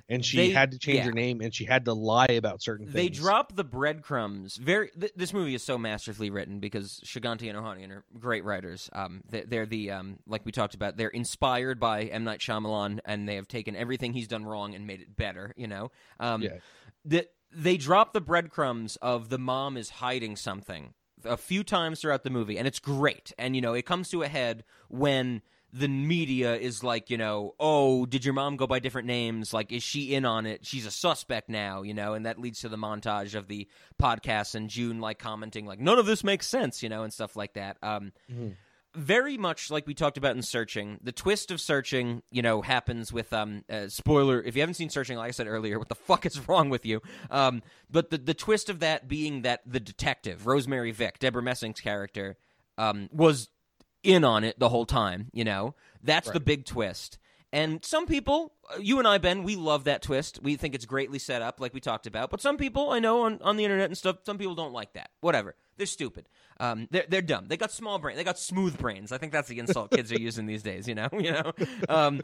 and 0.08 0.22
she 0.24 0.36
They- 0.36 0.50
had 0.50 0.72
to 0.72 0.78
change 0.78 0.98
yeah. 0.98 1.04
her 1.04 1.12
name 1.12 1.40
and 1.40 1.54
she 1.54 1.64
had 1.64 1.86
to 1.86 1.94
lie 1.94 2.26
about 2.32 2.62
certain 2.62 2.84
things. 2.86 2.94
They 2.94 3.08
drop 3.08 3.56
the 3.56 3.64
breadcrumbs. 3.64 4.56
Very. 4.58 4.90
Th- 4.98 5.12
this 5.16 5.32
movie 5.32 5.54
is 5.54 5.62
so 5.62 5.78
masterfully 5.78 6.28
written 6.28 6.60
because 6.60 7.00
Chaganty 7.04 7.48
and 7.48 7.58
Ohanian 7.58 7.90
are 7.90 8.04
great 8.18 8.44
writers. 8.44 8.90
Um, 8.92 9.22
they, 9.30 9.42
they're 9.42 9.64
the 9.66 9.90
um, 9.92 10.18
like 10.26 10.44
we 10.44 10.52
talked 10.52 10.74
about. 10.74 10.96
They're 10.98 11.08
inspired 11.08 11.80
by 11.80 12.04
M 12.04 12.24
Night 12.24 12.40
Shyamalan, 12.40 13.00
and 13.06 13.26
they 13.26 13.36
have 13.36 13.48
taken 13.48 13.74
everything 13.76 14.12
he's 14.12 14.28
done 14.28 14.44
wrong 14.44 14.74
and 14.74 14.86
made 14.86 15.00
it 15.00 15.16
better. 15.16 15.54
You 15.56 15.68
know. 15.68 15.90
Um, 16.20 16.42
Yeah. 16.42 16.58
The 17.06 17.26
they 17.54 17.76
drop 17.76 18.12
the 18.12 18.20
breadcrumbs 18.20 18.96
of 18.96 19.28
the 19.28 19.38
mom 19.38 19.76
is 19.76 19.90
hiding 19.90 20.36
something 20.36 20.94
a 21.24 21.36
few 21.36 21.64
times 21.64 22.00
throughout 22.00 22.22
the 22.22 22.30
movie, 22.30 22.58
and 22.58 22.66
it's 22.66 22.80
great. 22.80 23.32
And 23.38 23.54
you 23.54 23.62
know, 23.62 23.74
it 23.74 23.86
comes 23.86 24.10
to 24.10 24.22
a 24.22 24.28
head 24.28 24.64
when 24.88 25.42
the 25.72 25.88
media 25.88 26.54
is 26.54 26.84
like, 26.84 27.10
you 27.10 27.18
know, 27.18 27.54
oh, 27.58 28.06
did 28.06 28.24
your 28.24 28.32
mom 28.32 28.56
go 28.56 28.64
by 28.64 28.78
different 28.78 29.08
names? 29.08 29.52
Like, 29.52 29.72
is 29.72 29.82
she 29.82 30.14
in 30.14 30.24
on 30.24 30.46
it? 30.46 30.64
She's 30.64 30.86
a 30.86 30.90
suspect 30.90 31.48
now, 31.48 31.82
you 31.82 31.92
know, 31.92 32.14
and 32.14 32.26
that 32.26 32.38
leads 32.38 32.60
to 32.60 32.68
the 32.68 32.76
montage 32.76 33.34
of 33.34 33.48
the 33.48 33.66
podcast 34.00 34.54
and 34.54 34.70
June 34.70 35.00
like 35.00 35.18
commenting 35.18 35.66
like, 35.66 35.80
none 35.80 35.98
of 35.98 36.06
this 36.06 36.22
makes 36.22 36.46
sense, 36.46 36.80
you 36.80 36.88
know, 36.88 37.02
and 37.02 37.12
stuff 37.12 37.34
like 37.34 37.54
that. 37.54 37.76
Um, 37.82 38.12
very 38.94 39.36
much 39.36 39.70
like 39.70 39.86
we 39.86 39.94
talked 39.94 40.16
about 40.16 40.36
in 40.36 40.42
searching 40.42 40.98
the 41.02 41.12
twist 41.12 41.50
of 41.50 41.60
searching 41.60 42.22
you 42.30 42.42
know 42.42 42.62
happens 42.62 43.12
with 43.12 43.32
um 43.32 43.64
uh, 43.68 43.88
spoiler 43.88 44.40
if 44.40 44.54
you 44.54 44.62
haven't 44.62 44.74
seen 44.74 44.88
searching 44.88 45.16
like 45.16 45.28
i 45.28 45.30
said 45.32 45.46
earlier 45.46 45.78
what 45.78 45.88
the 45.88 45.94
fuck 45.94 46.24
is 46.26 46.48
wrong 46.48 46.70
with 46.70 46.86
you? 46.86 47.02
Um 47.30 47.62
but 47.90 48.10
the 48.10 48.18
the 48.18 48.34
twist 48.34 48.70
of 48.70 48.80
that 48.80 49.08
being 49.08 49.42
that 49.42 49.60
the 49.66 49.80
detective 49.80 50.46
rosemary 50.46 50.92
vick 50.92 51.18
Debra 51.18 51.42
Messing's 51.42 51.80
character 51.80 52.36
um 52.78 53.08
was 53.12 53.48
in 54.02 54.24
on 54.24 54.44
it 54.44 54.58
the 54.58 54.68
whole 54.68 54.86
time 54.86 55.30
you 55.32 55.44
know? 55.44 55.74
That's 56.02 56.30
the 56.30 56.40
big 56.40 56.66
twist 56.66 57.18
and 57.54 57.84
some 57.84 58.06
people, 58.06 58.52
uh, 58.74 58.80
you 58.80 58.98
and 58.98 59.06
I, 59.06 59.18
Ben, 59.18 59.44
we 59.44 59.54
love 59.54 59.84
that 59.84 60.02
twist. 60.02 60.40
We 60.42 60.56
think 60.56 60.74
it's 60.74 60.86
greatly 60.86 61.20
set 61.20 61.40
up, 61.40 61.60
like 61.60 61.72
we 61.72 61.78
talked 61.78 62.08
about. 62.08 62.28
But 62.30 62.40
some 62.40 62.56
people, 62.56 62.90
I 62.90 62.98
know 62.98 63.22
on, 63.22 63.40
on 63.42 63.56
the 63.56 63.64
internet 63.64 63.86
and 63.86 63.96
stuff, 63.96 64.16
some 64.26 64.38
people 64.38 64.56
don't 64.56 64.72
like 64.72 64.94
that. 64.94 65.10
Whatever. 65.20 65.54
They're 65.76 65.86
stupid. 65.86 66.28
Um, 66.58 66.88
they're, 66.90 67.04
they're 67.08 67.22
dumb. 67.22 67.46
They 67.46 67.56
got 67.56 67.70
small 67.70 68.00
brain. 68.00 68.16
They 68.16 68.24
got 68.24 68.40
smooth 68.40 68.76
brains. 68.76 69.12
I 69.12 69.18
think 69.18 69.30
that's 69.30 69.46
the 69.46 69.60
insult 69.60 69.92
kids 69.92 70.10
are 70.10 70.20
using 70.20 70.46
these 70.46 70.64
days. 70.64 70.88
You 70.88 70.96
know. 70.96 71.08
You 71.12 71.30
know. 71.30 71.52
Um, 71.88 72.22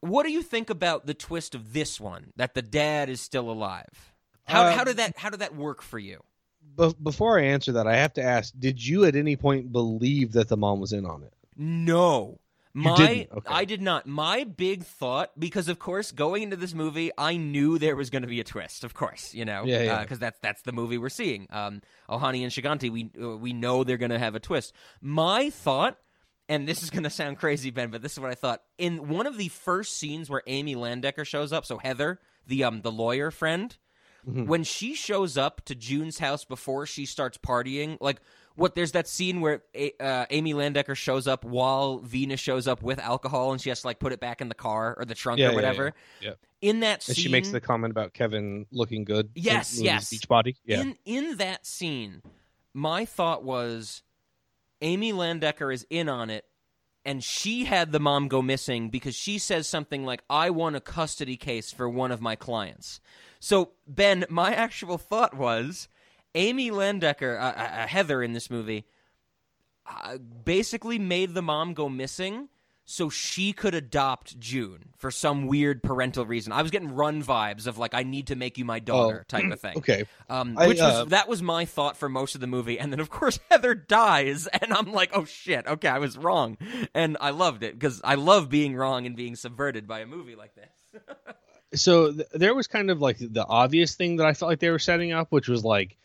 what 0.00 0.24
do 0.24 0.32
you 0.32 0.42
think 0.42 0.68
about 0.68 1.06
the 1.06 1.14
twist 1.14 1.54
of 1.54 1.72
this 1.72 2.00
one? 2.00 2.32
That 2.34 2.54
the 2.54 2.62
dad 2.62 3.08
is 3.08 3.20
still 3.20 3.50
alive. 3.50 4.12
How, 4.46 4.64
Uh, 4.64 4.72
how 4.76 4.82
did 4.84 4.96
that 4.96 5.16
how 5.16 5.30
did 5.30 5.40
that 5.40 5.54
work 5.54 5.80
for 5.80 5.98
you? 6.00 6.20
Be- 6.76 6.94
before 7.00 7.38
I 7.38 7.44
answer 7.44 7.70
that, 7.72 7.86
I 7.86 7.96
have 7.96 8.12
to 8.14 8.22
ask: 8.22 8.52
Did 8.58 8.84
you 8.84 9.04
at 9.04 9.14
any 9.14 9.36
point 9.36 9.70
believe 9.70 10.32
that 10.32 10.48
the 10.48 10.56
mom 10.56 10.80
was 10.80 10.92
in 10.92 11.06
on 11.06 11.22
it? 11.22 11.32
No. 11.56 12.40
My? 12.74 13.26
Okay. 13.30 13.46
I 13.46 13.64
did 13.64 13.82
not. 13.82 14.06
My 14.06 14.44
big 14.44 14.84
thought 14.84 15.30
because 15.38 15.68
of 15.68 15.78
course 15.78 16.10
going 16.10 16.42
into 16.42 16.56
this 16.56 16.72
movie 16.72 17.10
I 17.18 17.36
knew 17.36 17.78
there 17.78 17.96
was 17.96 18.08
going 18.08 18.22
to 18.22 18.28
be 18.28 18.40
a 18.40 18.44
twist, 18.44 18.82
of 18.84 18.94
course, 18.94 19.34
you 19.34 19.44
know. 19.44 19.64
Yeah, 19.64 19.82
yeah. 19.82 20.04
cuz 20.04 20.18
that's 20.18 20.38
that's 20.40 20.62
the 20.62 20.72
movie 20.72 20.96
we're 20.96 21.10
seeing. 21.10 21.46
Um 21.50 21.82
Ohanian 22.08 22.44
and 22.44 22.52
Chaganty 22.52 22.90
we 22.90 23.10
uh, 23.22 23.36
we 23.36 23.52
know 23.52 23.84
they're 23.84 23.98
going 23.98 24.10
to 24.10 24.18
have 24.18 24.34
a 24.34 24.40
twist. 24.40 24.72
My 25.00 25.50
thought 25.50 25.98
and 26.48 26.66
this 26.66 26.82
is 26.82 26.88
going 26.90 27.02
to 27.10 27.10
sound 27.10 27.38
crazy 27.38 27.70
Ben, 27.70 27.90
but 27.90 28.00
this 28.02 28.12
is 28.12 28.20
what 28.20 28.30
I 28.30 28.34
thought. 28.34 28.62
In 28.78 29.08
one 29.08 29.26
of 29.26 29.36
the 29.36 29.48
first 29.48 29.96
scenes 29.98 30.30
where 30.30 30.42
Amy 30.46 30.74
Landecker 30.74 31.26
shows 31.26 31.52
up, 31.52 31.66
so 31.66 31.78
Heather, 31.78 32.20
the 32.46 32.64
um 32.64 32.80
the 32.82 32.92
lawyer 32.92 33.30
friend, 33.30 33.76
Mm-hmm. 34.24 34.46
when 34.46 34.62
she 34.62 34.94
shows 34.94 35.36
up 35.36 35.64
to 35.64 35.74
June's 35.74 36.20
house 36.20 36.44
before 36.44 36.86
she 36.86 37.06
starts 37.06 37.38
partying, 37.38 37.98
like 38.00 38.20
what 38.54 38.74
there's 38.74 38.92
that 38.92 39.08
scene 39.08 39.40
where 39.40 39.62
A- 39.74 39.92
uh, 40.00 40.26
Amy 40.30 40.54
Landecker 40.54 40.94
shows 40.96 41.26
up 41.26 41.44
while 41.44 41.98
Venus 41.98 42.40
shows 42.40 42.66
up 42.68 42.82
with 42.82 42.98
alcohol 42.98 43.52
and 43.52 43.60
she 43.60 43.68
has 43.68 43.80
to 43.82 43.86
like 43.86 43.98
put 43.98 44.12
it 44.12 44.20
back 44.20 44.40
in 44.40 44.48
the 44.48 44.54
car 44.54 44.94
or 44.98 45.04
the 45.04 45.14
trunk 45.14 45.38
Yeah, 45.40 45.50
or 45.50 45.54
whatever. 45.54 45.94
yeah, 46.20 46.30
yeah. 46.30 46.34
In 46.60 46.80
that 46.80 47.02
scene, 47.02 47.12
And 47.14 47.18
she 47.18 47.28
makes 47.28 47.48
the 47.50 47.60
comment 47.60 47.90
about 47.90 48.14
Kevin 48.14 48.66
looking 48.70 49.04
good. 49.04 49.30
Yes, 49.34 49.80
yes. 49.80 50.10
beach 50.10 50.28
body. 50.28 50.56
Yeah, 50.64 50.80
in 50.82 50.96
in 51.04 51.36
that 51.38 51.66
scene, 51.66 52.22
my 52.72 53.04
thought 53.04 53.42
was 53.42 54.02
Amy 54.80 55.12
Landecker 55.12 55.72
is 55.72 55.86
in 55.90 56.08
on 56.08 56.30
it 56.30 56.44
and 57.04 57.22
she 57.24 57.64
had 57.64 57.90
the 57.90 57.98
mom 57.98 58.28
go 58.28 58.40
missing 58.42 58.88
because 58.88 59.14
she 59.16 59.38
says 59.38 59.66
something 59.66 60.04
like 60.04 60.22
I 60.30 60.50
won 60.50 60.74
a 60.76 60.80
custody 60.80 61.36
case 61.36 61.72
for 61.72 61.88
one 61.88 62.12
of 62.12 62.20
my 62.20 62.36
clients. 62.36 63.00
So, 63.40 63.72
Ben, 63.88 64.24
my 64.28 64.54
actual 64.54 64.98
thought 64.98 65.34
was 65.36 65.88
Amy 66.34 66.70
Landecker, 66.70 67.38
uh, 67.38 67.42
uh, 67.44 67.86
Heather 67.86 68.22
in 68.22 68.32
this 68.32 68.50
movie, 68.50 68.84
uh, 69.86 70.18
basically 70.18 70.98
made 70.98 71.34
the 71.34 71.42
mom 71.42 71.74
go 71.74 71.88
missing 71.88 72.48
so 72.84 73.08
she 73.08 73.52
could 73.52 73.74
adopt 73.74 74.38
June 74.40 74.90
for 74.96 75.10
some 75.10 75.46
weird 75.46 75.82
parental 75.82 76.26
reason. 76.26 76.52
I 76.52 76.62
was 76.62 76.70
getting 76.72 76.94
run 76.94 77.22
vibes 77.22 77.66
of 77.66 77.78
like 77.78 77.94
I 77.94 78.02
need 78.02 78.26
to 78.28 78.36
make 78.36 78.58
you 78.58 78.64
my 78.64 78.80
daughter 78.80 79.20
Oh, 79.20 79.24
type 79.28 79.50
of 79.52 79.60
thing. 79.60 79.76
okay. 79.78 80.04
Um, 80.28 80.56
I, 80.58 80.66
which 80.68 80.80
was 80.80 80.92
uh, 80.92 81.04
that 81.06 81.28
was 81.28 81.42
my 81.42 81.64
thought 81.64 81.96
for 81.96 82.08
most 82.08 82.34
of 82.34 82.40
the 82.40 82.46
movie, 82.48 82.78
and 82.78 82.92
then 82.92 82.98
of 83.00 83.08
course 83.08 83.38
Heather 83.50 83.74
dies, 83.74 84.46
and 84.48 84.72
I'm 84.72 84.92
like, 84.92 85.10
oh 85.14 85.24
shit, 85.24 85.66
okay, 85.66 85.88
I 85.88 85.98
was 85.98 86.18
wrong, 86.18 86.58
and 86.92 87.16
I 87.20 87.30
loved 87.30 87.62
it 87.62 87.74
because 87.78 88.00
I 88.02 88.16
love 88.16 88.48
being 88.48 88.74
wrong 88.74 89.06
and 89.06 89.14
being 89.16 89.36
subverted 89.36 89.86
by 89.86 90.00
a 90.00 90.06
movie 90.06 90.34
like 90.34 90.52
this. 90.54 91.02
so 91.80 92.12
th- 92.12 92.26
there 92.32 92.54
was 92.54 92.66
kind 92.66 92.90
of 92.90 93.00
like 93.00 93.16
the 93.18 93.46
obvious 93.46 93.94
thing 93.94 94.16
that 94.16 94.26
I 94.26 94.32
felt 94.34 94.50
like 94.50 94.58
they 94.60 94.70
were 94.70 94.78
setting 94.80 95.12
up, 95.12 95.30
which 95.30 95.48
was 95.48 95.64
like 95.64 95.96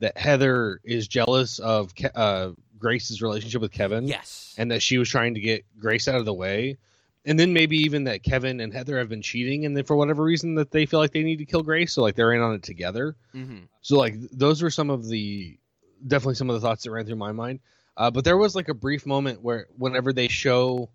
that 0.00 0.16
Heather 0.18 0.80
is 0.84 1.06
jealous 1.08 1.58
of 1.58 1.94
Ke- 1.94 2.10
uh, 2.14 2.50
Grace's 2.78 3.22
relationship 3.22 3.60
with 3.62 3.72
Kevin. 3.72 4.06
yes, 4.08 4.54
and 4.58 4.70
that 4.70 4.82
she 4.82 4.98
was 4.98 5.08
trying 5.08 5.34
to 5.34 5.40
get 5.40 5.64
Grace 5.78 6.08
out 6.08 6.16
of 6.16 6.24
the 6.24 6.34
way. 6.34 6.78
And 7.26 7.40
then 7.40 7.54
maybe 7.54 7.78
even 7.78 8.04
that 8.04 8.22
Kevin 8.22 8.60
and 8.60 8.72
Heather 8.72 8.98
have 8.98 9.08
been 9.08 9.22
cheating, 9.22 9.64
and 9.64 9.74
then 9.76 9.84
for 9.84 9.96
whatever 9.96 10.22
reason 10.22 10.56
that 10.56 10.70
they 10.70 10.84
feel 10.84 11.00
like 11.00 11.12
they 11.12 11.22
need 11.22 11.38
to 11.38 11.46
kill 11.46 11.62
Grace, 11.62 11.92
so 11.94 12.02
like 12.02 12.14
they're 12.16 12.32
in 12.34 12.42
on 12.42 12.54
it 12.54 12.62
together. 12.62 13.16
hmm 13.32 13.60
So 13.80 13.96
like 13.96 14.14
those 14.30 14.62
were 14.62 14.70
some 14.70 14.90
of 14.90 15.08
the 15.08 15.58
definitely 16.06 16.34
some 16.34 16.50
of 16.50 16.54
the 16.54 16.60
thoughts 16.60 16.84
that 16.84 16.90
ran 16.90 17.06
through 17.06 17.16
my 17.16 17.32
mind. 17.32 17.60
Uh, 17.96 18.10
but 18.10 18.24
there 18.24 18.36
was 18.36 18.54
like 18.54 18.68
a 18.68 18.74
brief 18.74 19.06
moment 19.06 19.40
where 19.42 19.68
whenever 19.78 20.12
they 20.12 20.28
show 20.28 20.90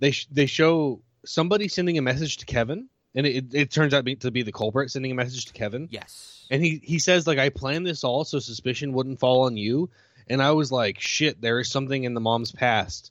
they 0.00 0.10
sh- 0.10 0.26
they 0.32 0.46
show 0.46 1.00
somebody 1.24 1.68
sending 1.68 1.96
a 1.98 2.02
message 2.02 2.38
to 2.38 2.46
Kevin, 2.46 2.88
and 3.16 3.26
it, 3.26 3.46
it 3.52 3.70
turns 3.70 3.94
out 3.94 4.04
to 4.20 4.30
be 4.30 4.42
the 4.42 4.52
culprit 4.52 4.90
sending 4.90 5.10
a 5.10 5.14
message 5.14 5.46
to 5.46 5.52
Kevin, 5.52 5.88
yes, 5.90 6.46
and 6.50 6.62
he 6.62 6.80
he 6.84 6.98
says 6.98 7.26
like 7.26 7.38
I 7.38 7.48
planned 7.48 7.86
this 7.86 8.04
all 8.04 8.24
so 8.24 8.38
suspicion 8.38 8.92
wouldn't 8.92 9.18
fall 9.18 9.46
on 9.46 9.56
you, 9.56 9.90
and 10.28 10.42
I 10.42 10.52
was 10.52 10.70
like 10.70 11.00
shit, 11.00 11.40
there 11.40 11.58
is 11.58 11.70
something 11.70 12.04
in 12.04 12.14
the 12.14 12.20
mom's 12.20 12.52
past 12.52 13.10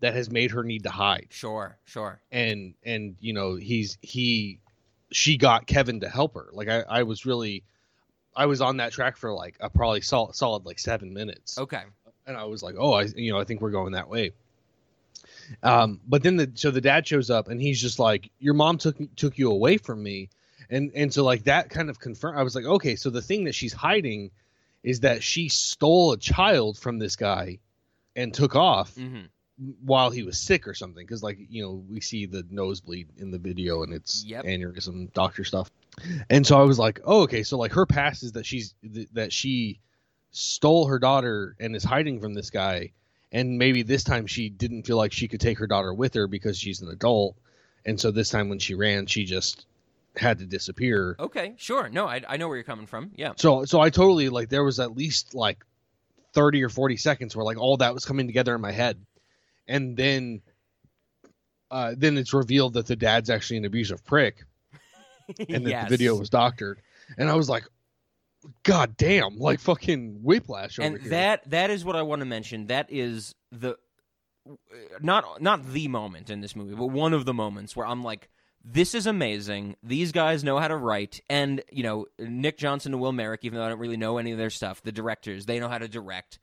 that 0.00 0.14
has 0.14 0.30
made 0.30 0.52
her 0.52 0.62
need 0.62 0.84
to 0.84 0.90
hide. 0.90 1.28
Sure, 1.30 1.76
sure, 1.84 2.20
and 2.30 2.74
and 2.84 3.16
you 3.20 3.32
know 3.32 3.56
he's 3.56 3.98
he 4.02 4.60
she 5.10 5.38
got 5.38 5.66
kevin 5.66 6.00
to 6.00 6.08
help 6.08 6.34
her. 6.34 6.50
Like 6.52 6.68
i 6.68 6.84
i 6.88 7.02
was 7.02 7.24
really 7.24 7.64
i 8.36 8.46
was 8.46 8.60
on 8.60 8.76
that 8.76 8.92
track 8.92 9.16
for 9.16 9.32
like 9.32 9.56
a 9.60 9.70
probably 9.70 10.02
solid 10.02 10.36
solid 10.36 10.66
like 10.66 10.78
seven 10.78 11.14
minutes. 11.14 11.58
Okay, 11.58 11.82
and 12.26 12.36
i 12.36 12.44
was 12.44 12.62
like 12.62 12.76
oh 12.78 12.92
i 12.92 13.04
you 13.16 13.32
know 13.32 13.40
i 13.40 13.44
think 13.44 13.60
we're 13.60 13.70
going 13.70 13.92
that 13.92 14.08
way 14.08 14.32
um 15.62 16.00
but 16.06 16.22
then 16.22 16.36
the 16.36 16.50
so 16.54 16.70
the 16.70 16.80
dad 16.80 17.06
shows 17.06 17.30
up 17.30 17.48
and 17.48 17.60
he's 17.60 17.80
just 17.80 17.98
like 17.98 18.30
your 18.38 18.54
mom 18.54 18.78
took 18.78 18.96
took 19.16 19.38
you 19.38 19.50
away 19.50 19.76
from 19.78 20.02
me. 20.02 20.28
And 20.70 20.90
and 20.94 21.12
so 21.12 21.24
like 21.24 21.44
that 21.44 21.70
kind 21.70 21.88
of 21.88 21.98
confirmed 21.98 22.38
i 22.38 22.42
was 22.42 22.54
like 22.54 22.64
okay 22.66 22.94
so 22.96 23.08
the 23.10 23.22
thing 23.22 23.44
that 23.44 23.54
she's 23.54 23.72
hiding 23.72 24.30
is 24.82 25.00
that 25.00 25.22
she 25.22 25.48
stole 25.48 26.12
a 26.12 26.18
child 26.18 26.78
from 26.78 26.98
this 26.98 27.16
guy 27.16 27.58
and 28.16 28.32
took 28.34 28.54
off 28.54 28.94
hmm 28.94 29.24
while 29.84 30.10
he 30.10 30.22
was 30.22 30.38
sick 30.38 30.68
or 30.68 30.74
something. 30.74 31.04
Because 31.04 31.22
like 31.22 31.38
you 31.48 31.62
know 31.62 31.82
we 31.88 32.00
see 32.00 32.26
the 32.26 32.46
nosebleed 32.50 33.08
in 33.16 33.30
the 33.30 33.38
video 33.38 33.82
and 33.82 33.92
it's 33.92 34.24
Yep. 34.24 34.44
aneurysm 34.44 35.12
doctor 35.14 35.44
stuff. 35.44 35.70
And 36.30 36.46
so 36.46 36.60
i 36.60 36.62
was 36.62 36.78
like 36.78 37.00
oh 37.04 37.22
okay 37.22 37.42
so 37.42 37.58
like 37.58 37.72
her 37.72 37.86
past 37.86 38.22
is 38.22 38.32
that 38.32 38.46
she's 38.46 38.74
th- 38.94 39.08
that 39.14 39.32
she 39.32 39.80
stole 40.30 40.86
her 40.86 40.98
daughter 40.98 41.56
and 41.58 41.74
is 41.74 41.82
hiding 41.82 42.20
from 42.20 42.34
this 42.34 42.50
guy 42.50 42.92
and 43.32 43.58
maybe 43.58 43.82
this 43.82 44.04
time 44.04 44.26
she 44.26 44.48
didn't 44.48 44.84
feel 44.84 44.96
like 44.96 45.12
she 45.12 45.28
could 45.28 45.40
take 45.40 45.58
her 45.58 45.66
daughter 45.66 45.92
with 45.92 46.14
her 46.14 46.26
because 46.26 46.58
she's 46.58 46.80
an 46.80 46.88
adult 46.88 47.36
and 47.84 48.00
so 48.00 48.10
this 48.10 48.30
time 48.30 48.48
when 48.48 48.58
she 48.58 48.74
ran 48.74 49.06
she 49.06 49.24
just 49.24 49.66
had 50.16 50.38
to 50.38 50.46
disappear 50.46 51.14
okay, 51.20 51.54
sure. 51.58 51.88
No, 51.88 52.06
I 52.06 52.22
I 52.28 52.36
know 52.38 52.48
where 52.48 52.56
you're 52.56 52.64
coming 52.64 52.86
from. 52.86 53.12
Yeah, 53.14 53.32
so 53.36 53.64
so 53.64 53.80
i 53.80 53.90
totally 53.90 54.28
like 54.28 54.48
there 54.48 54.64
was 54.64 54.80
at 54.80 54.96
least 54.96 55.34
like 55.34 55.64
30 56.32 56.64
or 56.64 56.68
40 56.68 56.96
seconds 56.96 57.36
where 57.36 57.44
like 57.44 57.58
all 57.58 57.76
that 57.78 57.94
was 57.94 58.04
coming 58.04 58.26
together 58.26 58.54
in 58.54 58.60
my 58.60 58.72
head 58.72 58.98
and 59.66 59.96
then 59.96 60.42
uh 61.70 61.94
then 61.96 62.18
it's 62.18 62.34
revealed 62.34 62.74
that 62.74 62.86
the 62.86 62.96
dad's 62.96 63.30
actually 63.30 63.58
an 63.58 63.64
abusive 63.64 64.04
prick 64.04 64.44
and 65.48 65.66
that 65.66 65.70
yes. 65.70 65.84
the 65.84 65.90
video 65.90 66.16
was 66.16 66.30
doctored 66.30 66.80
and 67.16 67.30
i 67.30 67.34
was 67.34 67.48
like 67.48 67.64
god 68.62 68.96
damn 68.96 69.36
like 69.36 69.60
fucking 69.60 70.20
whiplash 70.22 70.78
over 70.78 70.86
and 70.86 71.00
here. 71.00 71.10
that 71.10 71.50
that 71.50 71.70
is 71.70 71.84
what 71.84 71.96
I 71.96 72.02
want 72.02 72.20
to 72.20 72.26
mention. 72.26 72.66
That 72.66 72.86
is 72.88 73.34
the 73.50 73.76
not 75.00 75.42
not 75.42 75.72
the 75.72 75.88
moment 75.88 76.30
in 76.30 76.40
this 76.40 76.56
movie, 76.56 76.74
but 76.74 76.86
one 76.86 77.12
of 77.12 77.24
the 77.24 77.34
moments 77.34 77.76
where 77.76 77.86
I'm 77.86 78.02
like, 78.02 78.28
this 78.64 78.94
is 78.94 79.06
amazing. 79.06 79.76
These 79.82 80.12
guys 80.12 80.44
know 80.44 80.58
how 80.58 80.68
to 80.68 80.76
write, 80.76 81.20
and 81.28 81.62
you 81.70 81.82
know 81.82 82.06
Nick 82.18 82.58
Johnson 82.58 82.92
and 82.92 83.00
Will 83.00 83.12
Merrick, 83.12 83.44
even 83.44 83.58
though 83.58 83.64
I 83.64 83.68
don't 83.68 83.78
really 83.78 83.96
know 83.96 84.18
any 84.18 84.32
of 84.32 84.38
their 84.38 84.50
stuff, 84.50 84.82
the 84.82 84.92
directors 84.92 85.46
they 85.46 85.58
know 85.58 85.68
how 85.68 85.78
to 85.78 85.88
direct. 85.88 86.38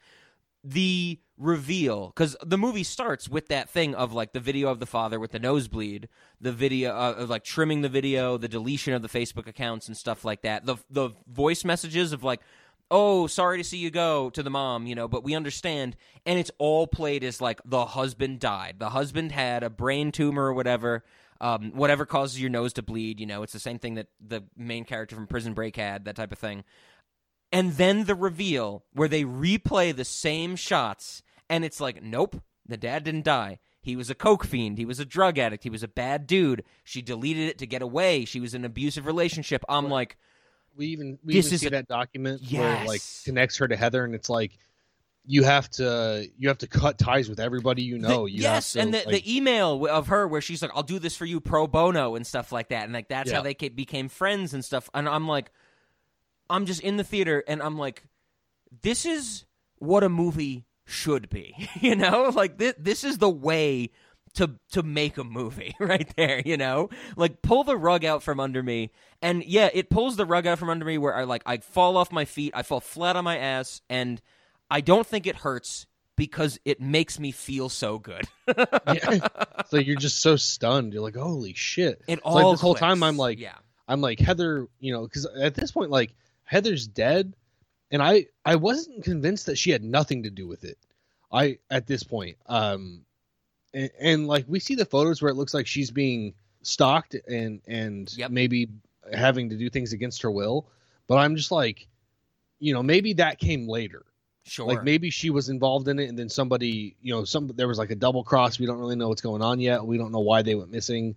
The 0.68 1.20
reveal, 1.38 2.08
because 2.08 2.36
the 2.44 2.58
movie 2.58 2.84
starts 2.84 3.30
with 3.30 3.50
that 3.50 3.70
thing 3.70 3.94
of 3.94 4.14
like 4.14 4.34
the 4.34 4.40
video 4.40 4.70
of 4.70 4.80
the 4.80 4.86
father 4.88 5.20
with 5.20 5.32
the 5.32 5.40
nosebleed, 5.40 6.08
the 6.42 6.52
video 6.52 6.92
uh, 6.92 7.14
of 7.18 7.30
like 7.30 7.44
trimming 7.44 7.82
the 7.82 7.90
video, 7.90 8.38
the 8.38 8.48
deletion 8.48 8.94
of 8.94 9.04
the 9.04 9.08
Facebook 9.08 9.48
accounts 9.48 9.88
and 9.88 9.96
stuff 9.96 10.26
like 10.26 10.42
that. 10.42 10.66
The 10.66 10.78
the 10.90 11.12
voice 11.28 11.64
messages 11.64 12.14
of 12.14 12.24
like, 12.24 12.42
oh, 12.90 13.28
sorry 13.28 13.60
to 13.60 13.64
see 13.64 13.78
you 13.78 13.92
go 13.92 14.32
to 14.32 14.42
the 14.42 14.50
mom, 14.50 14.88
you 14.88 14.96
know, 14.96 15.08
but 15.08 15.24
we 15.24 15.36
understand. 15.36 15.96
And 16.26 16.40
it's 16.40 16.52
all 16.58 16.88
played 16.88 17.24
as 17.24 17.40
like 17.40 17.62
the 17.64 17.86
husband 17.86 18.40
died. 18.40 18.78
The 18.80 18.90
husband 18.90 19.32
had 19.34 19.62
a 19.62 19.70
brain 19.70 20.12
tumor 20.12 20.46
or 20.46 20.54
whatever. 20.54 21.04
Um, 21.42 21.74
whatever 21.76 22.06
causes 22.06 22.40
your 22.40 22.50
nose 22.50 22.72
to 22.74 22.82
bleed, 22.82 23.20
you 23.20 23.26
know, 23.26 23.44
it's 23.44 23.52
the 23.52 23.60
same 23.60 23.78
thing 23.78 23.96
that 23.96 24.08
the 24.26 24.44
main 24.56 24.86
character 24.86 25.18
from 25.18 25.28
Prison 25.28 25.54
Break 25.54 25.76
had, 25.76 26.06
that 26.06 26.16
type 26.16 26.32
of 26.32 26.40
thing. 26.40 26.64
And 27.52 27.74
then 27.74 28.06
the 28.06 28.16
reveal 28.16 28.84
where 28.94 29.08
they 29.08 29.24
replay 29.24 29.96
the 29.96 30.06
same 30.06 30.56
shots, 30.56 31.24
and 31.50 31.64
it's 31.64 31.80
like, 31.80 32.04
nope, 32.04 32.42
the 32.66 32.78
dad 32.78 33.04
didn't 33.04 33.24
die. 33.24 33.60
He 33.82 33.96
was 33.96 34.10
a 34.10 34.16
coke 34.16 34.46
fiend. 34.46 34.80
He 34.80 34.86
was 34.86 35.00
a 35.00 35.06
drug 35.06 35.38
addict. 35.38 35.64
He 35.64 35.70
was 35.70 35.84
a 35.84 35.88
bad 35.88 36.26
dude. 36.26 36.64
She 36.84 37.04
deleted 37.04 37.50
it 37.50 37.60
to 37.60 37.68
get 37.68 37.84
away. 37.84 38.26
She 38.26 38.40
was 38.40 38.56
in 38.56 38.62
an 38.62 38.66
abusive 38.66 39.06
relationship. 39.06 39.64
I'm 39.70 39.90
like, 39.90 40.18
we 40.76 40.88
even 40.88 41.20
we 41.24 41.34
This 41.36 41.46
even 41.46 41.54
is 41.54 41.62
see 41.62 41.68
a- 41.68 41.72
that 41.72 41.88
document 41.88 42.42
where 42.52 42.82
it, 42.82 42.88
like 42.88 43.02
connects 43.24 43.58
her 43.58 43.68
to 43.68 43.76
Heather, 43.76 44.04
and 44.04 44.16
it's 44.16 44.30
like 44.30 44.58
you 45.28 45.44
have 45.44 45.70
to 45.72 46.28
you 46.38 46.48
have 46.48 46.58
to 46.58 46.68
cut 46.68 46.98
ties 46.98 47.30
with 47.30 47.40
everybody 47.40 47.84
you 47.84 47.98
know. 48.00 48.26
The- 48.26 48.32
you 48.32 48.42
yes, 48.42 48.74
to, 48.74 48.82
and 48.82 48.94
the, 48.94 49.04
like, 49.06 49.24
the 49.24 49.36
email 49.36 49.86
of 49.88 50.08
her 50.08 50.28
where 50.28 50.42
she's 50.42 50.62
like, 50.62 50.72
"I'll 50.74 50.84
do 50.84 51.00
this 51.00 51.16
for 51.16 51.26
you 51.26 51.40
pro 51.40 51.68
bono" 51.68 52.16
and 52.16 52.26
stuff 52.26 52.52
like 52.52 52.70
that, 52.70 52.86
and 52.86 52.94
like 52.94 53.08
that's 53.08 53.32
how 53.32 53.42
they 53.42 53.54
became 53.54 54.10
friends 54.10 54.54
and 54.54 54.66
stuff. 54.66 54.90
And 54.94 55.08
I'm 55.08 55.28
like, 55.28 55.52
I'm 56.50 56.66
just 56.66 56.82
in 56.82 56.98
the 56.98 57.04
theater, 57.04 57.44
and 57.48 57.62
I'm 57.62 57.78
like, 57.78 58.04
this 58.82 59.06
is 59.06 59.46
what 59.78 60.04
a 60.04 60.10
movie 60.10 60.66
should 60.86 61.30
be, 61.30 61.70
you 61.82 61.96
know? 61.96 62.32
Like 62.34 62.58
this, 62.58 62.74
this 62.78 63.04
is 63.04 63.18
the 63.18 63.30
way 63.30 63.92
to 64.36 64.52
to 64.72 64.84
make 64.84 65.18
a 65.18 65.24
movie 65.24 65.76
right 65.80 66.12
there, 66.16 66.42
you 66.46 66.58
know? 66.58 66.90
Like 67.16 67.42
pull 67.42 67.64
the 67.64 67.78
rug 67.78 68.06
out 68.06 68.24
from 68.24 68.40
under 68.40 68.62
me. 68.62 68.92
And 69.22 69.44
yeah, 69.44 69.70
it 69.74 69.90
pulls 69.90 70.16
the 70.16 70.26
rug 70.26 70.46
out 70.46 70.60
from 70.60 70.70
under 70.70 70.86
me 70.86 70.98
where 70.98 71.16
I 71.16 71.24
like 71.24 71.44
I 71.46 71.58
fall 71.58 71.98
off 71.98 72.12
my 72.12 72.26
feet, 72.26 72.54
I 72.56 72.64
fall 72.64 72.80
flat 72.80 73.16
on 73.16 73.24
my 73.24 73.38
ass 73.38 73.82
and 73.90 74.22
I 74.70 74.82
don't 74.82 75.06
think 75.06 75.28
it 75.28 75.38
hurts 75.38 75.88
because 76.16 76.60
it 76.66 76.80
makes 76.80 77.20
me 77.20 77.32
feel 77.32 77.70
so 77.70 78.00
good. 78.00 78.26
yeah. 78.58 79.28
so 79.68 79.78
you're 79.78 79.98
just 79.98 80.22
so 80.22 80.36
stunned. 80.36 80.94
You're 80.94 81.04
like, 81.04 81.16
holy 81.16 81.54
shit! 81.54 82.02
It 82.08 82.14
It's 82.14 82.22
all 82.24 82.36
like 82.36 82.54
this 82.54 82.62
whole 82.62 82.76
time 82.76 83.04
I'm 83.04 83.18
like, 83.18 83.40
yeah. 83.40 83.56
I'm 83.88 84.02
like 84.02 84.20
Heather, 84.20 84.68
you 84.80 84.94
know, 84.94 85.04
because 85.04 85.28
at 85.40 85.54
this 85.54 85.72
point, 85.72 85.92
like 85.92 86.16
Heather's 86.46 86.88
dead, 86.88 87.34
and 87.92 88.02
I 88.02 88.28
I 88.46 88.56
wasn't 88.56 89.04
convinced 89.04 89.48
that 89.48 89.58
she 89.58 89.72
had 89.72 89.84
nothing 89.84 90.24
to 90.24 90.30
do 90.30 90.48
with 90.48 90.64
it. 90.64 90.78
I 91.32 91.58
at 91.70 91.88
this 91.88 92.04
point, 92.04 92.38
um, 92.48 93.02
and, 93.74 93.90
and 94.00 94.28
like 94.28 94.46
we 94.48 94.60
see 94.60 94.76
the 94.76 94.86
photos 94.86 95.22
where 95.22 95.32
it 95.32 95.36
looks 95.36 95.54
like 95.54 95.68
she's 95.68 95.92
being 95.92 96.34
stalked 96.62 97.16
and 97.28 97.62
and 97.68 98.16
Yep. 98.18 98.32
maybe 98.32 98.70
having 99.14 99.50
to 99.50 99.58
do 99.58 99.70
things 99.70 99.94
against 99.94 100.22
her 100.24 100.32
will, 100.32 100.68
but 101.08 101.18
I'm 101.18 101.36
just 101.36 101.52
like, 101.52 101.88
you 102.60 102.74
know, 102.74 102.82
maybe 102.84 103.14
that 103.14 103.38
came 103.40 103.68
later. 103.68 104.06
Sure. 104.48 104.68
Like 104.68 104.84
maybe 104.84 105.10
she 105.10 105.32
was 105.32 105.50
involved 105.50 105.88
in 105.88 105.98
it, 105.98 106.08
and 106.08 106.18
then 106.18 106.30
somebody, 106.30 106.96
you 107.02 107.12
know, 107.14 107.26
some 107.26 107.48
there 107.56 107.68
was 107.68 107.80
like 107.80 107.90
a 107.90 107.96
double 107.96 108.24
cross. 108.24 108.60
We 108.60 108.68
don't 108.68 108.78
really 108.78 108.96
know 108.96 109.10
what's 109.10 109.22
going 109.22 109.42
on 109.42 109.60
yet. 109.60 109.84
We 109.84 109.98
don't 109.98 110.12
know 110.12 110.20
why 110.20 110.44
they 110.44 110.54
went 110.54 110.70
missing. 110.72 111.16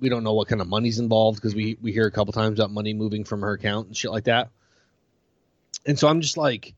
We 0.00 0.10
don't 0.10 0.22
know 0.22 0.34
what 0.34 0.48
kind 0.48 0.60
of 0.60 0.68
money's 0.68 0.98
involved 0.98 1.38
because 1.38 1.54
we 1.54 1.78
we 1.80 1.92
hear 1.92 2.06
a 2.06 2.10
couple 2.10 2.32
times 2.34 2.58
about 2.58 2.70
money 2.70 2.92
moving 2.92 3.24
from 3.24 3.40
her 3.40 3.52
account 3.52 3.86
and 3.86 3.96
shit 3.96 4.10
like 4.10 4.24
that. 4.24 4.50
And 5.88 5.98
so 5.98 6.06
I'm 6.06 6.20
just 6.20 6.36
like, 6.36 6.74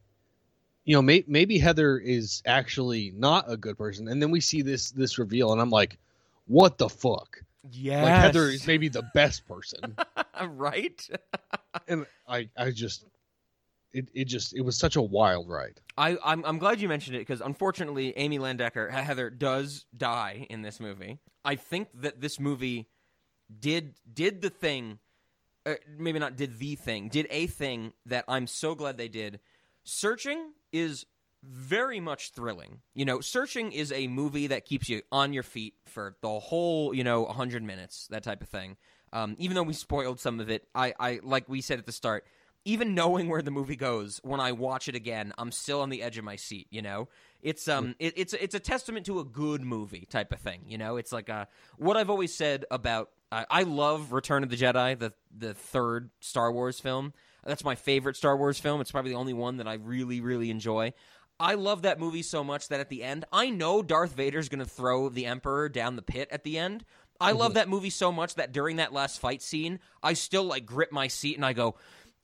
you 0.85 0.95
know, 0.95 1.03
may, 1.03 1.25
maybe 1.27 1.59
Heather 1.59 1.99
is 1.99 2.43
actually 2.47 3.13
not 3.15 3.45
a 3.49 3.57
good 3.57 3.77
person. 3.77 4.09
And 4.09 4.23
then 4.23 4.31
we 4.31 4.41
see 4.41 4.63
this 4.63 4.93
this 4.93 5.19
reveal, 5.19 5.53
and 5.53 5.61
I'm 5.61 5.69
like, 5.69 5.99
what 6.47 6.79
the 6.79 6.89
fuck? 6.89 7.43
Yeah, 7.71 8.05
Like 8.05 8.15
Heather 8.15 8.49
is 8.49 8.67
maybe 8.67 8.89
the 8.89 9.03
best 9.13 9.47
person, 9.47 9.97
right? 10.47 11.07
and 11.89 12.07
I 12.27 12.49
I 12.57 12.71
just. 12.71 13.05
It, 13.93 14.09
it 14.15 14.27
just 14.27 14.55
it 14.55 14.61
was 14.61 14.79
such 14.79 14.95
a 14.95 15.03
wild 15.03 15.49
ride. 15.49 15.81
I, 15.99 16.17
I'm, 16.25 16.45
I'm 16.45 16.59
glad 16.59 16.81
you 16.81 16.89
mentioned 16.89 17.17
it 17.17 17.27
because 17.27 17.41
unfortunately, 17.41 18.17
Amy 18.17 18.39
Landecker, 18.39 18.89
Heather, 18.89 19.31
does 19.31 19.85
die 19.97 20.47
in 20.49 20.63
this 20.63 20.79
movie. 20.79 21.19
I 21.45 21.57
think 21.57 21.89
that 21.95 22.21
this 22.21 22.39
movie 22.39 22.87
did 23.59 23.95
did 24.15 24.43
the 24.43 24.51
thing, 24.51 25.01
maybe 25.99 26.19
not 26.19 26.37
did 26.37 26.59
the 26.59 26.77
thing, 26.77 27.09
did 27.09 27.27
a 27.31 27.47
thing 27.47 27.93
that 28.07 28.25
I'm 28.29 28.47
so 28.47 28.75
glad 28.75 28.97
they 28.97 29.09
did. 29.09 29.41
Searching 29.85 30.53
is 30.73 31.07
very 31.43 32.01
much 32.01 32.31
thrilling. 32.31 32.81
You 32.95 33.05
know, 33.05 33.21
Searching 33.21 33.73
is 33.73 33.93
a 33.93 34.09
movie 34.09 34.49
that 34.49 34.65
keeps 34.65 34.89
you 34.89 35.03
on 35.11 35.33
your 35.33 35.43
feet 35.43 35.75
for 35.87 36.17
the 36.21 36.39
whole, 36.39 36.95
you 36.95 37.05
know, 37.05 37.23
100 37.23 37.63
minutes, 37.63 38.07
that 38.11 38.23
type 38.23 38.43
of 38.43 38.49
thing. 38.49 38.77
Um, 39.13 39.37
even 39.39 39.55
though 39.55 39.63
we 39.63 39.73
spoiled 39.73 40.21
some 40.21 40.39
of 40.39 40.51
it, 40.51 40.69
I, 40.75 40.95
I 41.01 41.21
like 41.23 41.49
we 41.49 41.61
said 41.63 41.79
at 41.79 41.87
the 41.87 41.93
start, 41.93 42.25
even 42.65 42.95
knowing 42.95 43.29
where 43.29 43.43
the 43.43 43.51
movie 43.51 43.77
goes, 43.77 44.21
when 44.23 44.39
I 44.39 44.53
watch 44.53 44.89
it 44.89 44.95
again, 44.95 45.33
I'm 45.39 45.51
still 45.51 45.81
on 45.81 45.89
the 45.89 46.03
edge 46.03 46.19
of 46.19 46.25
my 46.25 46.37
seat. 46.37 46.67
You 46.71 46.83
know, 46.83 47.09
it's 47.43 47.69
um, 47.69 47.95
it, 47.99 48.13
it's 48.17 48.35
it's 48.35 48.55
a 48.55 48.61
testament 48.61 49.07
to 49.07 49.19
a 49.19 49.25
good 49.25 49.63
movie 49.63 50.07
type 50.11 50.33
of 50.33 50.41
thing. 50.41 50.63
You 50.67 50.79
know, 50.79 50.97
it's 50.97 51.13
like 51.13 51.31
uh, 51.31 51.47
what 51.77 51.97
I've 51.97 52.11
always 52.11 52.35
said 52.35 52.65
about. 52.71 53.11
I 53.31 53.47
I 53.51 53.63
love 53.63 54.13
Return 54.13 54.43
of 54.43 54.51
the 54.51 54.57
Jedi, 54.57 54.99
the 54.99 55.13
the 55.37 55.55
third 55.55 56.11
Star 56.21 56.53
Wars 56.53 56.81
film. 56.81 57.13
That's 57.45 57.65
my 57.65 57.75
favorite 57.75 58.17
Star 58.17 58.37
Wars 58.37 58.59
film. 58.59 58.81
It's 58.81 58.91
probably 58.91 59.13
the 59.13 59.19
only 59.19 59.33
one 59.33 59.59
that 59.59 59.69
I 59.69 59.75
really 59.75 60.21
really 60.21 60.51
enjoy. 60.51 60.93
I 61.39 61.55
love 61.55 61.83
that 61.83 61.99
movie 61.99 62.23
so 62.23 62.45
much 62.45 62.69
that 62.69 62.81
at 62.81 62.91
the 62.91 63.03
end, 63.03 63.25
I 63.33 63.49
know 63.49 63.83
Darth 63.83 64.15
Vader's 64.15 64.51
going 64.51 64.59
to 64.59 64.67
throw 64.67 65.09
the 65.09 65.25
Emperor 65.25 65.71
down 65.71 65.97
the 65.97 66.03
pit 66.03 66.29
at 66.31 66.45
the 66.45 66.59
end. 66.59 66.85
I 67.19 67.31
mm-hmm. 67.31 67.41
love 67.41 67.55
that 67.55 67.69
movie 67.69 67.91
so 67.91 68.13
much 68.13 68.35
that 68.35 68.53
during 68.53 68.77
that 68.77 68.93
last 68.93 69.21
fight 69.21 69.41
scene, 69.41 69.81
I 70.03 70.13
still 70.13 70.45
like 70.45 70.67
grip 70.67 70.93
my 70.93 71.09
seat 71.09 71.37
and 71.37 71.45
I 71.45 71.55
go, 71.55 71.77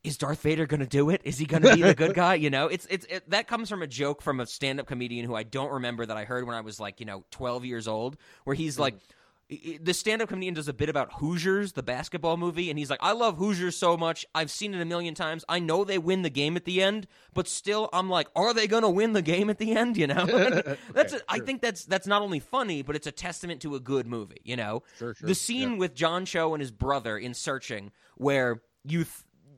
is 0.04 0.18
Darth 0.18 0.40
Vader 0.42 0.66
going 0.66 0.80
to 0.80 0.86
do 0.86 1.10
it? 1.10 1.22
Is 1.24 1.38
he 1.38 1.46
going 1.46 1.62
to 1.62 1.74
be 1.74 1.82
the 1.82 1.94
good 1.94 2.14
guy? 2.14 2.34
You 2.34 2.50
know, 2.50 2.68
it's 2.68 2.86
it's 2.88 3.06
it, 3.06 3.28
that 3.30 3.48
comes 3.48 3.68
from 3.68 3.82
a 3.82 3.86
joke 3.86 4.22
from 4.22 4.38
a 4.40 4.46
stand-up 4.46 4.86
comedian 4.86 5.26
who 5.26 5.34
I 5.34 5.42
don't 5.42 5.72
remember 5.72 6.06
that 6.06 6.16
I 6.16 6.24
heard 6.24 6.46
when 6.46 6.54
I 6.54 6.60
was 6.60 6.78
like, 6.78 7.00
you 7.00 7.06
know, 7.06 7.24
12 7.32 7.64
years 7.64 7.88
old, 7.88 8.16
where 8.44 8.54
he's 8.54 8.76
mm. 8.76 8.80
like 8.80 8.94
i- 8.94 8.96
i- 8.96 9.02
the 9.48 9.94
stand-up 9.94 10.28
comedian 10.28 10.54
does 10.54 10.66
a 10.66 10.72
bit 10.72 10.88
about 10.88 11.12
Hoosiers, 11.14 11.72
the 11.74 11.82
basketball 11.82 12.36
movie, 12.36 12.68
and 12.68 12.78
he's 12.78 12.90
like, 12.90 12.98
"I 13.02 13.12
love 13.12 13.36
Hoosiers 13.38 13.76
so 13.76 13.96
much. 13.96 14.26
I've 14.34 14.50
seen 14.50 14.74
it 14.74 14.80
a 14.80 14.84
million 14.84 15.14
times. 15.14 15.44
I 15.48 15.60
know 15.60 15.84
they 15.84 15.98
win 15.98 16.22
the 16.22 16.30
game 16.30 16.56
at 16.56 16.64
the 16.64 16.82
end, 16.82 17.06
but 17.32 17.46
still, 17.46 17.88
I'm 17.92 18.10
like, 18.10 18.26
are 18.34 18.52
they 18.52 18.66
going 18.66 18.82
to 18.82 18.88
win 18.88 19.12
the 19.12 19.22
game 19.22 19.48
at 19.48 19.58
the 19.58 19.72
end? 19.76 19.96
You 19.96 20.08
know, 20.08 20.26
that's 20.92 21.14
I 21.28 21.38
think 21.38 21.62
that's 21.62 21.84
that's 21.84 22.08
not 22.08 22.22
only 22.22 22.40
funny, 22.40 22.82
but 22.82 22.96
it's 22.96 23.06
a 23.06 23.12
testament 23.12 23.62
to 23.62 23.76
a 23.76 23.80
good 23.80 24.06
movie. 24.08 24.40
You 24.42 24.56
know, 24.56 24.82
Sure, 24.98 25.14
sure. 25.14 25.26
the 25.28 25.34
scene 25.34 25.72
Yeah. 25.72 25.78
with 25.78 25.94
John 25.94 26.24
Cho 26.24 26.52
and 26.54 26.60
his 26.60 26.72
brother 26.72 27.16
in 27.16 27.32
Searching, 27.32 27.92
where 28.16 28.62
you, 28.84 29.04
th- 29.04 29.10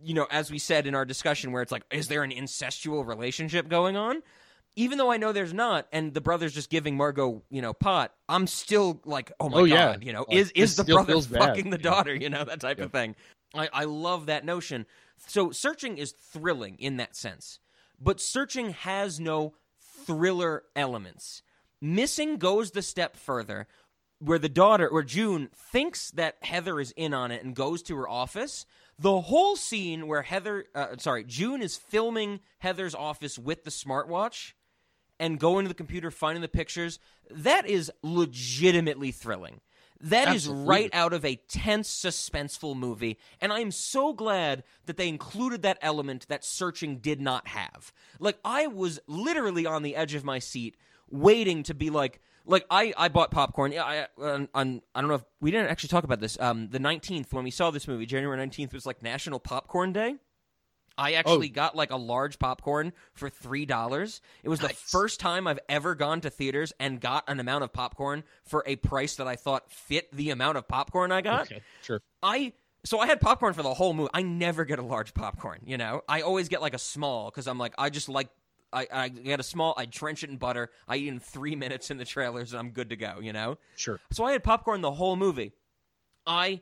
you 0.03 0.13
know, 0.15 0.27
as 0.31 0.51
we 0.51 0.59
said 0.59 0.87
in 0.87 0.95
our 0.95 1.05
discussion, 1.07 1.51
where 1.51 1.63
it's 1.63 1.73
like, 1.73 1.85
is 1.91 2.09
there 2.09 2.23
an 2.23 2.31
incestual 2.31 3.07
relationship 3.07 3.69
going 3.69 3.97
on? 3.97 4.23
Even 4.79 4.97
though 4.97 5.11
I 5.11 5.17
know 5.17 5.33
there's 5.33 5.53
not, 5.53 5.89
and 5.93 6.15
the 6.15 6.21
brother's 6.21 6.55
just 6.55 6.71
giving 6.71 6.97
Margot, 6.97 7.43
you 7.51 7.61
know, 7.61 7.73
pot, 7.73 8.15
I'm 8.29 8.47
still 8.47 9.01
like, 9.05 9.33
oh 9.41 9.49
my 9.49 9.59
Oh, 9.59 9.65
yeah. 9.65 9.93
god, 9.95 10.05
you 10.05 10.13
know, 10.13 10.25
Like, 10.29 10.39
is 10.39 10.53
is 10.53 10.77
the 10.77 10.85
brother 10.85 11.21
bad. 11.21 11.49
fucking 11.49 11.71
the 11.71 11.79
Yeah. 11.79 11.83
daughter, 11.91 12.15
you 12.15 12.31
know, 12.31 12.45
that 12.45 12.61
type 12.61 12.79
Yeah. 12.79 12.85
of 12.85 12.93
thing. 12.93 13.17
I, 13.53 13.69
I 13.73 13.85
love 13.85 14.27
that 14.27 14.45
notion. 14.45 14.87
So 15.27 15.51
searching 15.51 15.99
is 15.99 16.13
thrilling 16.13 16.77
in 16.79 16.97
that 16.99 17.17
sense, 17.17 17.59
but 18.01 18.21
searching 18.21 18.71
has 18.71 19.19
no 19.19 19.55
thriller 20.07 20.63
elements. 20.77 21.43
Missing 21.81 22.37
goes 22.37 22.71
the 22.71 22.83
step 22.83 23.17
further, 23.17 23.67
where 24.21 24.39
the 24.39 24.49
daughter 24.49 24.89
or 24.89 25.03
June 25.03 25.49
thinks 25.73 26.13
that 26.13 26.37
Heather 26.43 26.79
is 26.79 26.93
in 26.93 27.13
on 27.13 27.33
it 27.33 27.43
and 27.43 27.57
goes 27.57 27.83
to 27.85 27.97
her 27.97 28.09
office. 28.09 28.65
The 28.97 29.23
whole 29.23 29.57
scene 29.57 30.07
where 30.07 30.23
Heather, 30.23 30.67
uh, 30.73 30.99
sorry, 30.99 31.25
June 31.25 31.63
is 31.63 31.77
filming 31.77 32.39
Heather's 32.61 32.95
office 32.95 33.39
with 33.41 33.65
the 33.65 33.71
smartwatch 33.71 34.53
and 35.19 35.39
going 35.39 35.65
to 35.65 35.69
the 35.69 35.75
computer, 35.75 36.11
finding 36.11 36.43
the 36.43 36.49
pictures, 36.49 36.99
that 37.31 37.67
is 37.67 37.91
legitimately 38.03 39.11
thrilling. 39.11 39.61
That 40.01 40.29
is 40.29 40.47
Absolutely. 40.47 40.67
right 40.67 40.91
out 40.93 41.13
of 41.13 41.25
a 41.25 41.37
tense, 41.49 41.89
suspenseful 41.93 42.77
movie, 42.77 43.19
and 43.41 43.53
I 43.53 43.59
am 43.59 43.73
so 43.73 44.13
glad 44.13 44.63
that 44.87 44.97
they 44.97 45.09
included 45.09 45.63
that 45.63 45.79
element 45.83 46.29
that 46.29 46.45
searching 46.45 46.99
did 46.99 47.21
not 47.21 47.49
have. 47.49 47.93
Like 48.21 48.39
I 48.45 48.69
was 48.69 49.01
literally 49.09 49.67
on 49.67 49.83
the 49.83 49.97
edge 49.97 50.15
of 50.15 50.25
my 50.25 50.39
seat, 50.39 50.77
waiting 51.11 51.65
to 51.65 51.75
be 51.75 51.91
like, 51.91 52.21
like 52.47 52.65
I, 52.71 52.95
I 52.97 53.09
bought 53.09 53.33
popcorn. 53.33 53.73
Yeah, 53.73 53.85
I, 53.85 54.07
on, 54.23 54.49
on 54.55 54.83
I 54.95 55.01
don't 55.01 55.09
know 55.09 55.17
if 55.17 55.25
we 55.41 55.51
didn't 55.51 55.69
actually 55.69 55.89
talk 55.89 56.05
about 56.05 56.21
this. 56.21 56.39
Um, 56.39 56.69
the 56.69 56.79
nineteenth 56.79 57.33
when 57.33 57.43
we 57.43 57.51
saw 57.51 57.73
this 57.73 57.89
movie, 57.89 58.07
January 58.07 58.37
nineteenth 58.37 58.73
was 58.73 58.87
like 58.87 59.03
National 59.03 59.41
Popcorn 59.41 59.93
Day. 59.93 60.15
I 60.99 61.15
oh. 61.15 61.17
actually 61.17 61.49
got 61.49 61.77
like 61.77 61.91
a 61.91 61.97
large 61.97 62.39
popcorn 62.39 62.93
for 63.15 63.31
three 63.31 63.65
dollars. 63.65 64.21
It 64.43 64.49
was 64.49 64.59
the 64.59 64.69
first 64.69 65.21
time 65.21 65.47
I've 65.47 65.61
ever 65.69 65.95
gone 65.95 66.21
to 66.23 66.31
theaters 66.31 66.73
and 66.81 67.01
got 67.01 67.25
an 67.29 67.41
amount 67.41 67.65
of 67.65 67.73
popcorn 67.73 68.25
for 68.45 68.65
a 68.67 68.77
price 68.77 69.15
that 69.17 69.29
I 69.29 69.37
thought 69.37 69.71
fit 69.71 70.11
the 70.13 70.31
amount 70.31 70.59
of 70.59 70.67
popcorn 70.67 71.13
I 71.13 71.21
got. 71.21 71.43
Okay, 71.43 71.63
sure. 71.83 72.03
I 72.23 72.53
so 72.85 72.99
I 72.99 73.07
had 73.07 73.21
popcorn 73.21 73.55
for 73.55 73.63
the 73.63 73.75
whole 73.75 73.95
movie. 73.95 74.11
I 74.13 74.23
never 74.23 74.65
get 74.65 74.79
a 74.79 74.83
large 74.83 75.15
popcorn, 75.15 75.61
you 75.65 75.79
know. 75.79 76.03
I 76.09 76.23
always 76.23 76.49
get 76.49 76.61
like 76.61 76.75
a 76.75 76.79
small 76.79 77.31
because 77.31 77.47
I'm 77.47 77.59
like 77.59 77.75
I 77.79 77.91
just 77.91 78.09
like 78.09 78.29
I, 78.73 78.87
I 78.93 79.09
get 79.09 79.41
a 79.41 79.45
small. 79.45 79.75
I 79.77 79.87
drench 79.87 80.25
it 80.25 80.31
in 80.31 80.37
butter. 80.37 80.71
I 80.87 80.97
eat 80.97 81.09
in 81.09 81.21
three 81.21 81.57
minutes 81.65 81.91
in 81.91 81.99
the 81.99 82.05
trailers, 82.05 82.53
and 82.53 82.61
I'm 82.61 82.71
good 82.71 82.91
to 82.91 82.97
go. 82.97 83.19
You 83.21 83.33
know. 83.33 83.59
Sure. 83.77 84.01
So 84.11 84.25
I 84.25 84.33
had 84.33 84.43
popcorn 84.43 84.81
the 84.81 84.93
whole 84.93 85.17
movie. 85.17 85.53
I 86.27 86.61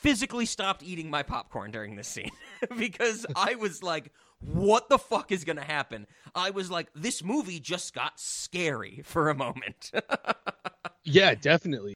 physically 0.00 0.46
stopped 0.46 0.82
eating 0.82 1.10
my 1.10 1.22
popcorn 1.22 1.70
during 1.70 1.94
this 1.96 2.08
scene 2.08 2.30
because 2.78 3.26
I 3.36 3.54
was 3.54 3.82
like, 3.82 4.12
what 4.40 4.88
the 4.88 4.98
fuck 4.98 5.30
is 5.32 5.44
going 5.44 5.56
to 5.58 5.64
happen? 5.64 6.06
I 6.34 6.50
was 6.50 6.70
like, 6.70 6.88
this 6.94 7.22
movie 7.22 7.60
just 7.60 7.94
got 7.94 8.18
scary 8.18 9.02
for 9.04 9.28
a 9.30 9.34
moment. 9.34 9.90
Yeah, 11.02 11.34
definitely. 11.34 11.94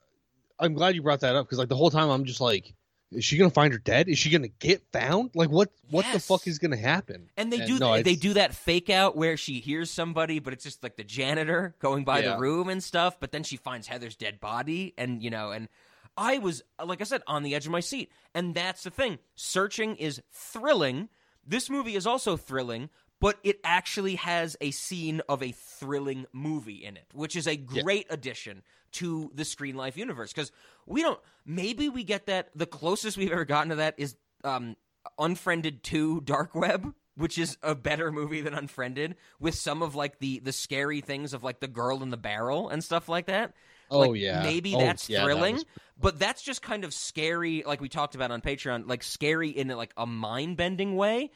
I'm 0.59 0.73
glad 0.73 0.95
you 0.95 1.03
brought 1.03 1.21
that 1.21 1.37
up 1.37 1.47
because 1.47 1.59
like 1.59 1.69
the 1.69 1.77
whole 1.77 1.91
time 1.91 2.09
I'm 2.09 2.25
just 2.25 2.41
like, 2.41 2.73
is 3.13 3.25
she 3.25 3.37
gonna 3.37 3.51
find 3.51 3.73
her 3.73 3.79
dead? 3.79 4.09
Is 4.09 4.19
she 4.19 4.31
gonna 4.31 4.49
get 4.49 4.83
found? 4.93 5.31
Like 5.35 5.51
what? 5.51 5.71
What 5.91 6.07
the 6.13 6.19
fuck 6.19 6.47
is 6.47 6.59
gonna 6.59 6.79
happen? 6.79 7.29
And 7.37 7.53
they 7.53 7.65
do 7.67 7.79
no, 7.79 8.03
they 8.03 8.17
do 8.17 8.33
that 8.33 8.55
fake 8.55 8.89
out 8.91 9.15
where 9.15 9.37
she 9.37 9.61
hears 9.61 9.91
somebody, 9.91 10.39
but 10.39 10.53
it's 10.55 10.65
just 10.65 10.83
like 10.83 10.97
the 10.97 11.05
janitor 11.05 11.77
going 11.81 12.05
by 12.05 12.21
Yeah. 12.21 12.33
the 12.35 12.39
room 12.39 12.69
and 12.71 12.83
stuff. 12.83 13.21
But 13.21 13.31
then 13.31 13.43
she 13.45 13.57
finds 13.57 13.87
Heather's 13.89 14.17
dead 14.17 14.41
body, 14.41 14.95
and 14.97 15.23
you 15.23 15.31
know, 15.31 15.51
and 15.53 15.69
I 16.17 16.39
was 16.39 16.63
like 16.83 17.01
I 17.01 17.05
said 17.05 17.23
on 17.27 17.43
the 17.43 17.55
edge 17.55 17.67
of 17.67 17.73
my 17.73 17.81
seat, 17.81 18.11
and 18.35 18.55
that's 18.55 18.85
the 18.85 18.91
thing. 18.91 19.19
Searching 19.35 19.97
is 19.97 20.23
thrilling. 20.31 21.09
This 21.47 21.69
movie 21.69 21.97
is 21.97 22.07
also 22.07 22.37
thrilling, 22.37 22.89
but 23.21 23.39
it 23.43 23.61
actually 23.65 24.17
has 24.17 24.57
a 24.61 24.71
scene 24.71 25.21
of 25.29 25.43
a 25.43 25.53
thrilling 25.53 26.27
movie 26.33 26.85
in 26.85 26.97
it, 26.97 27.07
which 27.13 27.37
is 27.37 27.47
a 27.47 27.57
great 27.57 28.07
addition 28.11 28.63
to 28.93 29.31
the 29.35 29.45
Screen 29.45 29.77
Life 29.77 29.97
universe. 29.97 30.33
Because 30.33 30.53
we 30.87 31.03
don't, 31.03 31.21
maybe 31.45 31.89
we 31.89 32.05
get 32.05 32.27
that. 32.27 32.51
The 32.55 32.67
closest 32.67 33.17
we've 33.17 33.33
ever 33.33 33.45
gotten 33.45 33.71
to 33.71 33.77
that 33.77 33.95
is 33.99 34.17
um, 34.45 34.77
Unfriended 35.19 35.83
2 35.83 36.23
Dark 36.23 36.55
Web, 36.55 36.95
which 37.17 37.39
is 37.39 37.57
a 37.63 37.75
better 37.75 38.11
movie 38.11 38.41
than 38.41 38.55
Unfriended, 38.55 39.17
with 39.41 39.55
some 39.55 39.83
of 39.83 39.95
like 39.95 40.19
the 40.19 40.41
the 40.41 40.53
scary 40.53 41.01
things 41.01 41.35
of 41.35 41.43
like 41.43 41.61
the 41.61 41.69
girl 41.69 42.03
in 42.03 42.11
the 42.11 42.17
barrel 42.17 42.69
and 42.69 42.83
stuff 42.83 43.09
like 43.09 43.27
that. 43.27 43.55
Oh, 43.91 44.01
Like, 44.01 44.21
yeah. 44.21 44.43
maybe 44.43 44.75
Oh, 44.75 44.79
that's 44.79 45.09
yeah, 45.09 45.19
that 45.21 45.25
thrilling, 45.25 45.55
was- 45.57 45.65
but 46.01 46.19
that's 46.19 46.43
just 46.43 46.63
kind 46.63 46.85
of 46.85 46.93
scary, 46.93 47.63
like 47.67 47.81
we 47.81 47.89
talked 47.89 48.15
about 48.15 48.31
on 48.31 48.41
Patreon, 48.41 48.89
like 48.89 49.03
scary 49.03 49.51
in 49.51 49.69
like 49.69 49.93
a 49.97 50.07
mind 50.07 50.57
bending 50.57 50.97
way. 50.97 51.31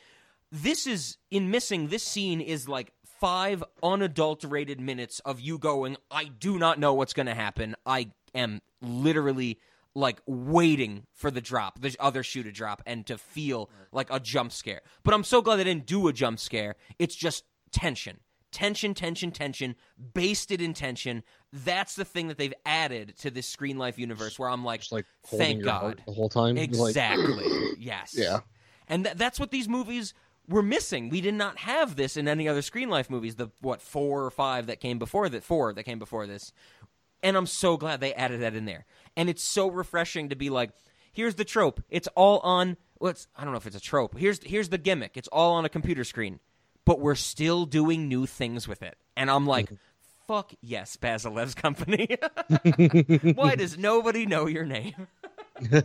This 0.51 0.87
is 0.87 1.19
in 1.31 1.51
missing. 1.51 1.89
This 1.89 2.03
scene 2.03 2.41
is 2.41 2.69
like 2.69 2.93
five 3.21 3.63
unadulterated 3.83 4.81
minutes 4.81 5.21
of 5.21 5.41
you 5.41 5.59
going, 5.59 5.97
I 6.11 6.25
do 6.25 6.59
not 6.59 6.79
know 6.79 6.95
what's 6.95 7.13
going 7.13 7.27
to 7.27 7.35
happen. 7.35 7.77
I 7.85 8.11
am 8.35 8.61
literally 8.81 9.59
like 9.95 10.21
waiting 10.27 11.05
for 11.13 11.31
the 11.31 11.41
drop, 11.41 11.81
the 11.81 11.95
other 11.99 12.23
shoe 12.23 12.43
to 12.45 12.53
drop, 12.53 12.83
and 12.87 13.05
to 13.07 13.19
feel 13.19 13.69
like 13.93 14.09
a 14.11 14.21
jump 14.21 14.53
scare. 14.53 14.81
But 15.03 15.15
I'm 15.15 15.25
so 15.25 15.43
glad 15.43 15.57
they 15.57 15.65
didn't 15.65 15.87
do 15.87 16.07
a 16.09 16.13
jump 16.13 16.39
scare. 16.39 16.77
It's 16.99 17.17
just 17.17 17.45
tension. 17.73 18.19
Tension, 18.51 18.95
tension, 18.95 19.31
tension, 19.31 19.77
basted 20.15 20.61
in 20.61 20.73
tension. 20.75 21.23
That's 21.53 21.95
the 21.95 22.05
thing 22.05 22.29
that 22.29 22.39
they've 22.39 22.55
added 22.65 23.15
to 23.19 23.31
this 23.31 23.47
Screen 23.47 23.77
Life 23.79 23.99
universe 23.99 24.39
where 24.39 24.49
I'm 24.49 24.65
like, 24.65 24.81
Just 24.81 24.93
like 24.93 25.07
thank 25.27 25.63
God. 25.63 26.03
the 26.07 26.13
whole 26.13 26.29
time. 26.29 26.57
Like, 26.57 26.65
Exactly. 26.65 27.45
yes. 27.79 28.15
Yeah. 28.17 28.41
And 28.89 29.05
th- 29.05 29.17
that's 29.17 29.39
what 29.39 29.51
these 29.51 29.69
movies 29.69 30.15
were 30.49 30.63
missing. 30.63 31.11
We 31.11 31.21
did 31.21 31.35
not 31.35 31.59
have 31.59 31.97
this 31.97 32.17
in 32.17 32.27
any 32.27 32.49
other 32.49 32.63
Screen 32.63 32.89
Life 32.89 33.11
movies. 33.11 33.35
The 33.37 33.49
what 33.61 33.83
four 33.83 34.25
or 34.25 34.31
five 34.31 34.67
that 34.67 34.81
came 34.81 34.99
before 34.99 35.29
that 35.29 35.45
four 35.45 35.73
that 35.75 35.83
came 35.85 35.99
before 35.99 36.27
this. 36.27 36.53
And 37.23 37.37
I'm 37.37 37.47
so 37.47 37.77
glad 37.77 38.01
they 38.01 38.15
added 38.15 38.41
that 38.41 38.55
in 38.55 38.65
there. 38.65 38.87
And 39.17 39.29
it's 39.29 39.43
so 39.43 39.69
refreshing 39.69 40.29
to 40.31 40.37
be 40.37 40.51
like, 40.51 40.71
here's 41.13 41.35
the 41.35 41.45
trope. 41.45 41.83
It's 41.91 42.09
all 42.15 42.39
on. 42.41 42.77
Well, 43.01 43.13
I 43.37 43.43
don't 43.45 43.53
know 43.53 43.59
if 43.59 43.67
it's 43.67 43.77
a 43.77 43.81
trope. 43.81 44.17
Here's 44.17 44.43
here's 44.43 44.71
the 44.71 44.79
gimmick. 44.79 45.17
It's 45.17 45.29
all 45.29 45.55
on 45.55 45.65
a 45.65 45.69
computer 45.69 46.05
screen, 46.05 46.41
but 46.89 47.01
we're 47.01 47.15
still 47.15 47.67
doing 47.67 48.09
new 48.09 48.25
things 48.25 48.67
with 48.67 48.83
it. 48.83 48.97
And 49.15 49.31
I'm 49.31 49.47
like, 49.47 49.71
fuck 50.27 50.55
yes, 50.63 50.97
Bazelevs 50.97 51.55
company. 51.55 52.17
Why 53.35 53.57
does 53.57 53.77
nobody 53.77 54.25
know 54.25 54.47
your 54.47 54.65
name? 54.65 55.07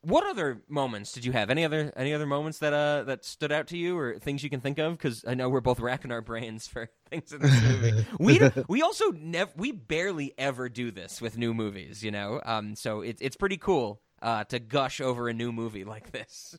what 0.00 0.26
other 0.26 0.62
moments 0.70 1.12
did 1.12 1.26
you 1.26 1.32
have? 1.32 1.50
Any 1.50 1.66
other 1.66 1.92
any 1.98 2.14
other 2.14 2.24
moments 2.24 2.60
that 2.60 2.72
uh 2.72 3.02
that 3.02 3.26
stood 3.26 3.52
out 3.52 3.66
to 3.66 3.76
you, 3.76 3.98
or 3.98 4.18
things 4.18 4.42
you 4.42 4.48
can 4.48 4.62
think 4.62 4.78
of? 4.78 4.92
Because 4.92 5.22
I 5.28 5.34
know 5.34 5.50
we're 5.50 5.60
both 5.60 5.80
racking 5.80 6.12
our 6.12 6.22
brains 6.22 6.66
for 6.66 6.88
things 7.10 7.30
in 7.30 7.42
this 7.42 7.62
movie. 7.62 8.06
we 8.18 8.40
we 8.68 8.80
also 8.80 9.10
never 9.10 9.52
we 9.54 9.70
barely 9.70 10.32
ever 10.38 10.70
do 10.70 10.90
this 10.90 11.20
with 11.20 11.36
new 11.36 11.52
movies, 11.52 12.02
you 12.02 12.10
know. 12.10 12.40
Um, 12.42 12.74
so 12.74 13.02
it's 13.02 13.20
it's 13.20 13.36
pretty 13.36 13.58
cool 13.58 14.00
uh 14.22 14.44
to 14.44 14.58
gush 14.60 15.02
over 15.02 15.28
a 15.28 15.34
new 15.34 15.52
movie 15.52 15.84
like 15.84 16.10
this. 16.10 16.58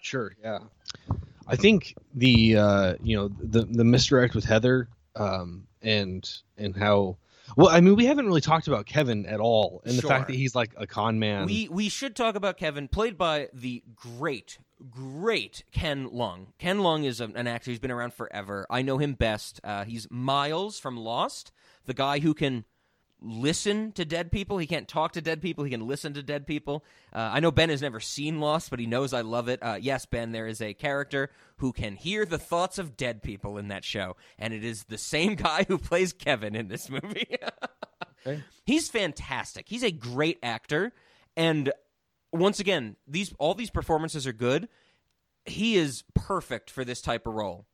Sure, 0.00 0.32
yeah. 0.42 0.58
I 1.46 1.56
think 1.56 1.94
the 2.14 2.56
uh, 2.56 2.94
you 3.02 3.16
know 3.16 3.28
the 3.28 3.62
the 3.62 3.84
misdirect 3.84 4.34
with 4.34 4.44
Heather 4.44 4.88
um, 5.14 5.66
and 5.82 6.28
and 6.56 6.76
how 6.76 7.18
well 7.56 7.68
I 7.68 7.80
mean 7.80 7.96
we 7.96 8.06
haven't 8.06 8.26
really 8.26 8.40
talked 8.40 8.68
about 8.68 8.86
Kevin 8.86 9.26
at 9.26 9.40
all 9.40 9.82
and 9.84 9.96
the 9.96 10.02
fact 10.02 10.28
that 10.28 10.36
he's 10.36 10.54
like 10.54 10.72
a 10.76 10.86
con 10.86 11.18
man. 11.18 11.46
We 11.46 11.68
we 11.68 11.88
should 11.88 12.16
talk 12.16 12.34
about 12.34 12.56
Kevin, 12.56 12.88
played 12.88 13.16
by 13.16 13.48
the 13.52 13.82
great, 13.94 14.58
great 14.90 15.64
Ken 15.72 16.08
Leung. 16.10 16.48
Ken 16.58 16.78
Leung 16.78 17.04
is 17.04 17.20
an 17.20 17.46
actor 17.46 17.70
who's 17.70 17.78
been 17.78 17.90
around 17.92 18.14
forever. 18.14 18.66
I 18.68 18.82
know 18.82 18.98
him 18.98 19.14
best. 19.14 19.60
Uh, 19.62 19.84
he's 19.84 20.08
Miles 20.10 20.78
from 20.78 20.96
Lost, 20.96 21.52
the 21.84 21.94
guy 21.94 22.18
who 22.18 22.34
can 22.34 22.64
listen 23.20 23.92
to 23.92 24.04
dead 24.04 24.30
people. 24.30 24.58
He 24.58 24.66
can't 24.66 24.88
talk 24.88 25.12
to 25.12 25.20
dead 25.20 25.40
people. 25.40 25.64
He 25.64 25.70
can 25.70 25.86
listen 25.86 26.14
to 26.14 26.22
dead 26.22 26.46
people. 26.46 26.84
Uh, 27.12 27.30
I 27.32 27.40
know 27.40 27.50
Ben 27.50 27.70
has 27.70 27.82
never 27.82 28.00
seen 28.00 28.40
Lost, 28.40 28.70
but 28.70 28.78
he 28.78 28.86
knows 28.86 29.12
I 29.12 29.22
love 29.22 29.48
it. 29.48 29.62
Uh, 29.62 29.78
yes, 29.80 30.06
Ben, 30.06 30.32
there 30.32 30.46
is 30.46 30.60
a 30.60 30.74
character 30.74 31.30
who 31.58 31.72
can 31.72 31.96
hear 31.96 32.24
the 32.24 32.38
thoughts 32.38 32.78
of 32.78 32.96
dead 32.96 33.22
people 33.22 33.58
in 33.58 33.68
that 33.68 33.84
show, 33.84 34.16
and 34.38 34.52
it 34.52 34.64
is 34.64 34.84
the 34.84 34.98
same 34.98 35.34
guy 35.36 35.64
who 35.64 35.78
plays 35.78 36.12
Kevin 36.12 36.54
in 36.54 36.68
this 36.68 36.90
movie. 36.90 37.36
He's 38.64 38.88
fantastic. 38.88 39.68
He's 39.68 39.84
a 39.84 39.92
great 39.92 40.38
actor, 40.42 40.92
and 41.36 41.72
once 42.32 42.60
again, 42.60 42.96
these 43.06 43.32
all 43.38 43.54
these 43.54 43.70
performances 43.70 44.26
are 44.26 44.32
good. 44.32 44.68
He 45.44 45.76
is 45.76 46.02
perfect 46.14 46.70
for 46.70 46.84
this 46.84 47.00
type 47.00 47.26
of 47.26 47.34
role. 47.34 47.66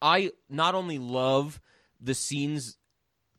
I 0.00 0.32
not 0.48 0.74
only 0.74 0.98
love 0.98 1.60
the 2.00 2.14
scenes 2.14 2.77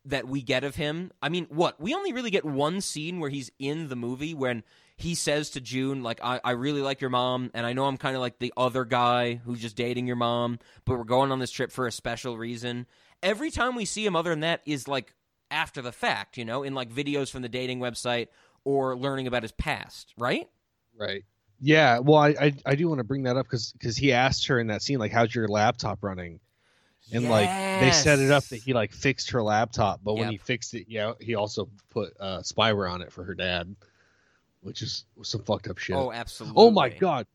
that 0.09 0.27
we 0.27 0.41
get 0.41 0.63
of 0.63 0.75
him. 0.75 1.11
I 1.21 1.29
mean, 1.29 1.47
what? 1.49 1.79
We 1.79 1.93
only 1.93 2.13
really 2.13 2.31
get 2.31 2.45
one 2.45 2.81
scene 2.81 3.19
where 3.19 3.29
he's 3.29 3.51
in 3.59 3.89
the 3.89 3.95
movie 3.95 4.33
when 4.33 4.63
he 4.97 5.15
says 5.15 5.51
to 5.51 5.61
June, 5.61 6.03
like, 6.03 6.19
I, 6.23 6.41
I 6.43 6.51
really 6.51 6.81
like 6.81 6.99
your 6.99 7.09
mom, 7.09 7.51
and 7.53 7.65
I 7.65 7.73
know 7.73 7.85
I'm 7.85 7.97
kind 7.97 8.15
of 8.15 8.21
like 8.21 8.39
the 8.39 8.53
other 8.57 8.85
guy 8.85 9.35
who's 9.35 9.61
just 9.61 9.75
dating 9.75 10.07
your 10.07 10.15
mom, 10.15 10.59
but 10.83 10.97
we're 10.97 11.05
going 11.05 11.31
on 11.31 11.39
this 11.39 11.51
trip 11.51 11.71
for 11.71 11.87
a 11.87 11.91
special 11.91 12.37
reason. 12.37 12.85
Every 13.23 13.51
time 13.51 13.75
we 13.75 13.85
see 13.85 14.05
him, 14.05 14.15
other 14.15 14.31
than 14.31 14.41
that, 14.41 14.61
is 14.65 14.87
like 14.87 15.13
after 15.51 15.81
the 15.81 15.91
fact, 15.91 16.37
you 16.37 16.45
know, 16.45 16.63
in 16.63 16.73
like 16.73 16.91
videos 16.91 17.29
from 17.31 17.41
the 17.41 17.49
dating 17.49 17.79
website 17.79 18.27
or 18.63 18.97
learning 18.97 19.27
about 19.27 19.43
his 19.43 19.51
past, 19.51 20.13
right? 20.17 20.49
Right. 20.97 21.23
Yeah. 21.61 21.99
Well, 21.99 22.17
I 22.17 22.29
I, 22.39 22.53
I 22.65 22.75
do 22.75 22.87
want 22.87 22.99
to 22.99 23.03
bring 23.03 23.23
that 23.23 23.37
up 23.37 23.45
because 23.45 23.71
because 23.73 23.95
he 23.95 24.11
asked 24.11 24.47
her 24.47 24.59
in 24.59 24.67
that 24.67 24.81
scene 24.81 24.99
like, 24.99 25.11
"How's 25.11 25.33
your 25.33 25.47
laptop 25.47 25.99
running?" 26.01 26.39
And 27.11 27.29
like 27.29 27.49
they 27.81 27.91
set 27.91 28.19
it 28.19 28.31
up 28.31 28.43
that 28.45 28.57
he 28.57 28.73
like 28.73 28.91
fixed 28.91 29.31
her 29.31 29.41
laptop, 29.41 30.01
but 30.03 30.15
when 30.15 30.29
he 30.29 30.37
fixed 30.37 30.73
it, 30.73 30.85
yeah, 30.87 31.13
he 31.19 31.35
also 31.35 31.69
put 31.89 32.13
uh, 32.19 32.39
spyware 32.39 32.89
on 32.91 33.01
it 33.01 33.11
for 33.11 33.23
her 33.23 33.33
dad, 33.33 33.75
which 34.61 34.81
is 34.81 35.05
some 35.23 35.41
fucked 35.43 35.67
up 35.67 35.77
shit. 35.77 35.95
Oh, 35.95 36.11
absolutely. 36.11 36.61
Oh 36.61 36.71
my 36.71 36.89
god. 36.89 37.25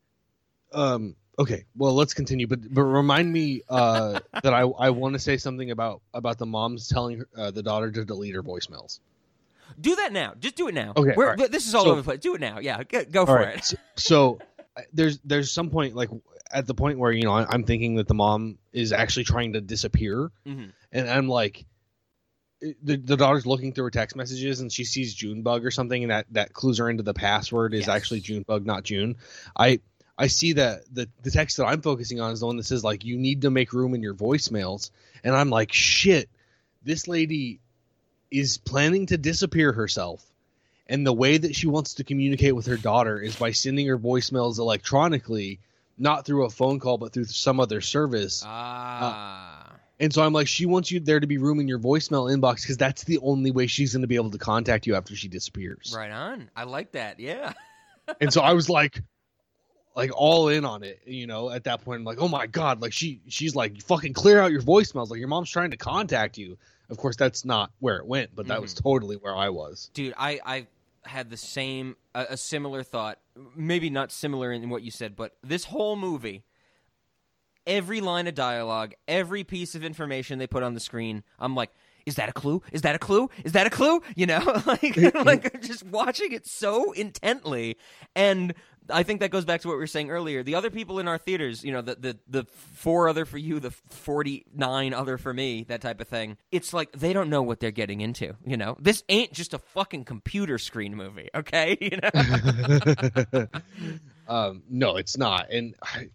Um. 0.73 1.15
Okay. 1.37 1.65
Well, 1.75 1.93
let's 1.93 2.13
continue. 2.13 2.47
But 2.47 2.73
but 2.73 2.83
remind 2.83 3.31
me 3.31 3.61
uh, 3.69 4.19
that 4.43 4.53
I 4.53 4.61
I 4.61 4.89
want 4.91 5.13
to 5.13 5.19
say 5.19 5.37
something 5.37 5.71
about 5.71 6.01
about 6.13 6.37
the 6.37 6.45
moms 6.45 6.87
telling 6.87 7.19
her, 7.19 7.27
uh, 7.37 7.51
the 7.51 7.63
daughter 7.63 7.91
to 7.91 8.05
delete 8.05 8.35
her 8.35 8.43
voicemails. 8.43 8.99
Do 9.81 9.95
that 9.97 10.13
now. 10.13 10.33
Just 10.39 10.55
do 10.55 10.67
it 10.67 10.73
now. 10.73 10.93
Okay, 10.95 11.13
right. 11.17 11.51
This 11.51 11.67
is 11.67 11.75
all 11.75 11.83
So- 11.83 11.91
over 11.91 12.01
the 12.01 12.05
place. 12.05 12.19
Do 12.19 12.35
it 12.35 12.41
now. 12.41 12.59
Yeah, 12.59 12.83
go, 12.83 13.03
go 13.03 13.25
for 13.25 13.35
right. 13.35 13.57
it. 13.57 13.73
So, 13.95 14.39
there's 14.93 15.19
there's 15.25 15.51
some 15.51 15.69
point 15.69 15.95
like 15.95 16.09
at 16.51 16.67
the 16.67 16.73
point 16.73 16.99
where 16.99 17.11
you 17.11 17.23
know 17.23 17.33
I'm 17.33 17.63
thinking 17.63 17.95
that 17.95 18.07
the 18.07 18.13
mom 18.13 18.57
is 18.73 18.91
actually 18.91 19.23
trying 19.25 19.53
to 19.53 19.61
disappear, 19.61 20.31
Mhm. 20.45 20.71
and 20.91 21.09
I'm 21.09 21.27
like. 21.27 21.65
The, 22.61 22.95
the 22.95 23.17
daughter's 23.17 23.45
looking 23.45 23.73
through 23.73 23.83
her 23.83 23.91
text 23.91 24.15
messages 24.15 24.59
and 24.61 24.71
she 24.71 24.85
sees 24.85 25.13
Junebug 25.13 25.65
or 25.65 25.71
something 25.71 26.01
and 26.03 26.09
that, 26.11 26.25
that 26.31 26.53
clues 26.53 26.79
her 26.79 26.89
into 26.89 27.03
the 27.03 27.13
password 27.13 27.73
is 27.75 27.81
Yes. 27.81 27.89
actually 27.89 28.21
Junebug, 28.21 28.65
not 28.65 28.83
June. 28.83 29.17
I 29.55 29.81
I 30.17 30.27
see 30.27 30.53
that 30.53 30.83
the 30.91 31.07
the 31.21 31.29
text 31.29 31.57
that 31.57 31.65
I'm 31.65 31.81
focusing 31.81 32.21
on 32.21 32.31
is 32.31 32.39
the 32.39 32.47
one 32.47 32.55
that 32.57 32.63
says 32.63 32.83
like 32.83 33.03
you 33.03 33.17
need 33.17 33.41
to 33.41 33.51
make 33.51 33.73
room 33.73 33.93
in 33.93 34.01
your 34.01 34.15
voicemails, 34.15 34.89
and 35.23 35.35
I'm 35.35 35.49
like 35.49 35.73
shit. 35.73 36.29
This 36.81 37.07
lady 37.07 37.59
is 38.31 38.57
planning 38.57 39.05
to 39.07 39.17
disappear 39.17 39.71
herself, 39.73 40.25
and 40.87 41.05
the 41.05 41.13
way 41.13 41.37
that 41.37 41.55
she 41.55 41.67
wants 41.67 41.95
to 41.95 42.03
communicate 42.03 42.55
with 42.55 42.67
her 42.67 42.77
daughter 42.77 43.19
is 43.19 43.35
by 43.35 43.51
sending 43.51 43.87
her 43.87 43.97
voicemails 43.97 44.59
electronically, 44.59 45.59
not 45.97 46.25
through 46.25 46.45
a 46.45 46.49
phone 46.49 46.79
call 46.79 46.97
but 46.97 47.13
through 47.13 47.25
some 47.25 47.59
other 47.59 47.81
service. 47.81 48.43
Ah. 48.45 49.71
And 49.99 50.13
so 50.13 50.23
I'm 50.23 50.33
like, 50.33 50.47
she 50.47 50.65
wants 50.65 50.91
you 50.91 50.99
there 50.99 51.19
to 51.19 51.27
be 51.27 51.37
room 51.37 51.59
in 51.59 51.67
your 51.67 51.79
voicemail 51.79 52.29
inbox 52.29 52.61
because 52.61 52.77
that's 52.77 53.05
the 53.05 53.19
only 53.19 53.51
way 53.51 53.67
she's 53.67 53.93
going 53.93 54.01
to 54.01 54.07
be 54.07 54.15
able 54.15 54.31
to 54.31 54.37
contact 54.37 54.87
you 54.87 54.95
after 54.95 55.15
she 55.15 55.29
disappears. 55.29 55.93
right 55.95 56.11
on. 56.11 56.49
I 56.55 56.65
like 56.65 56.91
that. 56.91 57.19
Yeah. 57.19 57.53
and 58.21 58.31
so 58.31 58.41
I 58.41 58.53
was 58.53 58.69
like, 58.69 59.01
like 59.95 60.11
all 60.13 60.49
in 60.49 60.65
on 60.65 60.83
it, 60.83 60.99
you 61.05 61.27
know. 61.27 61.49
At 61.49 61.63
that 61.63 61.85
point, 61.85 61.99
I'm 61.99 62.05
like, 62.05 62.21
oh 62.21 62.27
my 62.27 62.47
god, 62.47 62.81
like 62.81 62.91
she, 62.91 63.21
she's 63.27 63.55
like, 63.55 63.81
fucking 63.81 64.13
clear 64.13 64.41
out 64.41 64.51
your 64.51 64.61
voicemails, 64.61 65.09
like 65.09 65.19
your 65.19 65.29
mom's 65.29 65.49
trying 65.49 65.71
to 65.71 65.77
contact 65.77 66.37
you. 66.37 66.57
Of 66.89 66.97
course, 66.97 67.15
that's 67.15 67.45
not 67.45 67.71
where 67.79 67.95
it 67.97 68.05
went, 68.05 68.35
but 68.35 68.47
that 68.47 68.61
was 68.61 68.73
totally 68.73 69.15
where 69.15 69.35
I 69.35 69.49
was. 69.49 69.89
Dude, 69.93 70.13
I, 70.17 70.39
I 70.45 70.67
had 71.07 71.29
the 71.29 71.37
same, 71.37 71.95
a, 72.13 72.25
a 72.31 72.37
similar 72.37 72.83
thought. 72.83 73.19
Maybe 73.55 73.89
not 73.89 74.11
similar 74.11 74.51
in 74.51 74.69
what 74.69 74.83
you 74.83 74.91
said, 74.91 75.15
but 75.15 75.35
this 75.43 75.65
whole 75.65 75.95
movie, 75.95 76.43
every 77.67 78.01
line 78.01 78.27
of 78.27 78.35
dialogue, 78.35 78.93
every 79.07 79.43
piece 79.43 79.75
of 79.75 79.83
information 79.83 80.39
they 80.39 80.47
put 80.47 80.63
on 80.63 80.73
the 80.73 80.79
screen, 80.79 81.23
I'm 81.39 81.55
like, 81.55 81.71
is 82.05 82.15
that 82.15 82.29
a 82.29 82.33
clue? 82.33 82.61
Is 82.71 82.83
that 82.83 82.95
a 82.95 82.99
clue? 82.99 83.29
Is 83.43 83.53
that 83.53 83.67
a 83.67 83.69
clue? 83.69 84.01
You 84.15 84.27
know, 84.27 84.61
like 84.65 84.95
like 85.25 85.61
just 85.61 85.83
watching 85.83 86.31
it 86.31 86.47
so 86.47 86.91
intently, 86.93 87.77
and 88.15 88.53
I 88.89 89.03
think 89.03 89.19
that 89.19 89.29
goes 89.29 89.45
back 89.45 89.61
to 89.61 89.67
what 89.67 89.73
we 89.73 89.79
were 89.79 89.87
saying 89.87 90.09
earlier. 90.09 90.41
The 90.43 90.55
other 90.55 90.69
people 90.69 90.99
in 90.99 91.07
our 91.07 91.17
theaters, 91.17 91.63
you 91.63 91.71
know, 91.71 91.81
the 91.81 91.95
the 91.95 92.17
the 92.27 92.45
four 92.45 93.09
other 93.09 93.25
for 93.25 93.37
you, 93.37 93.59
the 93.59 93.71
forty 93.71 94.45
nine 94.53 94.93
other 94.93 95.17
for 95.17 95.33
me, 95.33 95.65
that 95.67 95.81
type 95.81 95.99
of 95.99 96.07
thing. 96.07 96.37
It's 96.51 96.73
like 96.73 96.91
they 96.93 97.13
don't 97.13 97.29
know 97.29 97.41
what 97.41 97.59
they're 97.59 97.71
getting 97.71 98.01
into. 98.01 98.35
You 98.45 98.57
know, 98.57 98.77
this 98.79 99.03
ain't 99.09 99.33
just 99.33 99.53
a 99.53 99.59
fucking 99.59 100.05
computer 100.05 100.57
screen 100.57 100.95
movie, 100.95 101.29
okay? 101.35 101.77
You 101.81 101.99
know. 102.01 103.47
um, 104.27 104.63
no, 104.69 104.97
it's 104.97 105.17
not, 105.17 105.51
and 105.51 105.75
I, 105.83 106.09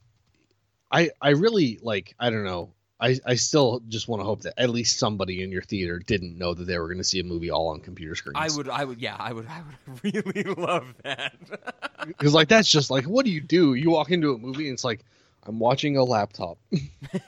I, 0.91 1.11
I 1.21 1.31
really 1.31 1.79
like. 1.83 2.15
I 2.19 2.31
don't 2.31 2.45
know. 2.45 2.73
I, 3.01 3.19
I 3.27 3.35
still 3.37 3.81
just 3.89 4.09
want 4.09 4.21
to 4.21 4.25
hope 4.25 4.43
that 4.43 4.55
at 4.59 4.71
least 4.71 4.99
somebody 4.99 5.43
in 5.43 5.51
your 5.51 5.63
theater 5.63 5.99
didn't 5.99 6.37
know 6.37 6.53
that 6.55 6.65
they 6.65 6.79
were 6.79 6.87
going 6.87 6.99
to 6.99 7.05
see 7.05 7.21
a 7.21 7.25
movie 7.25 7.51
all 7.51 7.69
on 7.69 7.81
computer 7.81 8.15
screens. 8.15 8.37
I 8.37 8.55
would, 8.57 8.69
I 8.69 8.85
would, 8.85 9.01
yeah, 9.01 9.17
I 9.19 9.33
would, 9.33 9.47
I 9.47 9.63
would 9.63 10.15
really 10.35 10.43
love 10.55 10.95
that. 11.05 11.35
Because 12.07 12.33
like 12.33 12.49
that's 12.49 12.71
just 12.71 12.91
like, 12.91 13.05
what 13.05 13.27
do 13.27 13.31
you 13.31 13.43
do? 13.43 13.75
You 13.75 13.91
walk 13.91 14.11
into 14.11 14.33
a 14.33 14.39
movie 14.39 14.69
and 14.69 14.73
it's 14.73 14.85
like, 14.85 15.05
I'm 15.45 15.59
watching 15.59 15.97
a 15.97 16.05
laptop. 16.05 16.59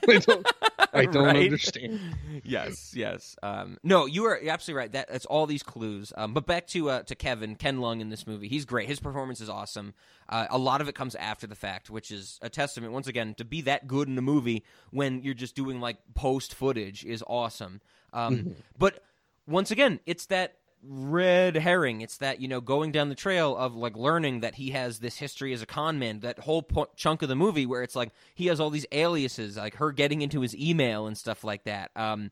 I 0.07 0.17
don't, 0.19 0.47
I 0.93 1.05
don't 1.11 1.25
Right? 1.25 1.35
understand. 1.45 1.99
yes, 2.43 2.93
yes. 2.95 3.35
Um, 3.41 3.77
no, 3.83 4.05
you 4.05 4.25
are 4.25 4.39
absolutely 4.47 4.77
right. 4.79 4.91
That 4.91 5.09
that's 5.09 5.25
all 5.25 5.45
these 5.47 5.63
clues. 5.63 6.13
Um, 6.15 6.33
but 6.33 6.45
back 6.45 6.67
to 6.67 6.89
uh, 6.89 7.03
to 7.03 7.15
Kevin 7.15 7.55
Ken 7.55 7.77
Leung 7.79 8.01
in 8.01 8.09
this 8.09 8.27
movie. 8.27 8.47
He's 8.47 8.65
great. 8.65 8.87
His 8.87 8.99
performance 8.99 9.41
is 9.41 9.49
awesome. 9.49 9.93
Uh, 10.29 10.45
a 10.49 10.57
lot 10.57 10.79
of 10.81 10.87
it 10.87 10.95
comes 10.95 11.15
after 11.15 11.47
the 11.47 11.55
fact, 11.55 11.89
which 11.89 12.11
is 12.11 12.39
a 12.41 12.49
testament 12.49 12.93
once 12.93 13.07
again 13.07 13.33
to 13.39 13.45
be 13.45 13.61
that 13.61 13.87
good 13.87 14.07
in 14.07 14.17
a 14.17 14.21
movie 14.21 14.63
when 14.91 15.21
you're 15.23 15.33
just 15.33 15.55
doing 15.55 15.79
like 15.81 15.97
post 16.13 16.53
footage 16.53 17.03
is 17.05 17.23
awesome. 17.27 17.81
Um, 18.13 18.55
But 18.77 19.03
once 19.47 19.71
again, 19.71 19.99
it's 20.05 20.27
that 20.27 20.57
red 20.87 21.55
herring. 21.55 22.01
It's 22.01 22.17
that 22.17 22.39
you 22.39 22.47
know 22.47 22.61
going 22.61 22.91
down 22.91 23.09
the 23.09 23.15
trail 23.15 23.55
of 23.55 23.75
like 23.75 23.95
learning 23.95 24.41
that 24.41 24.55
he 24.55 24.71
has 24.71 24.99
this 24.99 25.17
history 25.17 25.53
as 25.53 25.61
a 25.61 25.65
con 25.65 25.99
man. 25.99 26.19
That 26.19 26.39
whole 26.39 26.61
po- 26.61 26.89
chunk 26.95 27.21
of 27.21 27.29
the 27.29 27.35
movie 27.35 27.65
where 27.65 27.83
it's 27.83 27.95
like 27.95 28.11
he 28.35 28.47
has 28.47 28.59
all 28.59 28.69
these 28.69 28.85
aliases, 28.91 29.57
like 29.57 29.75
her 29.75 29.91
getting 29.91 30.21
into 30.21 30.41
his 30.41 30.55
email 30.55 31.07
and 31.07 31.17
stuff 31.17 31.43
like 31.43 31.63
that. 31.63 31.91
Um, 31.95 32.31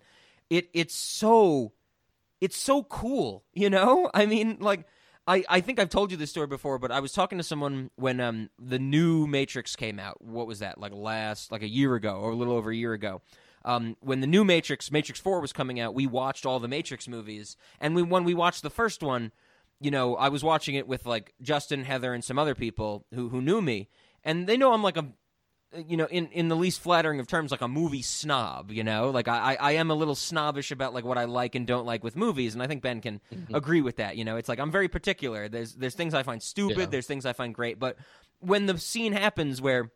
it 0.49 0.69
it's 0.73 0.95
so 0.95 1.71
it's 2.39 2.57
so 2.57 2.83
cool, 2.83 3.43
you 3.53 3.69
know. 3.69 4.09
I 4.13 4.25
mean, 4.25 4.57
like. 4.59 4.85
I, 5.27 5.43
I 5.47 5.61
think 5.61 5.79
I've 5.79 5.91
told 5.91 6.09
you 6.09 6.17
this 6.17 6.31
story 6.31 6.47
before, 6.47 6.79
but 6.79 6.91
I 6.91 6.99
was 6.99 7.13
talking 7.13 7.37
to 7.37 7.43
someone 7.43 7.91
when 7.95 8.19
um, 8.19 8.49
the 8.57 8.79
new 8.79 9.27
Matrix 9.27 9.75
came 9.75 9.99
out. 9.99 10.19
What 10.19 10.47
was 10.47 10.59
that? 10.59 10.79
Like 10.79 10.93
last, 10.95 11.51
like 11.51 11.61
a 11.61 11.69
year 11.69 11.93
ago, 11.93 12.15
or 12.15 12.31
a 12.31 12.35
little 12.35 12.55
over 12.55 12.71
a 12.71 12.75
year 12.75 12.93
ago 12.93 13.21
um, 13.65 13.95
when 14.01 14.21
the 14.21 14.27
new 14.27 14.43
Matrix, 14.43 14.91
Matrix 14.91 15.19
Four, 15.19 15.39
was 15.39 15.53
coming 15.53 15.79
out, 15.79 15.93
we 15.93 16.07
watched 16.07 16.45
all 16.45 16.59
the 16.59 16.67
Matrix 16.67 17.07
movies, 17.07 17.57
and 17.79 17.95
we 17.95 18.01
when 18.01 18.23
we 18.23 18.33
watched 18.33 18.63
the 18.63 18.69
first 18.69 19.01
one, 19.03 19.31
you 19.79 19.91
know, 19.91 20.15
I 20.15 20.29
was 20.29 20.43
watching 20.43 20.75
it 20.75 20.87
with 20.87 21.05
like 21.05 21.33
Justin, 21.41 21.83
Heather, 21.83 22.13
and 22.13 22.23
some 22.23 22.39
other 22.39 22.55
people 22.55 23.05
who 23.13 23.29
who 23.29 23.41
knew 23.41 23.61
me, 23.61 23.89
and 24.23 24.47
they 24.47 24.57
know 24.57 24.73
I'm 24.73 24.83
like 24.83 24.97
a 24.97 25.07
you 25.87 25.95
know, 25.95 26.05
in, 26.07 26.27
in 26.33 26.49
the 26.49 26.55
least 26.55 26.81
flattering 26.81 27.21
of 27.21 27.27
terms, 27.27 27.49
like 27.49 27.61
a 27.61 27.67
movie 27.67 28.01
snob, 28.01 28.71
you 28.71 28.83
know? 28.83 29.09
Like, 29.09 29.29
I, 29.29 29.55
I 29.57 29.71
am 29.71 29.89
a 29.89 29.93
little 29.95 30.15
snobbish 30.15 30.69
about, 30.69 30.93
like, 30.93 31.05
what 31.05 31.17
I 31.17 31.23
like 31.23 31.55
and 31.55 31.65
don't 31.65 31.85
like 31.85 32.03
with 32.03 32.17
movies, 32.17 32.53
and 32.53 32.61
I 32.61 32.67
think 32.67 32.81
Ben 32.81 32.99
can 32.99 33.21
agree 33.53 33.79
with 33.79 33.95
that, 33.95 34.17
you 34.17 34.25
know? 34.25 34.35
It's 34.35 34.49
like, 34.49 34.59
I'm 34.59 34.69
very 34.69 34.89
particular. 34.89 35.47
There's, 35.47 35.73
there's 35.75 35.95
things 35.95 36.13
I 36.13 36.23
find 36.23 36.43
stupid, 36.43 36.77
Yeah. 36.77 36.85
there's 36.87 37.07
things 37.07 37.25
I 37.25 37.31
find 37.31 37.55
great, 37.55 37.79
but 37.79 37.95
when 38.39 38.65
the 38.65 38.77
scene 38.77 39.13
happens 39.13 39.61
where 39.61 39.93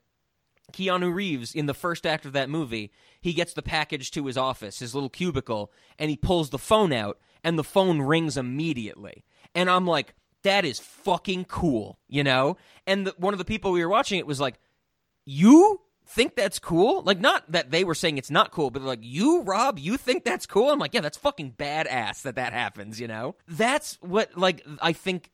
Keanu 0.74 1.14
Reeves 1.14 1.54
in 1.54 1.66
the 1.66 1.74
first 1.74 2.06
act 2.06 2.26
of 2.26 2.34
that 2.34 2.50
movie, 2.50 2.92
he 3.22 3.34
gets 3.34 3.54
the 3.54 3.62
package 3.62 4.12
to 4.12 4.26
his 4.26 4.38
office, 4.38 4.80
his 4.80 4.94
little 4.94 5.10
cubicle, 5.10 5.72
and 5.98 6.10
he 6.10 6.18
pulls 6.18 6.50
the 6.50 6.60
phone 6.60 6.92
out, 6.92 7.20
and 7.44 7.58
the 7.58 7.64
phone 7.64 8.02
rings 8.02 8.38
immediately. 8.38 9.24
And 9.54 9.70
I'm 9.70 9.86
like, 9.88 10.14
that 10.44 10.66
is 10.66 10.80
fucking 10.80 11.46
cool, 11.46 12.00
you 12.08 12.24
know? 12.24 12.58
And 12.86 13.08
the, 13.08 13.16
one 13.18 13.34
of 13.34 13.38
the 13.38 13.46
people 13.46 13.72
we 13.72 13.84
were 13.84 13.90
watching 13.90 14.20
it 14.20 14.28
was 14.28 14.40
like, 14.40 14.60
you 15.26 15.82
think 16.08 16.36
that's 16.36 16.60
cool? 16.60 17.02
Like, 17.02 17.20
not 17.20 17.52
that 17.52 17.72
they 17.72 17.84
were 17.84 17.96
saying 17.96 18.18
it's 18.18 18.30
not 18.30 18.52
cool, 18.52 18.70
but 18.70 18.84
like, 18.84 19.00
you, 19.02 19.42
Rob, 19.42 19.80
you 19.80 19.98
think 19.98 20.24
that's 20.24 20.46
cool? 20.46 20.70
I'm 20.70 20.80
like, 20.80 20.94
yeah, 20.94 21.02
that's 21.02 21.18
fucking 21.18 21.54
badass 21.54 22.22
that 22.24 22.36
that 22.36 22.54
happens, 22.54 23.00
you 23.00 23.08
know? 23.08 23.36
That's 23.48 23.98
what, 24.02 24.38
like, 24.38 24.66
I 24.82 24.94
think 24.94 25.32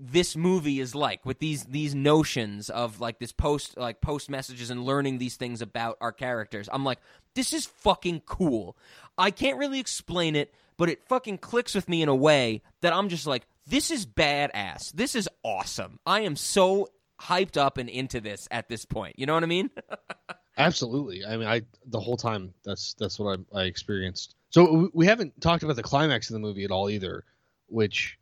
this 0.00 0.36
movie 0.36 0.80
is 0.80 0.94
like 0.94 1.24
with 1.26 1.38
these 1.38 1.64
these 1.64 1.94
notions 1.94 2.70
of 2.70 3.00
like 3.00 3.18
this 3.18 3.32
post 3.32 3.76
like 3.76 4.00
post 4.00 4.30
messages 4.30 4.70
and 4.70 4.84
learning 4.84 5.18
these 5.18 5.36
things 5.36 5.62
about 5.62 5.96
our 6.00 6.12
characters. 6.12 6.68
I'm 6.72 6.84
like, 6.84 6.98
this 7.34 7.52
is 7.52 7.66
fucking 7.66 8.22
cool. 8.26 8.76
I 9.18 9.30
can't 9.30 9.58
really 9.58 9.78
explain 9.80 10.36
it, 10.36 10.52
but 10.76 10.88
it 10.88 11.02
fucking 11.08 11.38
clicks 11.38 11.74
with 11.74 11.88
me 11.88 12.02
in 12.02 12.08
a 12.08 12.14
way 12.14 12.62
that 12.80 12.92
I'm 12.92 13.08
just 13.08 13.26
like, 13.26 13.46
this 13.66 13.90
is 13.90 14.06
badass. 14.06 14.92
This 14.92 15.14
is 15.14 15.28
awesome. 15.44 15.98
I 16.06 16.20
am 16.22 16.36
so 16.36 16.88
hyped 17.20 17.56
up 17.56 17.78
and 17.78 17.88
into 17.88 18.20
this 18.20 18.48
at 18.50 18.68
this 18.68 18.84
point. 18.84 19.18
You 19.18 19.26
know 19.26 19.34
what 19.34 19.42
I 19.44 19.46
mean? 19.46 19.70
Absolutely. 20.58 21.24
I 21.24 21.36
mean, 21.36 21.48
I 21.48 21.62
the 21.86 22.00
whole 22.00 22.16
time 22.16 22.52
that's 22.64 22.94
that's 22.98 23.18
what 23.18 23.38
I, 23.54 23.60
I 23.60 23.62
experienced. 23.64 24.34
So 24.50 24.70
we- 24.72 24.90
we 24.92 25.06
haven't 25.06 25.40
talked 25.40 25.62
about 25.62 25.76
the 25.76 25.82
climax 25.82 26.28
of 26.28 26.34
the 26.34 26.40
movie 26.40 26.64
at 26.64 26.70
all 26.70 26.90
either, 26.90 27.24
which 27.68 28.18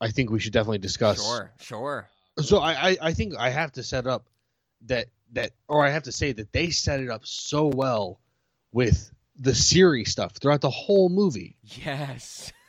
I 0.00 0.10
think 0.10 0.30
we 0.30 0.40
should 0.40 0.52
definitely 0.52 0.78
discuss. 0.78 1.24
Sure, 1.24 1.52
sure. 1.60 2.08
So 2.40 2.58
I, 2.58 2.90
I 2.90 2.96
I 3.02 3.12
think 3.12 3.34
I 3.36 3.50
have 3.50 3.72
to 3.72 3.82
set 3.82 4.06
up 4.06 4.26
that 4.86 5.06
that 5.32 5.52
or 5.68 5.84
I 5.84 5.90
have 5.90 6.04
to 6.04 6.12
say 6.12 6.32
that 6.32 6.52
they 6.52 6.70
set 6.70 7.00
it 7.00 7.10
up 7.10 7.26
so 7.26 7.66
well 7.66 8.20
with 8.72 9.10
the 9.38 9.54
Siri 9.54 10.04
stuff 10.04 10.36
throughout 10.36 10.60
the 10.60 10.70
whole 10.70 11.08
movie. 11.08 11.56
Yes. 11.62 12.52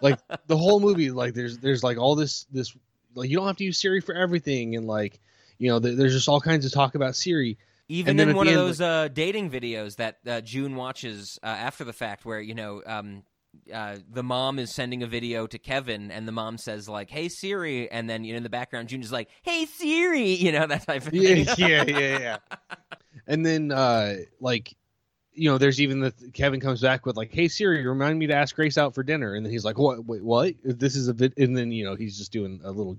Like 0.00 0.20
the 0.46 0.56
whole 0.56 0.78
movie, 0.78 1.10
like 1.10 1.34
there's 1.34 1.58
there's 1.58 1.82
like 1.82 1.98
all 1.98 2.14
this 2.14 2.46
this 2.52 2.76
like 3.14 3.28
you 3.28 3.36
don't 3.36 3.48
have 3.48 3.56
to 3.56 3.64
use 3.64 3.76
Siri 3.76 4.00
for 4.00 4.14
everything, 4.14 4.76
and 4.76 4.86
like 4.86 5.18
you 5.58 5.68
know 5.68 5.80
there, 5.80 5.96
there's 5.96 6.12
just 6.12 6.28
all 6.28 6.40
kinds 6.40 6.64
of 6.64 6.70
talk 6.70 6.94
about 6.94 7.16
Siri. 7.16 7.58
Even 7.88 8.20
in 8.20 8.36
one 8.36 8.46
of 8.46 8.52
end, 8.52 8.60
those 8.60 8.80
uh, 8.80 9.08
dating 9.08 9.50
videos 9.50 9.96
that 9.96 10.18
uh, 10.28 10.40
June 10.42 10.76
watches 10.76 11.40
uh, 11.42 11.46
after 11.46 11.82
the 11.82 11.92
fact, 11.92 12.24
where 12.24 12.40
you 12.40 12.54
know 12.54 12.82
um, 12.86 13.24
uh, 13.72 13.96
the 14.10 14.22
mom 14.22 14.58
is 14.58 14.74
sending 14.74 15.02
a 15.02 15.06
video 15.06 15.46
to 15.46 15.58
Kevin, 15.58 16.10
and 16.10 16.26
the 16.26 16.32
mom 16.32 16.58
says 16.58 16.88
like, 16.88 17.10
"Hey 17.10 17.28
Siri," 17.28 17.90
and 17.90 18.08
then 18.08 18.24
you 18.24 18.32
know 18.32 18.38
in 18.38 18.42
the 18.42 18.50
background, 18.50 18.88
June 18.88 19.02
is 19.02 19.12
like, 19.12 19.28
"Hey 19.42 19.66
Siri," 19.66 20.30
you 20.34 20.52
know 20.52 20.66
that 20.66 20.86
type 20.86 21.06
of 21.06 21.12
thing. 21.12 21.46
yeah, 21.46 21.54
yeah, 21.58 21.84
yeah, 21.86 22.18
yeah. 22.18 22.36
And 23.26 23.44
then, 23.44 23.70
uh, 23.72 24.14
like, 24.40 24.74
you 25.38 25.48
know, 25.50 25.56
there's 25.58 25.80
even 25.80 26.00
the 26.00 26.12
Kevin 26.34 26.60
comes 26.60 26.80
back 26.80 27.06
with 27.06 27.16
like, 27.16 27.32
"Hey 27.32 27.48
Siri, 27.48 27.86
remind 27.86 28.18
me 28.18 28.26
to 28.26 28.34
ask 28.34 28.54
Grace 28.56 28.76
out 28.76 28.94
for 28.94 29.02
dinner," 29.02 29.34
and 29.34 29.44
then 29.46 29.52
he's 29.52 29.64
like, 29.64 29.78
"What? 29.78 30.04
Wait, 30.04 30.22
what? 30.22 30.54
This 30.64 30.96
is 30.96 31.08
a 31.08 31.14
bit," 31.14 31.32
and 31.38 31.56
then 31.56 31.72
you 31.72 31.84
know 31.84 31.94
he's 31.94 32.18
just 32.18 32.32
doing 32.32 32.60
a 32.64 32.70
little, 32.70 32.96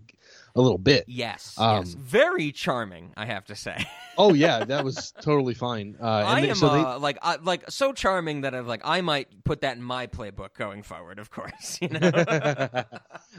a 0.55 0.61
little 0.61 0.77
bit. 0.77 1.05
Yes, 1.07 1.55
Um, 1.57 1.77
yes, 1.85 1.93
very 1.93 2.51
charming, 2.51 3.11
I 3.17 3.25
have 3.25 3.45
to 3.45 3.55
say. 3.55 3.85
Oh 4.21 4.33
yeah, 4.33 4.65
that 4.65 4.83
was 4.83 5.13
totally 5.21 5.53
fine. 5.53 5.95
Uh, 5.97 6.03
and 6.05 6.27
I 6.27 6.39
am 6.47 6.55
so 6.55 6.67
they- 6.73 6.79
uh, 6.81 6.99
like 6.99 7.17
I, 7.21 7.37
like 7.37 7.71
so 7.71 7.93
charming 7.93 8.41
that 8.41 8.53
I'm 8.53 8.67
like 8.67 8.81
I 8.83 8.99
might 8.99 9.45
put 9.45 9.61
that 9.61 9.77
in 9.77 9.81
my 9.81 10.07
playbook 10.07 10.55
going 10.55 10.83
forward. 10.83 11.19
Of 11.19 11.31
course, 11.31 11.77
you 11.81 11.87
know. 11.87 12.11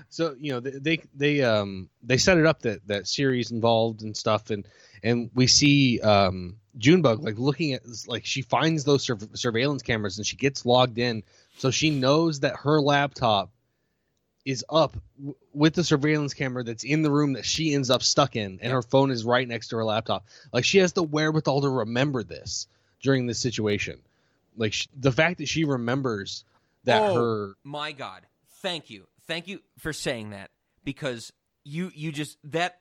so 0.09 0.35
you 0.41 0.53
know 0.53 0.61
they, 0.61 0.71
they 0.71 1.03
they 1.15 1.43
um 1.43 1.91
they 2.03 2.17
set 2.17 2.39
it 2.39 2.47
up 2.47 2.63
that 2.63 2.87
that 2.87 3.07
series 3.07 3.51
involved 3.51 4.01
and 4.03 4.17
stuff 4.17 4.49
and 4.49 4.67
and 5.03 5.31
we 5.35 5.47
see 5.47 6.01
um 6.01 6.57
Junebug 6.79 7.23
like 7.23 7.39
looking 7.39 7.73
at 7.75 7.83
like 8.07 8.25
she 8.25 8.43
finds 8.43 8.85
those 8.85 9.03
sur- 9.03 9.19
surveillance 9.35 9.83
cameras 9.83 10.19
and 10.19 10.27
she 10.27 10.37
gets 10.37 10.65
logged 10.65 10.99
in. 10.99 11.23
So 11.59 11.71
she 11.71 11.91
knows 11.91 12.41
that 12.41 12.57
her 12.57 12.81
laptop 12.81 13.51
is 14.45 14.65
up 14.71 14.97
w- 15.19 15.35
with 15.53 15.75
the 15.75 15.85
surveillance 15.85 16.33
camera 16.33 16.65
that's 16.65 16.85
in 16.85 17.03
the 17.03 17.11
room 17.11 17.35
that 17.35 17.45
she 17.45 17.75
ends 17.75 17.91
up 17.91 18.03
stuck 18.03 18.37
in 18.37 18.59
and 18.63 18.73
her 18.73 18.83
phone 18.83 19.11
is 19.11 19.25
right 19.25 19.47
next 19.47 19.69
to 19.69 19.77
her 19.77 19.85
laptop. 19.85 20.25
Like 20.53 20.65
she 20.65 20.79
has 20.79 20.93
the 20.93 21.03
wherewithal 21.03 21.61
to 21.63 21.69
remember 21.69 22.23
this 22.23 22.67
during 23.03 23.27
this 23.27 23.39
situation. 23.39 24.01
Like 24.57 24.73
sh- 24.73 24.89
the 24.99 25.13
fact 25.13 25.39
that 25.39 25.49
she 25.49 25.65
remembers 25.65 26.45
that 26.85 27.03
Oh. 27.03 27.15
her 27.15 27.55
my 27.65 27.93
god. 27.93 28.23
Thank 28.63 28.91
you. 28.91 29.07
Thank 29.27 29.49
you 29.49 29.61
for 29.79 29.93
saying 29.93 30.31
that 30.31 30.51
because 30.85 31.33
you 31.65 31.91
you 31.95 32.13
just 32.13 32.39
that 32.45 32.79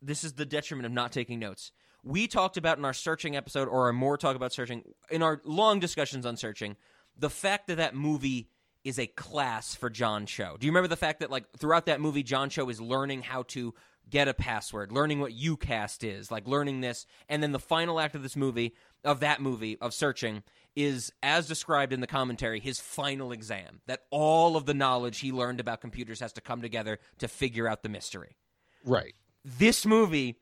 this 0.00 0.22
is 0.24 0.34
the 0.34 0.44
detriment 0.46 0.86
of 0.86 0.92
not 0.92 1.12
taking 1.12 1.38
notes 1.38 1.72
we 2.02 2.26
talked 2.26 2.56
about 2.56 2.78
in 2.78 2.84
our 2.84 2.92
searching 2.92 3.36
episode 3.36 3.68
or 3.68 3.86
our 3.86 3.92
more 3.92 4.16
talk 4.16 4.36
about 4.36 4.52
searching 4.52 4.82
in 5.10 5.22
our 5.22 5.40
long 5.44 5.80
discussions 5.80 6.26
on 6.26 6.36
searching 6.36 6.76
the 7.16 7.30
fact 7.30 7.66
that 7.68 7.76
that 7.76 7.94
movie 7.94 8.48
is 8.84 8.98
a 8.98 9.06
class 9.06 9.74
for 9.74 9.88
John 9.88 10.26
Cho. 10.26 10.56
Do 10.58 10.66
you 10.66 10.72
remember 10.72 10.88
the 10.88 10.96
fact 10.96 11.20
that 11.20 11.30
like 11.30 11.44
throughout 11.56 11.86
that 11.86 12.00
movie 12.00 12.22
John 12.22 12.50
Cho 12.50 12.68
is 12.68 12.80
learning 12.80 13.22
how 13.22 13.44
to 13.48 13.74
get 14.10 14.26
a 14.26 14.34
password, 14.34 14.90
learning 14.90 15.20
what 15.20 15.32
YouCast 15.32 16.02
is, 16.02 16.30
like 16.30 16.46
learning 16.48 16.80
this 16.80 17.06
and 17.28 17.42
then 17.42 17.52
the 17.52 17.58
final 17.58 18.00
act 18.00 18.14
of 18.14 18.22
this 18.22 18.36
movie 18.36 18.74
of 19.04 19.20
that 19.20 19.40
movie 19.40 19.78
of 19.80 19.94
searching 19.94 20.42
is 20.74 21.12
as 21.22 21.46
described 21.46 21.92
in 21.92 22.00
the 22.00 22.06
commentary 22.06 22.58
his 22.58 22.80
final 22.80 23.32
exam 23.32 23.80
that 23.86 24.00
all 24.10 24.56
of 24.56 24.66
the 24.66 24.74
knowledge 24.74 25.20
he 25.20 25.32
learned 25.32 25.60
about 25.60 25.80
computers 25.80 26.20
has 26.20 26.32
to 26.32 26.40
come 26.40 26.62
together 26.62 26.98
to 27.18 27.28
figure 27.28 27.68
out 27.68 27.82
the 27.82 27.88
mystery 27.88 28.36
right 28.84 29.14
this 29.44 29.84
movie 29.84 30.36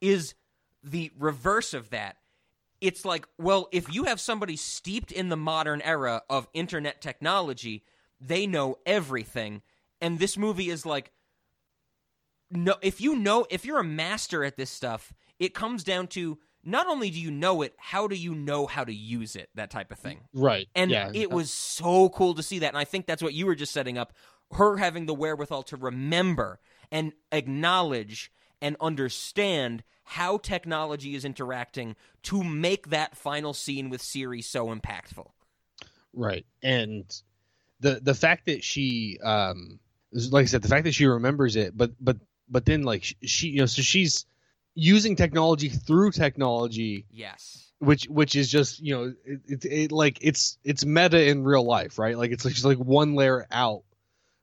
is 0.00 0.34
the 0.84 1.10
reverse 1.18 1.74
of 1.74 1.90
that 1.90 2.16
it's 2.84 3.06
like, 3.06 3.26
well, 3.38 3.68
if 3.72 3.92
you 3.94 4.04
have 4.04 4.20
somebody 4.20 4.56
steeped 4.56 5.10
in 5.10 5.30
the 5.30 5.38
modern 5.38 5.80
era 5.80 6.22
of 6.28 6.48
internet 6.52 7.00
technology, 7.00 7.82
they 8.20 8.46
know 8.46 8.76
everything. 8.84 9.62
And 10.02 10.18
this 10.18 10.36
movie 10.36 10.68
is 10.68 10.84
like, 10.84 11.10
no, 12.50 12.74
if 12.82 13.00
you 13.00 13.16
know, 13.16 13.46
if 13.48 13.64
you're 13.64 13.78
a 13.78 13.84
master 13.84 14.44
at 14.44 14.58
this 14.58 14.68
stuff, 14.68 15.14
it 15.38 15.54
comes 15.54 15.82
down 15.82 16.08
to 16.08 16.38
not 16.62 16.86
only 16.86 17.10
do 17.10 17.18
you 17.18 17.30
know 17.30 17.62
it, 17.62 17.74
how 17.78 18.06
do 18.06 18.16
you 18.16 18.34
know 18.34 18.66
how 18.66 18.84
to 18.84 18.92
use 18.92 19.34
it? 19.34 19.48
That 19.54 19.70
type 19.70 19.90
of 19.90 19.98
thing. 19.98 20.20
Right. 20.34 20.68
And 20.74 20.90
yeah. 20.90 21.10
it 21.14 21.30
was 21.30 21.50
so 21.50 22.10
cool 22.10 22.34
to 22.34 22.42
see 22.42 22.58
that. 22.58 22.68
And 22.68 22.76
I 22.76 22.84
think 22.84 23.06
that's 23.06 23.22
what 23.22 23.32
you 23.32 23.46
were 23.46 23.54
just 23.54 23.72
setting 23.72 23.96
up 23.96 24.12
her 24.52 24.76
having 24.76 25.06
the 25.06 25.14
wherewithal 25.14 25.62
to 25.64 25.76
remember 25.76 26.60
and 26.92 27.14
acknowledge 27.32 28.30
and 28.64 28.76
understand 28.80 29.84
how 30.04 30.38
technology 30.38 31.14
is 31.14 31.24
interacting 31.24 31.94
to 32.22 32.42
make 32.42 32.88
that 32.88 33.14
final 33.14 33.52
scene 33.52 33.90
with 33.90 34.00
Siri 34.00 34.40
so 34.40 34.74
impactful. 34.74 35.28
Right. 36.14 36.46
And 36.62 37.04
the 37.80 38.00
the 38.02 38.14
fact 38.14 38.46
that 38.46 38.64
she 38.64 39.18
um 39.22 39.78
like 40.12 40.44
I 40.44 40.46
said 40.46 40.62
the 40.62 40.68
fact 40.68 40.84
that 40.84 40.94
she 40.94 41.06
remembers 41.06 41.56
it 41.56 41.76
but 41.76 41.90
but 42.00 42.16
but 42.48 42.64
then 42.64 42.84
like 42.84 43.02
she, 43.04 43.16
she 43.22 43.48
you 43.48 43.58
know 43.58 43.66
so 43.66 43.82
she's 43.82 44.24
using 44.74 45.16
technology 45.16 45.68
through 45.68 46.12
technology 46.12 47.04
Yes. 47.10 47.72
which 47.80 48.04
which 48.04 48.36
is 48.36 48.48
just 48.48 48.80
you 48.80 48.94
know 48.94 49.14
it, 49.24 49.40
it, 49.46 49.64
it 49.64 49.92
like 49.92 50.18
it's 50.22 50.56
it's 50.64 50.84
meta 50.86 51.28
in 51.28 51.44
real 51.44 51.64
life 51.64 51.98
right 51.98 52.16
like 52.16 52.30
it's 52.30 52.44
like 52.44 52.54
she's 52.54 52.64
like 52.64 52.78
one 52.78 53.14
layer 53.14 53.46
out 53.50 53.82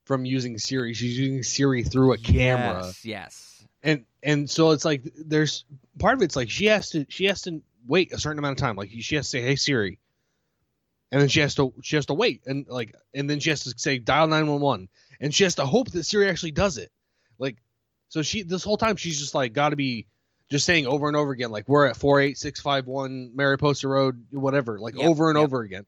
from 0.04 0.26
using 0.26 0.58
Siri 0.58 0.94
she's 0.94 1.18
using 1.18 1.42
Siri 1.42 1.84
through 1.84 2.14
a 2.14 2.18
camera 2.18 2.84
Yes. 2.86 3.06
yes. 3.06 3.51
And 3.84 4.06
and 4.24 4.50
so 4.50 4.72
it's 4.72 4.86
like 4.86 5.04
there's 5.16 5.66
part 6.00 6.16
of 6.16 6.22
it's 6.22 6.36
like 6.36 6.50
she 6.50 6.66
has 6.68 6.90
to 6.92 7.06
she 7.10 7.26
has 7.26 7.42
to 7.44 7.62
wait 7.88 8.12
a 8.14 8.20
certain 8.20 8.40
amount 8.40 8.60
of 8.60 8.64
time. 8.64 8.76
Like 8.76 8.92
she 8.92 9.16
has 9.16 9.26
to 9.26 9.30
say 9.30 9.42
hey 9.42 9.56
Siri. 9.56 10.00
And 11.12 11.20
then 11.20 11.28
she 11.28 11.42
has 11.42 11.56
to 11.56 11.74
she 11.82 11.98
has 11.98 12.06
to 12.06 12.14
wait 12.14 12.42
and 12.46 12.66
like 12.68 12.96
and 13.14 13.30
then 13.30 13.40
she 13.40 13.50
has 13.50 13.64
to 13.64 13.74
say 13.78 13.98
dial 13.98 14.28
911 14.28 14.88
and 15.20 15.34
she 15.34 15.44
has 15.44 15.56
to 15.56 15.66
hope 15.66 15.92
that 15.92 16.06
Siri 16.06 16.30
actually 16.30 16.52
does 16.52 16.78
it. 16.78 16.92
Like 17.38 17.58
so 18.10 18.22
she 18.22 18.44
this 18.44 18.64
whole 18.64 18.78
time 18.78 18.96
she's 18.96 19.20
just 19.20 19.36
like 19.36 19.54
got 19.54 19.70
to 19.70 19.76
be 19.76 20.08
just 20.50 20.66
saying 20.66 20.86
over 20.86 21.08
and 21.08 21.18
over 21.18 21.32
again 21.32 21.52
like 21.52 21.68
we're 21.68 21.86
at 21.86 21.98
48651 21.98 23.36
Mariposa 23.36 23.88
Road 23.88 24.26
whatever 24.32 24.80
like 24.80 24.96
Yep, 24.96 25.06
over 25.06 25.30
and 25.30 25.38
yep. 25.38 25.44
over 25.44 25.62
again. 25.62 25.86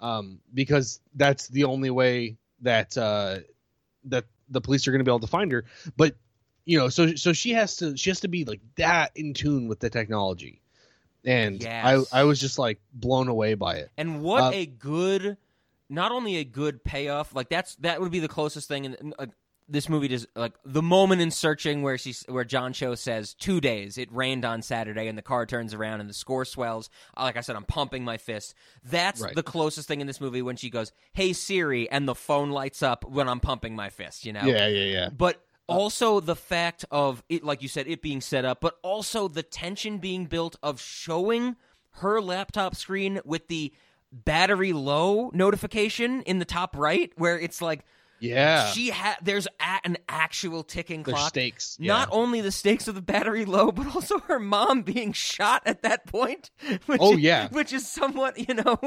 Um 0.00 0.40
because 0.52 1.00
that's 1.14 1.48
the 1.48 1.64
only 1.64 1.90
way 1.90 2.36
that 2.62 2.96
uh 2.96 3.40
that 4.04 4.24
the 4.48 4.60
police 4.60 4.86
are 4.86 4.92
going 4.92 5.00
to 5.00 5.04
be 5.04 5.10
able 5.10 5.20
to 5.20 5.26
find 5.26 5.52
her. 5.52 5.64
But 5.96 6.16
you 6.64 6.78
know 6.78 6.88
so 6.88 7.14
so 7.14 7.32
she 7.32 7.52
has 7.52 7.76
to 7.76 7.96
she 7.96 8.10
has 8.10 8.20
to 8.20 8.28
be 8.28 8.44
like 8.44 8.60
that 8.76 9.10
in 9.14 9.34
tune 9.34 9.68
with 9.68 9.80
the 9.80 9.90
technology 9.90 10.60
and 11.24 11.62
Yes. 11.62 12.08
i 12.12 12.20
i 12.20 12.24
was 12.24 12.40
just 12.40 12.58
like 12.58 12.80
blown 12.92 13.28
away 13.28 13.54
by 13.54 13.76
it 13.76 13.90
And 13.96 14.22
what 14.22 14.42
Uh, 14.42 14.50
a 14.54 14.66
good, 14.66 15.36
not 15.88 16.12
only 16.12 16.36
a 16.36 16.44
good 16.44 16.82
payoff, 16.84 17.34
like 17.34 17.48
that's 17.48 17.76
that 17.76 18.00
would 18.00 18.10
be 18.12 18.20
the 18.20 18.28
closest 18.28 18.68
thing. 18.68 18.86
And 18.86 19.14
uh, 19.18 19.26
this 19.68 19.88
movie 19.88 20.08
does 20.08 20.26
like 20.36 20.52
the 20.66 20.82
moment 20.82 21.22
in 21.22 21.30
searching 21.30 21.80
where 21.82 21.96
she's 21.96 22.22
where 22.28 22.44
John 22.44 22.72
Cho 22.74 22.94
says 22.94 23.32
two 23.34 23.60
days 23.62 23.96
it 23.96 24.12
rained 24.12 24.44
on 24.44 24.60
Saturday 24.62 25.08
and 25.08 25.16
the 25.16 25.22
car 25.22 25.46
turns 25.46 25.72
around 25.72 26.00
and 26.00 26.08
the 26.10 26.14
score 26.14 26.44
swells. 26.44 26.90
Uh, 27.16 27.22
Like 27.22 27.36
I 27.38 27.40
said, 27.40 27.56
I'm 27.56 27.64
pumping 27.64 28.04
my 28.04 28.18
fist. 28.18 28.54
That's 28.82 29.20
Right. 29.22 29.34
the 29.34 29.42
closest 29.42 29.88
thing 29.88 30.00
in 30.02 30.06
this 30.06 30.20
movie 30.20 30.42
when 30.42 30.56
she 30.56 30.68
goes, 30.68 30.92
"Hey 31.14 31.32
Siri," 31.32 31.88
and 31.90 32.06
the 32.08 32.14
phone 32.14 32.50
lights 32.50 32.82
up 32.82 33.04
when 33.04 33.28
I'm 33.28 33.40
pumping 33.40 33.74
my 33.76 33.88
fist. 33.88 34.26
You 34.26 34.32
know, 34.34 34.44
yeah 34.44 34.66
yeah 34.68 34.84
yeah 34.84 35.08
but 35.10 35.42
Uh, 35.68 35.72
also 35.72 36.20
the 36.20 36.36
fact 36.36 36.84
of 36.90 37.22
it 37.28 37.42
like 37.42 37.62
you 37.62 37.68
said 37.68 37.86
it 37.86 38.02
being 38.02 38.20
set 38.20 38.44
up 38.44 38.60
but 38.60 38.76
also 38.82 39.28
the 39.28 39.42
tension 39.42 39.98
being 39.98 40.26
built 40.26 40.56
of 40.62 40.80
showing 40.80 41.56
her 41.92 42.20
laptop 42.20 42.74
screen 42.74 43.20
with 43.24 43.48
the 43.48 43.72
battery 44.12 44.72
low 44.72 45.30
notification 45.32 46.20
in 46.22 46.38
the 46.38 46.44
top 46.44 46.76
right 46.76 47.12
where 47.16 47.38
it's 47.38 47.62
like 47.62 47.84
yeah 48.24 48.66
she 48.72 48.90
had 48.90 49.16
there's 49.22 49.46
a- 49.46 49.80
an 49.84 49.96
actual 50.08 50.62
ticking 50.62 51.02
there's 51.02 51.16
clock 51.16 51.28
stakes 51.28 51.76
not 51.80 52.08
only 52.10 52.40
the 52.40 52.50
stakes 52.52 52.88
of 52.88 52.94
the 52.94 53.02
battery 53.02 53.44
low, 53.44 53.70
but 53.72 53.94
also 53.94 54.18
her 54.20 54.38
mom 54.38 54.82
being 54.82 55.12
shot 55.12 55.62
at 55.66 55.82
that 55.82 56.06
point. 56.06 56.50
Which 56.86 57.00
Oh, 57.02 57.14
is, 57.14 57.20
yeah. 57.20 57.48
which 57.50 57.72
is 57.72 57.86
somewhat 57.88 58.38
you 58.48 58.54
know, 58.54 58.78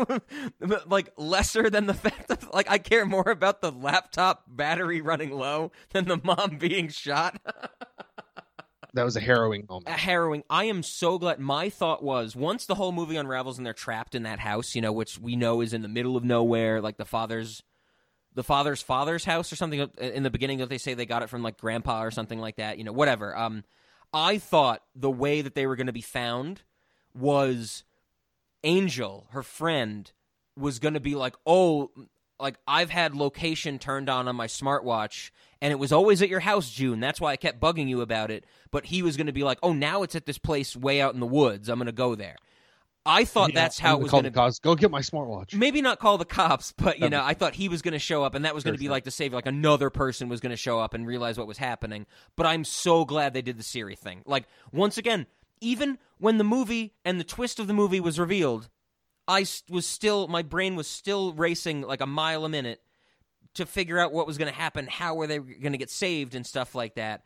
like 0.88 1.10
lesser 1.18 1.70
than 1.70 1.86
the 1.86 1.94
fact 1.94 2.28
that 2.30 2.54
like 2.54 2.70
I 2.70 2.78
care 2.80 3.06
more 3.06 3.30
about 3.30 3.62
the 3.62 3.72
laptop 3.72 4.44
battery 4.48 5.02
running 5.02 5.32
low 5.32 5.72
than 5.92 6.06
the 6.06 6.20
mom 6.24 6.58
being 6.58 6.90
shot. 6.90 7.40
that 8.94 9.04
was 9.04 9.16
a 9.16 9.20
harrowing 9.22 9.66
moment 9.70 9.88
A 9.90 10.00
harrowing. 10.00 10.44
I 10.50 10.64
am 10.66 10.82
so 10.82 11.20
glad. 11.20 11.40
My 11.40 11.70
thought 11.70 12.02
was 12.04 12.36
once 12.36 12.66
the 12.66 12.76
whole 12.76 12.92
movie 12.92 13.18
unravels 13.18 13.58
and 13.58 13.66
they're 13.66 13.74
trapped 13.74 14.16
in 14.16 14.24
that 14.24 14.40
house, 14.40 14.74
you 14.76 14.82
know, 14.82 14.92
which 14.92 15.20
we 15.20 15.36
know 15.36 15.62
is 15.62 15.74
in 15.74 15.82
the 15.84 15.88
middle 15.88 16.18
of 16.18 16.24
nowhere, 16.24 16.82
like 16.82 16.98
the 16.98 17.06
father's, 17.06 17.62
the 18.38 18.44
father's 18.44 18.84
father's 18.84 19.26
house 19.26 19.52
or 19.52 19.56
something. 19.56 19.90
In 19.98 20.22
the 20.22 20.30
beginning, 20.30 20.60
that 20.60 20.70
they 20.70 20.78
say 20.78 20.94
they 20.94 21.08
got 21.08 21.24
it 21.24 21.30
from 21.30 21.42
like 21.42 21.58
grandpa 21.58 22.04
or 22.04 22.12
something 22.12 22.38
like 22.38 22.58
that. 22.58 22.78
You 22.78 22.84
know, 22.84 22.92
whatever. 22.94 23.36
Um, 23.36 23.64
I 24.14 24.38
thought 24.38 24.84
the 24.96 25.10
way 25.10 25.42
that 25.42 25.56
they 25.56 25.66
were 25.66 25.76
going 25.76 25.88
to 25.88 25.94
be 25.94 26.02
found 26.02 26.62
was 27.16 27.84
Angel, 28.64 29.26
her 29.32 29.42
friend, 29.42 30.12
was 30.56 30.78
going 30.78 30.94
to 30.94 31.00
be 31.00 31.16
like, 31.16 31.36
oh. 31.46 31.90
Like 32.40 32.60
I've 32.68 32.92
had 32.92 33.16
location 33.16 33.80
turned 33.80 34.10
on 34.10 34.28
on 34.28 34.36
my 34.36 34.46
smartwatch, 34.46 35.32
and 35.60 35.72
it 35.72 35.80
was 35.80 35.92
always 35.92 36.22
at 36.22 36.30
your 36.30 36.40
house, 36.40 36.70
June. 36.70 37.00
That's 37.00 37.20
why 37.20 37.32
I 37.32 37.36
kept 37.36 37.60
bugging 37.60 37.90
you 37.90 38.02
about 38.02 38.30
it. 38.30 38.46
But 38.70 38.86
he 38.86 39.02
was 39.02 39.18
going 39.18 39.26
to 39.26 39.34
be 39.34 39.44
like, 39.44 39.58
"Oh, 39.64 39.74
now 39.74 40.04
it's 40.04 40.14
at 40.14 40.28
this 40.28 40.38
place 40.38 40.76
way 40.76 41.02
out 41.02 41.16
in 41.16 41.20
the 41.20 41.26
woods. 41.26 41.68
I'm 41.68 41.80
going 41.80 41.88
to 41.88 41.92
go 41.92 42.14
there." 42.14 42.36
I 43.08 43.24
thought 43.24 43.54
Yeah, 43.54 43.62
that's 43.62 43.80
how 43.80 43.96
it 43.96 44.02
was 44.02 44.12
going 44.12 44.26
to. 44.26 44.32
cops. 44.32 44.60
go 44.60 44.76
get 44.76 44.92
my 44.92 45.00
smartwatch 45.00 45.56
Maybe 45.56 45.82
not 45.82 46.00
call 46.00 46.18
the 46.18 46.26
cops, 46.26 46.74
but 46.78 46.98
you 46.98 47.02
That'd 47.02 47.12
know, 47.14 47.24
I 47.24 47.34
thought 47.34 47.56
he 47.56 47.70
was 47.70 47.82
going 47.82 47.94
to 47.94 48.00
show 48.00 48.24
up, 48.24 48.36
and 48.36 48.46
that 48.46 48.54
was 48.54 48.64
going 48.64 48.76
to 48.76 48.80
be 48.80 48.90
like 48.90 49.06
the 49.06 49.12
savior. 49.12 49.36
Like 49.38 49.46
another 49.48 49.90
person 49.90 50.30
was 50.30 50.42
going 50.42 50.52
to 50.52 50.58
show 50.58 50.80
up 50.80 50.94
and 50.94 51.08
realize 51.08 51.38
what 51.38 51.48
was 51.48 51.58
happening. 51.58 52.06
But 52.36 52.46
I'm 52.46 52.64
so 52.64 53.06
glad 53.06 53.34
they 53.34 53.42
did 53.42 53.58
the 53.58 53.64
Siri 53.64 53.96
thing. 53.96 54.22
Like 54.26 54.46
once 54.72 54.98
again, 54.98 55.26
even 55.62 55.98
when 56.20 56.38
the 56.38 56.44
movie 56.44 56.94
and 57.06 57.20
the 57.20 57.24
twist 57.24 57.60
of 57.60 57.68
the 57.68 57.74
movie 57.74 58.00
was 58.00 58.20
revealed, 58.20 58.70
I 59.28 59.46
was 59.70 59.86
still 59.86 60.28
my 60.28 60.42
brain 60.42 60.76
was 60.76 60.88
still 60.88 61.34
racing 61.34 61.82
like 61.82 62.02
a 62.02 62.06
mile 62.06 62.46
a 62.46 62.50
minute 62.50 62.82
to 63.56 63.66
figure 63.66 63.98
out 63.98 64.14
what 64.14 64.28
was 64.28 64.38
going 64.38 64.52
to 64.52 64.58
happen, 64.58 64.88
how 64.88 65.16
were 65.16 65.28
they 65.28 65.40
going 65.40 65.72
to 65.72 65.78
get 65.78 65.90
saved, 65.90 66.36
and 66.36 66.46
stuff 66.46 66.76
like 66.76 66.96
that. 66.96 67.24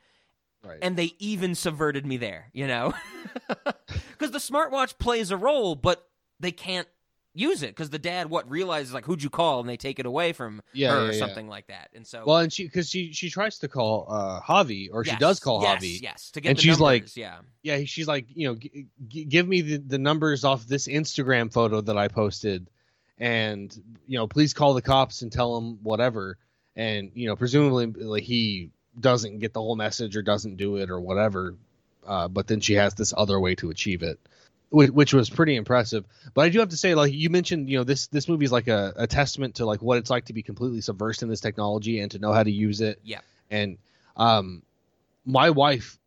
Right. 0.64 0.80
And 0.82 0.96
they 0.98 1.14
even 1.20 1.56
subverted 1.56 2.06
me 2.06 2.18
there, 2.18 2.50
you 2.54 2.68
know, 2.68 2.94
because 3.48 4.32
the 4.32 4.40
smartwatch 4.40 4.98
plays 4.98 5.32
a 5.32 5.38
role, 5.38 5.76
but 5.76 6.08
they 6.40 6.52
can't 6.52 6.88
use 7.34 7.64
it 7.64 7.68
because 7.68 7.90
the 7.90 7.98
dad 8.00 8.30
what 8.30 8.50
realizes 8.50 8.94
like 8.94 9.06
who'd 9.06 9.24
you 9.24 9.30
call? 9.30 9.62
And 9.62 9.70
they 9.70 9.78
take 9.78 10.00
it 10.00 10.06
away 10.06 10.34
from 10.34 10.62
Yeah, 10.74 10.92
her 10.92 10.96
yeah, 11.04 11.08
or 11.08 11.12
yeah. 11.14 11.20
something 11.20 11.48
like 11.48 11.68
that. 11.68 11.90
And 11.94 12.06
so 12.06 12.24
well 12.26 12.38
and 12.38 12.52
she 12.52 12.64
because 12.66 12.90
she 12.90 13.14
she 13.14 13.30
tries 13.30 13.60
to 13.60 13.70
call 13.70 14.06
uh 14.10 14.42
javi 14.42 14.90
or 14.92 15.06
she 15.06 15.16
does 15.16 15.40
call 15.40 15.62
yes, 15.62 15.82
javi. 15.82 16.02
yes, 16.02 16.32
to 16.32 16.42
get 16.42 16.50
And 16.50 16.58
the 16.58 16.62
she's 16.62 16.80
like- 16.80 17.04
numbers, 17.04 17.16
yeah, 17.18 17.38
yeah 17.64 17.84
she's 17.86 18.08
like 18.08 18.26
you 18.34 18.50
know 18.50 18.56
g- 18.56 18.88
g- 19.08 19.24
give 19.26 19.48
me 19.48 19.62
the, 19.62 19.78
the 19.78 19.98
numbers 19.98 20.44
off 20.44 20.66
this 20.68 20.88
instagram 20.90 21.54
photo 21.54 21.80
that 21.80 21.98
i 21.98 22.10
posted 22.10 22.70
and 23.18 23.82
you 24.08 24.18
know 24.18 24.28
please 24.28 24.54
call 24.54 24.74
the 24.74 24.82
cops 24.82 25.22
and 25.22 25.32
tell 25.32 25.56
them 25.56 25.80
whatever. 25.84 26.38
And 26.76 27.12
you 27.16 27.28
know 27.28 27.36
presumably 27.38 27.86
like 27.88 28.24
he 28.24 28.72
doesn't 29.00 29.40
get 29.40 29.54
the 29.54 29.62
whole 29.62 29.76
message 29.76 30.16
or 30.18 30.22
doesn't 30.22 30.58
do 30.58 30.78
it 30.78 30.90
or 30.90 31.00
whatever 31.00 31.56
uh, 32.06 32.28
but 32.28 32.48
then 32.48 32.60
she 32.60 32.74
has 32.74 32.94
this 32.96 33.14
other 33.16 33.40
way 33.40 33.56
to 33.56 33.70
achieve 33.70 34.04
it 34.04 34.20
which, 34.70 34.90
which 34.92 35.14
was 35.14 35.30
pretty 35.30 35.56
impressive 35.56 36.04
but 36.34 36.42
i 36.42 36.50
do 36.50 36.60
have 36.60 36.70
to 36.70 36.78
say 36.78 36.94
like 36.96 37.14
you 37.14 37.30
mentioned 37.30 37.70
you 37.70 37.78
know 37.78 37.84
this 37.84 38.08
this 38.08 38.28
movie 38.28 38.46
is 38.46 38.52
like 38.52 38.68
a, 38.68 38.94
a 38.98 39.08
testament 39.08 39.56
to 39.56 39.66
like 39.66 39.82
what 39.82 39.98
it's 39.98 40.10
like 40.10 40.26
to 40.26 40.34
be 40.34 40.44
completely 40.44 40.82
subversed 40.82 41.24
in 41.24 41.30
this 41.30 41.40
technology 41.40 42.00
and 42.00 42.12
to 42.12 42.20
know 42.20 42.34
how 42.34 42.44
to 42.44 42.52
use 42.52 42.82
it 42.82 43.00
Yeah. 43.04 43.20
and 43.50 43.78
um 44.18 44.64
my 45.26 45.50
wife 45.52 45.98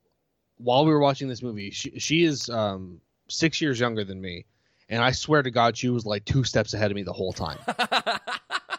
while 0.59 0.85
we 0.85 0.93
were 0.93 1.01
watching 1.01 1.29
this 1.29 1.43
movie 1.43 1.71
she, 1.71 1.99
she 1.99 2.25
is 2.25 2.49
um 2.51 3.01
six 3.29 3.61
years 3.61 3.81
younger 3.81 4.05
than 4.05 4.21
me 4.21 4.45
and 4.91 5.03
i 5.03 5.11
swear 5.13 5.43
to 5.43 5.51
god 5.51 5.77
she 5.77 5.89
was 5.89 6.05
like 6.05 6.25
two 6.25 6.45
steps 6.45 6.75
ahead 6.75 6.91
of 6.91 6.95
me 6.95 7.03
the 7.03 7.13
whole 7.13 7.33
time 7.33 7.59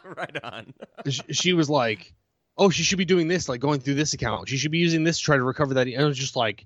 right 0.06 0.38
on. 0.44 0.73
Sh- 1.10 1.22
she 1.32 1.53
was 1.53 1.69
like 1.69 2.14
oh 2.57 2.69
she 2.69 2.84
should 2.84 2.98
be 2.98 3.06
doing 3.06 3.27
this 3.27 3.49
like 3.49 3.60
going 3.60 3.80
through 3.80 3.95
this 3.95 4.14
account. 4.14 4.48
She 4.49 4.57
should 4.57 4.72
be 4.72 4.77
using 4.80 5.03
this 5.03 5.18
to 5.19 5.23
try 5.23 5.38
to 5.38 5.44
recover 5.44 5.73
that. 5.76 5.88
And 5.88 5.95
it 5.95 6.03
was 6.06 6.18
just 6.18 6.36
like 6.36 6.65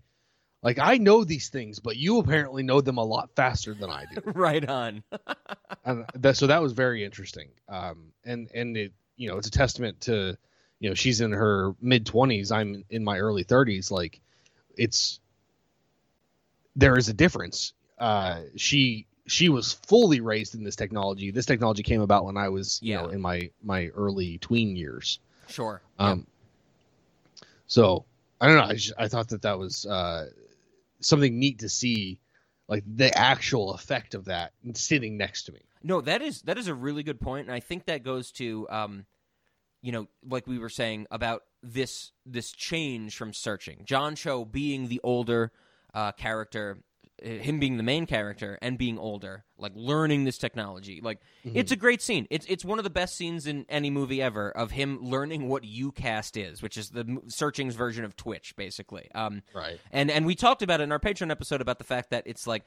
like 0.62 0.78
i 0.78 0.98
know 0.98 1.24
these 1.24 1.48
things 1.50 1.80
but 1.80 1.96
you 1.96 2.20
apparently 2.20 2.64
know 2.64 2.82
them 2.82 2.98
a 2.98 3.04
lot 3.04 3.30
faster 3.36 3.74
than 3.74 3.90
i 3.90 4.06
do. 4.06 4.18
Right 4.34 4.68
on. 4.68 5.04
and 5.86 6.06
that 6.16 6.36
so 6.38 6.48
that 6.48 6.62
was 6.62 6.74
very 6.74 7.04
interesting. 7.06 7.50
Um 7.70 8.12
and 8.26 8.50
and 8.54 8.76
it 8.78 8.94
you 9.16 9.30
know 9.30 9.38
it's 9.38 9.48
a 9.48 9.52
testament 9.52 10.02
to 10.02 10.38
you 10.80 10.90
know 10.90 10.96
she's 10.96 11.22
in 11.22 11.32
her 11.32 11.74
mid 11.82 12.06
20s 12.06 12.52
i'm 12.52 12.84
in 12.90 13.04
my 13.04 13.20
early 13.20 13.44
30s 13.44 13.90
like 13.92 14.20
it's 14.78 15.20
there 16.76 16.98
is 16.98 17.10
a 17.10 17.14
difference. 17.14 17.74
Uh 17.98 18.42
she 18.56 19.06
she 19.28 19.50
was 19.50 19.74
fully 19.74 20.22
raised 20.22 20.56
in 20.56 20.64
this 20.64 20.76
technology. 20.76 21.32
This 21.32 21.46
technology 21.46 21.84
came 21.84 22.02
about 22.02 22.26
when 22.26 22.38
i 22.38 22.50
was 22.50 22.80
you 22.82 22.94
Yeah. 22.94 23.02
know 23.04 23.08
in 23.10 23.22
my 23.22 23.50
my 23.64 23.88
early 23.88 24.38
tween 24.40 24.76
years 24.76 25.20
Sure. 25.50 25.82
um 25.98 26.28
so 27.68 28.06
i 28.40 28.48
don't 28.48 28.58
know 28.58 28.64
i, 28.64 28.74
just, 28.74 28.94
I 28.98 29.08
thought 29.08 29.30
that 29.30 29.42
that 29.42 29.58
was 29.58 29.86
uh 29.86 30.28
something 31.02 31.40
neat 31.40 31.60
to 31.60 31.70
see 31.70 32.20
like 32.70 32.84
the 32.86 33.16
actual 33.18 33.74
effect 33.74 34.14
of 34.14 34.26
that 34.26 34.54
sitting 34.74 35.18
next 35.18 35.44
to 35.44 35.52
me. 35.52 35.62
No, 35.82 36.02
that 36.02 36.22
is 36.22 36.44
that 36.44 36.58
is 36.58 36.68
a 36.68 36.74
really 36.74 37.04
good 37.04 37.20
point, 37.20 37.48
and 37.48 37.56
I 37.56 37.60
think 37.60 37.86
that 37.86 38.04
goes 38.04 38.32
to, 38.34 38.68
um, 38.70 39.06
you 39.82 39.92
know, 39.92 40.08
like 40.28 40.46
we 40.46 40.60
were 40.60 40.70
saying 40.70 41.08
about 41.10 41.44
this 41.64 42.12
this 42.26 42.52
change 42.52 43.18
from 43.18 43.34
searching. 43.34 43.82
John 43.86 44.16
Cho 44.16 44.46
being 44.46 44.88
the 44.88 45.02
older 45.04 45.52
uh, 45.94 46.12
character, 46.12 46.78
him 47.22 47.60
being 47.60 47.78
the 47.78 47.84
main 47.84 48.06
character 48.06 48.58
and 48.62 48.78
being 48.78 48.98
older, 48.98 49.44
like 49.58 49.72
learning 49.76 50.24
this 50.24 50.38
technology. 50.38 51.00
Like 51.02 51.20
it's 51.44 51.72
a 51.72 51.76
great 51.76 52.02
scene. 52.02 52.28
It's 52.30 52.46
it's 52.48 52.64
one 52.66 52.78
of 52.80 52.84
the 52.84 52.90
best 52.90 53.16
scenes 53.16 53.48
in 53.48 53.66
any 53.70 53.90
movie 53.90 54.22
ever 54.22 54.50
of 54.52 54.72
him 54.72 55.00
learning 55.02 55.48
what 55.48 55.64
YouCast 55.64 56.42
is, 56.42 56.62
which 56.62 56.78
is 56.78 56.90
the 56.90 57.22
searching's 57.28 57.76
version 57.76 58.06
of 58.06 58.16
Twitch, 58.16 58.56
basically. 58.56 59.10
Um, 59.14 59.42
Right. 59.54 59.80
and 59.92 60.10
and 60.12 60.26
we 60.26 60.36
talked 60.36 60.62
about 60.62 60.80
it 60.82 60.84
in 60.84 60.92
our 60.92 61.00
Patreon 61.00 61.32
episode 61.32 61.62
about 61.62 61.78
the 61.78 61.84
fact 61.84 62.10
that 62.12 62.24
it's 62.26 62.48
like 62.48 62.64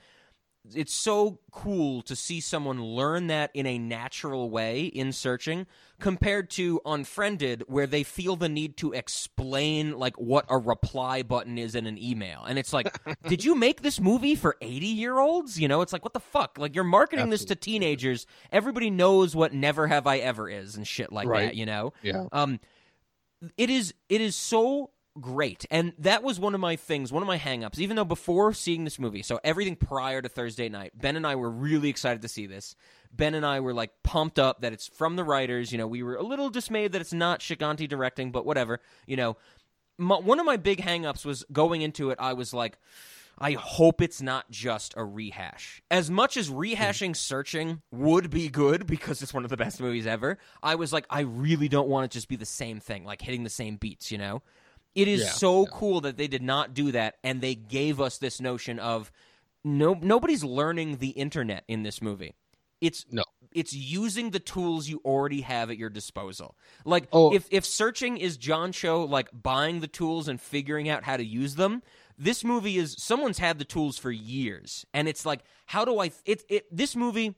it's 0.74 0.94
so 0.94 1.40
cool 1.50 2.02
to 2.02 2.14
see 2.14 2.40
someone 2.40 2.80
learn 2.82 3.26
that 3.26 3.50
in 3.52 3.66
a 3.66 3.78
natural 3.78 4.48
way 4.48 4.84
in 4.84 5.10
searching 5.12 5.66
compared 5.98 6.50
to 6.50 6.80
unfriended 6.86 7.64
where 7.66 7.86
they 7.86 8.04
feel 8.04 8.36
the 8.36 8.48
need 8.48 8.76
to 8.76 8.92
explain 8.92 9.98
like 9.98 10.16
what 10.18 10.44
a 10.48 10.56
reply 10.56 11.22
button 11.22 11.58
is 11.58 11.74
in 11.74 11.86
an 11.86 11.98
email. 12.00 12.44
And 12.44 12.58
it's 12.60 12.72
like 12.72 12.96
did 13.28 13.44
you 13.44 13.56
make 13.56 13.82
this 13.82 14.00
movie 14.00 14.36
for 14.36 14.56
80 14.60 14.86
year 14.86 15.18
olds 15.18 15.58
you 15.58 15.66
know 15.66 15.80
it's 15.80 15.92
like 15.92 16.04
what 16.04 16.12
the 16.12 16.20
fuck? 16.20 16.58
Like 16.58 16.74
you're 16.76 16.84
marketing 16.84 17.30
this 17.30 17.44
to 17.46 17.56
teenagers. 17.56 18.26
Everybody 18.52 18.88
knows 18.90 19.34
what 19.34 19.52
never 19.52 19.88
have 19.88 20.06
i 20.06 20.18
ever 20.18 20.48
is 20.48 20.76
and 20.76 20.86
shit 20.86 21.10
like 21.12 21.26
Right. 21.26 21.46
that 21.46 21.56
you 21.56 21.66
know? 21.66 21.92
Yeah. 22.02 22.26
um 22.30 22.60
it 23.56 23.68
is 23.68 23.94
it 24.08 24.20
is 24.20 24.36
so 24.36 24.90
great. 25.20 25.66
And 25.70 25.92
that 25.98 26.22
was 26.22 26.40
one 26.40 26.54
of 26.54 26.60
my 26.60 26.76
things 26.76 27.12
one 27.12 27.22
of 27.22 27.26
my 27.26 27.38
hangups. 27.38 27.78
Even 27.78 27.96
though 27.96 28.04
before 28.04 28.52
seeing 28.52 28.84
this 28.84 28.98
movie 28.98 29.22
so 29.22 29.40
everything 29.44 29.76
prior 29.76 30.22
to 30.22 30.28
thursday 30.28 30.68
night 30.68 30.92
ben 30.94 31.16
and 31.16 31.26
i 31.26 31.34
were 31.34 31.50
really 31.50 31.88
excited 31.88 32.22
to 32.22 32.28
see 32.28 32.46
this. 32.46 32.74
Ben 33.12 33.34
and 33.34 33.44
i 33.44 33.60
were 33.60 33.74
like 33.74 33.90
pumped 34.02 34.38
up 34.38 34.62
that 34.62 34.72
it's 34.72 34.88
from 34.88 35.16
the 35.16 35.24
writers. 35.24 35.72
You 35.72 35.78
know 35.78 35.86
we 35.86 36.02
were 36.02 36.16
a 36.16 36.22
little 36.22 36.50
dismayed 36.50 36.92
that 36.92 37.00
it's 37.00 37.12
not 37.12 37.40
Chaganty 37.40 37.88
directing 37.88 38.32
but 38.32 38.46
whatever. 38.46 38.80
You 39.06 39.16
know 39.16 39.36
my, 39.98 40.18
one 40.18 40.40
of 40.40 40.46
my 40.46 40.56
big 40.56 40.80
hangups 40.80 41.24
was 41.24 41.44
going 41.52 41.82
into 41.82 42.10
it 42.10 42.18
i 42.18 42.32
was 42.32 42.54
like 42.54 42.78
I 43.38 43.52
hope 43.52 44.00
it's 44.00 44.22
not 44.22 44.50
just 44.50 44.94
a 44.96 45.04
rehash. 45.04 45.82
As 45.90 46.10
much 46.10 46.36
as 46.36 46.50
rehashing 46.50 47.16
searching 47.16 47.82
would 47.90 48.30
be 48.30 48.48
good 48.48 48.86
because 48.86 49.22
it's 49.22 49.34
one 49.34 49.44
of 49.44 49.50
the 49.50 49.56
best 49.56 49.80
movies 49.80 50.06
ever, 50.06 50.38
I 50.62 50.74
was 50.74 50.92
like, 50.92 51.06
I 51.10 51.20
really 51.20 51.68
don't 51.68 51.88
want 51.88 52.04
it 52.04 52.10
to 52.12 52.18
just 52.18 52.28
be 52.28 52.36
the 52.36 52.46
same 52.46 52.78
thing, 52.78 53.04
like 53.04 53.22
hitting 53.22 53.42
the 53.42 53.50
same 53.50 53.76
beats, 53.76 54.12
you 54.12 54.18
know? 54.18 54.42
It 54.94 55.08
is 55.08 55.22
Yeah, 55.22 55.30
so 55.30 55.66
cool 55.66 56.00
that 56.02 56.16
they 56.16 56.28
did 56.28 56.42
not 56.42 56.74
do 56.74 56.92
that 56.92 57.16
and 57.24 57.40
they 57.40 57.54
gave 57.54 58.00
us 58.00 58.18
this 58.18 58.40
notion 58.40 58.78
of 58.78 59.10
no 59.64 59.94
nobody's 59.94 60.44
learning 60.44 60.98
the 60.98 61.10
internet 61.10 61.64
in 61.68 61.82
this 61.82 62.02
movie. 62.02 62.34
It's 62.80 63.04
No. 63.10 63.22
it's 63.54 63.72
using 63.72 64.30
the 64.30 64.40
tools 64.40 64.88
you 64.88 65.00
already 65.04 65.42
have 65.42 65.70
at 65.70 65.78
your 65.78 65.88
disposal. 65.90 66.56
Like 66.84 67.08
Oh. 67.12 67.32
if 67.32 67.46
if 67.50 67.64
searching 67.64 68.16
is 68.18 68.36
John 68.36 68.72
Cho 68.72 69.04
like 69.04 69.28
buying 69.32 69.80
the 69.80 69.86
tools 69.88 70.28
and 70.28 70.40
figuring 70.40 70.88
out 70.88 71.04
how 71.04 71.16
to 71.16 71.24
use 71.24 71.54
them, 71.54 71.82
this 72.18 72.44
movie 72.44 72.76
is 72.76 72.94
someone's 72.98 73.38
had 73.38 73.58
the 73.58 73.64
tools 73.64 73.98
for 73.98 74.10
years 74.10 74.84
and 74.92 75.08
it's 75.08 75.24
like 75.24 75.44
how 75.66 75.84
do 75.84 75.98
I 76.00 76.10
it 76.26 76.42
it 76.48 76.66
this 76.76 76.94
movie 76.96 77.34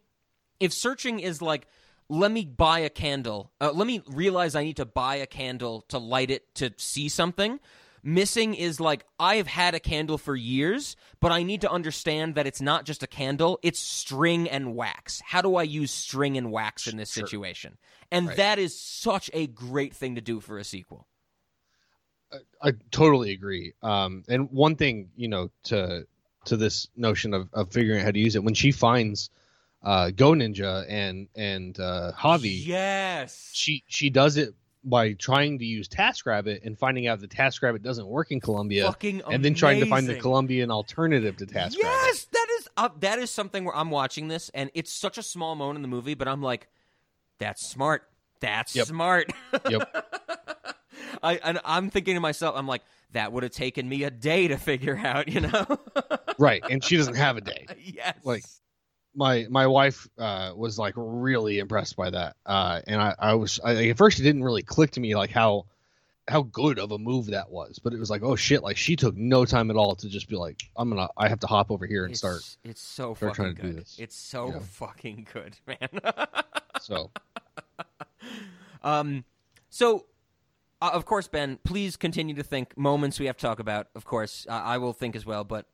if 0.61 0.73
searching 0.73 1.21
is 1.21 1.41
like 1.43 1.67
let 2.09 2.31
me 2.31 2.45
buy 2.45 2.81
a 2.81 2.91
candle 2.91 3.53
uh, 3.61 3.73
let 3.73 3.87
me 3.87 4.03
realize 4.07 4.55
i 4.55 4.63
need 4.63 4.77
to 4.77 4.85
buy 4.85 5.17
a 5.17 5.27
candle 5.27 5.83
to 5.89 5.99
light 5.99 6.31
it 6.31 6.55
to 6.55 6.73
see 6.77 7.09
something. 7.09 7.61
Missing 8.07 8.55
is 8.55 8.81
like 8.81 9.07
i've 9.19 9.47
had 9.47 9.75
a 9.75 9.81
candle 9.81 10.19
for 10.19 10.37
years 10.37 10.95
but 11.21 11.33
i 11.33 11.43
need 11.43 11.63
to 11.63 11.71
understand 11.71 12.35
that 12.35 12.47
it's 12.47 12.61
not 12.61 12.85
just 12.85 13.03
a 13.03 13.07
candle 13.07 13.59
it's 13.63 13.81
string 13.81 14.49
and 14.49 14.77
wax. 14.77 15.23
How 15.25 15.41
do 15.41 15.57
i 15.57 15.63
use 15.63 15.91
string 15.91 16.37
and 16.37 16.53
wax 16.53 16.87
in 16.87 16.99
this 16.99 17.11
situation? 17.11 17.79
And 18.11 18.29
that 18.29 18.59
is 18.59 18.79
such 18.79 19.31
a 19.33 19.47
great 19.47 19.95
thing 19.95 20.17
to 20.17 20.21
do 20.21 20.41
for 20.41 20.59
a 20.59 20.65
sequel. 20.65 21.07
I 22.63 22.73
totally 22.91 23.33
agree. 23.33 23.75
Um, 23.83 24.25
and 24.29 24.51
one 24.51 24.77
thing, 24.77 25.11
you 25.17 25.29
know, 25.29 25.51
to 25.65 26.07
to 26.47 26.57
this 26.57 26.89
notion 26.95 27.33
of, 27.33 27.49
of 27.53 27.73
figuring 27.73 28.01
out 28.01 28.05
how 28.05 28.11
to 28.11 28.19
use 28.19 28.37
it, 28.37 28.45
when 28.45 28.55
she 28.55 28.71
finds 28.71 29.31
uh, 29.85 30.11
Go 30.11 30.33
Ninja 30.33 30.85
and 30.89 31.29
and 31.37 31.79
uh, 31.79 32.13
Javi, 32.19 32.67
yes 32.67 33.51
she 33.53 33.85
she 33.87 34.11
does 34.11 34.37
it 34.37 34.55
by 34.85 35.15
trying 35.15 35.59
to 35.59 35.65
use 35.65 35.89
TaskRabbit 35.89 36.65
and 36.65 36.79
finding 36.79 37.07
out 37.07 37.21
that 37.21 37.31
TaskRabbit 37.31 37.83
doesn't 37.83 38.07
work 38.07 38.31
in 38.31 38.41
Colombia, 38.41 38.85
Fucking 38.85 39.23
and 39.31 39.45
then 39.45 39.55
trying 39.55 39.81
to 39.81 39.87
find 39.87 40.07
the. 40.07 40.17
Colombian 40.17 40.71
alternative 40.71 41.37
to 41.39 41.47
TaskRabbit. 41.47 41.77
Yes, 41.79 42.27
that 42.33 42.47
is 42.59 42.69
uh, 42.77 42.89
that 43.01 43.19
is 43.19 43.31
something 43.31 43.65
where 43.65 43.75
I'm 43.75 43.91
watching 43.91 44.29
this, 44.29 44.51
and 44.55 44.71
it's 44.75 44.93
such 44.93 45.19
a 45.19 45.23
small 45.23 45.55
moment 45.55 45.77
in 45.77 45.83
the 45.83 45.89
movie, 45.89 46.15
but 46.15 46.29
I'm 46.29 46.43
like, 46.43 46.69
that's 47.39 47.67
smart. 47.67 48.09
That's 48.41 48.77
Yep. 48.77 48.87
smart. 48.87 49.33
Yep. 49.71 50.07
I 51.23 51.37
and 51.43 51.61
I'm 51.65 51.91
thinking 51.91 52.15
to 52.15 52.21
myself, 52.21 52.55
I'm 52.57 52.67
like, 52.67 52.83
that 53.13 53.33
would 53.33 53.43
have 53.43 53.53
taken 53.53 53.89
me 53.89 54.05
a 54.05 54.11
day 54.11 54.49
to 54.49 54.57
figure 54.59 54.97
out, 54.97 55.29
you 55.29 55.41
know? 55.41 55.67
right, 56.39 56.63
and 56.69 56.85
she 56.85 56.97
doesn't 56.97 57.15
have 57.15 57.37
a 57.37 57.41
day. 57.41 57.67
yes. 57.83 58.17
Like, 58.25 58.45
my 59.15 59.47
my 59.49 59.67
wife 59.67 60.09
uh, 60.19 60.53
was 60.57 60.79
like 60.79 60.95
really 60.97 61.59
impressed 61.59 61.97
by 61.97 62.11
that, 62.11 62.37
uh, 62.47 62.81
and 62.87 63.01
I, 63.01 63.15
I 63.19 63.35
was 63.35 63.61
I, 63.63 63.89
at 63.89 63.97
first 63.97 64.19
it 64.21 64.23
didn't 64.23 64.45
really 64.45 64.63
click 64.63 64.93
to 64.93 65.01
me 65.01 65.15
like 65.15 65.31
how 65.31 65.67
how 66.27 66.43
good 66.43 66.79
of 66.79 66.91
a 66.91 66.99
move 66.99 67.27
that 67.27 67.51
was, 67.51 67.79
but 67.79 67.93
it 67.93 67.99
was 67.99 68.11
like 68.11 68.23
oh 68.23 68.35
shit, 68.37 68.63
like 68.63 68.77
she 68.77 68.97
took 68.97 69.17
no 69.17 69.45
time 69.45 69.71
at 69.71 69.77
all 69.77 69.95
to 69.97 70.09
just 70.09 70.29
be 70.29 70.37
like 70.37 70.63
I'm 70.77 70.89
gonna 70.91 71.09
I 71.17 71.29
have 71.29 71.41
to 71.41 71.47
hop 71.47 71.71
over 71.71 71.87
here 71.87 72.05
and 72.05 72.13
it's, 72.13 72.21
start. 72.21 72.43
It's 72.65 72.81
so 72.81 73.15
start 73.15 73.37
fucking 73.37 73.55
trying 73.55 73.55
to 73.57 73.63
do 73.63 73.73
good. 73.79 73.87
It's 73.99 74.17
so 74.17 74.49
Yeah. 74.49 74.59
fucking 74.61 75.27
good, 75.33 75.57
man. 75.67 75.89
So 76.81 77.11
Um, 78.83 79.25
so, 79.71 80.05
uh, 80.83 80.91
of 80.93 81.07
course, 81.07 81.27
Ben, 81.27 81.59
please 81.65 81.97
continue 81.97 82.35
to 82.35 82.43
think 82.43 82.77
moments 82.77 83.19
we 83.19 83.27
have 83.27 83.37
to 83.39 83.43
talk 83.47 83.59
about. 83.59 83.89
Of 83.95 84.05
course, 84.05 84.47
uh, 84.49 84.53
I 84.53 84.79
will 84.79 84.93
think 84.93 85.17
as 85.17 85.25
well. 85.25 85.43
But 85.43 85.67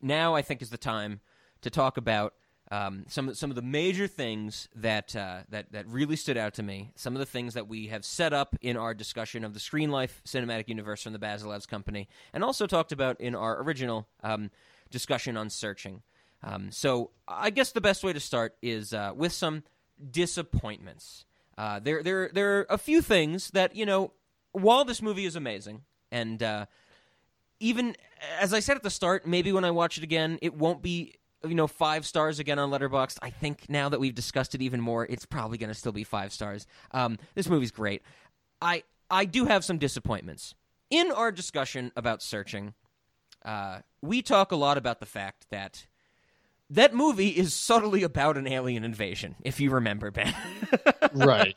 now 0.00 0.34
I 0.34 0.42
think 0.42 0.60
is 0.60 0.70
the 0.70 0.76
time 0.76 1.20
to 1.60 1.70
talk 1.70 1.96
about 1.96 2.34
um, 2.72 3.04
some 3.06 3.34
some 3.34 3.50
of 3.50 3.54
the 3.54 3.62
major 3.62 4.06
things 4.06 4.66
that 4.74 5.14
uh, 5.14 5.40
that 5.50 5.70
that 5.72 5.86
really 5.86 6.16
stood 6.16 6.38
out 6.38 6.54
to 6.54 6.62
me. 6.62 6.90
Some 6.96 7.14
of 7.14 7.20
the 7.20 7.26
things 7.26 7.52
that 7.52 7.68
we 7.68 7.88
have 7.88 8.02
set 8.02 8.32
up 8.32 8.56
in 8.62 8.78
our 8.78 8.94
discussion 8.94 9.44
of 9.44 9.52
the 9.52 9.60
Screen 9.60 9.90
Life 9.90 10.22
cinematic 10.26 10.68
universe 10.68 11.02
from 11.02 11.12
the 11.12 11.18
Bazelevs 11.18 11.68
Company, 11.68 12.08
and 12.32 12.42
also 12.42 12.66
talked 12.66 12.90
about 12.90 13.20
in 13.20 13.34
our 13.34 13.62
original 13.62 14.08
um, 14.22 14.50
discussion 14.90 15.36
on 15.36 15.50
searching. 15.50 16.00
Um, 16.42 16.72
so 16.72 17.10
I 17.28 17.50
guess 17.50 17.72
the 17.72 17.82
best 17.82 18.02
way 18.02 18.14
to 18.14 18.20
start 18.20 18.56
is 18.62 18.94
uh, 18.94 19.12
with 19.14 19.32
some 19.32 19.64
disappointments. 20.10 21.26
Uh, 21.58 21.78
there, 21.78 22.02
there, 22.02 22.30
there 22.32 22.60
are 22.60 22.66
a 22.70 22.78
few 22.78 23.02
things 23.02 23.50
that 23.50 23.76
you 23.76 23.84
know. 23.84 24.12
While 24.52 24.86
this 24.86 25.02
movie 25.02 25.26
is 25.26 25.36
amazing, 25.36 25.82
and 26.10 26.42
uh, 26.42 26.66
even 27.60 27.96
as 28.40 28.54
I 28.54 28.60
said 28.60 28.76
at 28.76 28.82
the 28.82 28.90
start, 28.90 29.26
maybe 29.26 29.52
when 29.52 29.64
I 29.64 29.70
watch 29.70 29.98
it 29.98 30.04
again, 30.04 30.38
it 30.42 30.54
won't 30.54 30.82
be 30.82 31.16
you 31.46 31.54
know 31.54 31.66
five 31.66 32.06
stars 32.06 32.38
again 32.38 32.58
on 32.58 32.70
Letterboxd. 32.70 33.18
I 33.22 33.30
think 33.30 33.68
now 33.68 33.88
that 33.88 34.00
we've 34.00 34.14
discussed 34.14 34.54
it 34.54 34.62
even 34.62 34.80
more, 34.80 35.06
it's 35.06 35.26
probably 35.26 35.58
going 35.58 35.68
to 35.68 35.74
still 35.74 35.92
be 35.92 36.04
five 36.04 36.32
stars. 36.32 36.66
Um, 36.92 37.18
this 37.34 37.48
movie's 37.48 37.70
great. 37.70 38.02
I 38.60 38.84
I 39.10 39.24
do 39.24 39.44
have 39.46 39.64
some 39.64 39.78
disappointments 39.78 40.54
in 40.90 41.10
our 41.12 41.32
discussion 41.32 41.92
about 41.96 42.22
searching. 42.22 42.74
Uh, 43.44 43.80
we 44.00 44.22
talk 44.22 44.52
a 44.52 44.56
lot 44.56 44.78
about 44.78 45.00
the 45.00 45.06
fact 45.06 45.46
that 45.50 45.86
that 46.70 46.94
movie 46.94 47.28
is 47.28 47.52
subtly 47.52 48.02
about 48.02 48.38
an 48.38 48.46
alien 48.46 48.84
invasion. 48.84 49.36
If 49.42 49.60
you 49.60 49.70
remember, 49.70 50.10
Ben. 50.10 50.34
right, 51.14 51.56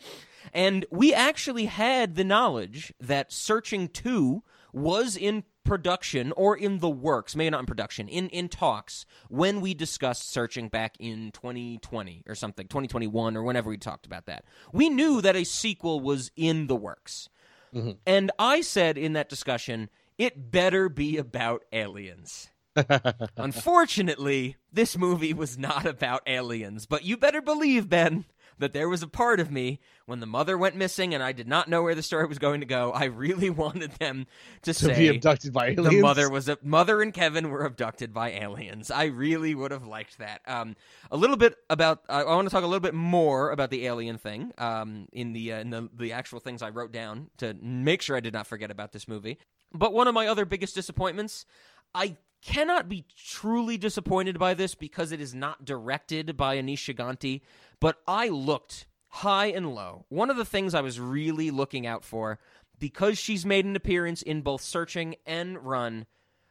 And 0.54 0.86
we 0.92 1.14
actually 1.14 1.66
had 1.66 2.16
the 2.16 2.24
knowledge 2.24 2.94
that 3.00 3.32
Searching 3.32 3.88
2 3.88 4.44
was 4.74 5.16
in 5.16 5.44
production 5.66 6.32
or 6.38 6.56
in 6.56 6.80
the 6.80 6.90
works, 6.90 7.36
maybe 7.36 7.50
not 7.50 7.60
in 7.60 7.66
production, 7.66 8.08
in, 8.08 8.30
in 8.30 8.48
talks 8.48 9.06
when 9.30 9.60
we 9.60 9.74
discussed 9.74 10.32
Searching 10.32 10.70
back 10.70 10.96
in 11.00 11.32
2020 11.32 12.24
or 12.28 12.36
something, 12.36 12.68
2021 12.68 13.36
or 13.36 13.44
whenever 13.44 13.70
we 13.70 13.78
talked 13.78 14.06
about 14.06 14.28
that. 14.28 14.46
We 14.72 14.90
knew 14.90 15.22
that 15.22 15.36
a 15.36 15.44
sequel 15.44 16.00
was 16.00 16.32
in 16.36 16.68
the 16.68 16.76
works. 16.76 17.28
Mm-hmm. 17.74 17.92
And 18.06 18.32
I 18.40 18.62
said 18.62 18.98
in 18.98 19.14
that 19.14 19.28
discussion, 19.28 19.90
it 20.18 20.52
better 20.52 20.88
be 20.88 21.18
about 21.18 21.64
aliens. 21.74 22.50
Unfortunately, 23.38 24.58
this 24.72 24.98
movie 24.98 25.34
was 25.34 25.58
not 25.58 25.86
about 25.86 26.22
aliens, 26.28 26.86
but 26.86 27.04
you 27.04 27.18
better 27.18 27.42
believe, 27.42 27.90
Ben, 27.90 28.26
that 28.60 28.74
there 28.74 28.90
was 28.90 29.04
a 29.04 29.08
part 29.08 29.40
of 29.40 29.52
me 29.52 29.80
when 30.06 30.20
the 30.20 30.26
mother 30.26 30.58
went 30.58 30.76
missing 30.76 31.14
and 31.14 31.22
I 31.22 31.32
did 31.32 31.48
not 31.48 31.68
know 31.68 31.84
where 31.84 31.96
the 31.96 32.02
story 32.02 32.26
was 32.26 32.40
going 32.40 32.62
to 32.62 32.66
go. 32.66 32.92
I 32.92 33.06
really 33.06 33.50
wanted 33.52 33.92
them 33.94 34.28
to, 34.64 34.74
to 34.74 34.80
say 34.80 34.96
be 34.96 35.08
abducted 35.10 35.54
by 35.54 35.70
aliens. 35.70 35.90
the 35.90 36.02
mother 36.02 36.30
was 36.30 36.50
a 36.50 36.58
mother 36.64 37.02
and 37.02 37.14
Kevin 37.14 37.50
were 37.50 37.66
abducted 37.66 38.14
by 38.14 38.32
aliens. 38.32 38.92
I 38.92 39.06
really 39.06 39.56
would 39.56 39.72
have 39.72 39.86
liked 39.86 40.20
that. 40.20 40.42
Um, 40.48 40.76
a 41.12 41.18
little 41.18 41.38
bit 41.38 41.56
about. 41.70 42.02
I 42.10 42.22
I 42.22 42.36
want 42.36 42.48
to 42.48 42.54
talk 42.54 42.64
a 42.64 42.68
little 42.68 42.80
bit 42.80 42.94
more 42.94 43.52
about 43.52 43.70
the 43.70 43.86
alien 43.86 44.18
thing. 44.18 44.52
Um, 44.58 45.08
in 45.12 45.34
the 45.34 45.54
uh, 45.54 45.60
in 45.60 45.70
the 45.70 45.90
the 45.96 46.12
actual 46.14 46.40
things 46.40 46.62
I 46.62 46.70
wrote 46.70 46.92
down 46.92 47.30
to 47.38 47.56
make 47.62 48.02
sure 48.02 48.16
I 48.16 48.20
did 48.20 48.34
not 48.34 48.48
forget 48.48 48.72
about 48.72 48.92
this 48.92 49.08
movie. 49.08 49.38
But 49.74 49.94
one 49.94 50.08
of 50.08 50.14
my 50.14 50.28
other 50.28 50.46
biggest 50.46 50.76
disappointments. 50.76 51.46
I 51.94 52.18
cannot 52.46 52.88
be 52.88 53.06
truly 53.18 53.78
disappointed 53.78 54.38
by 54.38 54.54
this 54.54 54.76
because 54.76 55.12
it 55.12 55.20
is 55.20 55.34
not 55.34 55.66
directed 55.66 56.38
by 56.38 56.58
Aneesh 56.58 56.94
Chaganty, 56.94 57.42
but 57.80 57.98
I 58.08 58.28
looked 58.30 58.86
high 59.08 59.48
and 59.48 59.74
low. 59.74 60.06
One 60.10 60.30
of 60.30 60.38
the 60.38 60.46
things 60.46 60.74
I 60.76 60.82
was 60.82 61.00
really 61.00 61.50
looking 61.52 61.88
out 61.88 62.04
for, 62.06 62.40
because 62.78 63.18
she's 63.18 63.46
made 63.46 63.66
an 63.66 63.76
appearance 63.76 64.22
in 64.22 64.42
both 64.42 64.62
Searching 64.62 65.16
and 65.26 65.58
Run, 65.66 66.06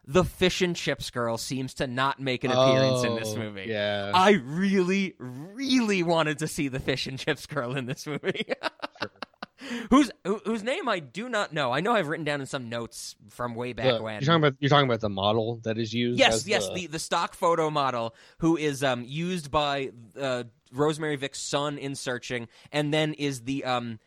the 0.06 0.24
fish 0.24 0.60
and 0.60 0.74
chips 0.74 1.10
girl 1.10 1.38
seems 1.38 1.72
to 1.74 1.86
not 1.86 2.20
make 2.20 2.44
an 2.44 2.50
appearance 2.50 3.04
in 3.04 3.14
this 3.14 3.32
Oh, 3.34 3.38
movie. 3.38 3.66
Yeah. 3.68 4.10
I 4.14 4.32
really, 4.32 5.14
really 5.18 6.02
wanted 6.02 6.40
to 6.40 6.48
see 6.48 6.68
the 6.68 6.80
fish 6.80 7.06
and 7.06 7.18
chips 7.18 7.46
girl 7.46 7.74
in 7.76 7.86
this 7.86 8.06
movie. 8.06 8.46
Whose 9.91 10.11
whose 10.24 10.62
name 10.62 10.89
I 10.89 10.99
do 11.01 11.28
not 11.28 11.53
know. 11.53 11.73
I 11.73 11.81
know 11.81 11.93
I've 11.93 12.09
written 12.09 12.24
down 12.24 12.41
in 12.41 12.47
some 12.47 12.69
notes 12.69 13.16
from 13.31 13.55
way 13.55 13.73
back 13.73 13.97
The- 13.97 14.03
when. 14.03 14.15
You're 14.15 14.27
talking 14.27 14.43
about 14.45 14.55
you're 14.61 14.69
talking 14.69 14.89
about 14.89 15.01
the 15.01 15.09
model 15.09 15.61
that 15.65 15.78
is 15.78 15.93
used. 15.93 16.19
Yes, 16.19 16.47
yes, 16.47 16.69
the- 16.69 16.74
the, 16.74 16.86
the 16.89 16.99
stock 16.99 17.35
photo 17.35 17.70
model 17.70 18.15
who 18.39 18.57
is 18.57 18.82
um, 18.85 19.05
used 19.07 19.51
by 19.51 19.91
uh, 20.20 20.45
Rosemary 20.73 21.16
Vick's 21.16 21.41
son 21.41 21.78
in 21.78 21.95
Searching, 21.95 22.49
and 22.73 22.93
then 22.93 23.15
is 23.15 23.43
the 23.43 23.65
um, 23.65 23.99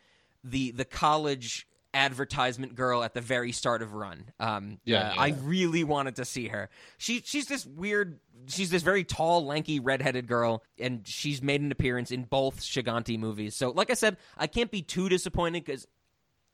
the 0.44 0.70
the 0.72 0.84
college 0.84 1.66
advertisement 1.94 2.74
girl 2.74 3.02
at 3.02 3.14
the 3.14 3.20
very 3.20 3.52
start 3.52 3.82
of 3.82 3.94
Run. 3.94 4.24
Um, 4.38 4.78
Yeah, 4.84 5.10
uh, 5.10 5.14
yeah. 5.14 5.20
I 5.20 5.28
really 5.42 5.84
wanted 5.84 6.16
to 6.16 6.24
see 6.24 6.48
her. 6.48 6.68
She 6.98 7.22
she's 7.24 7.46
this 7.46 7.66
weird. 7.66 8.20
She's 8.46 8.70
this 8.70 8.82
very 8.82 9.04
tall, 9.04 9.44
lanky, 9.44 9.80
redheaded 9.80 10.26
girl, 10.26 10.62
and 10.78 11.06
she's 11.06 11.42
made 11.42 11.60
an 11.60 11.72
appearance 11.72 12.10
in 12.10 12.24
both 12.24 12.60
Chaganty 12.60 13.18
movies. 13.18 13.54
So, 13.56 13.70
like 13.70 13.90
I 13.90 13.94
said, 13.94 14.16
I 14.36 14.46
can't 14.46 14.70
be 14.70 14.82
too 14.82 15.08
disappointed 15.08 15.64
because 15.64 15.86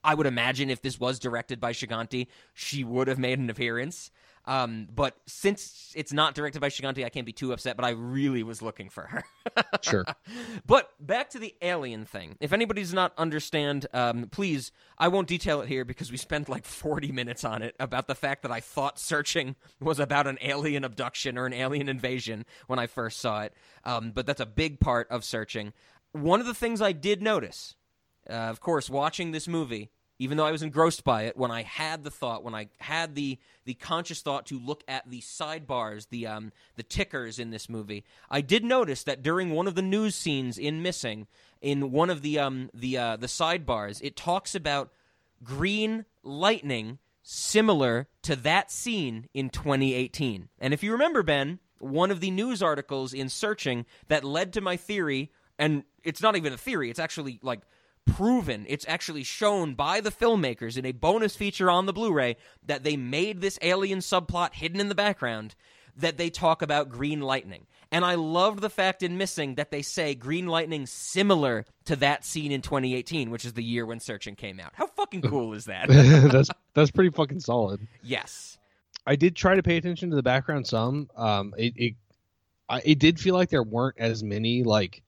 I 0.02 0.14
would 0.14 0.26
imagine 0.26 0.70
if 0.70 0.82
this 0.82 1.00
was 1.00 1.18
directed 1.18 1.60
by 1.60 1.72
Chaganty, 1.72 2.28
she 2.52 2.84
would 2.84 3.08
have 3.08 3.18
made 3.18 3.38
an 3.38 3.50
appearance. 3.50 4.10
Um, 4.46 4.88
but 4.94 5.16
since 5.26 5.92
it's 5.96 6.12
not 6.12 6.34
directed 6.34 6.60
by 6.60 6.68
Chaganty, 6.68 7.04
I 7.04 7.08
can't 7.08 7.24
be 7.24 7.32
too 7.32 7.52
upset. 7.52 7.76
But 7.76 7.84
I 7.84 7.90
really 7.90 8.42
was 8.42 8.60
looking 8.60 8.90
for 8.90 9.02
her. 9.02 9.24
sure. 9.82 10.04
but 10.66 10.90
back 11.00 11.30
to 11.30 11.38
the 11.38 11.54
alien 11.62 12.04
thing. 12.04 12.36
If 12.40 12.52
anybody 12.52 12.82
does 12.82 12.92
not 12.92 13.12
understand, 13.16 13.86
um, 13.92 14.28
please, 14.30 14.72
I 14.98 15.08
won't 15.08 15.28
detail 15.28 15.60
it 15.60 15.68
here 15.68 15.84
because 15.84 16.10
we 16.10 16.16
spent 16.16 16.48
like 16.48 16.64
40 16.64 17.12
minutes 17.12 17.44
on 17.44 17.62
it 17.62 17.74
about 17.80 18.06
the 18.06 18.14
fact 18.14 18.42
that 18.42 18.52
I 18.52 18.60
thought 18.60 18.98
searching 18.98 19.56
was 19.80 19.98
about 19.98 20.26
an 20.26 20.38
alien 20.42 20.84
abduction 20.84 21.38
or 21.38 21.46
an 21.46 21.52
alien 21.52 21.88
invasion 21.88 22.44
when 22.66 22.78
I 22.78 22.86
first 22.86 23.20
saw 23.20 23.42
it. 23.42 23.54
Um, 23.84 24.12
but 24.14 24.26
that's 24.26 24.40
a 24.40 24.46
big 24.46 24.80
part 24.80 25.08
of 25.10 25.24
searching. 25.24 25.72
One 26.12 26.40
of 26.40 26.46
the 26.46 26.54
things 26.54 26.80
I 26.80 26.92
did 26.92 27.22
notice, 27.22 27.74
uh, 28.28 28.32
of 28.32 28.60
course, 28.60 28.88
watching 28.88 29.32
this 29.32 29.48
movie, 29.48 29.90
even 30.18 30.36
though 30.36 30.46
I 30.46 30.52
was 30.52 30.62
engrossed 30.62 31.04
by 31.04 31.22
it, 31.22 31.36
when 31.36 31.50
I 31.50 31.62
had 31.62 32.04
the 32.04 32.10
thought, 32.10 32.44
when 32.44 32.54
I 32.54 32.68
had 32.78 33.14
the 33.14 33.38
the 33.64 33.74
conscious 33.74 34.22
thought 34.22 34.46
to 34.46 34.58
look 34.58 34.84
at 34.86 35.10
the 35.10 35.20
sidebars, 35.20 36.08
the 36.08 36.26
um 36.26 36.52
the 36.76 36.82
tickers 36.82 37.38
in 37.38 37.50
this 37.50 37.68
movie, 37.68 38.04
I 38.30 38.40
did 38.40 38.64
notice 38.64 39.02
that 39.04 39.22
during 39.22 39.50
one 39.50 39.66
of 39.66 39.74
the 39.74 39.82
news 39.82 40.14
scenes 40.14 40.58
in 40.58 40.82
Missing, 40.82 41.26
in 41.60 41.90
one 41.90 42.10
of 42.10 42.22
the 42.22 42.38
um 42.38 42.70
the 42.72 42.96
uh, 42.98 43.16
the 43.16 43.26
sidebars, 43.26 44.00
it 44.02 44.16
talks 44.16 44.54
about 44.54 44.90
green 45.42 46.04
lightning 46.22 46.98
similar 47.22 48.06
to 48.22 48.36
that 48.36 48.70
scene 48.70 49.28
in 49.34 49.50
2018. 49.50 50.48
And 50.60 50.74
if 50.74 50.82
you 50.82 50.92
remember, 50.92 51.22
Ben, 51.22 51.58
one 51.78 52.10
of 52.10 52.20
the 52.20 52.30
news 52.30 52.62
articles 52.62 53.12
in 53.12 53.28
Searching 53.28 53.86
that 54.08 54.24
led 54.24 54.52
to 54.52 54.60
my 54.60 54.76
theory, 54.76 55.32
and 55.58 55.84
it's 56.02 56.22
not 56.22 56.36
even 56.36 56.52
a 56.52 56.58
theory, 56.58 56.90
it's 56.90 56.98
actually 56.98 57.40
like 57.42 57.60
proven, 58.06 58.64
it's 58.68 58.84
actually 58.88 59.24
shown 59.24 59.74
by 59.74 60.00
the 60.00 60.10
filmmakers 60.10 60.76
in 60.76 60.86
a 60.86 60.92
bonus 60.92 61.36
feature 61.36 61.70
on 61.70 61.86
the 61.86 61.92
Blu 61.92 62.12
ray 62.12 62.36
that 62.66 62.84
they 62.84 62.96
made 62.96 63.40
this 63.40 63.58
alien 63.62 63.98
subplot 64.00 64.54
hidden 64.54 64.80
in 64.80 64.88
the 64.88 64.94
background. 64.94 65.54
That 65.96 66.16
they 66.16 66.28
talk 66.28 66.60
about 66.60 66.88
green 66.88 67.20
lightning. 67.20 67.68
And 67.92 68.04
I 68.04 68.16
loved 68.16 68.60
the 68.60 68.68
fact 68.68 69.04
in 69.04 69.16
Missing 69.16 69.54
that 69.54 69.70
they 69.70 69.82
say 69.82 70.16
green 70.16 70.48
lightning 70.48 70.86
similar 70.86 71.64
to 71.84 71.94
that 71.94 72.24
scene 72.24 72.50
in 72.50 72.62
2018, 72.62 73.30
which 73.30 73.44
is 73.44 73.52
the 73.52 73.62
year 73.62 73.86
when 73.86 74.00
Searching 74.00 74.34
came 74.34 74.58
out. 74.58 74.72
How 74.74 74.88
fucking 74.88 75.22
cool 75.28 75.52
is 75.54 75.66
that? 75.66 75.86
that's 76.32 76.50
that's 76.74 76.90
pretty 76.90 77.10
fucking 77.10 77.38
solid. 77.38 77.86
yes. 78.02 78.58
I 79.06 79.14
did 79.14 79.36
try 79.36 79.54
to 79.54 79.62
pay 79.62 79.76
attention 79.76 80.10
to 80.10 80.16
the 80.16 80.22
background 80.24 80.66
some. 80.66 81.08
Um, 81.14 81.54
it 81.56 81.74
it, 81.76 81.94
I, 82.68 82.82
it 82.84 82.98
did 82.98 83.20
feel 83.20 83.36
like 83.36 83.50
there 83.50 83.62
weren't 83.62 83.96
as 83.98 84.24
many 84.24 84.64
like 84.64 85.02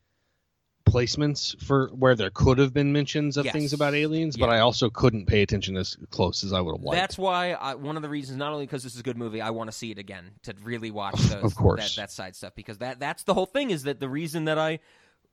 placements 0.87 1.61
for 1.63 1.89
where 1.89 2.15
there 2.15 2.31
could 2.31 2.59
have 2.59 2.73
been 2.73 2.93
mentions 2.93 3.37
of 3.37 3.45
Yes. 3.45 3.53
things 3.53 3.73
about 3.73 3.95
aliens, 3.95 4.37
but 4.37 4.49
I 4.49 4.61
also 4.61 4.89
couldn't 4.89 5.27
pay 5.27 5.43
attention 5.43 5.77
as 5.77 5.97
close 6.11 6.45
as 6.45 6.53
I 6.53 6.61
would 6.61 6.77
have 6.77 6.83
liked. 6.85 6.97
That's 6.97 7.19
why 7.19 7.53
I, 7.53 7.75
one 7.75 7.97
of 7.97 8.03
the 8.03 8.09
reasons, 8.09 8.39
not 8.39 8.53
only 8.53 8.65
because 8.67 8.83
this 8.83 8.95
is 8.95 9.01
a 9.01 9.03
good 9.03 9.19
movie, 9.19 9.41
I 9.41 9.51
want 9.51 9.69
to 9.71 9.77
see 9.77 9.91
it 9.91 9.99
again 9.99 10.31
to 10.45 10.55
really 10.63 10.91
watch 10.91 11.17
those, 11.17 11.45
of 11.45 11.55
course. 11.55 11.97
that, 11.97 12.01
that 12.01 12.11
side 12.11 12.35
stuff 12.37 12.55
because 12.55 12.79
that 12.79 12.99
that's 13.01 13.25
the 13.25 13.35
whole 13.35 13.47
thing. 13.47 13.71
Is 13.71 13.83
that 13.83 14.01
the 14.01 14.09
reason 14.09 14.45
that 14.47 14.59
I 14.59 14.79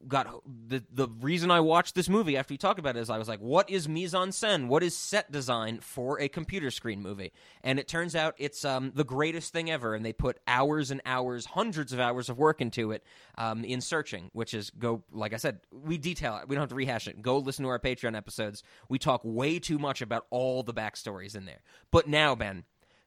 got 0.08 0.42
the 0.68 0.84
the 0.92 1.08
reason 1.20 1.52
I 1.52 1.60
watched 1.60 1.96
this 1.96 2.10
movie 2.10 2.38
after 2.38 2.54
we 2.54 2.58
talked 2.58 2.80
about 2.80 2.96
it 2.96 3.00
is 3.00 3.10
I 3.10 3.18
was 3.18 3.28
like, 3.28 3.40
what 3.40 3.70
is 3.70 3.88
mise 3.88 4.14
en 4.14 4.30
scène? 4.30 4.68
What 4.68 4.84
is 4.84 4.96
set 4.96 5.32
design 5.32 5.80
for 5.80 6.20
a 6.20 6.28
computer 6.28 6.72
screen 6.72 7.02
movie? 7.02 7.32
And 7.64 7.80
it 7.80 7.88
turns 7.88 8.16
out 8.16 8.36
it's 8.38 8.66
um, 8.66 8.92
the 8.96 9.04
greatest 9.04 9.54
thing 9.54 9.70
ever, 9.70 9.96
and 9.96 10.06
they 10.06 10.14
put 10.14 10.40
hours 10.48 10.92
and 10.92 11.02
hours, 11.06 11.46
hundreds 11.46 11.94
of 11.94 12.00
hours 12.00 12.30
of 12.30 12.38
work 12.38 12.62
into 12.62 12.92
it 12.92 13.04
um, 13.38 13.64
in 13.64 13.82
searching, 13.82 14.30
which 14.34 14.54
is 14.54 14.70
go 14.72 15.04
like 15.12 15.34
I 15.34 15.38
said, 15.38 15.60
we 15.72 15.98
detail 15.98 16.38
it. 16.38 16.48
We 16.48 16.56
don't 16.56 16.64
have 16.64 16.70
to 16.70 16.76
rehash 16.76 17.08
it. 17.08 17.22
Go 17.22 17.38
listen 17.38 17.64
to 17.64 17.70
our 17.70 17.80
Patreon 17.80 18.16
episodes. 18.16 18.64
We 18.90 19.00
talk 19.00 19.22
way 19.24 19.60
too 19.60 19.80
much 19.80 20.02
about 20.02 20.26
all 20.30 20.64
the 20.64 20.74
backstories 20.74 21.36
in 21.36 21.46
there. 21.46 21.62
But 21.92 22.08
now, 22.08 22.36
Ben, 22.36 22.64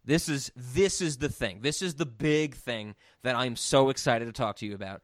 this 0.06 0.28
is 0.28 0.52
this 0.54 1.00
is 1.00 1.18
the 1.18 1.28
thing. 1.28 1.60
This 1.62 1.82
is 1.82 1.94
the 1.94 2.06
big 2.06 2.54
thing 2.54 2.94
that 3.22 3.34
I'm 3.34 3.56
so 3.56 3.90
excited 3.90 4.26
to 4.26 4.32
talk 4.32 4.56
to 4.56 4.66
you 4.66 4.74
about. 4.74 5.02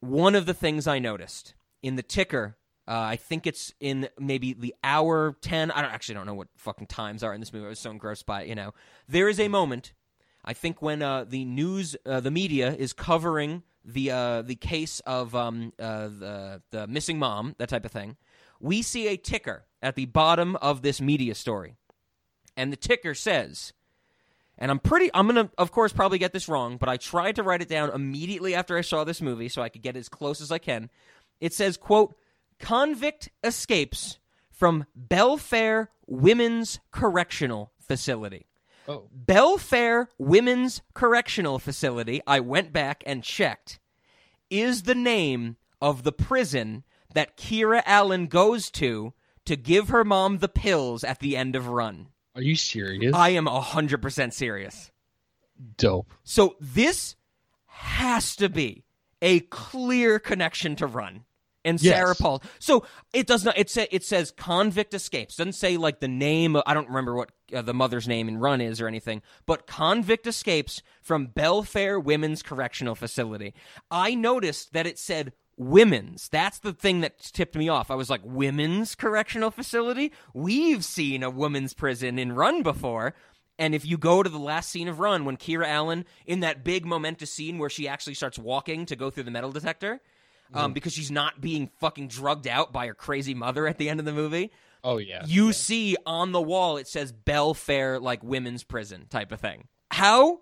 One 0.00 0.34
of 0.34 0.46
the 0.46 0.54
things 0.54 0.86
I 0.86 0.98
noticed 0.98 1.54
in 1.82 1.96
the 1.96 2.02
ticker, 2.02 2.56
uh, 2.88 2.92
I 2.98 3.16
think 3.16 3.46
it's 3.46 3.74
in 3.80 4.08
maybe 4.18 4.54
the 4.54 4.74
hour 4.82 5.36
ten. 5.40 5.70
I 5.70 5.82
don't 5.82 5.92
actually 5.92 6.14
don't 6.14 6.26
know 6.26 6.34
what 6.34 6.48
fucking 6.56 6.86
times 6.86 7.22
are 7.22 7.34
in 7.34 7.40
this 7.40 7.52
movie. 7.52 7.66
I 7.66 7.68
was 7.68 7.78
so 7.78 7.90
engrossed 7.90 8.26
by 8.26 8.42
it. 8.42 8.48
You 8.48 8.54
know, 8.54 8.74
there 9.08 9.28
is 9.28 9.38
a 9.38 9.48
moment. 9.48 9.92
I 10.42 10.54
think 10.54 10.80
when 10.80 11.02
uh, 11.02 11.24
the 11.24 11.44
news, 11.44 11.96
uh, 12.06 12.20
the 12.20 12.30
media 12.30 12.74
is 12.74 12.94
covering 12.94 13.62
the 13.84 14.10
uh, 14.10 14.42
the 14.42 14.54
case 14.54 15.00
of 15.00 15.34
um, 15.34 15.72
uh, 15.78 16.08
the 16.08 16.62
the 16.70 16.86
missing 16.86 17.18
mom, 17.18 17.54
that 17.58 17.68
type 17.68 17.84
of 17.84 17.92
thing. 17.92 18.16
We 18.58 18.82
see 18.82 19.08
a 19.08 19.16
ticker 19.16 19.66
at 19.82 19.96
the 19.96 20.06
bottom 20.06 20.56
of 20.56 20.82
this 20.82 21.00
media 21.00 21.34
story, 21.34 21.76
and 22.56 22.72
the 22.72 22.76
ticker 22.76 23.14
says 23.14 23.74
and 24.60 24.70
I'm 24.70 24.78
pretty 24.78 25.10
I'm 25.14 25.26
going 25.26 25.46
to 25.46 25.52
of 25.58 25.72
course 25.72 25.92
probably 25.92 26.18
get 26.18 26.32
this 26.32 26.48
wrong, 26.48 26.76
but 26.76 26.88
I 26.88 26.96
tried 26.96 27.36
to 27.36 27.42
write 27.42 27.62
it 27.62 27.68
down 27.68 27.90
immediately 27.90 28.54
after 28.54 28.76
I 28.76 28.82
saw 28.82 29.04
this 29.04 29.20
movie 29.20 29.48
so 29.48 29.62
I 29.62 29.68
could 29.68 29.82
get 29.82 29.96
as 29.96 30.08
close 30.08 30.40
as 30.40 30.52
I 30.52 30.58
can. 30.58 30.90
It 31.40 31.54
says, 31.54 31.76
quote, 31.76 32.14
convict 32.58 33.30
escapes 33.42 34.18
from 34.50 34.84
Belfair 34.96 35.88
Women's 36.06 36.80
Correctional 36.90 37.72
Facility. 37.80 38.46
Oh. 38.86 39.08
Belfair 39.26 40.08
Women's 40.18 40.82
Correctional 40.94 41.58
Facility, 41.58 42.20
I 42.26 42.40
went 42.40 42.72
back 42.72 43.02
and 43.06 43.22
checked, 43.22 43.78
is 44.50 44.82
the 44.82 44.94
name 44.94 45.56
of 45.80 46.02
the 46.02 46.12
prison 46.12 46.84
that 47.14 47.36
Kiera 47.36 47.82
Allen 47.86 48.26
goes 48.26 48.70
to 48.72 49.14
to 49.46 49.56
give 49.56 49.88
her 49.88 50.04
mom 50.04 50.38
the 50.38 50.48
pills 50.48 51.02
at 51.04 51.20
the 51.20 51.36
end 51.36 51.56
of 51.56 51.68
Run. 51.68 52.08
Are 52.34 52.42
you 52.42 52.56
serious? 52.56 53.14
I 53.14 53.30
am 53.30 53.46
100% 53.46 54.32
serious. 54.32 54.90
Dope. 55.76 56.12
So 56.24 56.56
this 56.60 57.16
has 57.66 58.36
to 58.36 58.48
be 58.48 58.84
a 59.20 59.40
clear 59.40 60.18
connection 60.18 60.76
to 60.76 60.86
Run 60.86 61.24
and 61.64 61.82
Yes. 61.82 61.94
Sarah 61.94 62.14
Paul. 62.14 62.42
So 62.58 62.86
it 63.12 63.26
does 63.26 63.44
not. 63.44 63.58
It 63.58 63.68
say 63.68 63.86
it 63.90 64.04
says 64.04 64.30
convict 64.30 64.94
escapes. 64.94 65.36
Doesn't 65.36 65.52
say 65.52 65.76
like 65.76 66.00
the 66.00 66.08
name. 66.08 66.56
Of, 66.56 66.62
I 66.66 66.72
don't 66.74 66.88
remember 66.88 67.14
what 67.14 67.30
uh, 67.54 67.62
the 67.62 67.74
mother's 67.74 68.08
name 68.08 68.28
in 68.28 68.38
Run 68.38 68.60
is 68.60 68.80
or 68.80 68.88
anything. 68.88 69.22
But 69.44 69.66
convict 69.66 70.26
escapes 70.26 70.82
from 71.02 71.28
Belfair 71.28 72.02
Women's 72.02 72.42
Correctional 72.42 72.94
Facility. 72.94 73.54
I 73.90 74.14
noticed 74.14 74.72
that 74.72 74.86
it 74.86 74.98
said 74.98 75.32
women's. 75.60 76.28
That's 76.30 76.58
the 76.58 76.72
thing 76.72 77.02
that 77.02 77.18
tipped 77.18 77.54
me 77.54 77.68
off. 77.68 77.90
I 77.90 77.94
was 77.94 78.08
like, 78.10 78.22
women's 78.24 78.94
correctional 78.94 79.50
facility. 79.50 80.10
We've 80.32 80.84
seen 80.84 81.22
a 81.22 81.30
women's 81.30 81.74
prison 81.74 82.18
in 82.18 82.32
Run 82.32 82.62
before. 82.62 83.14
And 83.58 83.74
if 83.74 83.84
you 83.84 83.98
go 83.98 84.22
to 84.22 84.30
the 84.30 84.38
last 84.38 84.70
scene 84.70 84.88
of 84.88 85.00
Run, 85.00 85.26
when 85.26 85.36
Kiera 85.36 85.66
Allen, 85.68 86.06
in 86.26 86.40
that 86.40 86.64
big 86.64 86.86
momentous 86.86 87.30
scene 87.30 87.58
where 87.58 87.68
she 87.68 87.86
actually 87.86 88.14
starts 88.14 88.38
walking 88.38 88.86
to 88.86 88.96
go 88.96 89.10
through 89.10 89.24
the 89.24 89.30
metal 89.30 89.52
detector, 89.52 90.00
um, 90.54 90.72
because 90.72 90.94
she's 90.94 91.10
not 91.10 91.40
being 91.40 91.68
fucking 91.78 92.08
drugged 92.08 92.48
out 92.48 92.72
by 92.72 92.86
her 92.86 92.94
crazy 92.94 93.34
mother 93.34 93.66
at 93.68 93.76
the 93.76 93.88
end 93.90 94.00
of 94.00 94.06
the 94.06 94.12
movie, 94.14 94.50
Oh 94.82 94.96
yeah. 94.96 95.22
you 95.26 95.52
see 95.52 95.94
on 96.06 96.32
the 96.32 96.40
wall 96.40 96.78
it 96.78 96.88
says 96.88 97.12
Belfair, 97.12 98.00
like 98.00 98.22
women's 98.24 98.64
prison 98.64 99.06
type 99.10 99.30
of 99.30 99.40
thing. 99.40 99.68
How 99.90 100.40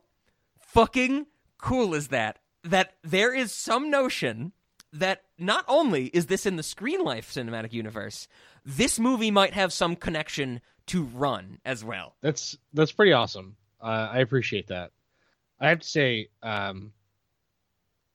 fucking 0.60 1.26
cool 1.58 1.92
is 1.94 2.08
that? 2.08 2.38
That 2.64 2.94
there 3.02 3.34
is 3.34 3.52
some 3.52 3.90
notion 3.90 4.52
that 4.92 5.22
not 5.38 5.64
only 5.68 6.06
is 6.06 6.26
this 6.26 6.46
in 6.46 6.56
the 6.56 6.62
Screen 6.62 7.02
Life 7.04 7.32
cinematic 7.32 7.72
universe, 7.72 8.28
this 8.64 8.98
movie 8.98 9.30
might 9.30 9.52
have 9.54 9.72
some 9.72 9.96
connection 9.96 10.60
to 10.86 11.04
Run 11.04 11.58
as 11.64 11.84
well. 11.84 12.16
That's 12.22 12.56
that's 12.72 12.92
pretty 12.92 13.12
awesome. 13.12 13.56
Uh, 13.80 14.08
I 14.12 14.18
appreciate 14.18 14.68
that. 14.68 14.90
I 15.60 15.68
have 15.68 15.80
to 15.80 15.88
say, 15.88 16.28
um, 16.42 16.92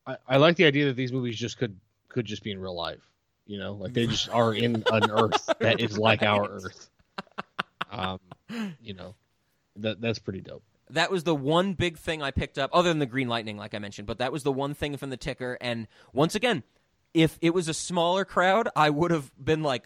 I, 0.06 0.18
I 0.28 0.38
like 0.38 0.56
the 0.56 0.66
idea 0.66 0.86
that 0.86 0.96
these 0.96 1.12
movies 1.14 1.38
just 1.38 1.58
could 1.58 1.80
could 2.10 2.26
just 2.26 2.44
be 2.44 2.52
in 2.52 2.60
real 2.60 2.76
life. 2.76 3.02
You 3.46 3.60
know, 3.60 3.74
like 3.74 3.94
they 3.94 4.08
just 4.08 4.30
are 4.30 4.54
in 4.54 4.84
an 4.92 5.12
Earth 5.12 5.50
that 5.60 5.80
is 5.80 5.98
like 5.98 6.24
our 6.24 6.50
Earth. 6.50 6.90
Um, 7.92 8.20
you 8.82 8.94
know, 8.94 9.16
that 9.78 10.02
that's 10.02 10.20
pretty 10.20 10.42
dope. 10.42 10.64
That 10.94 11.12
was 11.12 11.24
the 11.24 11.36
one 11.36 11.74
big 11.74 11.98
thing 11.98 12.22
I 12.22 12.32
picked 12.32 12.58
up, 12.58 12.70
other 12.74 12.90
than 12.90 13.00
the 13.00 13.06
green 13.06 13.28
lightning, 13.28 13.58
like 13.58 13.74
I 13.76 13.80
mentioned. 13.80 14.08
But 14.08 14.20
that 14.20 14.32
was 14.32 14.44
the 14.44 14.52
one 14.52 14.74
thing 14.74 14.98
from 14.98 15.10
the 15.10 15.18
ticker. 15.18 15.58
And 15.60 15.88
once 16.14 16.36
again, 16.36 16.64
if 17.14 17.38
it 17.42 17.54
was 17.54 17.68
a 17.68 17.74
smaller 17.74 18.26
crowd, 18.26 18.70
I 18.76 18.90
would 18.90 19.12
have 19.12 19.32
been 19.44 19.64
like, 19.64 19.86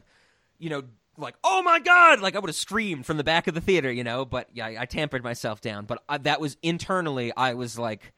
you 0.60 0.70
know, 0.70 0.84
like, 1.18 1.36
oh 1.44 1.64
my 1.64 1.80
god, 1.80 2.22
like 2.22 2.36
I 2.36 2.40
would 2.40 2.50
have 2.50 2.56
screamed 2.56 3.06
from 3.06 3.18
the 3.18 3.24
back 3.24 3.48
of 3.48 3.56
the 3.56 3.62
theater, 3.62 3.92
you 3.92 4.04
know. 4.04 4.26
But 4.26 4.50
yeah, 4.54 4.68
I, 4.68 4.82
I 4.82 4.86
tampered 4.86 5.24
myself 5.24 5.62
down. 5.62 5.86
But 5.86 6.04
I, 6.08 6.20
that 6.20 6.40
was 6.40 6.58
internally, 6.62 7.34
I 7.36 7.54
was 7.54 7.78
like, 7.78 8.14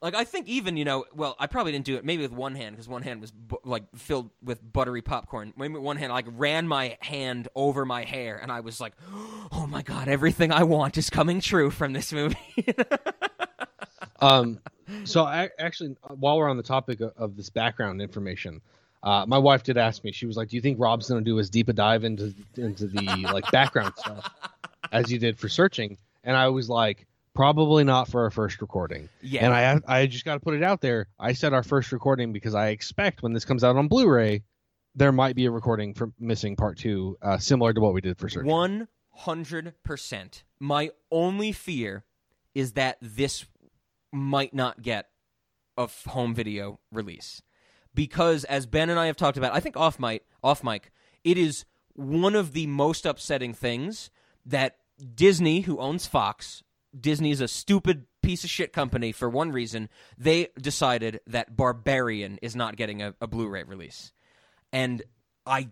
like 0.00 0.14
I 0.14 0.24
think 0.24 0.48
even 0.48 0.76
you 0.76 0.84
know, 0.84 1.04
well, 1.14 1.36
I 1.38 1.46
probably 1.46 1.72
didn't 1.72 1.86
do 1.86 1.96
it 1.96 2.04
maybe 2.04 2.22
with 2.22 2.32
one 2.32 2.54
hand 2.54 2.76
because 2.76 2.88
one 2.88 3.02
hand 3.02 3.20
was 3.20 3.30
bu- 3.30 3.56
like 3.64 3.84
filled 3.96 4.30
with 4.42 4.60
buttery 4.72 5.02
popcorn. 5.02 5.52
Maybe 5.56 5.74
one 5.74 5.96
hand, 5.96 6.12
I, 6.12 6.16
like 6.16 6.26
ran 6.30 6.68
my 6.68 6.96
hand 7.00 7.48
over 7.54 7.84
my 7.84 8.04
hair, 8.04 8.38
and 8.40 8.52
I 8.52 8.60
was 8.60 8.80
like, 8.80 8.94
oh 9.52 9.66
my 9.68 9.82
god, 9.82 10.08
everything 10.08 10.52
I 10.52 10.64
want 10.64 10.96
is 10.96 11.10
coming 11.10 11.40
true 11.40 11.70
from 11.70 11.92
this 11.92 12.12
movie. 12.12 12.36
Um, 14.20 14.60
so 15.04 15.24
I 15.24 15.50
actually, 15.58 15.96
while 16.08 16.38
we're 16.38 16.48
on 16.48 16.56
the 16.56 16.62
topic 16.62 17.00
of, 17.00 17.12
of 17.16 17.36
this 17.36 17.50
background 17.50 18.02
information, 18.02 18.60
uh, 19.02 19.24
my 19.26 19.38
wife 19.38 19.62
did 19.62 19.76
ask 19.76 20.02
me. 20.02 20.12
She 20.12 20.26
was 20.26 20.36
like, 20.36 20.48
"Do 20.48 20.56
you 20.56 20.62
think 20.62 20.80
Rob's 20.80 21.08
going 21.08 21.24
to 21.24 21.30
do 21.30 21.38
as 21.38 21.50
deep 21.50 21.68
a 21.68 21.72
dive 21.72 22.04
into 22.04 22.34
into 22.56 22.86
the 22.88 23.28
like 23.32 23.48
background 23.52 23.94
stuff 23.96 24.28
as 24.90 25.10
you 25.12 25.18
did 25.18 25.38
for 25.38 25.48
searching?" 25.48 25.98
And 26.24 26.36
I 26.36 26.48
was 26.48 26.68
like, 26.68 27.06
"Probably 27.38 27.84
not 27.84 28.08
for 28.08 28.24
our 28.24 28.30
first 28.30 28.60
recording." 28.60 29.08
Yeah. 29.22 29.44
And 29.44 29.54
I 29.54 30.00
I 30.00 30.06
just 30.06 30.24
got 30.24 30.34
to 30.34 30.40
put 30.40 30.54
it 30.54 30.64
out 30.64 30.80
there. 30.80 31.06
I 31.20 31.34
said 31.34 31.52
our 31.52 31.62
first 31.62 31.92
recording 31.92 32.32
because 32.32 32.56
I 32.56 32.70
expect 32.70 33.22
when 33.22 33.32
this 33.32 33.44
comes 33.44 33.62
out 33.62 33.76
on 33.76 33.86
Blu-ray, 33.86 34.42
there 34.96 35.12
might 35.12 35.36
be 35.36 35.46
a 35.46 35.50
recording 35.52 35.94
for 35.94 36.10
missing 36.18 36.56
part 36.56 36.78
two, 36.78 37.16
uh, 37.22 37.38
similar 37.38 37.72
to 37.72 37.80
what 37.80 37.94
we 37.94 38.00
did 38.00 38.18
for 38.18 38.28
searching. 38.28 38.50
One 38.50 38.88
hundred 39.12 39.74
percent. 39.84 40.42
My 40.58 40.90
only 41.12 41.52
fear 41.52 42.04
is 42.56 42.72
that 42.72 42.98
this 43.00 43.46
might 44.12 44.52
not 44.52 44.82
get 44.82 45.06
a 45.76 45.88
home 46.08 46.34
video 46.34 46.80
release 46.90 47.40
because, 47.94 48.42
as 48.44 48.66
Ben 48.66 48.90
and 48.90 48.98
I 48.98 49.06
have 49.06 49.16
talked 49.16 49.38
about, 49.38 49.54
I 49.54 49.60
think 49.60 49.76
off 49.76 50.00
mic, 50.00 50.26
off 50.42 50.64
mic, 50.64 50.90
it 51.22 51.38
is 51.38 51.64
one 51.94 52.34
of 52.34 52.52
the 52.52 52.66
most 52.66 53.06
upsetting 53.06 53.54
things 53.54 54.10
that 54.44 54.78
Disney, 55.14 55.60
who 55.60 55.78
owns 55.78 56.06
Fox, 56.06 56.64
Disney 56.98 57.30
is 57.30 57.40
a 57.40 57.48
stupid 57.48 58.06
piece 58.22 58.44
of 58.44 58.50
shit 58.50 58.72
company 58.72 59.12
for 59.12 59.28
one 59.28 59.52
reason. 59.52 59.88
They 60.16 60.48
decided 60.60 61.20
that 61.26 61.56
Barbarian 61.56 62.38
is 62.42 62.56
not 62.56 62.76
getting 62.76 63.02
a, 63.02 63.14
a 63.20 63.26
Blu-ray 63.26 63.64
release, 63.64 64.12
and 64.72 65.02
I 65.46 65.68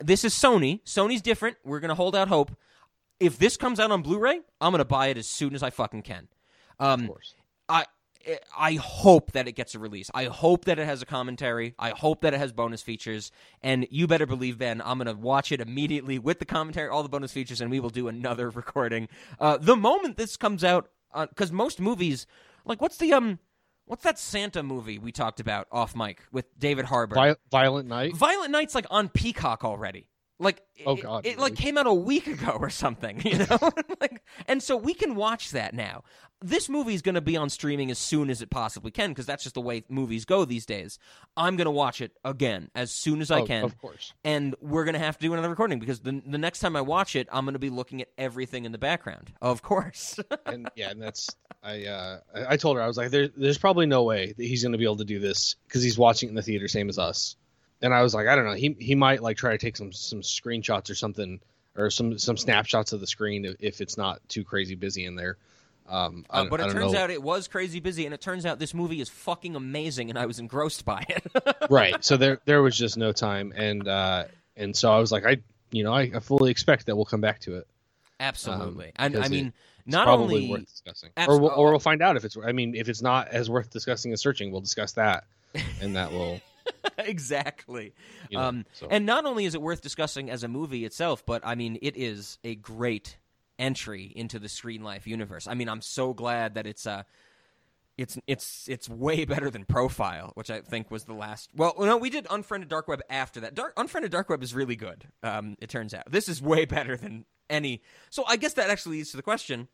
this 0.00 0.24
is 0.24 0.34
Sony. 0.34 0.82
Sony's 0.84 1.22
different. 1.22 1.56
We're 1.64 1.80
gonna 1.80 1.94
hold 1.94 2.14
out 2.16 2.28
hope. 2.28 2.56
If 3.20 3.38
this 3.38 3.56
comes 3.56 3.80
out 3.80 3.90
on 3.90 4.02
Blu-ray, 4.02 4.40
I'm 4.60 4.72
gonna 4.72 4.84
buy 4.84 5.08
it 5.08 5.18
as 5.18 5.26
soon 5.26 5.54
as 5.54 5.62
I 5.62 5.70
fucking 5.70 6.02
can. 6.02 6.28
Um, 6.78 7.02
of 7.02 7.08
course. 7.08 7.34
I 7.68 7.84
I 8.56 8.74
hope 8.74 9.32
that 9.32 9.48
it 9.48 9.52
gets 9.52 9.74
a 9.74 9.78
release. 9.78 10.10
I 10.14 10.24
hope 10.24 10.64
that 10.66 10.78
it 10.78 10.86
has 10.86 11.02
a 11.02 11.06
commentary. 11.06 11.74
I 11.78 11.90
hope 11.90 12.22
that 12.22 12.34
it 12.34 12.38
has 12.38 12.52
bonus 12.52 12.82
features. 12.82 13.30
And 13.62 13.86
you 13.90 14.06
better 14.06 14.26
believe, 14.26 14.58
Ben, 14.58 14.80
I'm 14.84 14.98
going 14.98 15.14
to 15.14 15.20
watch 15.20 15.52
it 15.52 15.60
immediately 15.60 16.18
with 16.18 16.38
the 16.38 16.44
commentary, 16.44 16.88
all 16.88 17.02
the 17.02 17.08
bonus 17.08 17.32
features, 17.32 17.60
and 17.60 17.70
we 17.70 17.80
will 17.80 17.90
do 17.90 18.08
another 18.08 18.50
recording. 18.50 19.08
Uh, 19.38 19.58
the 19.58 19.76
moment 19.76 20.16
this 20.16 20.36
comes 20.36 20.64
out, 20.64 20.88
because 21.28 21.52
most 21.52 21.80
movies, 21.80 22.26
like 22.64 22.80
what's 22.80 22.96
the 22.96 23.12
um, 23.12 23.38
what's 23.86 24.02
that 24.04 24.18
Santa 24.18 24.62
movie 24.62 24.98
we 24.98 25.12
talked 25.12 25.40
about 25.40 25.66
off 25.70 25.94
mic 25.94 26.22
with 26.32 26.46
David 26.58 26.86
Harbour? 26.86 27.14
Vi- 27.14 27.36
Violent 27.50 27.88
Night. 27.88 28.16
Violent 28.16 28.50
Night's 28.50 28.74
like 28.74 28.86
on 28.90 29.08
Peacock 29.08 29.64
already. 29.64 30.08
Like 30.38 30.62
Oh, 30.84 30.96
God, 30.96 31.24
it, 31.24 31.38
like 31.38 31.52
really? 31.52 31.56
came 31.56 31.78
out 31.78 31.86
a 31.86 31.94
week 31.94 32.26
ago 32.26 32.56
or 32.60 32.68
something, 32.68 33.20
you 33.24 33.38
know. 33.38 33.58
like, 34.00 34.20
and 34.48 34.60
so 34.62 34.76
we 34.76 34.92
can 34.92 35.14
watch 35.14 35.52
that 35.52 35.72
now. 35.74 36.02
This 36.42 36.68
movie 36.68 36.92
is 36.94 37.00
going 37.00 37.14
to 37.14 37.20
be 37.20 37.36
on 37.36 37.48
streaming 37.48 37.90
as 37.92 37.98
soon 37.98 38.28
as 38.28 38.42
it 38.42 38.50
possibly 38.50 38.90
can 38.90 39.10
because 39.10 39.24
that's 39.24 39.44
just 39.44 39.54
the 39.54 39.60
way 39.60 39.84
movies 39.88 40.24
go 40.24 40.44
these 40.44 40.66
days. 40.66 40.98
I'm 41.36 41.56
going 41.56 41.66
to 41.66 41.70
watch 41.70 42.00
it 42.00 42.10
again 42.24 42.70
as 42.74 42.90
soon 42.90 43.20
as 43.22 43.30
I 43.30 43.40
Oh, 43.42 43.46
can, 43.46 43.62
of 43.64 43.78
course. 43.78 44.12
and 44.24 44.54
we're 44.60 44.84
going 44.84 44.94
to 44.94 44.98
have 44.98 45.16
to 45.18 45.22
do 45.22 45.32
another 45.32 45.48
recording 45.48 45.78
because 45.78 46.00
the 46.00 46.20
the 46.26 46.36
next 46.36 46.58
time 46.58 46.74
I 46.74 46.80
watch 46.80 47.14
it, 47.14 47.28
I'm 47.32 47.44
going 47.44 47.52
to 47.54 47.60
be 47.60 47.70
looking 47.70 48.02
at 48.02 48.08
everything 48.18 48.64
in 48.64 48.72
the 48.72 48.78
background, 48.78 49.32
of 49.40 49.62
course. 49.62 50.18
and 50.46 50.68
yeah, 50.74 50.90
and 50.90 51.00
that's 51.00 51.30
I 51.62 51.84
uh 51.86 52.18
I, 52.34 52.56
told 52.56 52.76
her 52.76 52.82
I 52.82 52.88
was 52.88 52.96
like, 52.98 53.10
there, 53.10 53.28
there's 53.28 53.58
probably 53.58 53.86
no 53.86 54.02
way 54.02 54.34
that 54.36 54.44
he's 54.44 54.64
gonna 54.64 54.76
be 54.76 54.84
able 54.84 54.96
to 54.96 55.04
do 55.04 55.20
this 55.20 55.54
because 55.68 55.82
he's 55.84 55.96
watching 55.96 56.28
it 56.28 56.32
in 56.32 56.36
the 56.36 56.42
theater, 56.42 56.66
same 56.68 56.88
as 56.88 56.98
us. 56.98 57.36
And 57.84 57.92
I 57.92 58.02
was 58.02 58.14
like, 58.14 58.26
I 58.26 58.34
don't 58.34 58.46
know, 58.46 58.54
he 58.54 58.74
he 58.80 58.94
might 58.94 59.22
like 59.22 59.36
try 59.36 59.52
to 59.52 59.58
take 59.58 59.76
some 59.76 59.92
some 59.92 60.22
screenshots 60.22 60.90
or 60.90 60.94
something 60.94 61.38
or 61.76 61.90
some 61.90 62.18
some 62.18 62.38
snapshots 62.38 62.94
of 62.94 63.00
the 63.00 63.06
screen 63.06 63.54
if, 63.60 63.82
it's 63.82 63.98
not 63.98 64.26
too 64.26 64.42
crazy 64.42 64.74
busy 64.74 65.04
in 65.04 65.16
there. 65.16 65.36
Um, 65.86 66.24
I 66.30 66.40
Uh, 66.40 66.44
but 66.46 66.62
I 66.62 66.68
it 66.68 66.72
turns 66.72 66.94
know. 66.94 66.98
out 66.98 67.10
it 67.10 67.22
was 67.22 67.46
crazy 67.46 67.80
busy, 67.80 68.06
and 68.06 68.14
it 68.14 68.22
turns 68.22 68.46
out 68.46 68.58
this 68.58 68.72
movie 68.72 69.02
is 69.02 69.10
fucking 69.10 69.54
amazing, 69.54 70.08
and 70.08 70.18
I 70.18 70.24
was 70.24 70.38
engrossed 70.38 70.86
by 70.86 71.04
it. 71.10 71.66
right. 71.70 72.02
So 72.02 72.16
there 72.16 72.40
there 72.46 72.62
was 72.62 72.74
just 72.74 72.96
no 72.96 73.12
time, 73.12 73.52
and 73.54 73.86
uh 73.86 74.24
and 74.56 74.74
so 74.74 74.90
I 74.90 74.98
was 74.98 75.12
like, 75.12 75.26
I 75.26 75.36
you 75.70 75.84
know 75.84 75.92
I, 75.92 76.10
I 76.14 76.20
fully 76.20 76.50
expect 76.50 76.86
that 76.86 76.96
we'll 76.96 77.04
come 77.04 77.20
back 77.20 77.40
to 77.40 77.58
it. 77.58 77.66
Absolutely, 78.18 78.86
Um, 78.96 79.14
and 79.14 79.16
I 79.18 79.28
mean, 79.28 79.52
not 79.84 80.08
only 80.08 80.48
worth 80.48 80.70
discussing, 80.70 81.10
or 81.28 81.38
we'll, 81.38 81.50
or 81.50 81.70
we'll 81.70 81.80
find 81.80 82.00
out 82.00 82.16
if 82.16 82.24
it's. 82.24 82.38
I 82.42 82.52
mean, 82.52 82.74
if 82.74 82.88
it's 82.88 83.02
not 83.02 83.28
as 83.28 83.50
worth 83.50 83.68
discussing 83.68 84.12
as 84.14 84.22
searching, 84.22 84.52
we'll 84.52 84.62
discuss 84.62 84.92
that, 84.92 85.24
and 85.82 85.96
that 85.96 86.12
will. 86.12 86.40
exactly. 86.98 87.94
You 88.30 88.38
know, 88.38 88.44
um, 88.44 88.66
so. 88.72 88.88
And 88.90 89.06
not 89.06 89.24
only 89.24 89.44
is 89.44 89.54
it 89.54 89.62
worth 89.62 89.82
discussing 89.82 90.30
as 90.30 90.44
a 90.44 90.48
movie 90.48 90.84
itself, 90.84 91.24
but 91.24 91.42
I 91.44 91.54
mean, 91.54 91.78
it 91.82 91.96
is 91.96 92.38
a 92.44 92.54
great 92.54 93.18
entry 93.58 94.12
into 94.14 94.38
the 94.38 94.48
Screen 94.48 94.82
Life 94.82 95.06
universe. 95.06 95.46
I 95.46 95.54
mean, 95.54 95.68
I'm 95.68 95.82
so 95.82 96.12
glad 96.12 96.54
that 96.54 96.66
it's 96.66 96.86
uh, 96.86 97.04
it's 97.96 98.18
it's 98.26 98.68
it's 98.68 98.88
way 98.88 99.24
better 99.24 99.50
than 99.50 99.64
Profile, 99.64 100.32
which 100.34 100.50
I 100.50 100.60
think 100.60 100.90
was 100.90 101.04
the 101.04 101.14
last. 101.14 101.50
Well, 101.54 101.74
no, 101.78 101.96
we 101.96 102.10
did 102.10 102.26
Unfriended 102.30 102.68
Dark 102.68 102.88
Web 102.88 103.00
after 103.08 103.40
that. 103.40 103.54
Dark, 103.54 103.74
Unfriended 103.76 104.10
Dark 104.10 104.28
Web 104.28 104.42
is 104.42 104.54
really 104.54 104.76
good. 104.76 105.06
Um, 105.22 105.56
it 105.60 105.68
turns 105.68 105.94
out 105.94 106.10
this 106.10 106.28
is 106.28 106.42
way 106.42 106.64
better 106.64 106.96
than 106.96 107.24
any. 107.48 107.82
So 108.10 108.24
I 108.26 108.36
guess 108.36 108.54
that 108.54 108.70
actually 108.70 108.96
leads 108.98 109.10
to 109.12 109.16
the 109.16 109.22
question 109.22 109.68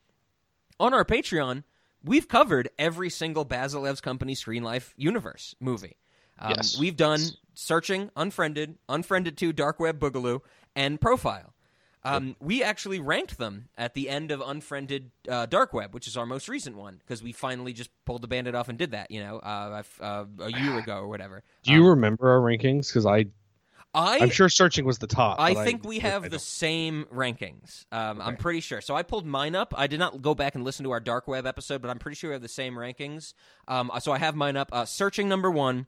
on 0.78 0.94
our 0.94 1.04
Patreon. 1.04 1.64
We've 2.02 2.28
covered 2.28 2.70
every 2.78 3.10
single 3.10 3.44
Bazelevs 3.44 4.00
Company 4.00 4.34
Screen 4.34 4.62
Life 4.62 4.94
universe 4.96 5.54
movie. 5.60 5.96
Um, 6.40 6.54
Yes. 6.56 6.78
We've 6.78 6.96
done. 6.96 7.20
Searching, 7.54 8.10
Unfriended, 8.16 8.78
Unfriended 8.88 9.36
2, 9.36 9.52
Dark 9.52 9.78
Web 9.80 9.98
Boogaloo, 10.00 10.40
and 10.74 10.98
Profile. 10.98 11.52
Um, 12.02 12.34
we 12.40 12.62
actually 12.62 12.98
ranked 13.00 13.36
them 13.36 13.68
at 13.76 13.92
the 13.92 14.08
end 14.08 14.30
of 14.30 14.40
Unfriended 14.40 15.10
uh, 15.28 15.44
Dark 15.44 15.74
Web, 15.74 15.92
which 15.92 16.06
is 16.08 16.16
our 16.16 16.24
most 16.24 16.48
recent 16.48 16.76
one, 16.76 16.96
because 17.00 17.22
we 17.22 17.32
finally 17.32 17.74
just 17.74 17.90
pulled 18.06 18.22
the 18.22 18.28
bandit 18.28 18.54
off 18.54 18.70
and 18.70 18.78
did 18.78 18.92
that, 18.92 19.10
you 19.10 19.22
know, 19.22 19.40
uh, 19.40 19.82
uh, 20.00 20.24
a 20.40 20.50
year 20.50 20.78
ago 20.82 20.96
or 21.00 21.08
whatever. 21.08 21.42
Do 21.62 21.72
you 21.72 21.82
Um, 21.82 21.88
remember 21.90 22.30
our 22.30 22.40
rankings? 22.40 22.86
Because 22.88 23.04
I, 23.04 23.26
I, 23.92 24.20
I'm 24.20 24.30
sure 24.30 24.48
searching 24.48 24.86
was 24.86 24.96
the 24.98 25.06
top. 25.06 25.38
I 25.38 25.52
think 25.52 25.84
we 25.84 25.98
have 25.98 26.24
I 26.24 26.28
the 26.28 26.38
same 26.38 27.04
rankings. 27.12 27.84
Um, 27.92 28.22
I'm 28.22 28.36
pretty 28.38 28.60
sure. 28.60 28.80
So 28.80 28.96
I 28.96 29.02
pulled 29.02 29.26
mine 29.26 29.54
up. 29.54 29.74
I 29.76 29.86
did 29.86 29.98
not 29.98 30.22
go 30.22 30.34
back 30.34 30.54
and 30.54 30.64
listen 30.64 30.84
to 30.84 30.92
our 30.92 31.00
dark 31.00 31.28
web 31.28 31.46
episode, 31.46 31.82
but 31.82 31.90
I'm 31.90 31.98
pretty 31.98 32.14
sure 32.14 32.30
we 32.30 32.34
have 32.34 32.40
the 32.42 32.48
same 32.48 32.74
rankings. 32.76 33.34
Um, 33.68 33.90
so 34.00 34.12
I 34.12 34.18
have 34.18 34.34
mine 34.34 34.56
up. 34.56 34.70
Uh, 34.72 34.86
searching 34.86 35.28
number 35.28 35.50
one, 35.50 35.86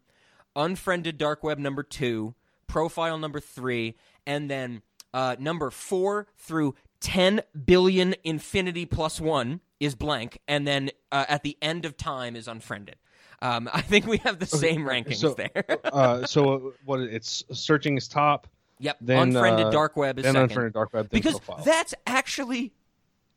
unfriended 0.56 1.18
dark 1.18 1.42
web 1.42 1.58
number 1.58 1.82
two, 1.82 2.34
profile 2.66 3.18
number 3.18 3.40
three, 3.40 3.96
and 4.26 4.50
then 4.50 4.82
uh, 5.14 5.36
number 5.38 5.70
four 5.70 6.26
through 6.36 6.74
ten 7.00 7.42
billion 7.66 8.14
infinity 8.24 8.86
plus 8.86 9.20
one 9.20 9.60
is 9.80 9.94
blank, 9.94 10.38
and 10.48 10.66
then 10.66 10.90
uh, 11.10 11.24
at 11.28 11.42
the 11.42 11.56
end 11.60 11.84
of 11.84 11.96
time 11.96 12.36
is 12.36 12.48
unfriended. 12.48 12.96
Um, 13.40 13.68
I 13.74 13.80
think 13.80 14.06
we 14.06 14.18
have 14.18 14.38
the 14.38 14.46
same 14.46 14.82
rankings 14.84 15.16
so- 15.16 15.34
there. 15.34 15.64
uh, 15.84 16.24
so 16.24 16.74
what? 16.84 17.00
It's 17.00 17.42
searching 17.52 17.96
is 17.96 18.08
top, 18.08 18.46
yep, 18.78 18.96
then, 19.00 19.28
unfriended 19.28 19.66
uh, 19.66 19.70
dark 19.70 19.96
web 19.96 20.18
is 20.18 20.24
then 20.24 20.34
second. 20.34 20.50
unfriended 20.50 20.72
dark 20.74 20.92
web, 20.92 21.10
because 21.10 21.40
profile. 21.40 21.64
that's 21.64 21.94
actually 22.06 22.72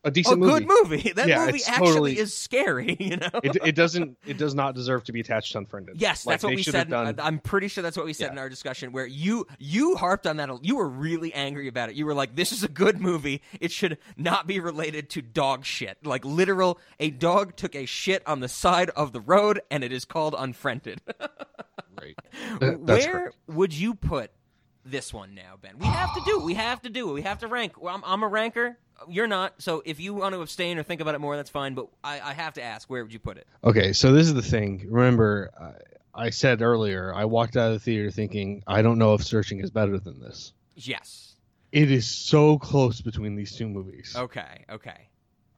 a 0.06 0.12
decent, 0.12 0.42
a 0.42 0.46
decent 0.46 0.68
good 0.68 0.68
movie. 0.68 0.96
movie. 0.98 1.12
That 1.16 1.28
Yeah, 1.28 1.46
movie 1.46 1.62
actually 1.68 1.88
totally- 1.88 2.18
is 2.20 2.36
scary. 2.36 2.96
You 3.06 3.18
know. 3.18 3.30
It, 3.44 3.58
it 3.66 3.76
doesn't. 3.76 4.18
It 4.26 4.38
does 4.38 4.56
not 4.56 4.76
deserve 4.76 5.04
to 5.06 5.12
be 5.12 5.20
attached 5.20 5.52
to 5.54 5.58
unfriended. 5.60 6.00
Yes, 6.02 6.26
Like, 6.26 6.36
that's 6.36 6.44
what 6.44 6.56
we 6.56 6.64
said. 6.64 6.90
Done, 6.90 7.20
I- 7.20 7.26
I'm 7.28 7.40
pretty 7.40 7.68
sure 7.68 7.82
that's 7.82 7.98
what 7.98 8.06
we 8.06 8.14
said 8.14 8.28
Yeah. 8.28 8.32
in 8.34 8.38
our 8.38 8.50
discussion. 8.50 8.92
Where 8.92 9.06
you 9.06 9.46
you 9.60 9.96
harped 9.96 10.26
on 10.28 10.38
that. 10.38 10.50
You 10.64 10.78
were 10.78 10.88
really 10.90 11.34
angry 11.34 11.68
about 11.68 11.90
it. 11.90 11.96
You 11.96 12.06
were 12.06 12.14
like, 12.14 12.36
"This 12.36 12.52
is 12.52 12.64
a 12.64 12.68
good 12.68 13.00
movie. 13.02 13.42
It 13.60 13.72
should 13.72 13.98
not 14.18 14.48
be 14.48 14.60
related 14.60 15.10
to 15.12 15.22
dog 15.22 15.66
shit. 15.66 15.98
Like 16.06 16.24
literal, 16.24 16.80
a 17.00 17.10
dog 17.10 17.56
took 17.56 17.76
a 17.76 17.86
shit 17.86 18.22
on 18.28 18.40
the 18.40 18.48
side 18.48 18.90
of 18.92 19.12
the 19.14 19.22
road, 19.22 19.62
and 19.72 19.84
it 19.84 19.92
is 19.92 20.06
called 20.06 20.36
unfriended." 20.38 21.02
right. 22.02 22.16
That- 22.60 22.86
that's 22.86 23.06
Where 23.06 23.14
correct. 23.14 23.36
would 23.48 23.74
you 23.74 23.94
put 23.96 24.32
this 24.86 25.14
one 25.14 25.34
now, 25.34 25.56
Ben? 25.62 25.78
We 25.80 25.86
have 25.88 26.14
to 26.14 26.22
do. 26.26 26.40
We 26.40 26.54
have 26.56 26.82
to 26.84 26.90
do 26.90 27.10
it. 27.10 27.14
We 27.14 27.22
have 27.24 27.40
to 27.40 27.48
rank. 27.48 27.74
I'm, 27.86 28.04
I'm 28.06 28.24
a 28.24 28.28
ranker. 28.28 28.78
You're 29.10 29.28
not. 29.28 29.54
So 29.62 29.82
if 29.86 30.00
you 30.00 30.14
want 30.14 30.34
to 30.36 30.42
abstain 30.42 30.78
or 30.78 30.84
think 30.84 31.02
about 31.02 31.16
it 31.16 31.20
more, 31.20 31.36
that's 31.36 31.50
fine. 31.50 31.74
But 31.74 31.88
I, 32.04 32.20
I 32.20 32.34
have 32.34 32.54
to 32.56 32.64
ask, 32.64 32.90
where 32.90 33.04
would 33.04 33.14
you 33.14 33.20
put 33.20 33.38
it? 33.38 33.48
Okay, 33.64 33.94
so 33.94 34.12
this 34.12 34.28
is 34.28 34.34
the 34.34 34.42
thing. 34.42 34.86
Remember, 34.90 35.52
I, 36.14 36.26
I 36.26 36.30
said 36.30 36.62
earlier, 36.62 37.14
I 37.14 37.26
walked 37.26 37.58
out 37.58 37.68
of 37.68 37.74
the 37.74 37.80
theater 37.80 38.10
thinking, 38.12 38.64
I 38.68 38.82
don't 38.82 38.98
know 38.98 39.14
if 39.14 39.24
Searching 39.24 39.60
is 39.60 39.70
better 39.70 40.00
than 40.00 40.20
this. 40.20 40.54
Yes. 40.76 41.36
It 41.72 41.92
is 41.92 42.10
so 42.10 42.58
close 42.58 43.02
between 43.02 43.36
these 43.36 43.56
two 43.56 43.68
movies. 43.68 44.16
Okay. 44.16 44.66
Okay. 44.70 45.10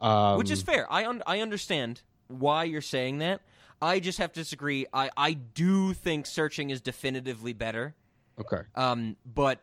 Um, 0.01 0.37
Which 0.37 0.51
is 0.51 0.61
fair. 0.61 0.91
I 0.91 1.05
un- 1.07 1.23
I 1.27 1.41
understand 1.41 2.01
why 2.27 2.63
you're 2.65 2.81
saying 2.81 3.19
that. 3.19 3.41
I 3.81 3.99
just 3.99 4.17
have 4.17 4.33
to 4.33 4.39
disagree. 4.39 4.87
I 4.93 5.09
I 5.15 5.33
do 5.33 5.93
think 5.93 6.25
Searching 6.25 6.69
is 6.71 6.81
definitively 6.81 7.53
better. 7.53 7.95
okay. 8.39 8.61
Um, 8.75 9.15
but 9.25 9.59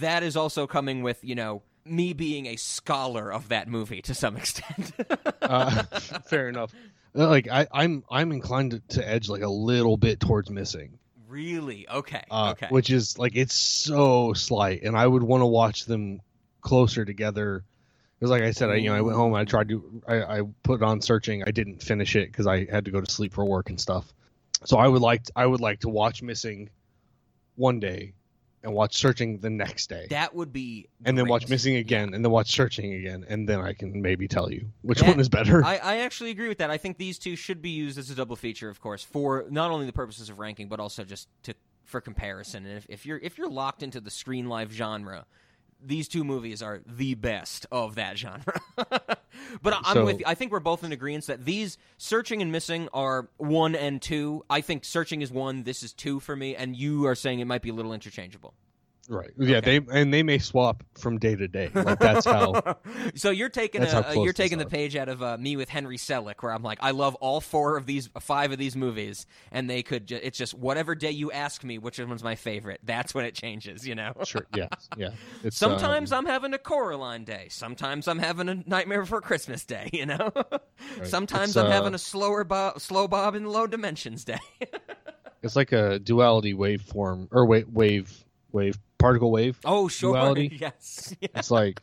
that 0.00 0.22
is 0.22 0.36
also 0.36 0.66
coming 0.66 1.02
with 1.02 1.22
you 1.22 1.34
know 1.34 1.62
me 1.90 2.12
being 2.12 2.46
a 2.46 2.56
scholar 2.56 3.32
of 3.32 3.48
that 3.48 3.68
movie 3.68 4.02
to 4.02 4.14
some 4.14 4.36
extent. 4.36 4.92
Uh, 5.40 5.82
fair 6.26 6.50
enough. 6.50 6.74
Uh, 7.16 7.26
Like 7.26 7.48
I, 7.48 7.66
I'm, 7.72 8.04
I'm 8.10 8.32
inclined 8.32 8.72
to, 8.72 8.80
to 8.96 9.08
edge 9.08 9.30
like 9.30 9.40
a 9.40 9.48
little 9.48 9.96
bit 9.96 10.20
towards 10.20 10.50
missing, 10.50 10.98
really? 11.26 11.88
Okay. 11.88 12.22
uh, 12.30 12.50
okay. 12.50 12.66
which 12.68 12.90
is 12.90 13.18
like 13.18 13.34
it's 13.34 13.54
so 13.54 14.34
slight, 14.34 14.82
and 14.82 14.94
I 14.94 15.06
would 15.06 15.22
want 15.22 15.40
to 15.40 15.46
watch 15.46 15.86
them 15.86 16.20
closer 16.60 17.06
together. 17.06 17.64
Because, 18.18 18.30
like 18.30 18.42
I 18.42 18.50
said, 18.50 18.68
I 18.68 18.74
you 18.74 18.90
know 18.90 18.96
I 18.96 19.00
went 19.00 19.16
home, 19.16 19.32
and 19.32 19.40
I 19.40 19.44
tried 19.44 19.68
to, 19.70 20.02
I, 20.06 20.22
I 20.22 20.42
put 20.62 20.82
on 20.82 21.00
searching, 21.00 21.44
I 21.46 21.50
didn't 21.50 21.82
finish 21.82 22.14
it 22.14 22.30
because 22.30 22.46
I 22.46 22.66
had 22.66 22.84
to 22.86 22.90
go 22.90 23.00
to 23.00 23.10
sleep 23.10 23.32
for 23.32 23.44
work 23.44 23.70
and 23.70 23.80
stuff. 23.80 24.12
So 24.66 24.76
I 24.76 24.86
would 24.88 25.00
like, 25.00 25.22
I 25.34 25.46
would 25.46 25.60
like 25.60 25.80
to 25.80 25.88
watch 25.88 26.20
missing 26.22 26.68
one 27.54 27.80
day, 27.80 28.12
and 28.62 28.72
watch 28.72 28.96
searching 28.96 29.38
the 29.38 29.50
next 29.50 29.88
day. 29.88 30.06
that 30.10 30.34
would 30.34 30.52
be. 30.52 30.88
and 31.04 31.16
then 31.16 31.28
watch 31.28 31.48
missing 31.48 31.76
again 31.76 32.14
and 32.14 32.24
then 32.24 32.32
watch 32.32 32.50
searching 32.50 32.94
again 32.94 33.24
and 33.28 33.48
then 33.48 33.60
i 33.60 33.72
can 33.72 34.00
maybe 34.02 34.26
tell 34.26 34.50
you 34.52 34.66
which 34.82 35.00
That- 35.00 35.08
one 35.10 35.20
is 35.20 35.28
better 35.28 35.64
I, 35.64 35.76
I 35.76 35.96
actually 35.98 36.30
agree 36.30 36.48
with 36.48 36.58
that. 36.58 36.70
I 36.70 36.76
think 36.78 36.98
these 36.98 37.18
two 37.18 37.36
should 37.36 37.60
be 37.62 37.70
used 37.70 37.98
as 37.98 38.10
a 38.10 38.14
double 38.14 38.36
feature, 38.36 38.68
of 38.68 38.80
course, 38.80 39.02
for 39.02 39.44
not 39.50 39.70
only 39.70 39.86
the 39.86 39.92
purposes 39.92 40.28
of 40.30 40.38
ranking, 40.38 40.68
but 40.68 40.80
also 40.80 41.04
just 41.04 41.28
to 41.44 41.54
for 41.84 42.00
comparison. 42.00 42.66
And 42.66 42.76
if, 42.78 42.86
if 42.88 43.06
you're 43.06 43.18
if 43.18 43.38
you're 43.38 43.48
locked 43.48 43.82
into 43.82 44.00
the 44.00 44.10
screen 44.10 44.48
life 44.48 44.70
genre, 44.70 45.26
these 45.80 46.08
two 46.08 46.24
movies 46.24 46.62
are 46.62 46.80
the 46.86 47.14
best 47.14 47.66
of 47.70 47.94
that 47.96 48.18
genre. 48.18 48.60
but 48.76 49.74
I'm 49.84 49.94
So- 49.94 50.04
with 50.04 50.20
you. 50.20 50.24
I 50.26 50.34
think 50.34 50.52
we're 50.52 50.60
both 50.60 50.84
in 50.84 50.92
agreement 50.92 51.26
that 51.26 51.44
these 51.44 51.78
searching 51.96 52.42
and 52.42 52.50
missing 52.52 52.88
are 52.92 53.28
one 53.36 53.74
and 53.74 54.00
two. 54.02 54.44
I 54.50 54.60
think 54.60 54.84
searching 54.84 55.22
is 55.22 55.30
one. 55.30 55.62
This 55.62 55.82
is 55.82 55.92
two 55.92 56.20
for 56.20 56.34
me, 56.36 56.54
and 56.56 56.76
you 56.76 57.06
are 57.06 57.14
saying 57.14 57.40
it 57.40 57.46
might 57.46 57.62
be 57.62 57.70
a 57.70 57.74
little 57.74 57.92
interchangeable. 57.92 58.54
Right 59.08 59.30
yeah 59.38 59.60
they 59.60 59.80
and 59.92 60.12
they 60.12 60.22
may 60.22 60.38
swap 60.38 60.82
from 60.98 61.18
day 61.18 61.34
to 61.34 61.48
day 61.48 61.70
like 61.74 61.98
that's 61.98 62.26
how 62.26 62.76
so 63.14 63.30
you're 63.30 63.48
taking 63.48 63.82
a, 63.82 63.86
uh, 63.86 64.12
you're 64.12 64.32
taking 64.32 64.58
the 64.58 64.66
are. 64.66 64.68
page 64.68 64.96
out 64.96 65.08
of 65.08 65.22
uh, 65.22 65.36
me 65.36 65.56
with 65.56 65.68
Henry 65.68 65.96
Selick, 65.96 66.42
where 66.42 66.52
I'm 66.52 66.62
like, 66.62 66.78
I 66.80 66.90
love 66.90 67.14
all 67.16 67.40
four 67.40 67.76
of 67.76 67.86
these, 67.86 68.08
five 68.20 68.52
of 68.52 68.58
these 68.58 68.76
movies, 68.76 69.26
and 69.50 69.68
they 69.68 69.82
could. 69.82 70.06
Ju- 70.06 70.20
it's 70.22 70.38
just 70.38 70.54
whatever 70.54 70.94
day 70.94 71.10
you 71.10 71.30
ask 71.32 71.64
me 71.64 71.78
which 71.78 71.98
one's 71.98 72.22
my 72.22 72.34
favorite. 72.34 72.80
That's 72.82 73.14
when 73.14 73.24
it 73.24 73.34
changes. 73.34 73.86
You 73.86 73.94
know. 73.94 74.12
sure 74.24 74.46
yes 74.54 74.88
yeah 74.96 75.10
it's 75.44 75.56
Sometimes 75.56 76.12
um, 76.12 76.18
I'm 76.18 76.26
having 76.26 76.54
a 76.54 76.58
Coraline 76.58 77.24
day. 77.24 77.48
Sometimes 77.50 78.08
I'm 78.08 78.18
having 78.18 78.48
a 78.48 78.54
Nightmare 78.66 79.00
Before 79.00 79.20
Christmas 79.20 79.64
day. 79.64 79.90
You 79.92 80.06
know. 80.06 80.32
Sometimes 81.02 81.50
It's, 81.50 81.56
I'm 81.56 81.66
uh, 81.66 81.70
having 81.70 81.94
a 81.94 81.98
slower 81.98 82.44
bob, 82.44 82.80
slow 82.80 83.08
bob 83.08 83.34
in 83.34 83.44
low 83.44 83.66
dimensions 83.66 84.24
day. 84.24 84.38
it's 85.42 85.56
like 85.56 85.72
a 85.72 85.98
duality 85.98 86.54
waveform 86.54 87.28
or 87.30 87.46
wave 87.46 87.68
wave 87.68 88.24
wave 88.52 88.78
particle 88.98 89.30
wave 89.30 89.58
oh 89.64 89.88
sure. 89.88 90.14
Duality? 90.14 90.56
Yes. 90.60 91.14
Yeah. 91.20 91.28
it's 91.34 91.50
like 91.50 91.80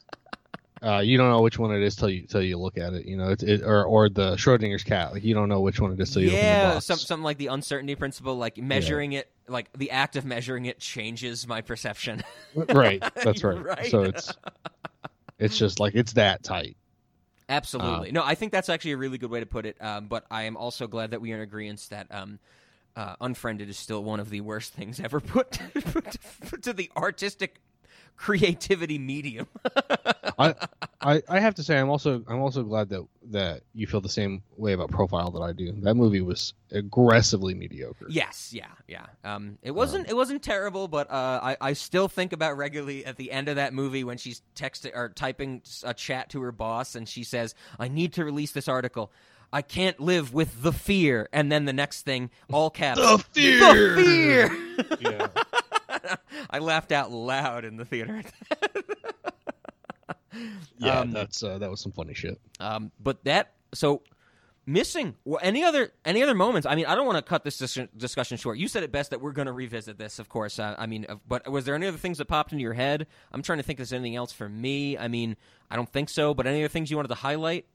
uh, 0.83 0.99
you 0.99 1.17
don't 1.17 1.29
know 1.29 1.41
which 1.41 1.57
one 1.57 1.73
it 1.73 1.81
is 1.81 1.95
till 1.95 2.09
you 2.09 2.23
till 2.23 2.41
you 2.41 2.57
look 2.57 2.77
at 2.77 2.93
it 2.93 3.05
you 3.05 3.17
know 3.17 3.29
it's 3.29 3.43
it, 3.43 3.63
or 3.63 3.85
or 3.85 4.09
the 4.09 4.35
schrodinger's 4.35 4.83
cat 4.83 5.13
like 5.13 5.23
you 5.23 5.33
don't 5.33 5.49
know 5.49 5.61
which 5.61 5.79
one 5.79 5.91
it 5.91 5.99
is 5.99 6.11
till 6.11 6.21
you 6.21 6.29
yeah, 6.29 6.77
some, 6.79 6.97
something 6.97 7.23
like 7.23 7.37
the 7.37 7.47
uncertainty 7.47 7.95
principle, 7.95 8.35
like 8.35 8.57
measuring 8.57 9.13
it, 9.13 9.31
like 9.47 9.71
the 9.73 9.91
act 9.91 10.15
of 10.15 10.25
measuring 10.25 10.65
it 10.65 10.79
changes 10.79 11.47
my 11.47 11.61
perception. 11.61 12.21
right 12.73 13.03
that's 13.15 13.43
right. 13.43 13.63
right. 13.63 13.85
so 13.87 14.03
it's 14.03 14.33
it's 15.39 15.57
just 15.57 15.79
like 15.79 15.95
it's 15.95 16.13
that 16.13 16.43
tight 16.43 16.75
Absolutely. 17.47 18.09
Uh, 18.09 18.13
no, 18.13 18.23
I 18.23 18.35
think 18.35 18.51
that's 18.51 18.69
actually 18.69 18.93
a 18.93 18.97
really 18.97 19.17
good 19.17 19.29
way 19.29 19.39
to 19.39 19.45
put 19.45 19.65
it. 19.65 19.77
Um, 19.79 20.07
but 20.07 20.25
I 20.31 20.43
am 20.43 20.57
also 20.57 20.87
glad 20.87 21.11
that 21.11 21.21
we 21.21 21.31
are 21.31 21.35
in 21.35 21.41
agreement 21.41 21.85
that 21.91 22.07
um, 22.09 22.39
uh, 22.95 23.15
Unfriended 23.21 23.69
is 23.69 23.77
still 23.77 24.03
one 24.03 24.19
of 24.19 24.29
the 24.29 24.41
worst 24.41 24.73
things 24.73 24.99
ever 24.99 25.19
put, 25.19 25.59
put 26.45 26.63
to 26.63 26.73
the 26.73 26.91
artistic 26.95 27.59
creativity 28.17 28.97
medium. 28.97 29.47
I, 30.37 30.53
I 31.01 31.21
I 31.29 31.39
have 31.39 31.55
to 31.55 31.63
say 31.63 31.77
I'm 31.77 31.89
also 31.89 32.23
I'm 32.27 32.39
also 32.39 32.63
glad 32.63 32.89
that 32.89 33.05
that 33.31 33.61
you 33.73 33.87
feel 33.87 34.01
the 34.01 34.09
same 34.09 34.43
way 34.57 34.73
about 34.73 34.89
Profile 34.89 35.31
that 35.31 35.41
I 35.41 35.53
do. 35.53 35.71
That 35.81 35.95
movie 35.95 36.21
was 36.21 36.53
aggressively 36.71 37.53
mediocre. 37.53 38.07
yes, 38.09 38.51
yeah, 38.53 38.67
yeah. 38.87 39.05
Um, 39.23 39.57
it 39.61 39.71
wasn't 39.71 40.09
it 40.09 40.15
wasn't 40.15 40.43
terrible, 40.43 40.87
but 40.87 41.09
uh, 41.09 41.39
I 41.41 41.57
I 41.61 41.73
still 41.73 42.07
think 42.07 42.33
about 42.33 42.57
regularly 42.57 43.05
at 43.05 43.17
the 43.17 43.31
end 43.31 43.47
of 43.47 43.55
that 43.57 43.73
movie 43.73 44.03
when 44.03 44.17
she's 44.17 44.41
texting 44.55 44.95
or 44.95 45.09
typing 45.09 45.61
a 45.83 45.93
chat 45.93 46.29
to 46.31 46.41
her 46.41 46.51
boss 46.51 46.95
and 46.95 47.07
she 47.07 47.23
says, 47.23 47.55
"I 47.79 47.87
need 47.87 48.13
to 48.13 48.25
release 48.25 48.51
this 48.51 48.67
article." 48.67 49.11
I 49.53 49.61
can't 49.61 49.99
live 49.99 50.33
with 50.33 50.61
the 50.63 50.71
fear, 50.73 51.29
and 51.31 51.51
then 51.51 51.65
the 51.65 51.73
next 51.73 52.01
thing, 52.03 52.29
all 52.51 52.69
caps, 52.69 52.99
The 52.99 53.17
fear! 53.31 53.95
the 53.95 54.03
fear. 54.03 54.97
Yeah. 54.99 55.27
I 56.49 56.59
laughed 56.59 56.91
out 56.91 57.11
loud 57.11 57.63
in 57.65 57.77
the 57.77 57.85
theater. 57.85 58.21
Yeah, 60.77 60.99
Um, 60.99 61.11
that's 61.11 61.41
uh, 61.43 61.57
that 61.59 61.69
was 61.69 61.79
some 61.81 61.93
funny 61.93 62.13
shit. 62.13 62.39
um, 62.59 62.91
but 62.99 63.23
that 63.23 63.53
so 63.73 64.03
missing 64.65 65.15
well, 65.23 65.39
any 65.41 65.63
other 65.63 65.93
any 66.03 66.21
other 66.21 66.33
moments. 66.33 66.65
I 66.67 66.75
mean, 66.75 66.85
I 66.87 66.95
don't 66.95 67.05
want 67.05 67.17
to 67.17 67.21
cut 67.21 67.45
this 67.45 67.57
dis- 67.57 67.87
discussion 67.95 68.35
short. 68.37 68.57
You 68.57 68.67
said 68.67 68.83
it 68.83 68.91
best 68.91 69.11
that 69.11 69.21
we're 69.21 69.31
going 69.31 69.45
to 69.45 69.53
revisit 69.53 69.97
this, 69.97 70.19
of 70.19 70.27
course. 70.27 70.59
Uh, 70.59 70.75
I 70.77 70.87
mean, 70.87 71.05
uh, 71.07 71.15
but 71.25 71.49
was 71.49 71.63
there 71.63 71.73
any 71.75 71.87
other 71.87 71.97
things 71.97 72.17
that 72.17 72.25
popped 72.25 72.51
into 72.51 72.61
your 72.63 72.73
head? 72.73 73.07
I'm 73.31 73.41
trying 73.41 73.59
to 73.59 73.63
think. 73.63 73.77
If 73.79 73.87
there's 73.89 73.93
anything 73.93 74.17
else 74.17 74.33
for 74.33 74.49
me? 74.49 74.97
I 74.97 75.07
mean, 75.07 75.37
I 75.71 75.77
don't 75.77 75.89
think 75.91 76.09
so. 76.09 76.33
But 76.33 76.47
any 76.47 76.61
other 76.61 76.67
things 76.67 76.91
you 76.91 76.97
wanted 76.97 77.09
to 77.09 77.15
highlight 77.15 77.65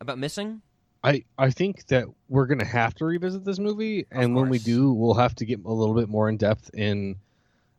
about 0.00 0.18
missing? 0.18 0.62
I 1.02 1.24
I 1.38 1.50
think 1.50 1.86
that 1.86 2.06
we're 2.28 2.46
gonna 2.46 2.64
have 2.64 2.94
to 2.96 3.04
revisit 3.04 3.44
this 3.44 3.58
movie, 3.58 4.06
and 4.10 4.34
when 4.34 4.48
we 4.48 4.58
do, 4.58 4.92
we'll 4.92 5.14
have 5.14 5.34
to 5.36 5.44
get 5.44 5.60
a 5.64 5.72
little 5.72 5.94
bit 5.94 6.08
more 6.08 6.28
in 6.28 6.36
depth 6.36 6.70
in 6.74 7.16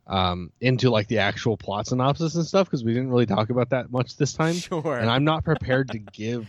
um 0.07 0.51
into 0.61 0.89
like 0.89 1.07
the 1.07 1.19
actual 1.19 1.57
plot 1.57 1.87
synopsis 1.87 2.35
and 2.35 2.45
stuff 2.45 2.67
because 2.67 2.83
we 2.83 2.93
didn't 2.93 3.09
really 3.09 3.25
talk 3.25 3.49
about 3.49 3.69
that 3.71 3.91
much 3.91 4.15
this 4.17 4.33
time. 4.33 4.55
Sure. 4.67 4.97
and 4.97 5.09
I'm 5.09 5.23
not 5.23 5.43
prepared 5.43 5.89
to 5.89 5.99
give 5.99 6.47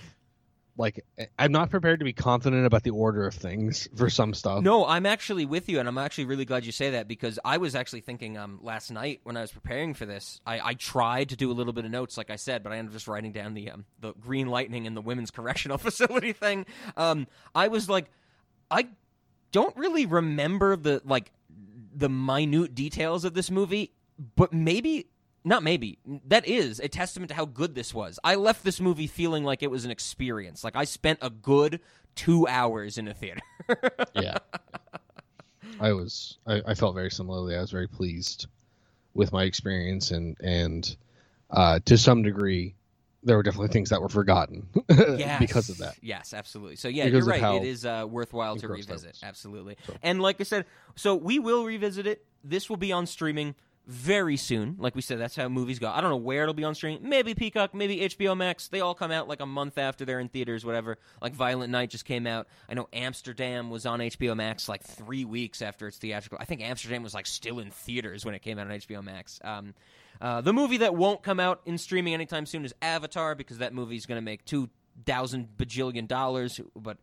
like 0.78 1.04
I'm 1.38 1.50
not 1.50 1.70
prepared 1.70 1.98
to 1.98 2.04
be 2.04 2.12
confident 2.12 2.64
about 2.64 2.84
the 2.84 2.90
order 2.90 3.26
of 3.26 3.34
things 3.34 3.88
for 3.96 4.08
some 4.08 4.32
stuff. 4.32 4.62
No, 4.62 4.86
I'm 4.86 5.06
actually 5.06 5.44
with 5.44 5.68
you, 5.68 5.80
and 5.80 5.88
I'm 5.88 5.98
actually 5.98 6.26
really 6.26 6.44
glad 6.44 6.64
you 6.64 6.72
say 6.72 6.90
that 6.90 7.08
because 7.08 7.38
I 7.44 7.58
was 7.58 7.74
actually 7.74 8.00
thinking 8.00 8.38
um, 8.38 8.60
last 8.62 8.90
night 8.90 9.20
when 9.24 9.36
I 9.36 9.40
was 9.40 9.50
preparing 9.50 9.92
for 9.92 10.06
this. 10.06 10.40
I, 10.46 10.60
I 10.60 10.74
tried 10.74 11.30
to 11.30 11.36
do 11.36 11.50
a 11.50 11.54
little 11.54 11.72
bit 11.72 11.84
of 11.84 11.90
notes, 11.90 12.16
like 12.16 12.30
I 12.30 12.36
said, 12.36 12.62
but 12.62 12.72
I 12.72 12.76
ended 12.76 12.92
up 12.92 12.94
just 12.94 13.08
writing 13.08 13.32
down 13.32 13.54
the 13.54 13.72
um, 13.72 13.84
the 14.00 14.12
Green 14.14 14.46
Lightning 14.46 14.86
and 14.86 14.96
the 14.96 15.02
Women's 15.02 15.30
Correctional 15.32 15.78
Facility 15.78 16.32
thing. 16.32 16.64
Um, 16.96 17.26
I 17.54 17.68
was 17.68 17.88
like, 17.88 18.06
I 18.70 18.88
don't 19.50 19.76
really 19.76 20.06
remember 20.06 20.76
the 20.76 21.02
like 21.04 21.32
the 21.92 22.08
minute 22.08 22.76
details 22.76 23.24
of 23.24 23.34
this 23.34 23.50
movie, 23.50 23.92
but 24.36 24.52
maybe 24.52 25.08
not 25.48 25.62
maybe 25.62 25.98
that 26.26 26.46
is 26.46 26.78
a 26.78 26.88
testament 26.88 27.30
to 27.30 27.34
how 27.34 27.46
good 27.46 27.74
this 27.74 27.94
was. 27.94 28.18
I 28.22 28.34
left 28.34 28.64
this 28.64 28.80
movie 28.80 29.06
feeling 29.06 29.44
like 29.44 29.62
it 29.62 29.70
was 29.70 29.84
an 29.84 29.90
experience. 29.90 30.62
Like 30.62 30.76
I 30.76 30.84
spent 30.84 31.18
a 31.22 31.30
good 31.30 31.80
two 32.14 32.46
hours 32.46 32.98
in 32.98 33.08
a 33.08 33.14
theater. 33.14 33.40
yeah. 34.14 34.38
I 35.80 35.92
was 35.92 36.38
I, 36.46 36.62
I 36.66 36.74
felt 36.74 36.94
very 36.94 37.10
similarly. 37.10 37.56
I 37.56 37.60
was 37.60 37.70
very 37.70 37.88
pleased 37.88 38.46
with 39.14 39.32
my 39.32 39.44
experience 39.44 40.10
and 40.10 40.36
and 40.40 40.96
uh, 41.50 41.80
to 41.86 41.96
some 41.96 42.22
degree 42.22 42.74
there 43.24 43.36
were 43.36 43.42
definitely 43.42 43.68
things 43.68 43.90
that 43.90 44.00
were 44.00 44.08
forgotten 44.08 44.66
yes. 44.88 45.40
because 45.40 45.68
of 45.70 45.78
that. 45.78 45.96
Yes, 46.00 46.32
absolutely. 46.32 46.76
So 46.76 46.88
yeah, 46.88 47.06
Because 47.06 47.26
you're 47.26 47.40
right. 47.40 47.62
It 47.62 47.66
is 47.66 47.84
uh, 47.84 48.06
worthwhile 48.08 48.56
to 48.56 48.68
revisit. 48.68 49.18
Absolutely. 49.22 49.76
So. 49.86 49.94
And 50.02 50.20
like 50.20 50.40
I 50.40 50.44
said, 50.44 50.66
so 50.94 51.16
we 51.16 51.38
will 51.38 51.64
revisit 51.64 52.06
it. 52.06 52.24
This 52.44 52.70
will 52.70 52.76
be 52.76 52.92
on 52.92 53.06
streaming 53.06 53.56
very 53.88 54.36
soon. 54.36 54.76
Like 54.78 54.94
we 54.94 55.00
said, 55.00 55.18
that's 55.18 55.34
how 55.34 55.48
movies 55.48 55.78
go. 55.78 55.88
I 55.88 56.02
don't 56.02 56.10
know 56.10 56.16
where 56.16 56.42
it'll 56.42 56.54
be 56.54 56.62
on 56.62 56.74
stream. 56.74 56.98
Maybe 57.00 57.34
Peacock, 57.34 57.74
maybe 57.74 58.00
HBO 58.00 58.36
Max. 58.36 58.68
They 58.68 58.82
all 58.82 58.94
come 58.94 59.10
out 59.10 59.28
like 59.28 59.40
a 59.40 59.46
month 59.46 59.78
after 59.78 60.04
they're 60.04 60.20
in 60.20 60.28
theaters, 60.28 60.62
whatever. 60.62 60.98
Like 61.22 61.32
Violent 61.32 61.72
Night 61.72 61.88
just 61.88 62.04
came 62.04 62.26
out. 62.26 62.48
I 62.68 62.74
know 62.74 62.86
Amsterdam 62.92 63.70
was 63.70 63.86
on 63.86 64.00
HBO 64.00 64.36
Max 64.36 64.68
like 64.68 64.82
three 64.82 65.24
weeks 65.24 65.62
after 65.62 65.88
its 65.88 65.96
theatrical. 65.96 66.36
I 66.38 66.44
think 66.44 66.60
Amsterdam 66.60 67.02
was 67.02 67.14
like 67.14 67.26
still 67.26 67.60
in 67.60 67.70
theaters 67.70 68.26
when 68.26 68.34
it 68.34 68.42
came 68.42 68.58
out 68.58 68.70
on 68.70 68.78
HBO 68.78 69.02
Max. 69.02 69.40
Um, 69.42 69.72
uh, 70.20 70.42
the 70.42 70.52
movie 70.52 70.78
that 70.78 70.94
won't 70.94 71.22
come 71.22 71.40
out 71.40 71.62
in 71.64 71.78
streaming 71.78 72.12
anytime 72.12 72.44
soon 72.44 72.66
is 72.66 72.74
Avatar 72.82 73.34
because 73.34 73.58
that 73.58 73.72
movie 73.72 73.96
is 73.96 74.04
going 74.04 74.18
to 74.18 74.24
make 74.24 74.44
two 74.44 74.68
thousand 75.06 75.48
bajillion 75.56 76.06
dollars. 76.06 76.60
But 76.76 76.98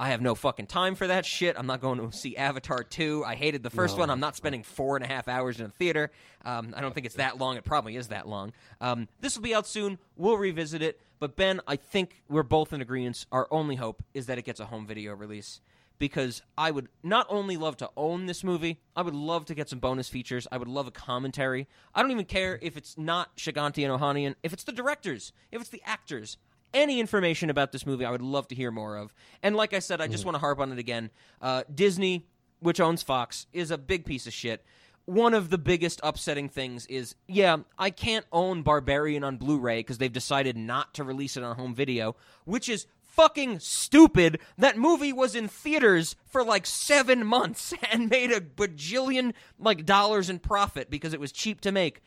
I 0.00 0.08
have 0.08 0.22
no 0.22 0.34
fucking 0.34 0.66
time 0.66 0.94
for 0.94 1.06
that 1.08 1.26
shit. 1.26 1.56
I'm 1.58 1.66
not 1.66 1.82
going 1.82 1.98
to 2.10 2.16
see 2.16 2.34
Avatar 2.34 2.82
2. 2.82 3.22
I 3.26 3.34
hated 3.34 3.62
the 3.62 3.68
first 3.68 3.96
No. 3.96 4.00
one. 4.00 4.08
I'm 4.08 4.18
not 4.18 4.34
spending 4.34 4.62
four 4.62 4.96
and 4.96 5.04
a 5.04 5.06
half 5.08 5.28
hours 5.28 5.60
in 5.60 5.66
a 5.66 5.68
theater. 5.68 6.10
Um, 6.42 6.72
I 6.74 6.80
don't 6.80 6.94
think 6.94 7.04
it's 7.04 7.16
that 7.16 7.36
long. 7.36 7.58
It 7.58 7.64
probably 7.64 7.96
is 7.96 8.08
that 8.08 8.26
long. 8.26 8.54
Um, 8.80 9.08
this 9.20 9.36
will 9.36 9.42
be 9.42 9.54
out 9.54 9.66
soon. 9.66 9.98
We'll 10.16 10.38
revisit 10.38 10.80
it. 10.80 10.98
But 11.18 11.36
Ben, 11.36 11.60
I 11.68 11.76
think 11.76 12.22
we're 12.30 12.42
both 12.42 12.72
in 12.72 12.80
agreement. 12.80 13.26
Our 13.30 13.46
only 13.50 13.76
hope 13.76 14.02
is 14.14 14.24
that 14.24 14.38
it 14.38 14.46
gets 14.46 14.58
a 14.58 14.64
home 14.64 14.86
video 14.86 15.14
release 15.14 15.60
because 15.98 16.40
I 16.56 16.70
would 16.70 16.88
not 17.02 17.26
only 17.28 17.58
love 17.58 17.76
to 17.76 17.90
own 17.94 18.24
this 18.24 18.42
movie, 18.42 18.80
I 18.96 19.02
would 19.02 19.14
love 19.14 19.44
to 19.44 19.54
get 19.54 19.68
some 19.68 19.80
bonus 19.80 20.08
features. 20.08 20.48
I 20.50 20.56
would 20.56 20.66
love 20.68 20.86
a 20.86 20.90
commentary. 20.90 21.68
I 21.94 22.00
don't 22.00 22.10
even 22.10 22.24
care 22.24 22.58
if 22.62 22.78
it's 22.78 22.96
not 22.96 23.36
Chaganty 23.36 23.84
and 23.86 24.00
Ohanian, 24.00 24.34
if 24.42 24.54
it's 24.54 24.64
the 24.64 24.72
directors, 24.72 25.34
if 25.52 25.60
it's 25.60 25.68
the 25.68 25.82
actors. 25.84 26.38
Any 26.72 27.00
information 27.00 27.50
about 27.50 27.72
this 27.72 27.84
movie, 27.84 28.04
I 28.04 28.10
would 28.10 28.22
love 28.22 28.48
to 28.48 28.54
hear 28.54 28.70
more 28.70 28.96
of. 28.96 29.12
And 29.42 29.56
like 29.56 29.74
I 29.74 29.80
said, 29.80 30.00
I 30.00 30.06
just 30.06 30.24
want 30.24 30.36
to 30.36 30.38
harp 30.38 30.60
on 30.60 30.70
it 30.72 30.78
again. 30.78 31.10
Uh, 31.42 31.64
Disney, 31.72 32.26
which 32.60 32.80
owns 32.80 33.02
Fox, 33.02 33.46
is 33.52 33.70
a 33.70 33.78
big 33.78 34.04
piece 34.04 34.26
of 34.26 34.32
shit. 34.32 34.64
One 35.06 35.34
of 35.34 35.50
the 35.50 35.58
biggest 35.58 36.00
upsetting 36.04 36.48
things 36.48 36.86
is, 36.86 37.16
yeah, 37.26 37.56
I 37.76 37.90
can't 37.90 38.26
own 38.30 38.62
Barbarian 38.62 39.24
on 39.24 39.38
Blu-ray 39.38 39.80
because 39.80 39.98
they've 39.98 40.12
decided 40.12 40.56
not 40.56 40.94
to 40.94 41.04
release 41.04 41.36
it 41.36 41.42
on 41.42 41.56
home 41.56 41.74
video, 41.74 42.14
which 42.44 42.68
is 42.68 42.86
fucking 43.02 43.58
stupid. 43.58 44.38
That 44.56 44.78
movie 44.78 45.12
was 45.12 45.34
in 45.34 45.48
theaters 45.48 46.14
for 46.26 46.44
like 46.44 46.66
seven 46.66 47.26
months 47.26 47.74
and 47.92 48.08
made 48.08 48.30
a 48.30 48.40
bajillion 48.40 49.34
like 49.58 49.84
dollars 49.84 50.30
in 50.30 50.38
profit 50.38 50.90
because 50.90 51.12
it 51.12 51.20
was 51.20 51.32
cheap 51.32 51.60
to 51.62 51.72
make. 51.72 52.02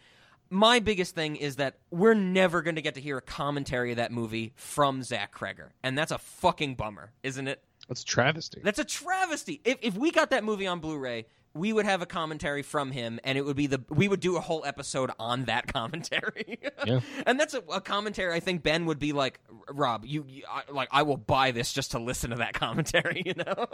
My 0.53 0.79
biggest 0.79 1.15
thing 1.15 1.35
is 1.35 1.55
that 1.55 1.77
we're 1.89 2.13
never 2.13 2.61
going 2.61 2.75
to 2.75 2.81
get 2.81 2.93
to 2.95 3.01
hear 3.01 3.17
a 3.17 3.21
commentary 3.21 3.89
of 3.91 3.97
that 3.97 4.11
movie 4.11 4.53
from 4.55 5.01
Zach 5.01 5.33
Cregger, 5.33 5.69
and 5.81 5.97
that's 5.97 6.11
a 6.11 6.19
fucking 6.19 6.75
bummer, 6.75 7.11
isn't 7.23 7.47
it? 7.47 7.63
That's 7.87 8.03
a 8.03 8.05
travesty. 8.05 8.61
That's 8.63 8.79
a 8.79 8.85
travesty. 8.85 9.61
If 9.65 9.79
if 9.81 9.95
we 9.95 10.11
got 10.11 10.29
that 10.29 10.43
movie 10.43 10.67
on 10.67 10.79
Blu-ray, 10.79 11.25
we 11.55 11.73
would 11.73 11.85
have 11.85 12.01
a 12.01 12.05
commentary 12.05 12.61
from 12.61 12.91
him, 12.91 13.19
and 13.23 13.37
it 13.37 13.45
would 13.45 13.55
be 13.55 13.67
the 13.67 13.83
we 13.89 14.07
would 14.07 14.19
do 14.19 14.37
a 14.37 14.39
whole 14.39 14.63
episode 14.65 15.11
on 15.19 15.45
that 15.45 15.65
commentary. 15.73 16.59
Yeah. 16.85 16.99
and 17.25 17.39
that's 17.39 17.53
a, 17.53 17.63
a 17.71 17.81
commentary. 17.81 18.33
I 18.33 18.39
think 18.39 18.63
Ben 18.63 18.85
would 18.85 18.99
be 18.99 19.11
like, 19.11 19.39
Rob, 19.69 20.05
you, 20.05 20.23
you 20.27 20.43
I, 20.49 20.71
like 20.71 20.89
I 20.91 21.01
will 21.01 21.17
buy 21.17 21.49
this 21.49 21.73
just 21.73 21.91
to 21.91 21.99
listen 21.99 22.29
to 22.29 22.37
that 22.37 22.53
commentary. 22.53 23.23
You 23.25 23.33
know. 23.35 23.67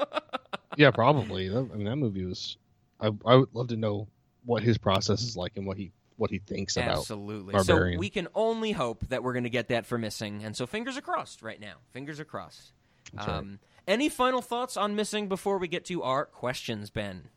yeah, 0.78 0.92
probably. 0.92 1.50
I 1.50 1.62
mean, 1.62 1.86
that 1.86 1.98
movie 1.98 2.26
was. 2.26 2.58
I 3.00 3.12
I 3.26 3.36
would 3.36 3.50
love 3.54 3.68
to 3.68 3.78
know 3.78 4.08
what 4.46 4.64
his 4.64 4.78
process 4.78 5.22
is 5.22 5.36
like 5.36 5.54
and 5.58 5.68
what 5.68 5.78
he 5.78 5.92
what 6.20 6.30
he 6.30 6.40
thinks 6.40 6.78
about. 6.78 7.00
Absolutely. 7.00 7.58
So 7.64 7.98
we 7.98 8.10
can 8.10 8.28
only 8.36 8.72
hope 8.72 9.08
that 9.08 9.24
we're 9.24 9.34
going 9.34 9.44
to 9.46 9.50
get 9.50 9.70
that 9.70 9.86
for 9.86 9.98
missing, 9.98 10.44
and 10.44 10.56
so 10.56 10.68
fingers 10.68 10.98
are 10.98 11.02
crossed 11.02 11.41
right 11.41 11.60
now. 11.60 11.76
Fingers 11.91 12.20
are 12.20 12.26
crossed. 12.26 12.74
That's 13.14 13.28
right. 13.28 13.38
Um, 13.38 13.60
any 13.88 14.10
final 14.10 14.41
thoughts 14.41 14.78
on 14.78 14.96
missing 14.96 15.28
before 15.28 15.58
we 15.58 15.68
get 15.68 15.86
to 15.86 16.04
our 16.04 16.26
questions, 16.26 16.90
Ben? 16.91 17.30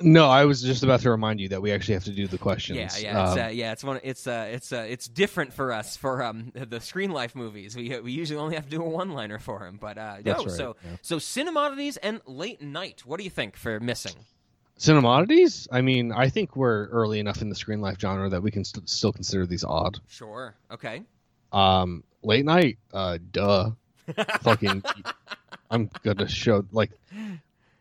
No, 0.00 0.28
I 0.28 0.44
was 0.44 0.62
just 0.62 0.84
about 0.84 1.00
to 1.00 1.10
remind 1.10 1.40
you 1.40 1.48
that 1.48 1.60
we 1.60 1.72
actually 1.72 1.94
have 1.94 2.04
to 2.04 2.12
do 2.12 2.28
the 2.28 2.38
questions. 2.38 2.78
Yeah, 2.78 2.88
yeah, 3.02 3.22
it's, 3.24 3.32
Um, 3.32 3.38
uh, 3.38 3.48
yeah. 3.48 3.72
It's 3.72 3.82
one. 3.84 4.00
It's 4.04 4.26
uh, 4.28 4.48
it's 4.52 4.72
uh, 4.72 4.86
it's 4.88 5.08
different 5.08 5.52
for 5.52 5.72
us 5.72 5.96
for 5.96 6.22
um 6.22 6.52
the 6.54 6.80
Screen 6.80 7.10
Life 7.10 7.34
movies. 7.34 7.76
We 7.76 7.98
we 8.00 8.12
usually 8.12 8.38
only 8.38 8.54
have 8.54 8.64
to 8.66 8.70
do 8.70 8.80
a 8.80 8.88
one 8.88 9.10
liner 9.10 9.40
for 9.40 9.66
him, 9.66 9.76
but 9.80 9.98
uh, 9.98 10.18
no. 10.24 10.34
right, 10.34 10.50
So 10.50 10.76
yeah. 10.84 10.96
so 11.02 11.16
cinemodities 11.16 11.98
and 12.00 12.20
late 12.26 12.62
night. 12.62 13.02
What 13.04 13.18
do 13.18 13.24
you 13.24 13.30
think 13.30 13.56
for 13.56 13.80
missing? 13.80 14.14
Cinemodities. 14.78 15.68
I 15.70 15.80
mean, 15.82 16.12
I 16.12 16.28
think 16.28 16.56
we're 16.56 16.86
early 16.86 17.20
enough 17.20 17.42
in 17.42 17.48
the 17.48 17.54
screen 17.54 17.80
life 17.80 17.98
genre 18.00 18.28
that 18.30 18.42
we 18.42 18.50
can 18.50 18.64
st- 18.64 18.88
still 18.88 19.12
consider 19.12 19.46
these 19.46 19.64
odd. 19.64 20.00
Sure. 20.08 20.54
Okay. 20.70 21.02
Um, 21.52 22.04
late 22.22 22.44
night, 22.44 22.78
uh, 22.92 23.18
duh. 23.30 23.70
Fucking, 24.40 24.82
I'm 25.70 25.90
gonna 26.02 26.26
show 26.26 26.64
like 26.72 26.90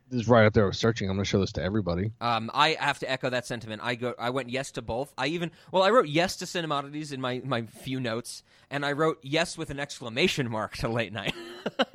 this 0.09 0.21
is 0.21 0.27
right 0.27 0.45
up 0.45 0.53
there 0.53 0.65
with 0.65 0.75
searching. 0.75 1.09
I'm 1.09 1.15
gonna 1.15 1.25
show 1.25 1.39
this 1.39 1.53
to 1.53 1.63
everybody. 1.63 2.11
Um, 2.19 2.49
I 2.53 2.77
have 2.79 2.99
to 2.99 3.09
echo 3.09 3.29
that 3.29 3.45
sentiment. 3.45 3.81
I 3.83 3.95
go. 3.95 4.13
I 4.17 4.29
went 4.29 4.49
yes 4.49 4.71
to 4.71 4.81
both. 4.81 5.13
I 5.17 5.27
even 5.27 5.51
well, 5.71 5.83
I 5.83 5.89
wrote 5.89 6.07
yes 6.07 6.37
to 6.37 6.45
cinemodities 6.45 7.13
in 7.13 7.21
my 7.21 7.41
my 7.45 7.63
few 7.63 7.99
notes, 7.99 8.43
and 8.69 8.85
I 8.85 8.91
wrote 8.93 9.19
yes 9.21 9.57
with 9.57 9.69
an 9.69 9.79
exclamation 9.79 10.49
mark 10.49 10.75
to 10.77 10.89
late 10.89 11.13
night. 11.13 11.33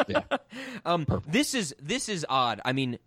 Yeah. 0.08 0.22
um, 0.86 1.06
this 1.26 1.54
is 1.54 1.74
this 1.80 2.08
is 2.08 2.24
odd. 2.28 2.60
I 2.64 2.72
mean, 2.72 2.98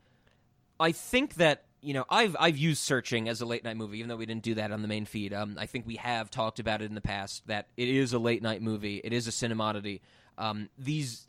I 0.80 0.92
think 0.92 1.36
that 1.36 1.64
you 1.86 1.94
know 1.94 2.06
I've 2.10 2.36
I've 2.40 2.58
used 2.58 2.82
searching 2.82 3.30
as 3.30 3.42
a 3.42 3.46
late 3.46 3.64
night 3.64 3.78
movie, 3.78 4.00
even 4.00 4.10
though 4.10 4.18
we 4.18 4.26
didn't 4.26 4.44
do 4.44 4.56
that 4.56 4.72
on 4.72 4.82
the 4.82 4.88
main 4.88 5.06
feed. 5.06 5.34
Um, 5.34 5.56
I 5.60 5.68
think 5.68 5.86
we 5.86 5.98
have 5.98 6.32
talked 6.32 6.60
about 6.60 6.82
it 6.82 6.86
in 6.86 6.96
the 6.96 7.02
past 7.02 7.46
that 7.48 7.68
it 7.78 7.88
is 7.88 8.12
a 8.12 8.20
late 8.20 8.42
night 8.42 8.62
movie. 8.62 9.02
It 9.04 9.14
is 9.14 9.28
a 9.28 9.32
cinemodity. 9.32 10.02
Um, 10.38 10.70
these 10.78 11.28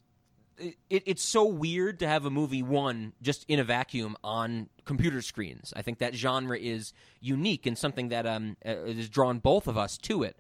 it, 0.59 0.77
it's 0.89 1.23
so 1.23 1.45
weird 1.45 1.99
to 1.99 2.09
have 2.09 2.25
a 2.25 2.31
movie 2.31 2.63
one 2.63 3.13
just 3.21 3.45
in 3.49 3.61
a 3.61 3.65
vacuum 3.65 4.17
on 4.25 4.71
computer 4.87 5.21
screens. 5.21 5.75
I 5.77 5.83
think 5.83 5.99
that 5.99 6.15
genre 6.15 6.59
is 6.59 6.95
unique 7.21 7.67
and 7.67 7.77
something 7.77 8.09
that 8.09 8.27
um 8.27 8.57
uh, 8.65 8.75
has 8.87 9.09
drawn 9.11 9.39
both 9.39 9.69
of 9.69 9.77
us 9.77 9.99
to 9.99 10.23
it. 10.23 10.39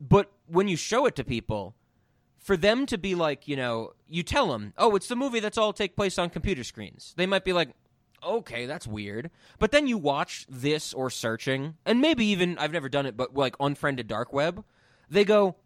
But 0.00 0.30
when 0.46 0.68
you 0.68 0.76
show 0.76 1.06
it 1.06 1.16
to 1.16 1.24
people, 1.24 1.74
for 2.38 2.56
them 2.56 2.86
to 2.86 2.98
be 2.98 3.14
like, 3.14 3.48
you 3.48 3.56
know, 3.56 3.94
you 4.08 4.22
tell 4.22 4.52
them, 4.52 4.74
"Oh, 4.78 4.94
it's 4.94 5.08
the 5.08 5.16
movie 5.16 5.40
that's 5.40 5.58
all 5.58 5.72
take 5.72 5.96
place 5.96 6.18
on 6.18 6.30
computer 6.30 6.62
screens." 6.62 7.14
They 7.16 7.26
might 7.26 7.44
be 7.44 7.52
like, 7.52 7.70
"Okay, 8.24 8.66
that's 8.66 8.86
weird." 8.86 9.30
But 9.58 9.70
then 9.72 9.86
you 9.86 9.98
watch 9.98 10.46
this 10.48 10.92
or 10.94 11.10
searching, 11.10 11.74
and 11.84 12.00
maybe 12.00 12.26
even 12.26 12.58
I've 12.58 12.72
never 12.72 12.88
done 12.88 13.06
it, 13.06 13.16
but 13.16 13.34
like 13.34 13.56
unfriended 13.60 14.08
dark 14.08 14.32
web, 14.32 14.64
they 15.10 15.24
go, 15.24 15.56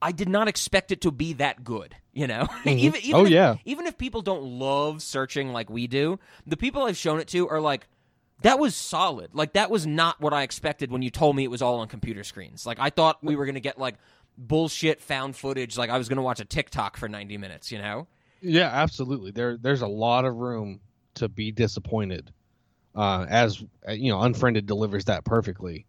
I 0.00 0.12
did 0.12 0.28
not 0.28 0.48
expect 0.48 0.92
it 0.92 1.00
to 1.02 1.10
be 1.10 1.32
that 1.34 1.64
good. 1.64 1.96
You 2.12 2.26
know, 2.26 2.44
mm-hmm. 2.50 2.68
even, 2.68 3.00
even 3.02 3.20
Oh, 3.20 3.24
if, 3.26 3.30
yeah. 3.30 3.56
even 3.64 3.86
if 3.86 3.98
people 3.98 4.22
don't 4.22 4.42
love 4.42 5.02
searching 5.02 5.52
like 5.52 5.68
we 5.68 5.86
do, 5.86 6.18
the 6.46 6.56
people 6.56 6.82
I've 6.84 6.96
shown 6.96 7.20
it 7.20 7.28
to 7.28 7.48
are 7.48 7.60
like, 7.60 7.88
that 8.42 8.58
was 8.58 8.74
solid. 8.74 9.34
Like 9.34 9.54
that 9.54 9.70
was 9.70 9.86
not 9.86 10.20
what 10.20 10.32
I 10.32 10.42
expected 10.42 10.90
when 10.90 11.02
you 11.02 11.10
told 11.10 11.36
me 11.36 11.44
it 11.44 11.50
was 11.50 11.62
all 11.62 11.80
on 11.80 11.88
computer 11.88 12.24
screens. 12.24 12.66
Like 12.66 12.78
I 12.78 12.90
thought 12.90 13.22
we 13.22 13.36
were 13.36 13.46
gonna 13.46 13.60
get 13.60 13.78
like 13.78 13.96
bullshit 14.38 15.00
found 15.00 15.36
footage. 15.36 15.76
Like 15.78 15.90
I 15.90 15.98
was 15.98 16.08
gonna 16.08 16.22
watch 16.22 16.40
a 16.40 16.44
TikTok 16.44 16.96
for 16.96 17.08
ninety 17.08 17.38
minutes. 17.38 17.72
You 17.72 17.78
know? 17.78 18.06
Yeah, 18.42 18.68
absolutely. 18.72 19.30
There, 19.30 19.56
there's 19.56 19.80
a 19.82 19.86
lot 19.86 20.24
of 20.26 20.36
room 20.36 20.80
to 21.16 21.28
be 21.28 21.50
disappointed. 21.52 22.32
Uh, 22.94 23.26
as 23.28 23.62
uh, 23.86 23.92
you 23.92 24.10
know, 24.10 24.20
Unfriended 24.22 24.66
delivers 24.66 25.04
that 25.04 25.24
perfectly 25.24 25.84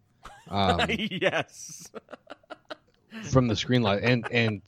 um, 0.50 0.80
yes. 0.88 1.90
from 3.30 3.48
the 3.48 3.56
Screen 3.56 3.82
Life, 3.82 4.00
and 4.02 4.26
and 4.30 4.62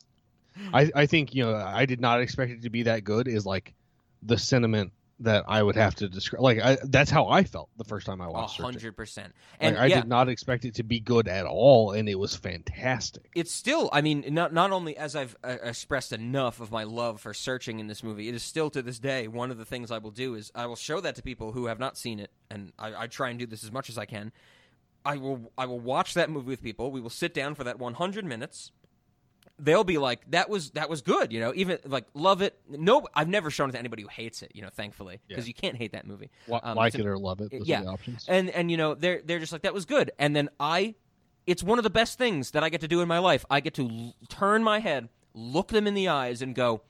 I, 0.73 0.91
I 0.95 1.07
think 1.07 1.35
you 1.35 1.45
know, 1.45 1.55
I 1.55 1.85
did 1.85 2.01
not 2.01 2.21
expect 2.21 2.53
it 2.53 2.63
to 2.63 2.71
be 2.71 2.85
that 2.85 3.05
good. 3.05 3.29
Is 3.29 3.45
like 3.45 3.75
the 4.23 4.39
sentiment 4.39 4.93
that 5.21 5.45
I 5.49 5.63
would 5.63 5.77
have 5.77 5.95
to 5.97 6.09
describe. 6.09 6.43
Like 6.43 6.59
I, 6.61 6.79
that's 6.85 7.11
how 7.11 7.29
I 7.29 7.45
felt 7.45 7.69
the 7.77 7.85
first 7.85 8.07
time 8.07 8.21
I 8.21 8.29
watched 8.29 8.59
it. 8.59 8.63
hundred 8.63 8.97
percent. 8.97 9.35
Like, 9.61 9.69
And 9.69 9.79
I 9.79 9.87
yeah, 9.87 10.01
did 10.01 10.09
not 10.09 10.29
expect 10.29 10.65
it 10.65 10.75
to 10.77 10.83
be 10.83 11.01
good 11.01 11.29
at 11.29 11.47
all, 11.47 11.93
and 11.93 12.09
it 12.09 12.19
was 12.19 12.35
fantastic. 12.37 13.29
it's 13.35 13.53
still 13.53 13.89
i 13.93 14.01
mean 14.01 14.25
not 14.29 14.53
not 14.53 14.71
only 14.73 14.97
as 14.97 15.15
i've 15.17 15.37
uh, 15.45 15.57
expressed 15.63 16.13
enough 16.13 16.61
of 16.61 16.71
my 16.71 16.85
love 16.85 17.21
for 17.21 17.35
searching 17.35 17.79
in 17.81 17.87
this 17.87 18.03
movie 18.03 18.29
it 18.29 18.35
is 18.35 18.43
still 18.43 18.71
to 18.71 18.83
this 18.83 18.99
day 18.99 19.29
one 19.29 19.51
of 19.51 19.59
the 19.59 19.65
things 19.65 19.91
i 19.91 19.99
will 19.99 20.11
do 20.11 20.35
is 20.35 20.51
i 20.55 20.67
will 20.67 20.77
show 20.77 21.01
that 21.01 21.15
to 21.15 21.23
people 21.23 21.53
who 21.53 21.67
have 21.67 21.79
not 21.79 21.97
seen 21.97 22.19
it 22.19 22.31
and 22.51 22.73
i, 22.79 23.03
I 23.03 23.07
try 23.07 23.31
and 23.31 23.39
do 23.39 23.47
this 23.47 23.63
as 23.65 23.71
much 23.73 23.89
as 23.89 23.99
i 23.99 24.05
can 24.05 24.33
i 25.05 25.17
will 25.17 25.53
i 25.59 25.67
will 25.67 25.81
watch 25.81 26.15
that 26.15 26.31
movie 26.31 26.49
with 26.49 26.63
people 26.63 26.91
we 26.91 27.01
will 27.01 27.11
sit 27.11 27.35
down 27.35 27.55
for 27.55 27.65
that 27.65 27.79
100 27.79 28.25
minutes 28.25 28.73
they'll 29.63 29.85
be 29.85 29.99
like 29.99 30.21
that 30.31 30.49
was 30.49 30.71
that 30.71 30.89
was 30.89 31.03
good 31.03 31.33
you 31.33 31.39
know 31.41 31.53
even 31.55 31.79
like 31.85 32.07
love 32.15 32.41
it 32.43 32.59
no 32.69 33.07
i've 33.15 33.29
never 33.29 33.51
shown 33.51 33.69
it 33.69 33.73
to 33.73 33.79
anybody 33.79 34.03
who 34.03 34.09
hates 34.09 34.43
it 34.43 34.51
you 34.55 34.63
know 34.63 34.69
thankfully 34.71 35.21
because 35.29 35.45
Yeah. 35.45 35.49
you 35.49 35.55
can't 35.55 35.77
hate 35.77 35.93
that 35.93 36.07
movie 36.07 36.31
Um, 36.51 36.77
like 36.77 36.95
it 36.95 37.05
or 37.07 37.19
love 37.19 37.41
it. 37.41 37.51
Those 37.51 37.67
yeah. 37.69 37.81
are 37.81 37.85
the 37.85 37.91
options. 37.91 38.25
and 38.29 38.51
and 38.51 38.71
you 38.71 38.77
know 38.77 38.95
they're 38.95 39.21
they're 39.25 39.39
just 39.39 39.53
like 39.53 39.63
that 39.63 39.75
was 39.75 39.85
good 39.85 40.11
and 40.19 40.35
then 40.35 40.49
i 40.59 40.95
it's 41.47 41.63
one 41.63 41.79
of 41.79 41.85
the 41.85 41.91
best 41.91 42.17
things 42.19 42.53
that 42.53 42.63
i 42.65 42.69
get 42.69 42.81
to 42.81 42.89
do 42.89 43.01
in 43.01 43.09
my 43.09 43.19
life 43.19 43.45
i 43.51 43.61
get 43.61 43.75
to 43.75 43.89
l- 43.89 44.15
turn 44.29 44.63
my 44.65 44.79
head 44.81 45.09
look 45.35 45.69
them 45.69 45.87
in 45.87 45.95
the 45.95 46.09
eyes 46.09 46.43
and 46.43 46.55
go 46.55 46.83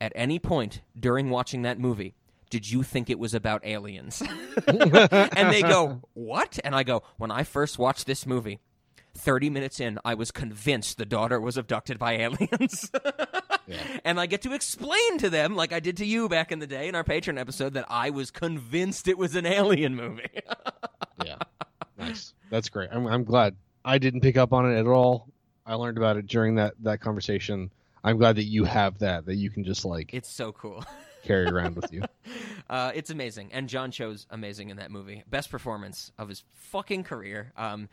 at 0.00 0.12
any 0.14 0.38
point 0.38 0.80
during 0.98 1.30
watching 1.30 1.62
that 1.62 1.78
movie 1.78 2.14
did 2.50 2.70
you 2.70 2.82
think 2.82 3.10
it 3.10 3.18
was 3.18 3.34
about 3.34 3.64
aliens 3.66 4.22
and 4.66 5.52
they 5.52 5.62
go 5.62 6.00
what 6.14 6.58
and 6.64 6.74
i 6.74 6.82
go 6.82 7.02
when 7.16 7.30
i 7.30 7.42
first 7.42 7.78
watched 7.78 8.06
this 8.06 8.26
movie 8.26 8.58
30 9.18 9.50
minutes 9.50 9.80
in 9.80 9.98
i 10.04 10.14
was 10.14 10.30
convinced 10.30 10.98
the 10.98 11.04
daughter 11.04 11.40
was 11.40 11.56
abducted 11.56 11.98
by 11.98 12.12
aliens 12.12 12.90
and 14.04 14.18
I 14.18 14.26
get 14.26 14.42
to 14.42 14.52
explain 14.52 15.18
to 15.18 15.30
them, 15.30 15.54
like 15.54 15.72
I 15.72 15.80
did 15.80 15.96
to 15.98 16.04
you 16.04 16.28
back 16.28 16.52
in 16.52 16.58
the 16.58 16.66
day 16.66 16.88
in 16.88 16.94
our 16.94 17.04
Patreon 17.04 17.38
episode, 17.38 17.74
that 17.74 17.86
I 17.88 18.10
was 18.10 18.30
convinced 18.30 19.08
it 19.08 19.18
was 19.18 19.34
an 19.34 19.46
alien 19.46 19.94
movie. 19.94 20.28
yeah, 21.24 21.36
nice. 21.98 22.34
That's 22.50 22.68
great. 22.68 22.88
I'm 22.92 23.06
I'm 23.06 23.24
glad 23.24 23.56
I 23.84 23.98
didn't 23.98 24.20
pick 24.20 24.36
up 24.36 24.52
on 24.52 24.70
it 24.70 24.78
at 24.78 24.86
all. 24.86 25.28
I 25.66 25.74
learned 25.74 25.98
about 25.98 26.16
it 26.16 26.26
during 26.26 26.56
that 26.56 26.74
that 26.80 27.00
conversation. 27.00 27.70
I'm 28.02 28.16
glad 28.16 28.36
that 28.36 28.44
you 28.44 28.64
have 28.64 28.98
that 28.98 29.26
that 29.26 29.36
you 29.36 29.50
can 29.50 29.64
just 29.64 29.84
like 29.84 30.14
it's 30.14 30.30
so 30.30 30.52
cool. 30.52 30.84
carry 31.24 31.46
around 31.46 31.76
with 31.76 31.92
you. 31.92 32.02
Uh, 32.70 32.92
it's 32.94 33.10
amazing, 33.10 33.50
and 33.52 33.68
John 33.68 33.90
Cho's 33.90 34.26
amazing 34.30 34.70
in 34.70 34.76
that 34.78 34.90
movie. 34.90 35.24
Best 35.28 35.50
performance 35.50 36.12
of 36.18 36.28
his 36.28 36.44
fucking 36.54 37.04
career. 37.04 37.52
Um, 37.56 37.88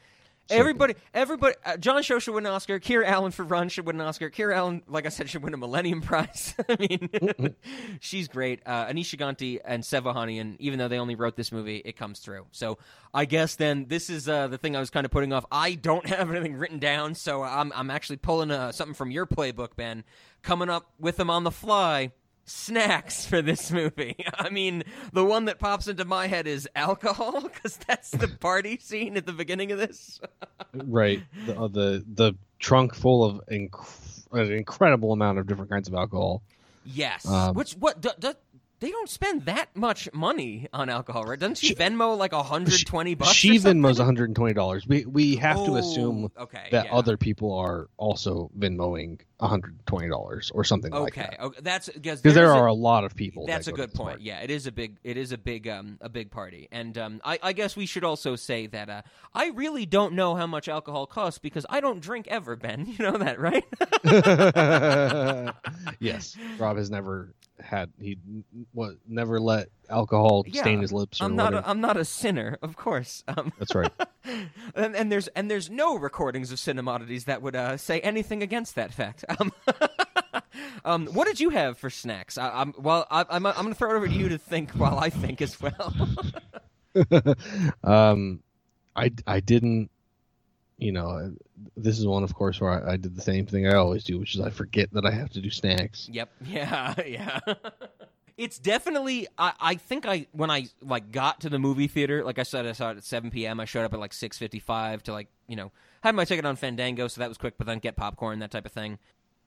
Everybody, 0.50 0.94
everybody. 1.14 1.56
Uh, 1.66 1.78
John 1.78 2.04
Cho 2.04 2.20
should 2.20 2.36
win 2.36 2.46
an 2.46 2.52
Oscar. 2.52 2.80
Kiera 2.80 3.06
Allen 3.06 3.32
for 3.32 3.44
Run 3.44 3.68
should 3.68 3.86
win 3.86 4.00
an 4.00 4.06
Oscar. 4.06 4.30
Kiera 4.30 4.56
Allen, 4.56 4.84
like 4.88 5.06
I 5.06 5.10
said, 5.10 5.28
should 5.30 5.42
win 5.42 5.54
a 5.56 5.58
Millennium 5.58 6.02
Prize. 6.02 6.54
I 6.70 6.78
mean, 6.80 7.56
she's 8.00 8.28
great. 8.28 8.62
Uh, 8.66 8.86
Aneesh 8.86 9.16
Chaganty 9.16 9.60
and 9.66 9.84
Sev 9.84 10.04
Ohanian, 10.04 10.56
even 10.60 10.78
though 10.78 10.88
they 10.88 11.00
only 11.00 11.16
wrote 11.16 11.36
this 11.36 11.52
movie, 11.52 11.82
it 11.84 11.98
comes 11.98 12.20
through. 12.20 12.46
So 12.52 12.78
I 13.14 13.26
guess 13.26 13.56
then 13.56 13.86
this 13.88 14.10
is 14.10 14.30
uh, 14.30 14.48
the 14.48 14.58
thing 14.60 14.76
I 14.76 14.80
was 14.80 14.92
kind 14.92 15.06
of 15.06 15.12
putting 15.12 15.34
off. 15.34 15.46
I 15.52 15.74
don't 15.74 16.06
have 16.10 16.30
anything 16.30 16.56
written 16.56 16.78
down, 16.78 17.16
so 17.16 17.42
I'm 17.42 17.74
I'm 17.76 17.90
actually 17.90 18.18
pulling 18.18 18.52
uh, 18.52 18.72
something 18.72 18.94
from 18.94 19.10
your 19.10 19.26
playbook, 19.26 19.76
Ben, 19.76 20.04
coming 20.44 20.70
up 20.70 20.92
with 21.00 21.18
them 21.18 21.30
on 21.32 21.44
the 21.44 21.52
fly 21.52 22.12
snacks 22.46 23.26
for 23.26 23.42
this 23.42 23.72
movie. 23.72 24.16
I 24.36 24.50
mean, 24.50 24.84
the 25.14 25.26
one 25.26 25.46
that 25.46 25.60
pops 25.60 25.88
into 25.88 26.06
my 26.06 26.28
head 26.28 26.48
is 26.48 26.68
alcohol 26.76 27.42
because 27.44 27.78
that's 27.88 28.12
the 28.12 28.28
party 28.28 28.78
scene 28.78 29.18
at 29.18 29.26
the 29.26 29.34
beginning 29.34 29.72
of 29.72 29.78
this. 29.80 30.20
right. 30.74 31.22
The, 31.46 31.60
uh, 31.60 31.68
the 31.68 32.04
the 32.08 32.34
trunk 32.60 32.96
full 32.96 33.24
of 33.24 33.42
inc- 33.52 34.32
an 34.32 34.52
incredible 34.52 35.12
amount 35.12 35.40
of 35.40 35.48
different 35.48 35.70
kinds 35.72 35.88
of 35.88 35.94
alcohol. 35.94 36.42
Yes. 36.86 37.28
Um, 37.28 37.56
Which 37.56 37.74
what 37.74 38.02
they 38.82 38.92
don't 38.92 39.10
spend 39.10 39.46
that 39.46 39.74
much 39.76 40.10
money 40.14 40.68
on 40.74 40.90
alcohol, 40.90 41.24
right? 41.24 41.40
Doesn't 41.40 41.58
she, 41.58 41.74
Venmo 41.74 42.18
like 42.18 42.34
120 42.34 43.16
bucks? 43.16 43.32
She 43.32 43.52
or 43.58 43.60
something? 43.60 43.82
Venmos 43.82 43.98
120 43.98 44.54
dollars. 44.54 44.86
We 44.86 45.06
we 45.06 45.38
have 45.38 45.58
to 45.66 45.72
Oh, 45.72 45.76
assume 45.78 46.32
okay, 46.38 46.68
that 46.72 46.86
yeah. 46.86 46.94
other 46.94 47.18
people 47.18 47.54
are 47.54 47.88
also 47.98 48.52
Venmoing 48.58 49.22
120 49.38 50.08
dollars 50.10 50.52
or 50.56 50.64
something 50.64 50.92
like 50.92 51.18
Okay, 51.18 51.28
that. 51.30 51.42
okay, 51.42 51.60
that's 51.62 51.90
because 51.90 52.22
there 52.22 52.52
are 52.52 52.68
a 52.68 52.74
lot 52.74 53.04
of 53.04 53.16
people. 53.16 53.46
That's 53.46 53.66
that 53.66 53.74
a 53.74 53.76
good 53.76 53.94
point. 53.94 54.10
party. 54.18 54.24
Yeah, 54.24 54.40
it 54.40 54.50
is 54.50 54.66
a 54.66 54.72
big, 54.72 54.98
it 55.04 55.18
is 55.18 55.32
a 55.34 55.38
big, 55.38 55.68
um, 55.68 55.98
a 56.02 56.08
big 56.10 56.32
party, 56.32 56.68
and 56.72 56.98
um, 56.98 57.22
I, 57.24 57.40
I 57.44 57.54
guess 57.54 57.76
we 57.76 57.86
should 57.86 58.04
also 58.06 58.36
say 58.38 58.68
that 58.68 58.90
uh, 58.90 59.02
I 59.34 59.48
really 59.50 59.86
don't 59.86 60.14
know 60.14 60.36
how 60.36 60.48
much 60.48 60.70
alcohol 60.70 61.06
costs 61.06 61.40
because 61.40 61.66
I 61.70 61.82
don't 61.82 62.00
drink 62.00 62.28
ever, 62.30 62.56
Ben. 62.56 62.86
You 62.98 63.04
know 63.12 63.18
that, 63.18 63.40
right? 63.40 63.66
yes, 66.00 66.38
Rob 66.58 66.78
has 66.78 66.90
never 66.90 67.34
had 67.60 67.92
he 68.00 68.18
what 68.74 68.96
never 69.08 69.40
let 69.40 69.70
alcohol 69.90 70.46
stain 70.52 70.82
his 70.82 70.92
lips 70.94 71.22
or 71.22 71.26
I'm 71.26 71.36
not, 71.36 71.54
whatever. 71.54 71.66
a, 71.66 71.70
I'm 71.70 71.82
not 71.82 71.98
a 71.98 72.06
sinner, 72.06 72.58
of 72.62 72.76
course. 72.76 73.24
Um, 73.28 73.52
That's 73.60 73.76
right. 73.76 73.92
and, 74.76 74.96
and 74.96 75.12
there's 75.12 75.28
and 75.30 75.50
there's 75.50 75.70
no 75.70 75.98
recordings 75.98 76.52
of 76.52 76.58
cinemodities 76.58 77.26
that 77.26 77.42
would 77.42 77.56
uh, 77.56 77.78
say 77.78 78.00
anything 78.02 78.44
against 78.44 78.76
that 78.76 78.94
fact. 78.94 79.24
Um, 79.40 79.52
um, 80.86 81.08
what 81.08 81.28
did 81.28 81.40
you 81.40 81.50
have 81.50 81.78
for 81.78 81.90
snacks? 81.90 82.38
I, 82.38 82.50
I'm 82.50 82.74
well. 82.78 83.06
I, 83.12 83.26
I'm 83.30 83.46
I'm 83.46 83.54
going 83.54 83.70
to 83.70 83.76
throw 83.76 83.92
it 83.92 83.96
over 83.96 84.08
to 84.08 84.14
you 84.14 84.30
to 84.30 84.38
think 84.38 84.72
while 84.72 84.98
I 84.98 85.10
think 85.10 85.42
as 85.42 85.58
well. 85.60 85.94
um, 87.84 88.42
I 88.96 89.12
I 89.28 89.40
didn't. 89.40 89.90
You 90.78 90.92
know, 90.92 91.34
this 91.78 92.00
is 92.00 92.06
one, 92.06 92.24
of 92.24 92.34
course, 92.34 92.60
where 92.60 92.86
I, 92.86 92.94
I 92.94 92.98
did 92.98 93.16
the 93.16 93.22
same 93.22 93.46
thing 93.46 93.66
I 93.68 93.76
always 93.76 94.04
do, 94.04 94.20
which 94.20 94.36
is 94.36 94.42
I 94.42 94.50
forget 94.50 94.92
that 94.94 95.06
I 95.06 95.12
have 95.12 95.30
to 95.32 95.42
do 95.42 95.50
snacks. 95.50 96.10
Yep. 96.12 96.30
Yeah. 96.46 96.94
Yeah. 97.06 97.40
It's 98.38 98.60
definitely. 98.60 99.28
I, 99.38 99.54
I 99.60 99.76
think 99.76 100.06
I 100.06 100.28
when 100.32 100.52
I 100.52 100.68
like 100.82 101.12
got 101.12 101.42
to 101.42 101.50
the 101.50 101.60
movie 101.60 101.88
theater, 101.88 102.24
like 102.24 102.40
I 102.40 102.44
said, 102.44 102.66
I 102.66 102.74
saw 102.74 102.92
it 102.92 102.98
at 102.98 103.04
7 103.04 103.32
p.m. 103.32 103.60
I 103.60 103.66
showed 103.66 103.86
up 103.86 103.94
at 103.94 104.00
like 104.00 104.12
6:55 104.12 105.04
to 105.04 105.14
like 105.14 105.28
you 105.48 105.56
know 105.56 105.72
had 106.02 106.16
my 106.16 106.26
ticket 106.26 106.46
on 106.46 106.56
Fandango, 106.56 107.08
so 107.08 107.20
that 107.22 107.30
was 107.30 107.38
quick. 107.38 107.58
But 107.58 107.68
then 107.68 107.80
get 107.80 107.96
popcorn, 107.96 108.40
that 108.40 108.52
type 108.52 108.66
of 108.66 108.72
thing. 108.72 109.00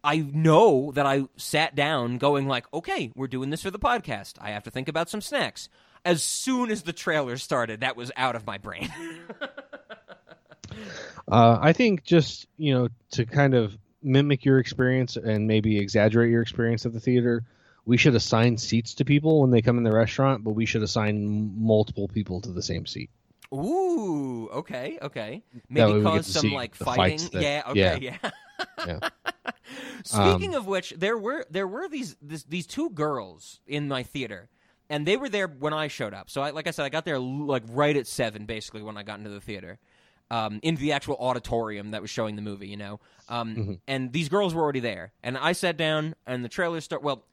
I 0.03 0.19
know 0.19 0.93
that 0.93 1.07
I 1.07 1.25
sat 1.37 1.75
down 1.75 2.19
going 2.19 2.47
like, 2.47 2.73
okay, 2.73 3.11
we're 3.17 3.27
doing 3.27 3.51
this 3.51 3.63
for 3.63 3.71
the 3.71 3.81
podcast. 3.81 4.35
I 4.41 4.51
have 4.51 4.63
to 4.65 4.71
think 4.71 4.89
about 4.89 5.11
some 5.11 5.21
snacks. 5.21 5.69
As 6.05 6.23
soon 6.23 6.71
as 6.71 6.83
the 6.83 6.93
trailer 6.93 7.37
started, 7.37 7.81
that 7.81 7.97
was 7.97 8.13
out 8.17 8.37
of 8.37 8.47
my 8.47 8.59
brain. 8.59 8.93
Uh, 11.31 11.59
I 11.61 11.73
think 11.73 12.05
just 12.05 12.47
you 12.57 12.73
know 12.73 12.89
to 13.13 13.27
kind 13.27 13.55
of 13.55 13.77
mimic 14.03 14.45
your 14.45 14.59
experience 14.59 15.17
and 15.17 15.47
maybe 15.47 15.79
exaggerate 15.79 16.31
your 16.31 16.43
experience 16.43 16.87
at 16.87 16.93
the 16.93 17.01
theater, 17.01 17.45
we 17.89 17.97
should 17.97 18.15
assign 18.15 18.57
seats 18.59 18.93
to 18.95 19.05
people 19.05 19.41
when 19.41 19.51
they 19.51 19.63
come 19.63 19.79
in 19.79 19.83
the 19.83 19.91
restaurant, 19.93 20.45
but 20.45 20.51
we 20.53 20.67
should 20.67 20.83
assign 20.83 21.51
multiple 21.59 22.07
people 22.07 22.41
to 22.43 22.53
the 22.53 22.63
same 22.63 22.85
seat. 22.87 23.09
Ooh, 23.53 24.47
okay, 24.53 24.99
okay. 25.03 25.43
Maybe 25.71 26.03
cause 26.03 26.27
some 26.27 26.53
like 26.53 26.75
fighting. 26.75 27.27
that- 27.33 27.43
yeah, 27.43 27.63
okay, 27.69 27.99
yeah. 28.01 28.31
Yeah. 28.87 28.99
Speaking 30.05 30.55
Um, 30.55 30.61
of 30.61 30.67
which, 30.67 30.93
there 30.97 31.17
were 31.17 31.47
there 31.51 31.67
were 31.67 31.89
these 31.89 32.17
this, 32.21 32.43
these 32.45 32.67
two 32.67 32.91
girls 32.91 33.61
in 33.67 33.89
my 33.89 34.03
theater, 34.03 34.49
and 34.91 35.07
they 35.07 35.17
were 35.17 35.29
there 35.29 35.47
when 35.47 35.73
I 35.73 35.89
showed 35.89 36.13
up. 36.15 36.29
So, 36.31 36.43
I, 36.43 36.51
like 36.51 36.67
I 36.67 36.73
said, 36.73 36.85
I 36.85 36.89
got 36.89 37.05
there 37.05 37.19
like 37.19 37.63
right 37.69 37.97
at 37.97 38.07
seven, 38.07 38.47
basically 38.47 38.83
when 38.83 38.97
I 38.97 39.03
got 39.03 39.19
into 39.19 39.31
the 39.31 39.41
theater, 39.41 39.79
um, 40.31 40.59
into 40.63 40.81
the 40.81 40.93
actual 40.93 41.17
auditorium 41.21 41.93
that 41.93 42.03
was 42.03 42.11
showing 42.11 42.35
the 42.37 42.43
movie. 42.43 42.69
You 42.69 42.77
know, 42.79 43.01
um, 43.29 43.55
Mm-hmm. 43.57 43.73
and 43.87 44.13
these 44.13 44.29
girls 44.29 44.55
were 44.55 44.63
already 44.63 44.81
there, 44.81 45.13
and 45.23 45.39
I 45.39 45.53
sat 45.53 45.77
down, 45.77 46.15
and 46.27 46.45
the 46.45 46.49
trailer 46.49 46.81
start. 46.81 47.03
Well, 47.03 47.25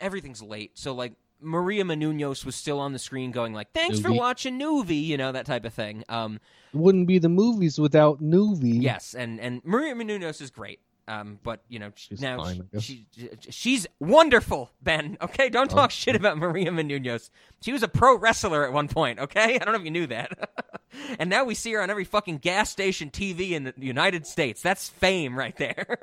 everything's 0.00 0.42
late, 0.42 0.72
so 0.78 0.92
like. 0.92 1.12
Maria 1.42 1.84
Menounos 1.84 2.44
was 2.44 2.54
still 2.54 2.78
on 2.78 2.92
the 2.92 2.98
screen 2.98 3.30
going 3.30 3.54
like, 3.54 3.72
"Thanks 3.72 3.98
for 3.98 4.12
watching 4.12 4.60
Noovie," 4.60 5.02
you 5.02 5.16
know 5.16 5.32
that 5.32 5.46
type 5.46 5.64
of 5.64 5.72
thing. 5.72 6.04
Um, 6.10 6.38
wouldn't 6.74 7.06
be 7.06 7.18
the 7.18 7.30
movies 7.30 7.78
without 7.78 8.22
Noovie. 8.22 8.82
Yes, 8.82 9.14
and 9.14 9.40
and 9.40 9.64
Maria 9.64 9.94
Menounos 9.94 10.42
is 10.42 10.50
great. 10.50 10.80
Um, 11.10 11.40
but 11.42 11.62
you 11.68 11.80
know 11.80 11.90
She's 11.96 12.20
now 12.20 12.38
fine, 12.44 12.68
she, 12.78 13.04
she 13.10 13.30
she's 13.48 13.86
wonderful. 13.98 14.70
Ben, 14.80 15.18
okay, 15.20 15.48
don't 15.48 15.72
Oh. 15.72 15.74
talk 15.74 15.90
shit 15.90 16.14
about 16.14 16.38
Maria 16.38 16.70
Menounos. 16.70 17.30
She 17.62 17.72
was 17.72 17.82
a 17.82 17.88
pro 17.88 18.16
wrestler 18.16 18.64
at 18.64 18.72
one 18.72 18.86
point. 18.86 19.18
Okay, 19.18 19.56
I 19.56 19.58
don't 19.58 19.72
know 19.72 19.80
if 19.80 19.84
you 19.84 19.90
knew 19.90 20.06
that. 20.06 20.50
and 21.18 21.28
now 21.28 21.42
we 21.42 21.54
see 21.54 21.72
her 21.72 21.82
on 21.82 21.90
every 21.90 22.04
fucking 22.04 22.38
gas 22.38 22.70
station 22.70 23.10
TV 23.10 23.52
in 23.52 23.64
the 23.64 23.74
United 23.78 24.24
States. 24.24 24.62
That's 24.62 24.88
fame 24.88 25.36
right 25.36 25.56
there. 25.56 25.98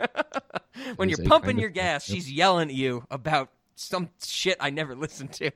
when 0.97 1.07
you're 1.07 1.19
pumping 1.19 1.51
kind 1.51 1.59
of 1.59 1.61
your 1.61 1.69
gas, 1.69 2.09
yep. 2.09 2.15
she's 2.15 2.29
yelling 2.29 2.67
at 2.67 2.75
you 2.75 3.05
about 3.09 3.49
some 3.77 4.09
shit 4.25 4.57
I 4.59 4.69
never 4.69 4.95
listened 5.05 5.33
to. 5.33 5.51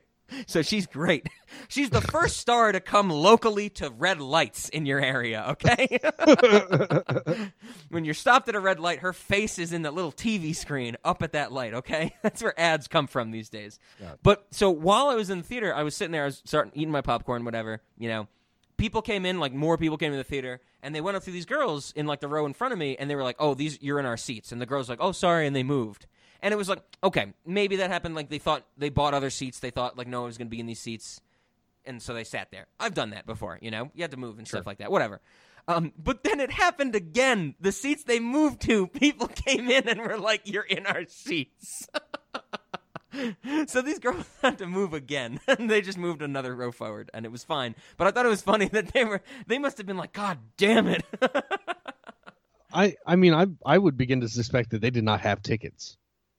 So 0.46 0.62
she's 0.62 0.86
great. 0.86 1.28
She's 1.68 1.90
the 1.90 2.00
first 2.00 2.38
star 2.38 2.72
to 2.72 2.80
come 2.80 3.10
locally 3.10 3.68
to 3.70 3.90
red 3.90 4.18
lights 4.18 4.70
in 4.70 4.86
your 4.86 4.98
area, 4.98 5.44
okay? 5.50 5.98
when 7.90 8.06
you're 8.06 8.14
stopped 8.14 8.48
at 8.48 8.54
a 8.54 8.60
red 8.60 8.80
light, 8.80 9.00
her 9.00 9.12
face 9.12 9.58
is 9.58 9.74
in 9.74 9.82
that 9.82 9.92
little 9.92 10.12
TV 10.12 10.56
screen 10.56 10.96
up 11.04 11.22
at 11.22 11.32
that 11.32 11.52
light, 11.52 11.74
okay? 11.74 12.14
That's 12.22 12.42
where 12.42 12.58
ads 12.58 12.88
come 12.88 13.06
from 13.06 13.30
these 13.30 13.50
days. 13.50 13.78
But 14.22 14.46
so 14.50 14.70
while 14.70 15.08
I 15.08 15.14
was 15.14 15.28
in 15.28 15.38
the 15.38 15.44
theater, 15.44 15.74
I 15.74 15.82
was 15.82 15.94
sitting 15.94 16.12
there, 16.12 16.22
I 16.22 16.26
was 16.26 16.40
starting 16.46 16.72
eating 16.74 16.92
my 16.92 17.02
popcorn, 17.02 17.44
whatever, 17.44 17.82
you 17.98 18.08
know. 18.08 18.26
People 18.78 19.02
came 19.02 19.26
in, 19.26 19.38
like 19.38 19.52
more 19.52 19.76
people 19.76 19.98
came 19.98 20.12
to 20.12 20.16
the 20.16 20.24
theater, 20.24 20.60
and 20.82 20.94
they 20.94 21.02
went 21.02 21.16
up 21.16 21.24
to 21.24 21.30
these 21.30 21.46
girls 21.46 21.92
in 21.94 22.06
like 22.06 22.20
the 22.20 22.28
row 22.28 22.46
in 22.46 22.54
front 22.54 22.72
of 22.72 22.78
me, 22.78 22.96
and 22.96 23.08
they 23.08 23.14
were 23.14 23.22
like, 23.22 23.36
"Oh, 23.38 23.54
these 23.54 23.78
you're 23.80 24.00
in 24.00 24.06
our 24.06 24.16
seats," 24.16 24.50
and 24.50 24.60
the 24.60 24.66
girls 24.66 24.88
were 24.88 24.94
like, 24.94 25.02
"Oh, 25.02 25.12
sorry," 25.12 25.46
and 25.46 25.54
they 25.54 25.62
moved, 25.62 26.06
and 26.42 26.52
it 26.52 26.56
was 26.56 26.68
like, 26.68 26.82
okay, 27.04 27.32
maybe 27.46 27.76
that 27.76 27.90
happened. 27.90 28.14
Like 28.14 28.28
they 28.28 28.38
thought 28.38 28.66
they 28.76 28.88
bought 28.88 29.14
other 29.14 29.30
seats, 29.30 29.60
they 29.60 29.70
thought 29.70 29.96
like 29.96 30.08
no 30.08 30.20
one 30.20 30.28
was 30.28 30.38
going 30.38 30.48
to 30.48 30.50
be 30.50 30.60
in 30.60 30.66
these 30.66 30.80
seats, 30.80 31.20
and 31.84 32.02
so 32.02 32.12
they 32.12 32.24
sat 32.24 32.50
there. 32.50 32.66
I've 32.80 32.94
done 32.94 33.10
that 33.10 33.26
before, 33.26 33.58
you 33.62 33.70
know. 33.70 33.90
You 33.94 34.02
had 34.02 34.10
to 34.10 34.16
move 34.16 34.38
and 34.38 34.46
stuff 34.46 34.66
like 34.66 34.78
that, 34.78 34.90
whatever. 34.90 35.20
Um, 35.68 35.92
but 35.96 36.24
then 36.24 36.40
it 36.40 36.50
happened 36.50 36.96
again. 36.96 37.54
The 37.60 37.70
seats 37.70 38.02
they 38.02 38.18
moved 38.18 38.60
to, 38.62 38.86
people 38.88 39.28
came 39.28 39.70
in 39.70 39.88
and 39.88 40.00
were 40.00 40.18
like, 40.18 40.42
"You're 40.44 40.64
in 40.64 40.86
our 40.86 41.06
seats." 41.06 41.88
so 43.66 43.80
these 43.80 44.00
girls 44.00 44.26
had 44.42 44.58
to 44.58 44.66
move 44.66 44.92
again, 44.92 45.38
and 45.46 45.70
they 45.70 45.80
just 45.80 45.98
moved 45.98 46.22
another 46.22 46.56
row 46.56 46.72
forward, 46.72 47.10
and 47.14 47.24
it 47.24 47.30
was 47.30 47.44
fine. 47.44 47.76
But 47.96 48.08
I 48.08 48.10
thought 48.10 48.26
it 48.26 48.30
was 48.30 48.42
funny 48.42 48.66
that 48.68 48.92
they 48.92 49.04
were 49.04 49.22
they 49.46 49.58
must 49.58 49.78
have 49.78 49.86
been 49.86 49.96
like, 49.96 50.12
"God 50.12 50.38
damn 50.56 50.88
it!" 50.88 51.04
I 52.72 52.96
I 53.06 53.14
mean 53.14 53.32
I 53.32 53.46
I 53.64 53.78
would 53.78 53.96
begin 53.96 54.22
to 54.22 54.28
suspect 54.28 54.70
that 54.70 54.80
they 54.80 54.90
did 54.90 55.04
not 55.04 55.20
have 55.20 55.42
tickets 55.42 55.98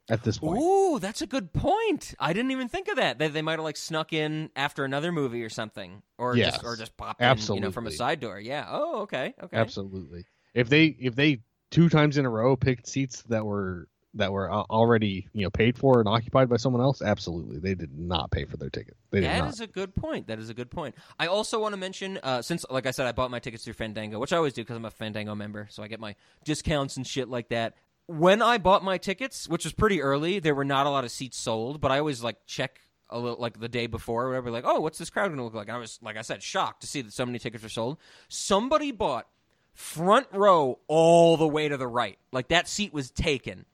at 0.09 0.23
this 0.23 0.37
point. 0.39 0.61
Ooh, 0.61 0.99
that's 0.99 1.21
a 1.21 1.27
good 1.27 1.53
point. 1.53 2.13
I 2.19 2.33
didn't 2.33 2.51
even 2.51 2.67
think 2.69 2.87
of 2.87 2.97
that. 2.97 3.19
They, 3.19 3.27
they 3.29 3.41
might 3.41 3.53
have 3.53 3.61
like 3.61 3.77
snuck 3.77 4.13
in 4.13 4.49
after 4.55 4.83
another 4.85 5.11
movie 5.11 5.43
or 5.43 5.49
something, 5.49 6.01
or 6.17 6.35
Yes. 6.35 6.53
just 6.53 6.63
or 6.65 6.75
just 6.75 6.95
popped 6.97 7.21
in, 7.21 7.37
you 7.55 7.61
know, 7.61 7.71
from 7.71 7.87
a 7.87 7.91
side 7.91 8.19
door. 8.19 8.39
Yeah. 8.39 8.65
Oh, 8.69 9.01
okay, 9.03 9.33
okay. 9.41 9.57
Absolutely. 9.57 10.25
If 10.53 10.69
they 10.69 10.85
if 10.85 11.15
they 11.15 11.41
two 11.71 11.89
times 11.89 12.17
in 12.17 12.25
a 12.25 12.29
row 12.29 12.55
picked 12.55 12.87
seats 12.87 13.23
that 13.23 13.45
were 13.45 13.87
that 14.15 14.31
were 14.31 14.51
already 14.51 15.27
you 15.33 15.41
know 15.43 15.49
paid 15.49 15.75
for 15.75 15.99
and 15.99 16.07
occupied 16.07 16.47
by 16.47 16.57
someone 16.57 16.81
else, 16.83 17.01
absolutely 17.01 17.57
they 17.57 17.73
did 17.73 17.97
not 17.97 18.29
pay 18.29 18.45
for 18.45 18.57
their 18.57 18.69
ticket. 18.69 18.95
They 19.09 19.21
did 19.21 19.29
That 19.31 19.39
not. 19.39 19.53
is 19.53 19.59
a 19.61 19.65
good 19.67 19.95
point. 19.95 20.27
That 20.27 20.37
is 20.37 20.49
a 20.49 20.53
good 20.53 20.69
point. 20.69 20.93
I 21.17 21.25
also 21.27 21.59
want 21.59 21.73
to 21.73 21.77
mention, 21.79 22.19
uh, 22.21 22.41
since, 22.43 22.63
like 22.69 22.85
I 22.85 22.91
said, 22.91 23.07
I 23.07 23.11
bought 23.11 23.31
my 23.31 23.39
tickets 23.39 23.63
through 23.63 23.73
Fandango, 23.73 24.19
which 24.19 24.31
I 24.31 24.37
always 24.37 24.53
do 24.53 24.61
because 24.61 24.77
I'm 24.77 24.85
a 24.85 24.91
Fandango 24.91 25.33
member, 25.33 25.67
so 25.71 25.81
I 25.81 25.87
get 25.87 25.99
my 25.99 26.15
discounts 26.43 26.95
and 26.97 27.07
shit 27.07 27.27
like 27.27 27.49
that. 27.49 27.73
When 28.07 28.41
I 28.41 28.57
bought 28.57 28.83
my 28.83 28.97
tickets, 28.97 29.47
which 29.47 29.63
was 29.63 29.73
pretty 29.73 30.01
early, 30.01 30.39
there 30.39 30.55
were 30.55 30.65
not 30.65 30.85
a 30.85 30.89
lot 30.89 31.03
of 31.05 31.11
seats 31.11 31.37
sold, 31.37 31.79
but 31.79 31.91
I 31.91 31.99
always 31.99 32.21
like 32.23 32.37
check 32.45 32.79
a 33.09 33.19
little 33.19 33.39
like 33.39 33.59
the 33.59 33.69
day 33.69 33.87
before 33.87 34.25
or 34.25 34.29
whatever, 34.29 34.51
like, 34.51 34.65
oh, 34.67 34.79
what's 34.81 34.97
this 34.97 35.09
crowd 35.09 35.27
going 35.27 35.37
to 35.37 35.43
look 35.43 35.53
like? 35.53 35.67
And 35.67 35.77
I 35.77 35.79
was, 35.79 35.99
like 36.01 36.17
I 36.17 36.21
said, 36.21 36.43
shocked 36.43 36.81
to 36.81 36.87
see 36.87 37.01
that 37.01 37.13
so 37.13 37.25
many 37.25 37.39
tickets 37.39 37.63
were 37.63 37.69
sold. 37.69 37.97
Somebody 38.27 38.91
bought 38.91 39.27
front 39.73 40.27
row 40.31 40.79
all 40.87 41.37
the 41.37 41.47
way 41.47 41.69
to 41.69 41.77
the 41.77 41.87
right, 41.87 42.17
like 42.31 42.49
that 42.49 42.67
seat 42.67 42.93
was 42.93 43.09
taken. 43.09 43.65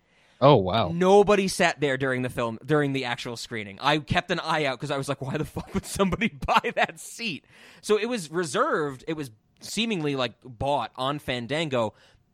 oh 0.41 0.55
wow. 0.57 0.91
Nobody 0.93 1.47
sat 1.47 1.79
there 1.79 1.97
during 1.97 2.21
the 2.21 2.29
film, 2.29 2.59
during 2.65 2.93
the 2.93 3.05
actual 3.05 3.35
screening. 3.35 3.79
I 3.81 3.97
kept 3.97 4.29
an 4.31 4.39
eye 4.39 4.65
out 4.65 4.77
because 4.77 4.91
I 4.91 4.97
was 4.97 5.09
like, 5.09 5.21
why 5.21 5.37
the 5.37 5.45
fuck 5.55 5.73
would 5.73 5.85
somebody 5.85 6.27
buy 6.45 6.71
that 6.75 6.99
seat? 6.99 7.45
So 7.81 7.97
it 7.97 8.07
was 8.07 8.29
reserved. 8.29 9.03
It 9.07 9.13
was 9.13 9.31
seemingly 9.61 10.15
like 10.15 10.33
bought 10.43 10.91
on 10.95 11.19
Fandango. 11.19 11.93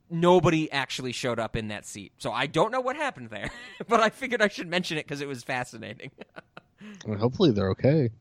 Nobody 0.10 0.72
actually 0.72 1.12
showed 1.12 1.40
up 1.40 1.56
in 1.56 1.70
that 1.70 1.86
seat, 1.86 2.14
so 2.18 2.32
I 2.32 2.46
don't 2.46 2.72
know 2.72 2.82
what 2.82 2.96
happened 2.96 3.30
there. 3.30 3.50
but 3.88 4.00
I 4.00 4.10
figured 4.10 4.42
I 4.42 4.48
should 4.48 4.68
mention 4.68 4.98
it 4.98 5.06
because 5.06 5.22
it 5.22 5.28
was 5.28 5.44
fascinating. 5.44 6.12
Mean, 7.08 7.18
hopefully 7.18 7.52
they're 7.52 7.72
okay. 7.72 8.12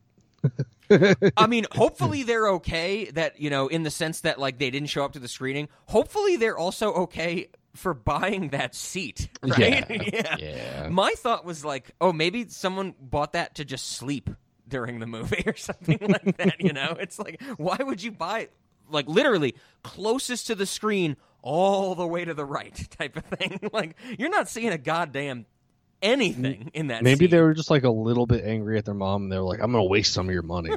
I 1.36 1.46
mean, 1.46 1.66
hopefully 1.70 2.22
they're 2.22 2.48
okay. 2.50 3.06
That 3.06 3.40
you 3.40 3.50
know, 3.50 3.68
in 3.68 3.82
the 3.82 3.90
sense 3.90 4.20
that 4.20 4.38
like 4.38 4.58
they 4.58 4.70
didn't 4.70 4.88
show 4.88 5.04
up 5.04 5.12
to 5.12 5.18
the 5.18 5.28
screening. 5.28 5.68
Hopefully 5.86 6.36
they're 6.36 6.56
also 6.56 6.92
okay 6.92 7.48
for 7.74 7.92
buying 7.94 8.50
that 8.50 8.74
seat. 8.74 9.28
Right? 9.42 9.84
Yeah. 9.90 10.36
Yeah. 10.38 10.88
My 10.88 11.12
thought 11.16 11.44
was 11.44 11.64
like, 11.64 11.90
oh, 12.00 12.12
maybe 12.12 12.48
someone 12.48 12.94
bought 13.00 13.32
that 13.32 13.56
to 13.56 13.64
just 13.64 13.92
sleep 13.92 14.30
during 14.68 15.00
the 15.00 15.06
movie 15.06 15.42
or 15.46 15.56
something 15.56 15.98
like 16.00 16.36
that. 16.38 16.60
You 16.60 16.72
know, 16.72 16.96
it's 16.98 17.18
like, 17.18 17.42
why 17.56 17.76
would 17.80 18.02
you 18.02 18.12
buy 18.12 18.48
like 18.88 19.08
literally 19.08 19.54
closest 19.82 20.46
to 20.48 20.54
the 20.54 20.66
screen, 20.66 21.16
all 21.44 21.94
the 21.94 22.06
way 22.06 22.24
to 22.24 22.34
the 22.34 22.44
right, 22.44 22.74
type 22.98 23.16
of 23.16 23.24
thing? 23.24 23.60
Like, 23.72 23.96
you're 24.18 24.30
not 24.30 24.48
seeing 24.48 24.70
a 24.70 24.78
goddamn 24.78 25.46
anything 26.02 26.70
in 26.74 26.88
that. 26.88 27.02
Maybe 27.02 27.24
seat. 27.24 27.30
they 27.30 27.40
were 27.40 27.54
just 27.54 27.70
like 27.70 27.84
a 27.84 27.90
little 27.90 28.26
bit 28.26 28.44
angry 28.44 28.78
at 28.78 28.84
their 28.84 28.94
mom 28.94 29.24
and 29.24 29.32
they 29.32 29.36
were 29.36 29.44
like, 29.44 29.60
I'm 29.60 29.72
gonna 29.72 29.84
waste 29.84 30.12
some 30.12 30.28
of 30.28 30.32
your 30.32 30.42
money. 30.42 30.70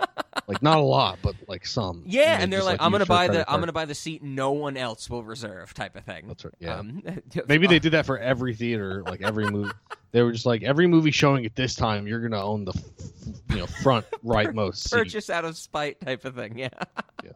like 0.46 0.62
not 0.62 0.78
a 0.78 0.82
lot, 0.82 1.18
but 1.22 1.34
like 1.48 1.66
some. 1.66 2.04
Yeah, 2.06 2.36
they 2.36 2.42
and 2.44 2.52
they're 2.52 2.60
just, 2.60 2.68
like, 2.68 2.82
"I'm 2.82 2.92
gonna 2.92 3.06
buy 3.06 3.26
credit 3.26 3.46
the 3.46 3.52
I'm 3.52 3.60
gonna 3.60 3.72
buy 3.72 3.86
the 3.86 3.94
seat 3.94 4.22
no 4.22 4.52
one 4.52 4.76
else 4.76 5.08
will 5.08 5.24
reserve," 5.24 5.72
type 5.74 5.96
of 5.96 6.04
thing. 6.04 6.28
That's 6.28 6.44
right, 6.44 6.54
yeah. 6.58 6.78
Um, 6.78 7.02
Maybe 7.48 7.66
they 7.66 7.78
did 7.78 7.92
that 7.92 8.06
for 8.06 8.18
every 8.18 8.54
theater, 8.54 9.02
like 9.04 9.22
every 9.22 9.46
movie. 9.46 9.72
They 10.12 10.22
were 10.22 10.32
just 10.32 10.46
like 10.46 10.62
every 10.62 10.86
movie 10.86 11.10
showing 11.10 11.44
at 11.44 11.56
this 11.56 11.74
time, 11.74 12.06
you're 12.06 12.20
gonna 12.20 12.44
own 12.44 12.64
the, 12.66 12.72
f- 12.76 12.84
you 13.50 13.56
know, 13.56 13.66
front 13.66 14.06
rightmost 14.24 14.76
seat. 14.76 14.96
purchase 14.96 15.30
out 15.30 15.44
of 15.44 15.56
spite 15.56 16.00
type 16.00 16.24
of 16.24 16.34
thing. 16.34 16.58
Yeah. 16.58 16.68
Yeah. 17.24 17.30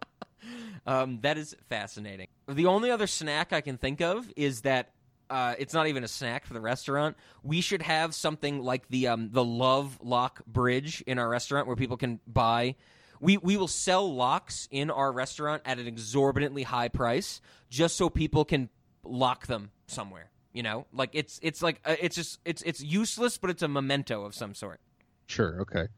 Um, 0.88 1.18
that 1.20 1.36
is 1.36 1.54
fascinating. 1.68 2.28
The 2.48 2.64
only 2.64 2.90
other 2.90 3.06
snack 3.06 3.52
I 3.52 3.60
can 3.60 3.76
think 3.76 4.00
of 4.00 4.32
is 4.36 4.62
that 4.62 4.94
uh, 5.28 5.54
it's 5.58 5.74
not 5.74 5.86
even 5.86 6.02
a 6.02 6.08
snack 6.08 6.46
for 6.46 6.54
the 6.54 6.62
restaurant. 6.62 7.18
We 7.42 7.60
should 7.60 7.82
have 7.82 8.14
something 8.14 8.62
like 8.62 8.88
the 8.88 9.08
um, 9.08 9.28
the 9.30 9.44
Love 9.44 9.98
Lock 10.02 10.42
Bridge 10.46 11.04
in 11.06 11.18
our 11.18 11.28
restaurant 11.28 11.66
where 11.66 11.76
people 11.76 11.98
can 11.98 12.20
buy. 12.26 12.76
We 13.20 13.36
we 13.36 13.58
will 13.58 13.68
sell 13.68 14.14
locks 14.14 14.66
in 14.70 14.90
our 14.90 15.12
restaurant 15.12 15.60
at 15.66 15.78
an 15.78 15.86
exorbitantly 15.86 16.62
high 16.62 16.88
price 16.88 17.42
just 17.68 17.98
so 17.98 18.08
people 18.08 18.46
can 18.46 18.70
lock 19.04 19.46
them 19.46 19.72
somewhere. 19.88 20.30
You 20.54 20.62
know, 20.62 20.86
like 20.90 21.10
it's 21.12 21.38
it's 21.42 21.62
like 21.62 21.82
uh, 21.84 21.96
it's 22.00 22.16
just 22.16 22.38
it's 22.46 22.62
it's 22.62 22.82
useless, 22.82 23.36
but 23.36 23.50
it's 23.50 23.62
a 23.62 23.68
memento 23.68 24.24
of 24.24 24.34
some 24.34 24.54
sort. 24.54 24.80
Sure, 25.26 25.60
okay. 25.60 25.88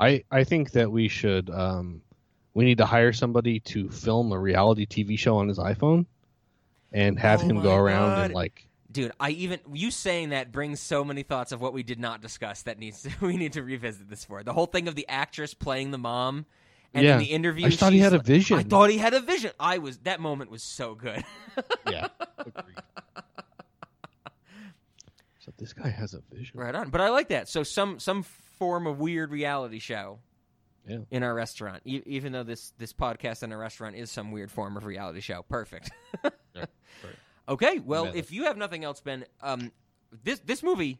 I 0.00 0.24
I 0.30 0.44
think 0.44 0.70
that 0.72 0.90
we 0.90 1.08
should 1.08 1.50
um 1.50 2.00
we 2.58 2.64
need 2.64 2.78
to 2.78 2.86
hire 2.86 3.12
somebody 3.12 3.60
to 3.60 3.88
film 3.88 4.32
a 4.32 4.38
reality 4.38 4.84
TV 4.84 5.16
show 5.16 5.36
on 5.36 5.46
his 5.46 5.58
iPhone 5.58 6.06
and 6.92 7.16
have 7.16 7.40
Oh 7.40 7.46
him 7.46 7.60
go 7.62 7.76
around 7.76 8.08
God. 8.16 8.24
and 8.24 8.34
like 8.34 8.66
Dude, 8.90 9.12
I 9.20 9.30
even 9.30 9.60
you 9.72 9.92
saying 9.92 10.30
that 10.30 10.50
brings 10.50 10.80
so 10.80 11.04
many 11.04 11.22
thoughts 11.22 11.52
of 11.52 11.60
what 11.60 11.72
we 11.72 11.84
did 11.84 12.00
not 12.00 12.20
discuss 12.20 12.62
that 12.62 12.76
needs 12.80 13.02
to, 13.02 13.10
we 13.24 13.36
need 13.36 13.52
to 13.52 13.62
revisit 13.62 14.10
this 14.10 14.24
for. 14.24 14.42
The 14.42 14.52
whole 14.52 14.66
thing 14.66 14.88
of 14.88 14.96
the 14.96 15.06
actress 15.08 15.54
playing 15.54 15.92
the 15.92 15.98
mom 15.98 16.46
and 16.92 17.04
Yeah. 17.04 17.12
in 17.12 17.18
the 17.20 17.26
interview 17.26 17.66
I 17.68 17.70
thought 17.70 17.92
he 17.92 17.98
she's 18.00 18.04
had 18.10 18.14
a 18.14 18.18
vision. 18.18 18.58
I 18.58 18.64
thought 18.64 18.90
he 18.90 18.98
had 18.98 19.14
a 19.14 19.20
vision. 19.20 19.52
I 19.60 19.78
was 19.78 19.98
that 19.98 20.18
moment 20.18 20.50
was 20.50 20.64
so 20.64 20.96
good. 20.96 21.22
yeah. 21.88 22.08
agreed. 22.38 22.76
so 25.38 25.52
this 25.58 25.72
guy 25.72 25.90
has 25.90 26.12
a 26.12 26.22
vision. 26.34 26.58
right 26.58 26.74
on. 26.74 26.90
But 26.90 27.02
I 27.02 27.10
like 27.10 27.28
that. 27.28 27.48
So 27.48 27.62
some 27.62 28.00
some 28.00 28.24
form 28.24 28.88
of 28.88 28.98
weird 28.98 29.30
reality 29.30 29.78
show 29.78 30.18
Yeah. 30.88 30.98
in 31.10 31.22
our 31.22 31.34
restaurant. 31.34 31.82
E- 31.84 32.02
even 32.06 32.32
though 32.32 32.42
this 32.44 32.72
this 32.78 32.92
podcast 32.92 33.42
in 33.42 33.52
a 33.52 33.56
restaurant 33.58 33.94
is 33.96 34.10
some 34.10 34.32
weird 34.32 34.50
form 34.50 34.76
of 34.76 34.84
reality 34.84 35.20
show. 35.20 35.42
Perfect. 35.42 35.90
Okay, 37.48 37.78
well, 37.78 38.02
Amazing. 38.02 38.18
if 38.18 38.30
you 38.32 38.44
have 38.44 38.58
nothing 38.58 38.84
else, 38.84 39.00
Ben, 39.00 39.24
um, 39.40 39.72
this 40.22 40.38
this 40.40 40.62
movie 40.62 40.98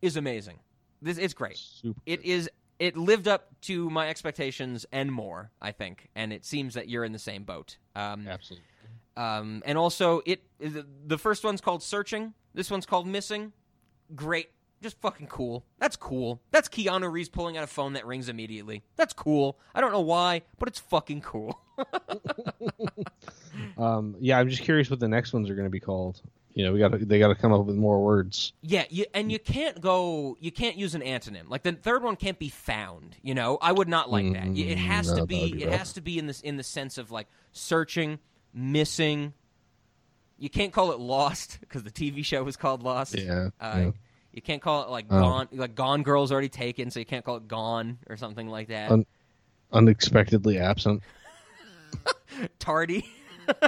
is 0.00 0.16
amazing. 0.16 0.58
This 1.02 1.18
it's 1.18 1.34
great. 1.34 1.58
Super. 1.58 2.00
It 2.06 2.24
is. 2.24 2.48
It 2.78 2.96
lived 2.96 3.28
up 3.28 3.48
to 3.62 3.90
my 3.90 4.08
expectations 4.08 4.86
and 4.92 5.12
more, 5.12 5.50
I 5.60 5.72
think, 5.72 6.08
and 6.14 6.32
it 6.32 6.46
seems 6.46 6.72
that 6.72 6.88
you're 6.88 7.04
in 7.04 7.12
the 7.12 7.18
same 7.18 7.44
boat. 7.44 7.76
Um, 7.94 8.26
Absolutely. 8.26 8.64
um, 9.18 9.62
and 9.66 9.76
also, 9.76 10.22
it 10.24 10.40
the 10.58 11.18
first 11.18 11.44
one's 11.44 11.60
called 11.60 11.82
Searching. 11.82 12.32
This 12.54 12.70
one's 12.70 12.86
called 12.86 13.06
Missing. 13.06 13.52
Great, 14.14 14.48
just 14.82 15.00
fucking 15.00 15.26
cool. 15.26 15.64
That's 15.78 15.96
cool. 15.96 16.40
That's 16.50 16.68
Keanu 16.68 17.10
Reeves 17.10 17.28
pulling 17.28 17.56
out 17.56 17.64
a 17.64 17.66
phone 17.66 17.92
that 17.94 18.06
rings 18.06 18.28
immediately. 18.28 18.82
That's 18.96 19.12
cool. 19.12 19.58
I 19.74 19.80
don't 19.80 19.92
know 19.92 20.00
why, 20.00 20.42
but 20.58 20.68
it's 20.68 20.78
fucking 20.80 21.20
cool. 21.22 21.60
Um, 23.76 24.16
yeah, 24.20 24.38
I'm 24.38 24.48
just 24.48 24.62
curious 24.62 24.90
what 24.90 25.00
the 25.00 25.08
next 25.08 25.32
ones 25.32 25.48
are 25.50 25.54
going 25.54 25.66
to 25.66 25.70
be 25.70 25.80
called. 25.80 26.20
You 26.54 26.64
know, 26.64 26.72
we 26.72 26.78
got 26.78 26.90
they 27.08 27.18
got 27.18 27.28
to 27.28 27.34
come 27.34 27.52
up 27.52 27.64
with 27.64 27.76
more 27.76 28.02
words. 28.02 28.52
Yeah, 28.60 28.84
you, 28.90 29.04
and 29.14 29.30
you 29.30 29.38
can't 29.38 29.80
go. 29.80 30.36
You 30.40 30.50
can't 30.50 30.76
use 30.76 30.94
an 30.94 31.02
antonym. 31.02 31.48
Like 31.48 31.62
the 31.62 31.72
third 31.72 32.02
one 32.02 32.16
can't 32.16 32.38
be 32.38 32.48
found. 32.48 33.16
You 33.22 33.34
know, 33.34 33.58
I 33.62 33.72
would 33.72 33.88
not 33.88 34.10
like 34.10 34.32
that. 34.32 34.48
It 34.58 34.76
has 34.78 35.06
Mm, 35.08 35.10
no, 35.10 35.16
to 35.22 35.26
be. 35.26 35.52
be 35.52 35.62
it 35.62 35.68
rough. 35.68 35.78
has 35.78 35.92
to 35.94 36.00
be 36.00 36.18
in 36.18 36.26
this 36.26 36.40
in 36.40 36.56
the 36.56 36.62
sense 36.62 36.98
of 36.98 37.10
like 37.10 37.28
searching, 37.52 38.18
missing. 38.52 39.32
You 40.38 40.50
can't 40.50 40.72
call 40.72 40.90
it 40.92 40.98
lost 40.98 41.58
because 41.60 41.82
the 41.84 41.90
TV 41.90 42.24
show 42.24 42.42
was 42.42 42.56
called 42.56 42.82
Lost. 42.82 43.16
Yeah, 43.16 43.50
Uh, 43.60 43.74
yeah. 43.76 43.90
You 44.32 44.42
can't 44.42 44.62
call 44.62 44.84
it 44.84 44.90
like 44.90 45.06
Oh. 45.10 45.20
gone. 45.20 45.48
Like 45.52 45.74
Gone 45.74 46.02
Girl's 46.02 46.30
already 46.32 46.48
taken, 46.48 46.90
so 46.90 46.98
you 47.00 47.06
can't 47.06 47.24
call 47.24 47.36
it 47.36 47.48
Gone 47.48 47.98
or 48.08 48.16
something 48.16 48.48
like 48.48 48.68
that. 48.68 48.90
Un- 48.90 49.06
Unexpectedly 49.72 50.58
absent. 50.58 51.02
Tardy. 52.58 53.08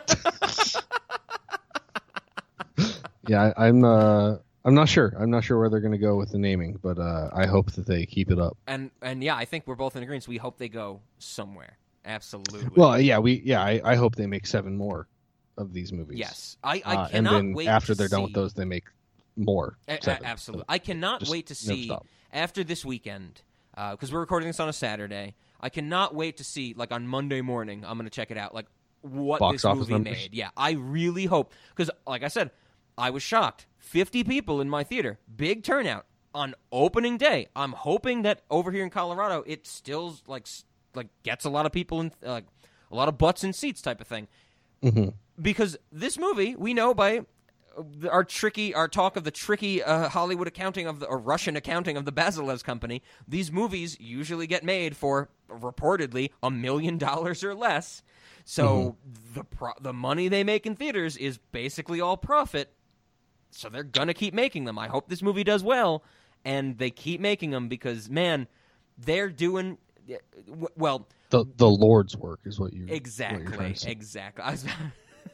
Yeah, 3.29 3.53
I, 3.57 3.69
I'm. 3.69 3.85
Uh, 3.85 4.37
I'm 4.65 4.75
not 4.75 4.89
sure. 4.89 5.13
I'm 5.19 5.31
not 5.31 5.45
sure 5.45 5.59
where 5.59 5.69
they're 5.71 5.81
going 5.81 5.93
to 5.93 5.99
go 5.99 6.17
with 6.17 6.33
the 6.33 6.39
naming, 6.39 6.79
but 6.83 6.99
uh, 6.99 7.31
I 7.33 7.47
hope 7.47 7.71
that 7.73 7.87
they 7.87 8.05
keep 8.05 8.31
it 8.33 8.39
up. 8.41 8.57
and 8.67 8.91
and 9.01 9.23
yeah, 9.23 9.37
I 9.37 9.45
think 9.45 9.67
we're 9.67 9.77
both 9.77 9.95
in 9.97 10.03
agreement. 10.03 10.27
We 10.27 10.39
hope 10.39 10.59
they 10.59 10.69
go 10.69 11.01
somewhere. 11.19 11.79
Absolutely. 12.05 12.67
Well, 12.75 13.01
yeah, 13.01 13.19
we 13.21 13.41
yeah, 13.45 13.63
I, 13.63 13.81
I 13.85 13.95
hope 13.95 14.17
they 14.17 14.27
make 14.27 14.45
seven 14.47 14.77
more 14.77 15.07
of 15.57 15.73
these 15.73 15.93
movies. 15.93 16.19
yes, 16.19 16.57
I, 16.65 16.83
I 16.85 16.95
Uh, 16.97 17.09
cannot 17.09 17.13
and 17.13 17.27
then 17.27 17.55
wait. 17.55 17.69
after 17.69 17.95
they're 17.95 18.09
done 18.09 18.25
with 18.25 18.33
those, 18.33 18.55
they 18.55 18.65
make 18.65 18.85
more. 19.37 19.79
A- 19.89 19.99
a- 20.07 20.25
absolutely. 20.25 20.65
I 20.69 20.79
cannot 20.79 21.21
Just 21.21 21.33
wait 21.33 21.47
to 21.49 21.55
see 21.55 21.91
after 22.33 22.65
this 22.65 22.85
weekend 22.85 23.43
because 23.75 24.13
we're 24.13 24.21
recording 24.21 24.49
this 24.49 24.61
on 24.61 24.69
a 24.69 24.73
Saturday. 24.73 25.35
I 25.61 25.69
cannot 25.69 26.15
wait 26.15 26.39
to 26.39 26.45
see 26.45 26.75
like 26.77 26.93
on 26.93 27.07
Monday 27.07 27.41
morning. 27.41 27.85
I'm 27.87 27.97
going 27.97 28.09
to 28.09 28.15
check 28.15 28.31
it 28.31 28.37
out. 28.37 28.55
Like 28.55 28.67
what 29.03 29.41
Box 29.41 29.63
this 29.63 29.75
movie 29.75 29.93
numbers? 29.93 30.13
made. 30.15 30.35
Yeah, 30.35 30.51
I 30.57 30.73
really 30.73 31.27
hope 31.27 31.53
because 31.75 31.91
like 32.07 32.23
I 32.23 32.29
said, 32.29 32.51
I 32.99 33.11
was 33.11 33.23
shocked. 33.23 33.67
50 33.79 34.25
people 34.25 34.61
in 34.61 34.69
my 34.71 34.85
theater, 34.85 35.19
big 35.37 35.63
turnout 35.65 36.07
on 36.35 36.55
opening 36.71 37.19
day. 37.19 37.49
I'm 37.55 37.73
hoping 37.73 38.23
that 38.23 38.43
over 38.51 38.71
here 38.73 38.85
in 38.85 38.91
Colorado, 38.91 39.43
it 39.47 39.67
still 39.67 40.17
like 40.27 40.47
like 40.95 41.09
gets 41.23 41.45
a 41.45 41.51
lot 41.51 41.67
of 41.67 41.73
people 41.73 42.01
in 42.01 42.13
like 42.23 42.45
a 42.91 42.95
lot 42.97 43.09
of 43.09 43.19
butts 43.19 43.43
in 43.45 43.53
seats 43.53 43.81
type 43.83 44.01
of 44.01 44.07
thing 44.07 44.29
because 45.41 45.77
this 45.91 46.19
movie 46.19 46.55
we 46.57 46.75
know 46.75 46.93
by 46.95 47.19
uh, 47.19 47.23
our 48.11 48.25
tricky 48.25 48.75
our 48.75 48.89
talk 48.89 49.17
of 49.17 49.25
the 49.25 49.31
tricky 49.31 49.83
uh, 49.83 50.09
Hollywood 50.09 50.47
accounting 50.47 50.87
of 50.87 51.01
the 51.01 51.07
or 51.07 51.19
Russian 51.19 51.57
accounting 51.57 51.97
of 51.97 52.05
the 52.05 52.13
Bazelevs 52.13 52.63
company. 52.65 53.03
These 53.27 53.53
movies 53.53 53.97
usually 54.01 54.47
get 54.47 54.65
made 54.65 54.97
for 54.97 55.31
reportedly 55.49 56.31
a 56.43 56.51
million 56.51 56.99
dollars 56.99 57.45
or 57.45 57.55
less. 57.55 58.03
So 58.45 58.97
the 59.35 59.45
pro- 59.45 59.79
the 59.81 59.93
money 59.93 60.29
they 60.29 60.45
make 60.45 60.67
in 60.67 60.75
theaters 60.75 61.17
is 61.17 61.39
basically 61.39 62.01
all 62.01 62.17
profit. 62.17 62.73
So 63.51 63.69
they're 63.69 63.85
gonna 63.85 64.15
keep 64.15 64.35
making 64.35 64.65
them. 64.65 64.79
I 64.79 64.89
hope 64.89 65.09
this 65.09 65.23
movie 65.23 65.45
does 65.45 65.63
well, 65.63 66.03
and 66.45 66.79
they 66.79 66.91
keep 66.91 67.21
making 67.21 67.51
them 67.51 67.69
because 67.69 68.11
man, 68.11 68.49
they're 68.99 69.31
doing 69.31 69.79
well. 70.77 71.09
The 71.31 71.45
the 71.57 71.69
Lord's 71.69 72.17
work 72.17 72.41
is 72.45 72.59
what 72.59 72.73
you 72.73 72.83
what 72.83 72.89
you're 72.89 72.97
Exactly. 72.97 73.75
say. 73.75 73.91
Exactly. 73.91 74.45
I 74.45 74.51
was, 74.51 74.67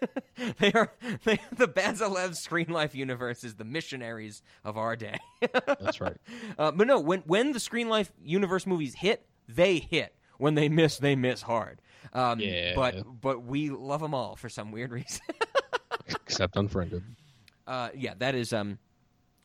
they 0.59 0.73
are 0.73 0.93
they, 1.25 1.41
the 1.57 1.69
Basilev 1.69 2.35
Screen 2.37 2.69
Life 2.69 2.95
universe 2.95 3.45
is 3.45 3.55
the 3.57 3.65
missionaries 3.65 4.43
of 4.65 4.77
our 4.77 4.97
day. 4.97 5.19
That's 5.53 6.01
right. 6.01 6.17
uh, 6.59 6.71
but 6.73 6.87
no, 6.87 6.99
when 7.01 7.21
when 7.21 7.53
the 7.53 7.61
Screen 7.61 7.89
Life 7.89 8.13
universe 8.23 8.67
movies 8.67 8.95
hit, 8.95 9.27
they 9.49 9.79
hit. 9.79 10.15
When 10.39 10.55
they 10.55 10.69
miss, 10.69 10.99
they 10.99 11.17
miss 11.17 11.43
hard. 11.43 11.81
Um, 12.13 12.39
Yeah. 12.41 12.75
But 12.77 13.21
but 13.21 13.43
we 13.45 13.71
love 13.71 14.01
them 14.01 14.15
all 14.15 14.37
for 14.37 14.49
some 14.49 14.71
weird 14.73 14.93
reason. 14.93 15.21
Except 16.09 16.57
unfriended. 16.57 17.03
uh, 17.67 17.91
yeah, 17.95 18.15
that 18.19 18.35
is 18.35 18.53
um, 18.53 18.79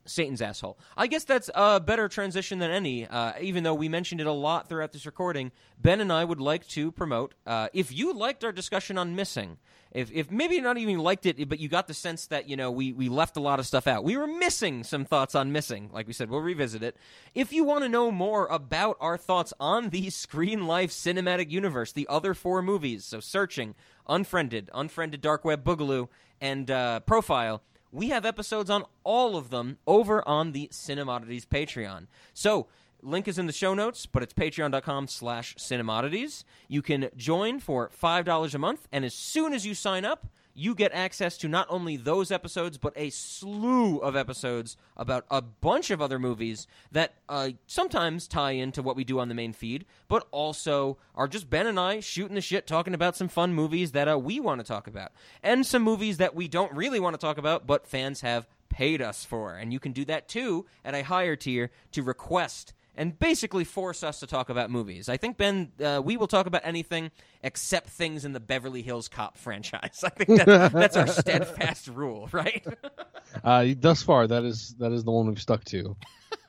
Satan's 0.05 0.41
asshole. 0.41 0.77
I 0.95 1.07
guess 1.07 1.23
that's 1.23 1.49
a 1.55 1.79
better 1.79 2.07
transition 2.07 2.59
than 2.59 2.71
any. 2.71 3.07
Uh, 3.07 3.33
even 3.41 3.63
though 3.63 3.73
we 3.73 3.89
mentioned 3.89 4.21
it 4.21 4.27
a 4.27 4.31
lot 4.31 4.69
throughout 4.69 4.91
this 4.93 5.05
recording, 5.05 5.51
Ben 5.81 5.99
and 5.99 6.11
I 6.11 6.23
would 6.23 6.39
like 6.39 6.67
to 6.69 6.91
promote. 6.91 7.33
Uh, 7.45 7.67
if 7.73 7.91
you 7.91 8.13
liked 8.13 8.43
our 8.43 8.51
discussion 8.51 8.97
on 8.97 9.15
missing, 9.15 9.57
if 9.93 10.11
if 10.11 10.31
maybe 10.31 10.59
not 10.59 10.77
even 10.77 10.97
liked 10.99 11.25
it, 11.25 11.47
but 11.47 11.59
you 11.59 11.69
got 11.69 11.87
the 11.87 11.93
sense 11.93 12.27
that 12.27 12.49
you 12.49 12.55
know 12.55 12.71
we 12.71 12.91
we 12.91 13.09
left 13.09 13.37
a 13.37 13.39
lot 13.39 13.59
of 13.59 13.65
stuff 13.65 13.87
out. 13.87 14.03
We 14.03 14.17
were 14.17 14.27
missing 14.27 14.83
some 14.83 15.05
thoughts 15.05 15.35
on 15.35 15.51
missing. 15.51 15.89
Like 15.93 16.07
we 16.07 16.13
said, 16.13 16.29
we'll 16.29 16.41
revisit 16.41 16.83
it. 16.83 16.97
If 17.33 17.53
you 17.53 17.63
want 17.63 17.83
to 17.83 17.89
know 17.89 18.11
more 18.11 18.47
about 18.47 18.97
our 18.99 19.17
thoughts 19.17 19.53
on 19.59 19.89
the 19.89 20.09
Screen 20.09 20.67
Life 20.67 20.91
cinematic 20.91 21.51
universe, 21.51 21.91
the 21.91 22.07
other 22.09 22.33
four 22.33 22.61
movies, 22.61 23.05
so 23.05 23.19
searching, 23.19 23.75
unfriended, 24.07 24.69
unfriended, 24.73 25.21
dark 25.21 25.45
web, 25.45 25.63
boogaloo, 25.63 26.09
and 26.41 26.69
uh, 26.69 26.99
profile 27.01 27.61
we 27.93 28.09
have 28.09 28.25
episodes 28.25 28.71
on 28.71 28.83
all 29.03 29.37
of 29.37 29.51
them 29.51 29.77
over 29.85 30.27
on 30.27 30.51
the 30.51 30.67
Cinemodities 30.71 31.45
Patreon. 31.45 32.07
So, 32.33 32.67
link 33.03 33.27
is 33.27 33.37
in 33.37 33.45
the 33.45 33.53
show 33.53 33.73
notes, 33.73 34.05
but 34.05 34.23
it's 34.23 34.33
patreon.com 34.33 35.07
slash 35.07 35.55
cinemodities. 35.55 36.43
You 36.67 36.81
can 36.81 37.09
join 37.15 37.59
for 37.59 37.89
$5 37.89 38.53
a 38.53 38.57
month, 38.57 38.87
and 38.91 39.05
as 39.05 39.13
soon 39.13 39.53
as 39.53 39.65
you 39.65 39.75
sign 39.75 40.05
up, 40.05 40.27
you 40.55 40.75
get 40.75 40.93
access 40.93 41.37
to 41.39 41.47
not 41.47 41.65
only 41.69 41.97
those 41.97 42.31
episodes, 42.31 42.77
but 42.77 42.93
a 42.95 43.09
slew 43.09 43.97
of 43.97 44.15
episodes 44.15 44.77
about 44.95 45.25
a 45.31 45.41
bunch 45.41 45.89
of 45.89 46.01
other 46.01 46.19
movies 46.19 46.67
that 46.91 47.15
uh, 47.27 47.49
sometimes 47.65 48.27
tie 48.27 48.51
into 48.51 48.81
what 48.83 48.95
we 48.95 49.03
do 49.03 49.19
on 49.19 49.29
the 49.29 49.35
main 49.35 49.51
feed, 49.51 49.85
but 50.07 50.27
also 50.31 50.97
are 51.15 51.27
just 51.27 51.49
Ben 51.49 51.67
and 51.67 51.79
I 51.79 51.99
shooting 51.99 52.35
the 52.35 52.41
shit, 52.41 52.67
talking 52.67 52.93
about 52.93 53.15
some 53.15 53.27
fun 53.27 53.53
movies 53.53 53.93
that 53.93 54.07
uh, 54.07 54.17
we 54.17 54.39
want 54.39 54.59
to 54.59 54.67
talk 54.67 54.87
about, 54.87 55.11
and 55.41 55.65
some 55.65 55.81
movies 55.81 56.17
that 56.17 56.35
we 56.35 56.47
don't 56.47 56.73
really 56.73 56.99
want 56.99 57.15
to 57.15 57.21
talk 57.21 57.37
about, 57.37 57.65
but 57.65 57.87
fans 57.87 58.21
have 58.21 58.47
paid 58.69 59.01
us 59.01 59.25
for. 59.25 59.55
And 59.55 59.71
you 59.73 59.79
can 59.79 59.91
do 59.91 60.05
that 60.05 60.27
too 60.27 60.65
at 60.85 60.95
a 60.95 61.03
higher 61.03 61.35
tier 61.35 61.71
to 61.91 62.03
request 62.03 62.73
and 62.95 63.17
basically 63.17 63.63
force 63.63 64.03
us 64.03 64.19
to 64.19 64.27
talk 64.27 64.49
about 64.49 64.69
movies. 64.69 65.09
I 65.09 65.17
think 65.17 65.37
Ben, 65.37 65.71
uh, 65.83 66.01
we 66.03 66.17
will 66.17 66.27
talk 66.27 66.45
about 66.45 66.61
anything 66.63 67.11
except 67.41 67.89
things 67.89 68.25
in 68.25 68.33
the 68.33 68.39
Beverly 68.39 68.81
Hills 68.81 69.07
Cop 69.07 69.37
franchise. 69.43 70.03
I 70.03 70.09
think 70.09 70.45
that, 70.45 70.71
that's 70.71 70.97
our 70.97 71.07
steadfast 71.07 71.87
rule, 71.87 72.29
right? 72.31 72.65
uh, 73.43 73.67
thus 73.79 74.03
far, 74.03 74.27
that 74.27 74.43
is 74.43 74.75
that 74.79 74.91
is 74.91 75.03
the 75.03 75.11
one 75.11 75.27
we've 75.27 75.41
stuck 75.41 75.63
to. 75.65 75.95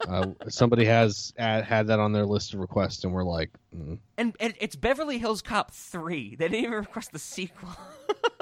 Uh, 0.09 0.27
somebody 0.49 0.85
has 0.85 1.33
ad, 1.39 1.65
had 1.65 1.87
that 1.87 1.99
on 1.99 2.13
their 2.13 2.27
list 2.27 2.53
of 2.53 2.61
requests, 2.61 3.05
and 3.05 3.13
we're 3.13 3.25
like, 3.25 3.51
mm. 3.75 3.99
and, 4.19 4.37
and 4.39 4.55
it's 4.61 4.77
Beverly 4.77 5.19
Hills 5.19 5.41
Cop 5.41 5.73
three. 5.73 6.37
They 6.37 6.49
didn't 6.49 6.65
even 6.65 6.79
request 6.79 7.13
the 7.13 7.19
sequel. 7.19 7.71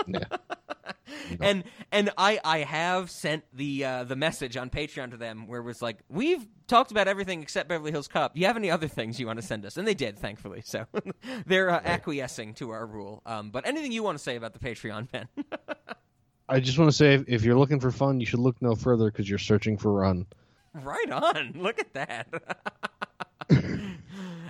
yeah. 0.06 0.24
And 1.40 1.64
and 1.90 2.10
I 2.16 2.40
I 2.44 2.58
have 2.58 3.10
sent 3.10 3.44
the 3.52 3.84
uh, 3.84 4.04
the 4.04 4.16
message 4.16 4.56
on 4.56 4.70
Patreon 4.70 5.10
to 5.10 5.16
them 5.16 5.46
where 5.46 5.60
it 5.60 5.64
was 5.64 5.82
like 5.82 5.98
we've 6.08 6.46
talked 6.66 6.90
about 6.90 7.08
everything 7.08 7.42
except 7.42 7.68
Beverly 7.68 7.90
Hills 7.90 8.08
Cop. 8.08 8.34
Do 8.34 8.40
you 8.40 8.46
have 8.46 8.56
any 8.56 8.70
other 8.70 8.88
things 8.88 9.20
you 9.20 9.26
want 9.26 9.40
to 9.40 9.46
send 9.46 9.64
us? 9.66 9.76
And 9.76 9.86
they 9.86 9.94
did, 9.94 10.18
thankfully. 10.18 10.62
So 10.64 10.86
they're 11.46 11.70
uh, 11.70 11.80
acquiescing 11.84 12.54
to 12.54 12.70
our 12.70 12.86
rule. 12.86 13.22
Um, 13.26 13.50
but 13.50 13.66
anything 13.66 13.92
you 13.92 14.02
want 14.02 14.18
to 14.18 14.24
say 14.24 14.36
about 14.36 14.52
the 14.52 14.58
Patreon, 14.58 15.10
Ben? 15.10 15.28
I 16.48 16.60
just 16.60 16.78
want 16.78 16.90
to 16.90 16.96
say, 16.96 17.14
if, 17.14 17.24
if 17.28 17.44
you're 17.44 17.56
looking 17.56 17.80
for 17.80 17.90
fun, 17.90 18.20
you 18.20 18.26
should 18.26 18.40
look 18.40 18.60
no 18.60 18.74
further 18.74 19.10
because 19.10 19.28
you're 19.28 19.38
searching 19.38 19.78
for 19.78 19.92
Run. 19.92 20.26
Right 20.74 21.10
on. 21.10 21.52
Look 21.56 21.78
at 21.78 21.92
that. 21.94 22.28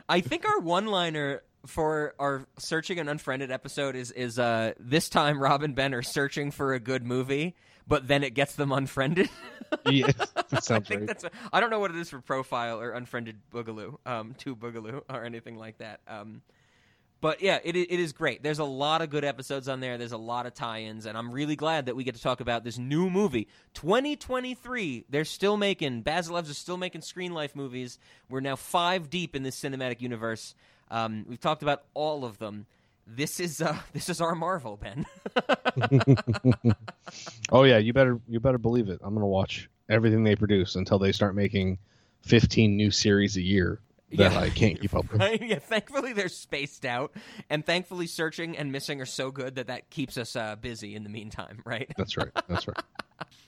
I 0.09 0.21
think 0.21 0.45
our 0.45 0.61
one-liner 0.61 1.43
for 1.67 2.15
our 2.19 2.47
searching 2.59 2.99
an 2.99 3.09
unfriended 3.09 3.51
episode 3.51 3.95
is 3.97 4.11
is 4.11 4.39
uh 4.39 4.73
this 4.79 5.09
time 5.09 5.41
Rob 5.41 5.63
and 5.63 5.75
Ben 5.75 5.95
are 5.95 6.03
searching 6.03 6.51
for 6.51 6.75
a 6.75 6.81
good 6.81 7.05
movie, 7.05 7.55
but 7.87 8.09
then 8.09 8.23
it 8.25 8.35
gets 8.35 8.55
them 8.55 8.73
unfriended. 8.73 9.29
that 9.85 10.71
I 10.71 10.81
think 10.81 11.07
that's. 11.07 11.25
A, 11.25 11.31
I 11.53 11.61
don't 11.61 11.71
know 11.71 11.81
what 11.81 11.91
it 11.91 11.97
is 11.97 12.11
for 12.11 12.21
profile 12.21 12.81
or 12.81 12.93
unfriended 12.93 13.39
boogaloo, 13.53 13.97
um, 14.07 14.35
to 14.39 14.55
boogaloo 14.55 15.03
or 15.09 15.25
anything 15.25 15.57
like 15.57 15.79
that. 15.79 16.01
Um, 16.07 16.43
but 17.23 17.41
yeah, 17.41 17.61
it 17.63 17.77
it 17.77 18.01
is 18.01 18.13
great. 18.13 18.43
There's 18.43 18.59
a 18.59 18.65
lot 18.65 19.01
of 19.01 19.09
good 19.09 19.25
episodes 19.25 19.69
on 19.69 19.79
there. 19.79 19.97
There's 19.97 20.13
a 20.13 20.19
lot 20.19 20.45
of 20.45 20.55
tie-ins, 20.55 21.07
and 21.07 21.17
I'm 21.17 21.31
really 21.31 21.55
glad 21.55 21.87
that 21.87 21.95
we 21.95 22.03
get 22.03 22.17
to 22.17 22.21
talk 22.21 22.41
about 22.41 22.65
this 22.65 22.79
new 22.79 23.09
movie, 23.09 23.47
2023. 23.75 25.05
They're 25.09 25.25
still 25.25 25.57
making 25.57 26.03
Bazelevs 26.03 26.51
are 26.51 26.55
still 26.55 26.77
making 26.77 27.03
Screen 27.03 27.33
Life 27.33 27.55
movies. 27.55 28.01
We're 28.29 28.41
now 28.41 28.57
five 28.57 29.09
deep 29.09 29.37
in 29.37 29.45
this 29.45 29.59
cinematic 29.59 30.01
universe. 30.01 30.57
Um, 30.93 31.25
we've 31.29 31.41
talked 31.41 31.63
about 31.63 31.83
all 31.95 32.25
of 32.25 32.39
them. 32.39 32.67
This 33.07 33.41
is 33.41 33.61
uh, 33.61 33.77
this 33.93 34.09
is 34.09 34.21
our 34.21 34.37
Marvel, 34.37 34.77
Ben. 34.77 35.07
Oh 37.51 37.65
yeah, 37.65 37.79
you 37.79 37.93
better 37.93 38.19
you 38.29 38.41
better 38.41 38.59
believe 38.59 38.89
it. 38.89 39.01
I'm 39.03 39.15
gonna 39.15 39.27
watch 39.27 39.69
everything 39.91 40.25
they 40.25 40.37
produce 40.37 40.77
until 40.77 40.99
they 40.99 41.13
start 41.13 41.35
making 41.35 41.79
15 42.23 42.77
new 42.77 42.91
series 42.91 43.37
a 43.37 43.43
year 43.43 43.81
that 44.19 44.33
Yeah. 44.33 44.39
I 44.41 44.51
can't 44.51 44.81
keep 44.81 44.95
up 44.95 45.11
with. 45.13 45.21
Right? 45.21 45.41
Yeah, 45.53 45.59
thankfully 45.59 46.13
they're 46.13 46.29
spaced 46.29 46.85
out, 46.85 47.13
and 47.51 47.65
thankfully 47.65 48.07
searching 48.07 48.57
and 48.57 48.71
missing 48.73 49.01
are 49.01 49.07
so 49.07 49.31
good 49.31 49.57
that 49.57 49.67
that 49.67 49.91
keeps 49.91 50.17
us 50.17 50.37
uh, 50.37 50.57
busy 50.57 50.95
in 50.95 51.03
the 51.03 51.11
meantime, 51.11 51.61
right? 51.67 51.91
That's 51.97 52.17
right. 52.17 52.29
That's 52.49 52.67
right. 52.69 52.77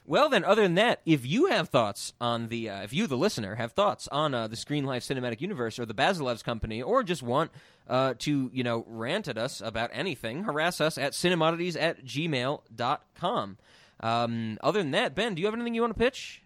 Well, 0.07 0.29
then, 0.29 0.45
other 0.45 0.63
than 0.63 0.75
that, 0.75 1.01
if 1.07 1.25
you 1.25 1.47
have 1.47 1.71
thoughts 1.71 2.13
on 2.21 2.49
the, 2.49 2.69
uh, 2.69 2.83
if 2.83 2.93
you, 2.93 3.07
the 3.07 3.17
listener, 3.17 3.55
have 3.55 3.73
thoughts 3.73 4.07
on 4.09 4.35
uh, 4.35 4.47
the 4.49 4.55
Screen 4.55 4.85
Life 4.85 5.03
Cinematic 5.03 5.41
Universe 5.41 5.79
or 5.79 5.87
the 5.87 5.95
Bazelevs 5.95 6.45
Company, 6.45 6.83
or 6.83 7.03
just 7.03 7.23
want 7.23 7.51
uh, 7.89 8.13
to, 8.19 8.51
you 8.53 8.63
know, 8.63 8.85
rant 8.87 9.29
at 9.29 9.39
us 9.39 9.63
about 9.63 9.89
anything, 9.95 10.45
harass 10.45 10.79
us 10.79 10.99
at 10.99 11.13
cinemodities 11.13 11.75
at 11.81 12.05
gmail.com. 12.05 13.57
Um, 14.01 14.59
other 14.63 14.81
than 14.83 14.91
that, 14.91 15.15
Ben, 15.15 15.35
do 15.35 15.41
you 15.41 15.47
have 15.47 15.55
anything 15.55 15.75
you 15.75 15.81
want 15.81 15.95
to 15.95 15.99
pitch? 15.99 16.43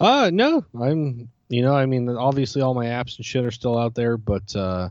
Uh 0.00 0.30
no, 0.34 0.64
I'm 0.78 1.30
you 1.48 1.62
know, 1.62 1.74
I 1.74 1.86
mean 1.86 2.08
obviously 2.08 2.62
all 2.62 2.74
my 2.74 2.86
apps 2.86 3.16
and 3.16 3.24
shit 3.24 3.44
are 3.44 3.50
still 3.50 3.78
out 3.78 3.94
there, 3.94 4.16
but 4.16 4.54
uh 4.56 4.88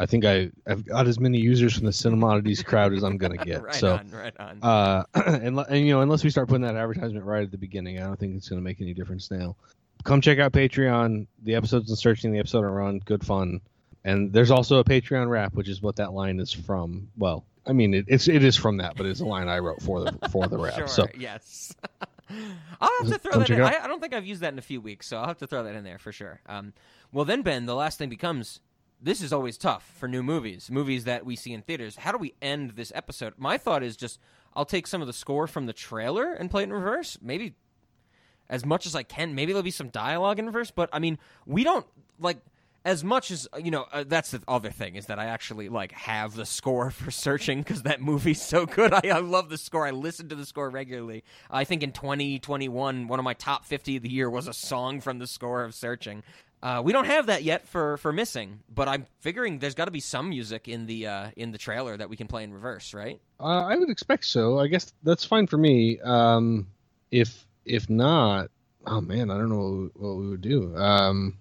I 0.00 0.06
think 0.06 0.24
I 0.24 0.50
I've 0.66 0.84
got 0.86 1.06
as 1.08 1.18
many 1.18 1.38
users 1.38 1.74
from 1.74 1.84
the 1.86 1.90
Cinemodities 1.92 2.64
crowd 2.64 2.92
as 2.92 3.02
I'm 3.02 3.16
gonna 3.18 3.36
get. 3.44 3.62
right 3.62 3.74
so 3.74 3.94
on, 3.94 4.10
right 4.10 4.34
on. 4.38 4.58
uh 4.62 5.04
and, 5.14 5.58
and 5.58 5.86
you 5.86 5.92
know, 5.92 6.00
unless 6.02 6.22
we 6.24 6.30
start 6.30 6.48
putting 6.48 6.62
that 6.62 6.76
advertisement 6.76 7.24
right 7.24 7.42
at 7.42 7.50
the 7.50 7.58
beginning, 7.58 7.98
I 7.98 8.06
don't 8.06 8.18
think 8.18 8.36
it's 8.36 8.48
gonna 8.48 8.60
make 8.60 8.80
any 8.80 8.94
difference 8.94 9.30
now. 9.30 9.56
Come 10.04 10.20
check 10.20 10.38
out 10.38 10.52
Patreon. 10.52 11.26
The 11.42 11.56
episodes 11.56 11.90
in 11.90 11.96
searching, 11.96 12.32
the 12.32 12.38
episode 12.38 12.64
on 12.64 12.70
run, 12.72 12.98
good 13.04 13.24
fun. 13.26 13.60
And 14.04 14.32
there's 14.32 14.52
also 14.52 14.78
a 14.78 14.84
Patreon 14.84 15.28
rap, 15.28 15.54
which 15.54 15.68
is 15.68 15.82
what 15.82 15.96
that 15.96 16.12
line 16.12 16.38
is 16.38 16.52
from. 16.52 17.08
Well, 17.18 17.44
I 17.66 17.72
mean, 17.72 17.92
it, 17.92 18.04
it's 18.08 18.28
it 18.28 18.44
is 18.44 18.56
from 18.56 18.76
that, 18.78 18.96
but 18.96 19.06
it's 19.06 19.20
a 19.20 19.26
line 19.26 19.48
I 19.48 19.58
wrote 19.58 19.82
for 19.82 20.00
the 20.04 20.28
for 20.30 20.46
the 20.46 20.56
rap. 20.56 20.74
Sure, 20.76 20.88
So 20.88 21.06
yes. 21.18 21.74
I'll 22.80 22.90
have 23.00 23.10
to 23.10 23.18
throw 23.18 23.32
Come 23.32 23.40
that 23.42 23.50
in. 23.50 23.60
I, 23.60 23.84
I 23.84 23.86
don't 23.86 24.00
think 24.00 24.14
I've 24.14 24.26
used 24.26 24.42
that 24.42 24.52
in 24.52 24.58
a 24.58 24.62
few 24.62 24.80
weeks, 24.80 25.06
so 25.06 25.18
I'll 25.18 25.26
have 25.26 25.38
to 25.38 25.46
throw 25.46 25.62
that 25.64 25.74
in 25.74 25.84
there 25.84 25.98
for 25.98 26.12
sure. 26.12 26.40
Um, 26.46 26.72
well, 27.12 27.24
then, 27.24 27.42
Ben, 27.42 27.66
the 27.66 27.74
last 27.74 27.98
thing 27.98 28.08
becomes 28.08 28.60
this 29.00 29.22
is 29.22 29.32
always 29.32 29.56
tough 29.56 29.90
for 29.96 30.08
new 30.08 30.22
movies, 30.22 30.70
movies 30.70 31.04
that 31.04 31.24
we 31.24 31.36
see 31.36 31.52
in 31.52 31.62
theaters. 31.62 31.96
How 31.96 32.12
do 32.12 32.18
we 32.18 32.34
end 32.42 32.70
this 32.70 32.92
episode? 32.94 33.34
My 33.36 33.56
thought 33.56 33.82
is 33.82 33.96
just 33.96 34.18
I'll 34.54 34.64
take 34.64 34.86
some 34.86 35.00
of 35.00 35.06
the 35.06 35.12
score 35.12 35.46
from 35.46 35.66
the 35.66 35.72
trailer 35.72 36.32
and 36.32 36.50
play 36.50 36.62
it 36.62 36.64
in 36.64 36.72
reverse. 36.72 37.18
Maybe 37.22 37.54
as 38.50 38.64
much 38.64 38.86
as 38.86 38.94
I 38.94 39.02
can. 39.02 39.34
Maybe 39.34 39.52
there'll 39.52 39.62
be 39.62 39.70
some 39.70 39.88
dialogue 39.88 40.38
in 40.38 40.46
reverse, 40.46 40.70
but 40.70 40.88
I 40.92 40.98
mean, 40.98 41.18
we 41.46 41.64
don't 41.64 41.86
like 42.18 42.38
as 42.88 43.04
much 43.04 43.30
as 43.30 43.46
you 43.58 43.70
know. 43.70 43.86
Uh, 43.92 44.04
that's 44.06 44.30
the 44.30 44.40
other 44.48 44.70
thing 44.70 44.96
is 44.96 45.06
that 45.06 45.18
I 45.18 45.26
actually 45.26 45.68
like 45.68 45.92
have 45.92 46.34
the 46.34 46.46
score 46.46 46.90
for 46.90 47.10
searching 47.10 47.58
because 47.58 47.82
that 47.82 48.00
movie's 48.00 48.42
so 48.42 48.66
good. 48.66 48.92
I, 49.04 49.10
I 49.12 49.18
love 49.18 49.50
the 49.50 49.58
score. 49.58 49.86
I 49.86 49.90
listen 49.90 50.28
to 50.30 50.34
the 50.34 50.46
score 50.46 50.70
regularly. 50.70 51.22
I 51.50 51.64
think 51.64 51.82
in 51.82 51.92
2021, 51.92 53.06
one 53.06 53.18
of 53.18 53.24
my 53.24 53.34
top 53.34 53.66
50 53.66 53.98
of 53.98 54.02
the 54.02 54.08
year 54.08 54.30
was 54.30 54.48
a 54.48 54.54
song 54.54 55.00
from 55.00 55.18
the 55.18 55.26
score 55.26 55.64
of 55.64 55.74
Searching. 55.74 56.22
Uh, 56.60 56.82
we 56.84 56.92
don't 56.92 57.04
have 57.04 57.26
that 57.26 57.44
yet 57.44 57.68
for, 57.68 57.98
for 57.98 58.12
missing, 58.12 58.58
but 58.74 58.88
I'm 58.88 59.06
figuring 59.20 59.60
there's 59.60 59.76
got 59.76 59.84
to 59.84 59.92
be 59.92 60.00
some 60.00 60.30
music 60.30 60.66
in 60.66 60.86
the 60.86 61.06
uh, 61.06 61.30
in 61.36 61.52
the 61.52 61.58
trailer 61.58 61.96
that 61.96 62.08
we 62.10 62.16
can 62.16 62.26
play 62.26 62.42
in 62.42 62.52
reverse, 62.52 62.94
right? 62.94 63.20
Uh, 63.38 63.44
I 63.64 63.76
would 63.76 63.90
expect 63.90 64.24
so. 64.24 64.58
I 64.58 64.66
guess 64.66 64.92
that's 65.04 65.24
fine 65.24 65.46
for 65.46 65.56
me. 65.56 66.00
Um, 66.00 66.66
if 67.12 67.46
if 67.64 67.88
not, 67.88 68.50
oh 68.86 69.00
man, 69.00 69.30
I 69.30 69.36
don't 69.36 69.50
know 69.50 69.90
what 69.94 70.16
we 70.16 70.30
would 70.30 70.40
do. 70.40 70.74
Um, 70.76 71.38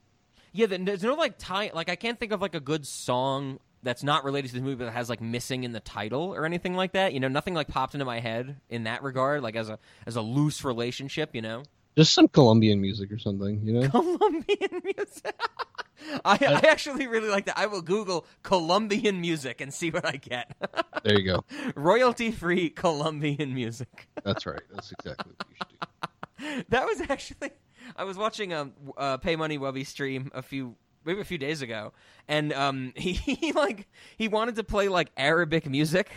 Yeah, 0.54 0.68
there's 0.68 1.04
no 1.04 1.14
like 1.16 1.38
tie. 1.38 1.72
Like 1.74 1.90
I 1.90 1.96
can't 1.96 2.20
think 2.20 2.32
of 2.32 2.42
like 2.42 2.56
a 2.56 2.60
good 2.60 2.86
song 2.86 3.60
that's 3.84 4.04
not 4.04 4.24
related 4.24 4.50
to 4.50 4.56
the 4.56 4.62
movie 4.62 4.84
that 4.84 4.92
has 4.92 5.10
like 5.10 5.22
missing 5.22 5.64
in 5.64 5.72
the 5.72 5.80
title 5.80 6.34
or 6.34 6.46
anything 6.46 6.76
like 6.76 6.94
that. 6.94 7.14
You 7.14 7.20
know, 7.20 7.28
nothing 7.28 7.54
like 7.54 7.68
popped 7.68 7.94
into 7.94 8.06
my 8.06 8.20
head 8.20 8.58
in 8.70 8.84
that 8.84 9.04
regard. 9.04 9.44
Like 9.44 9.56
as 9.56 9.70
a 9.70 9.80
as 10.06 10.16
a 10.16 10.22
loose 10.22 10.64
relationship, 10.64 11.34
you 11.34 11.42
know, 11.42 11.64
just 11.98 12.14
some 12.14 12.28
Colombian 12.28 12.80
music 12.80 13.12
or 13.12 13.18
something, 13.18 13.60
you 13.64 13.74
know. 13.74 13.90
Colombian 13.90 14.82
music. 14.84 15.36
I, 16.24 16.38
I 16.38 16.68
actually 16.70 17.08
really 17.08 17.28
like 17.28 17.46
that. 17.46 17.58
I 17.58 17.66
will 17.66 17.82
Google 17.82 18.28
Colombian 18.44 19.20
music 19.20 19.62
and 19.62 19.74
see 19.74 19.90
what 19.90 20.06
I 20.06 20.18
get. 20.18 20.56
there 21.04 21.20
you 21.20 21.26
go. 21.26 21.44
Royalty 21.76 22.32
free 22.32 22.70
Colombian 22.70 23.54
music. 23.54 24.08
That's 24.24 24.46
right. 24.46 24.62
That's 24.72 24.92
exactly 24.92 25.34
what 25.36 25.48
you 25.50 25.56
should 25.58 26.60
do. 26.60 26.64
that 26.70 26.86
was 26.86 27.02
actually 27.10 27.50
I 27.96 28.04
was 28.04 28.18
watching 28.18 28.54
a, 28.54 28.70
uh, 28.98 29.18
PayMoneyWubby 29.20 29.86
stream 29.88 30.32
a 30.34 30.42
few 30.42 30.76
maybe 31.06 31.22
a 31.22 31.26
few 31.26 31.38
days 31.38 31.62
ago, 31.62 31.94
and 32.28 32.52
um 32.54 32.94
he, 32.98 33.14
he 33.14 33.52
like 33.54 33.88
he 34.18 34.28
wanted 34.28 34.56
to 34.56 34.64
play 34.64 34.88
like 34.90 35.10
Arabic 35.18 35.70
music. 35.70 36.10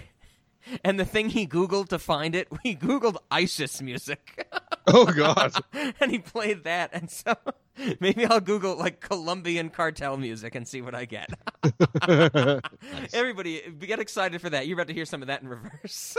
and 0.84 0.98
the 1.00 1.04
thing 1.06 1.30
he 1.30 1.46
Googled 1.46 1.88
to 1.88 1.98
find 1.98 2.34
it, 2.34 2.48
he 2.62 2.74
Googled 2.76 3.16
ISIS 3.30 3.80
music. 3.82 4.46
Oh 4.92 5.04
God. 5.04 5.52
and 6.00 6.10
he 6.10 6.18
played 6.18 6.64
that, 6.64 6.90
and 6.92 7.08
so 7.08 7.34
maybe 8.00 8.24
I'll 8.24 8.40
Google 8.40 8.76
like 8.76 8.98
Colombian 8.98 9.68
cartel 9.68 10.16
music 10.16 10.54
and 10.56 10.66
see 10.66 10.80
what 10.80 10.96
I 10.96 11.04
get. 11.04 11.30
Everybody, 13.12 13.62
get 13.78 14.00
excited 14.00 14.40
for 14.40 14.50
that. 14.50 14.66
You're 14.66 14.76
about 14.76 14.88
to 14.88 14.94
hear 14.94 15.04
some 15.04 15.22
of 15.22 15.28
that 15.28 15.42
in 15.42 15.48
reverse. 15.48 16.16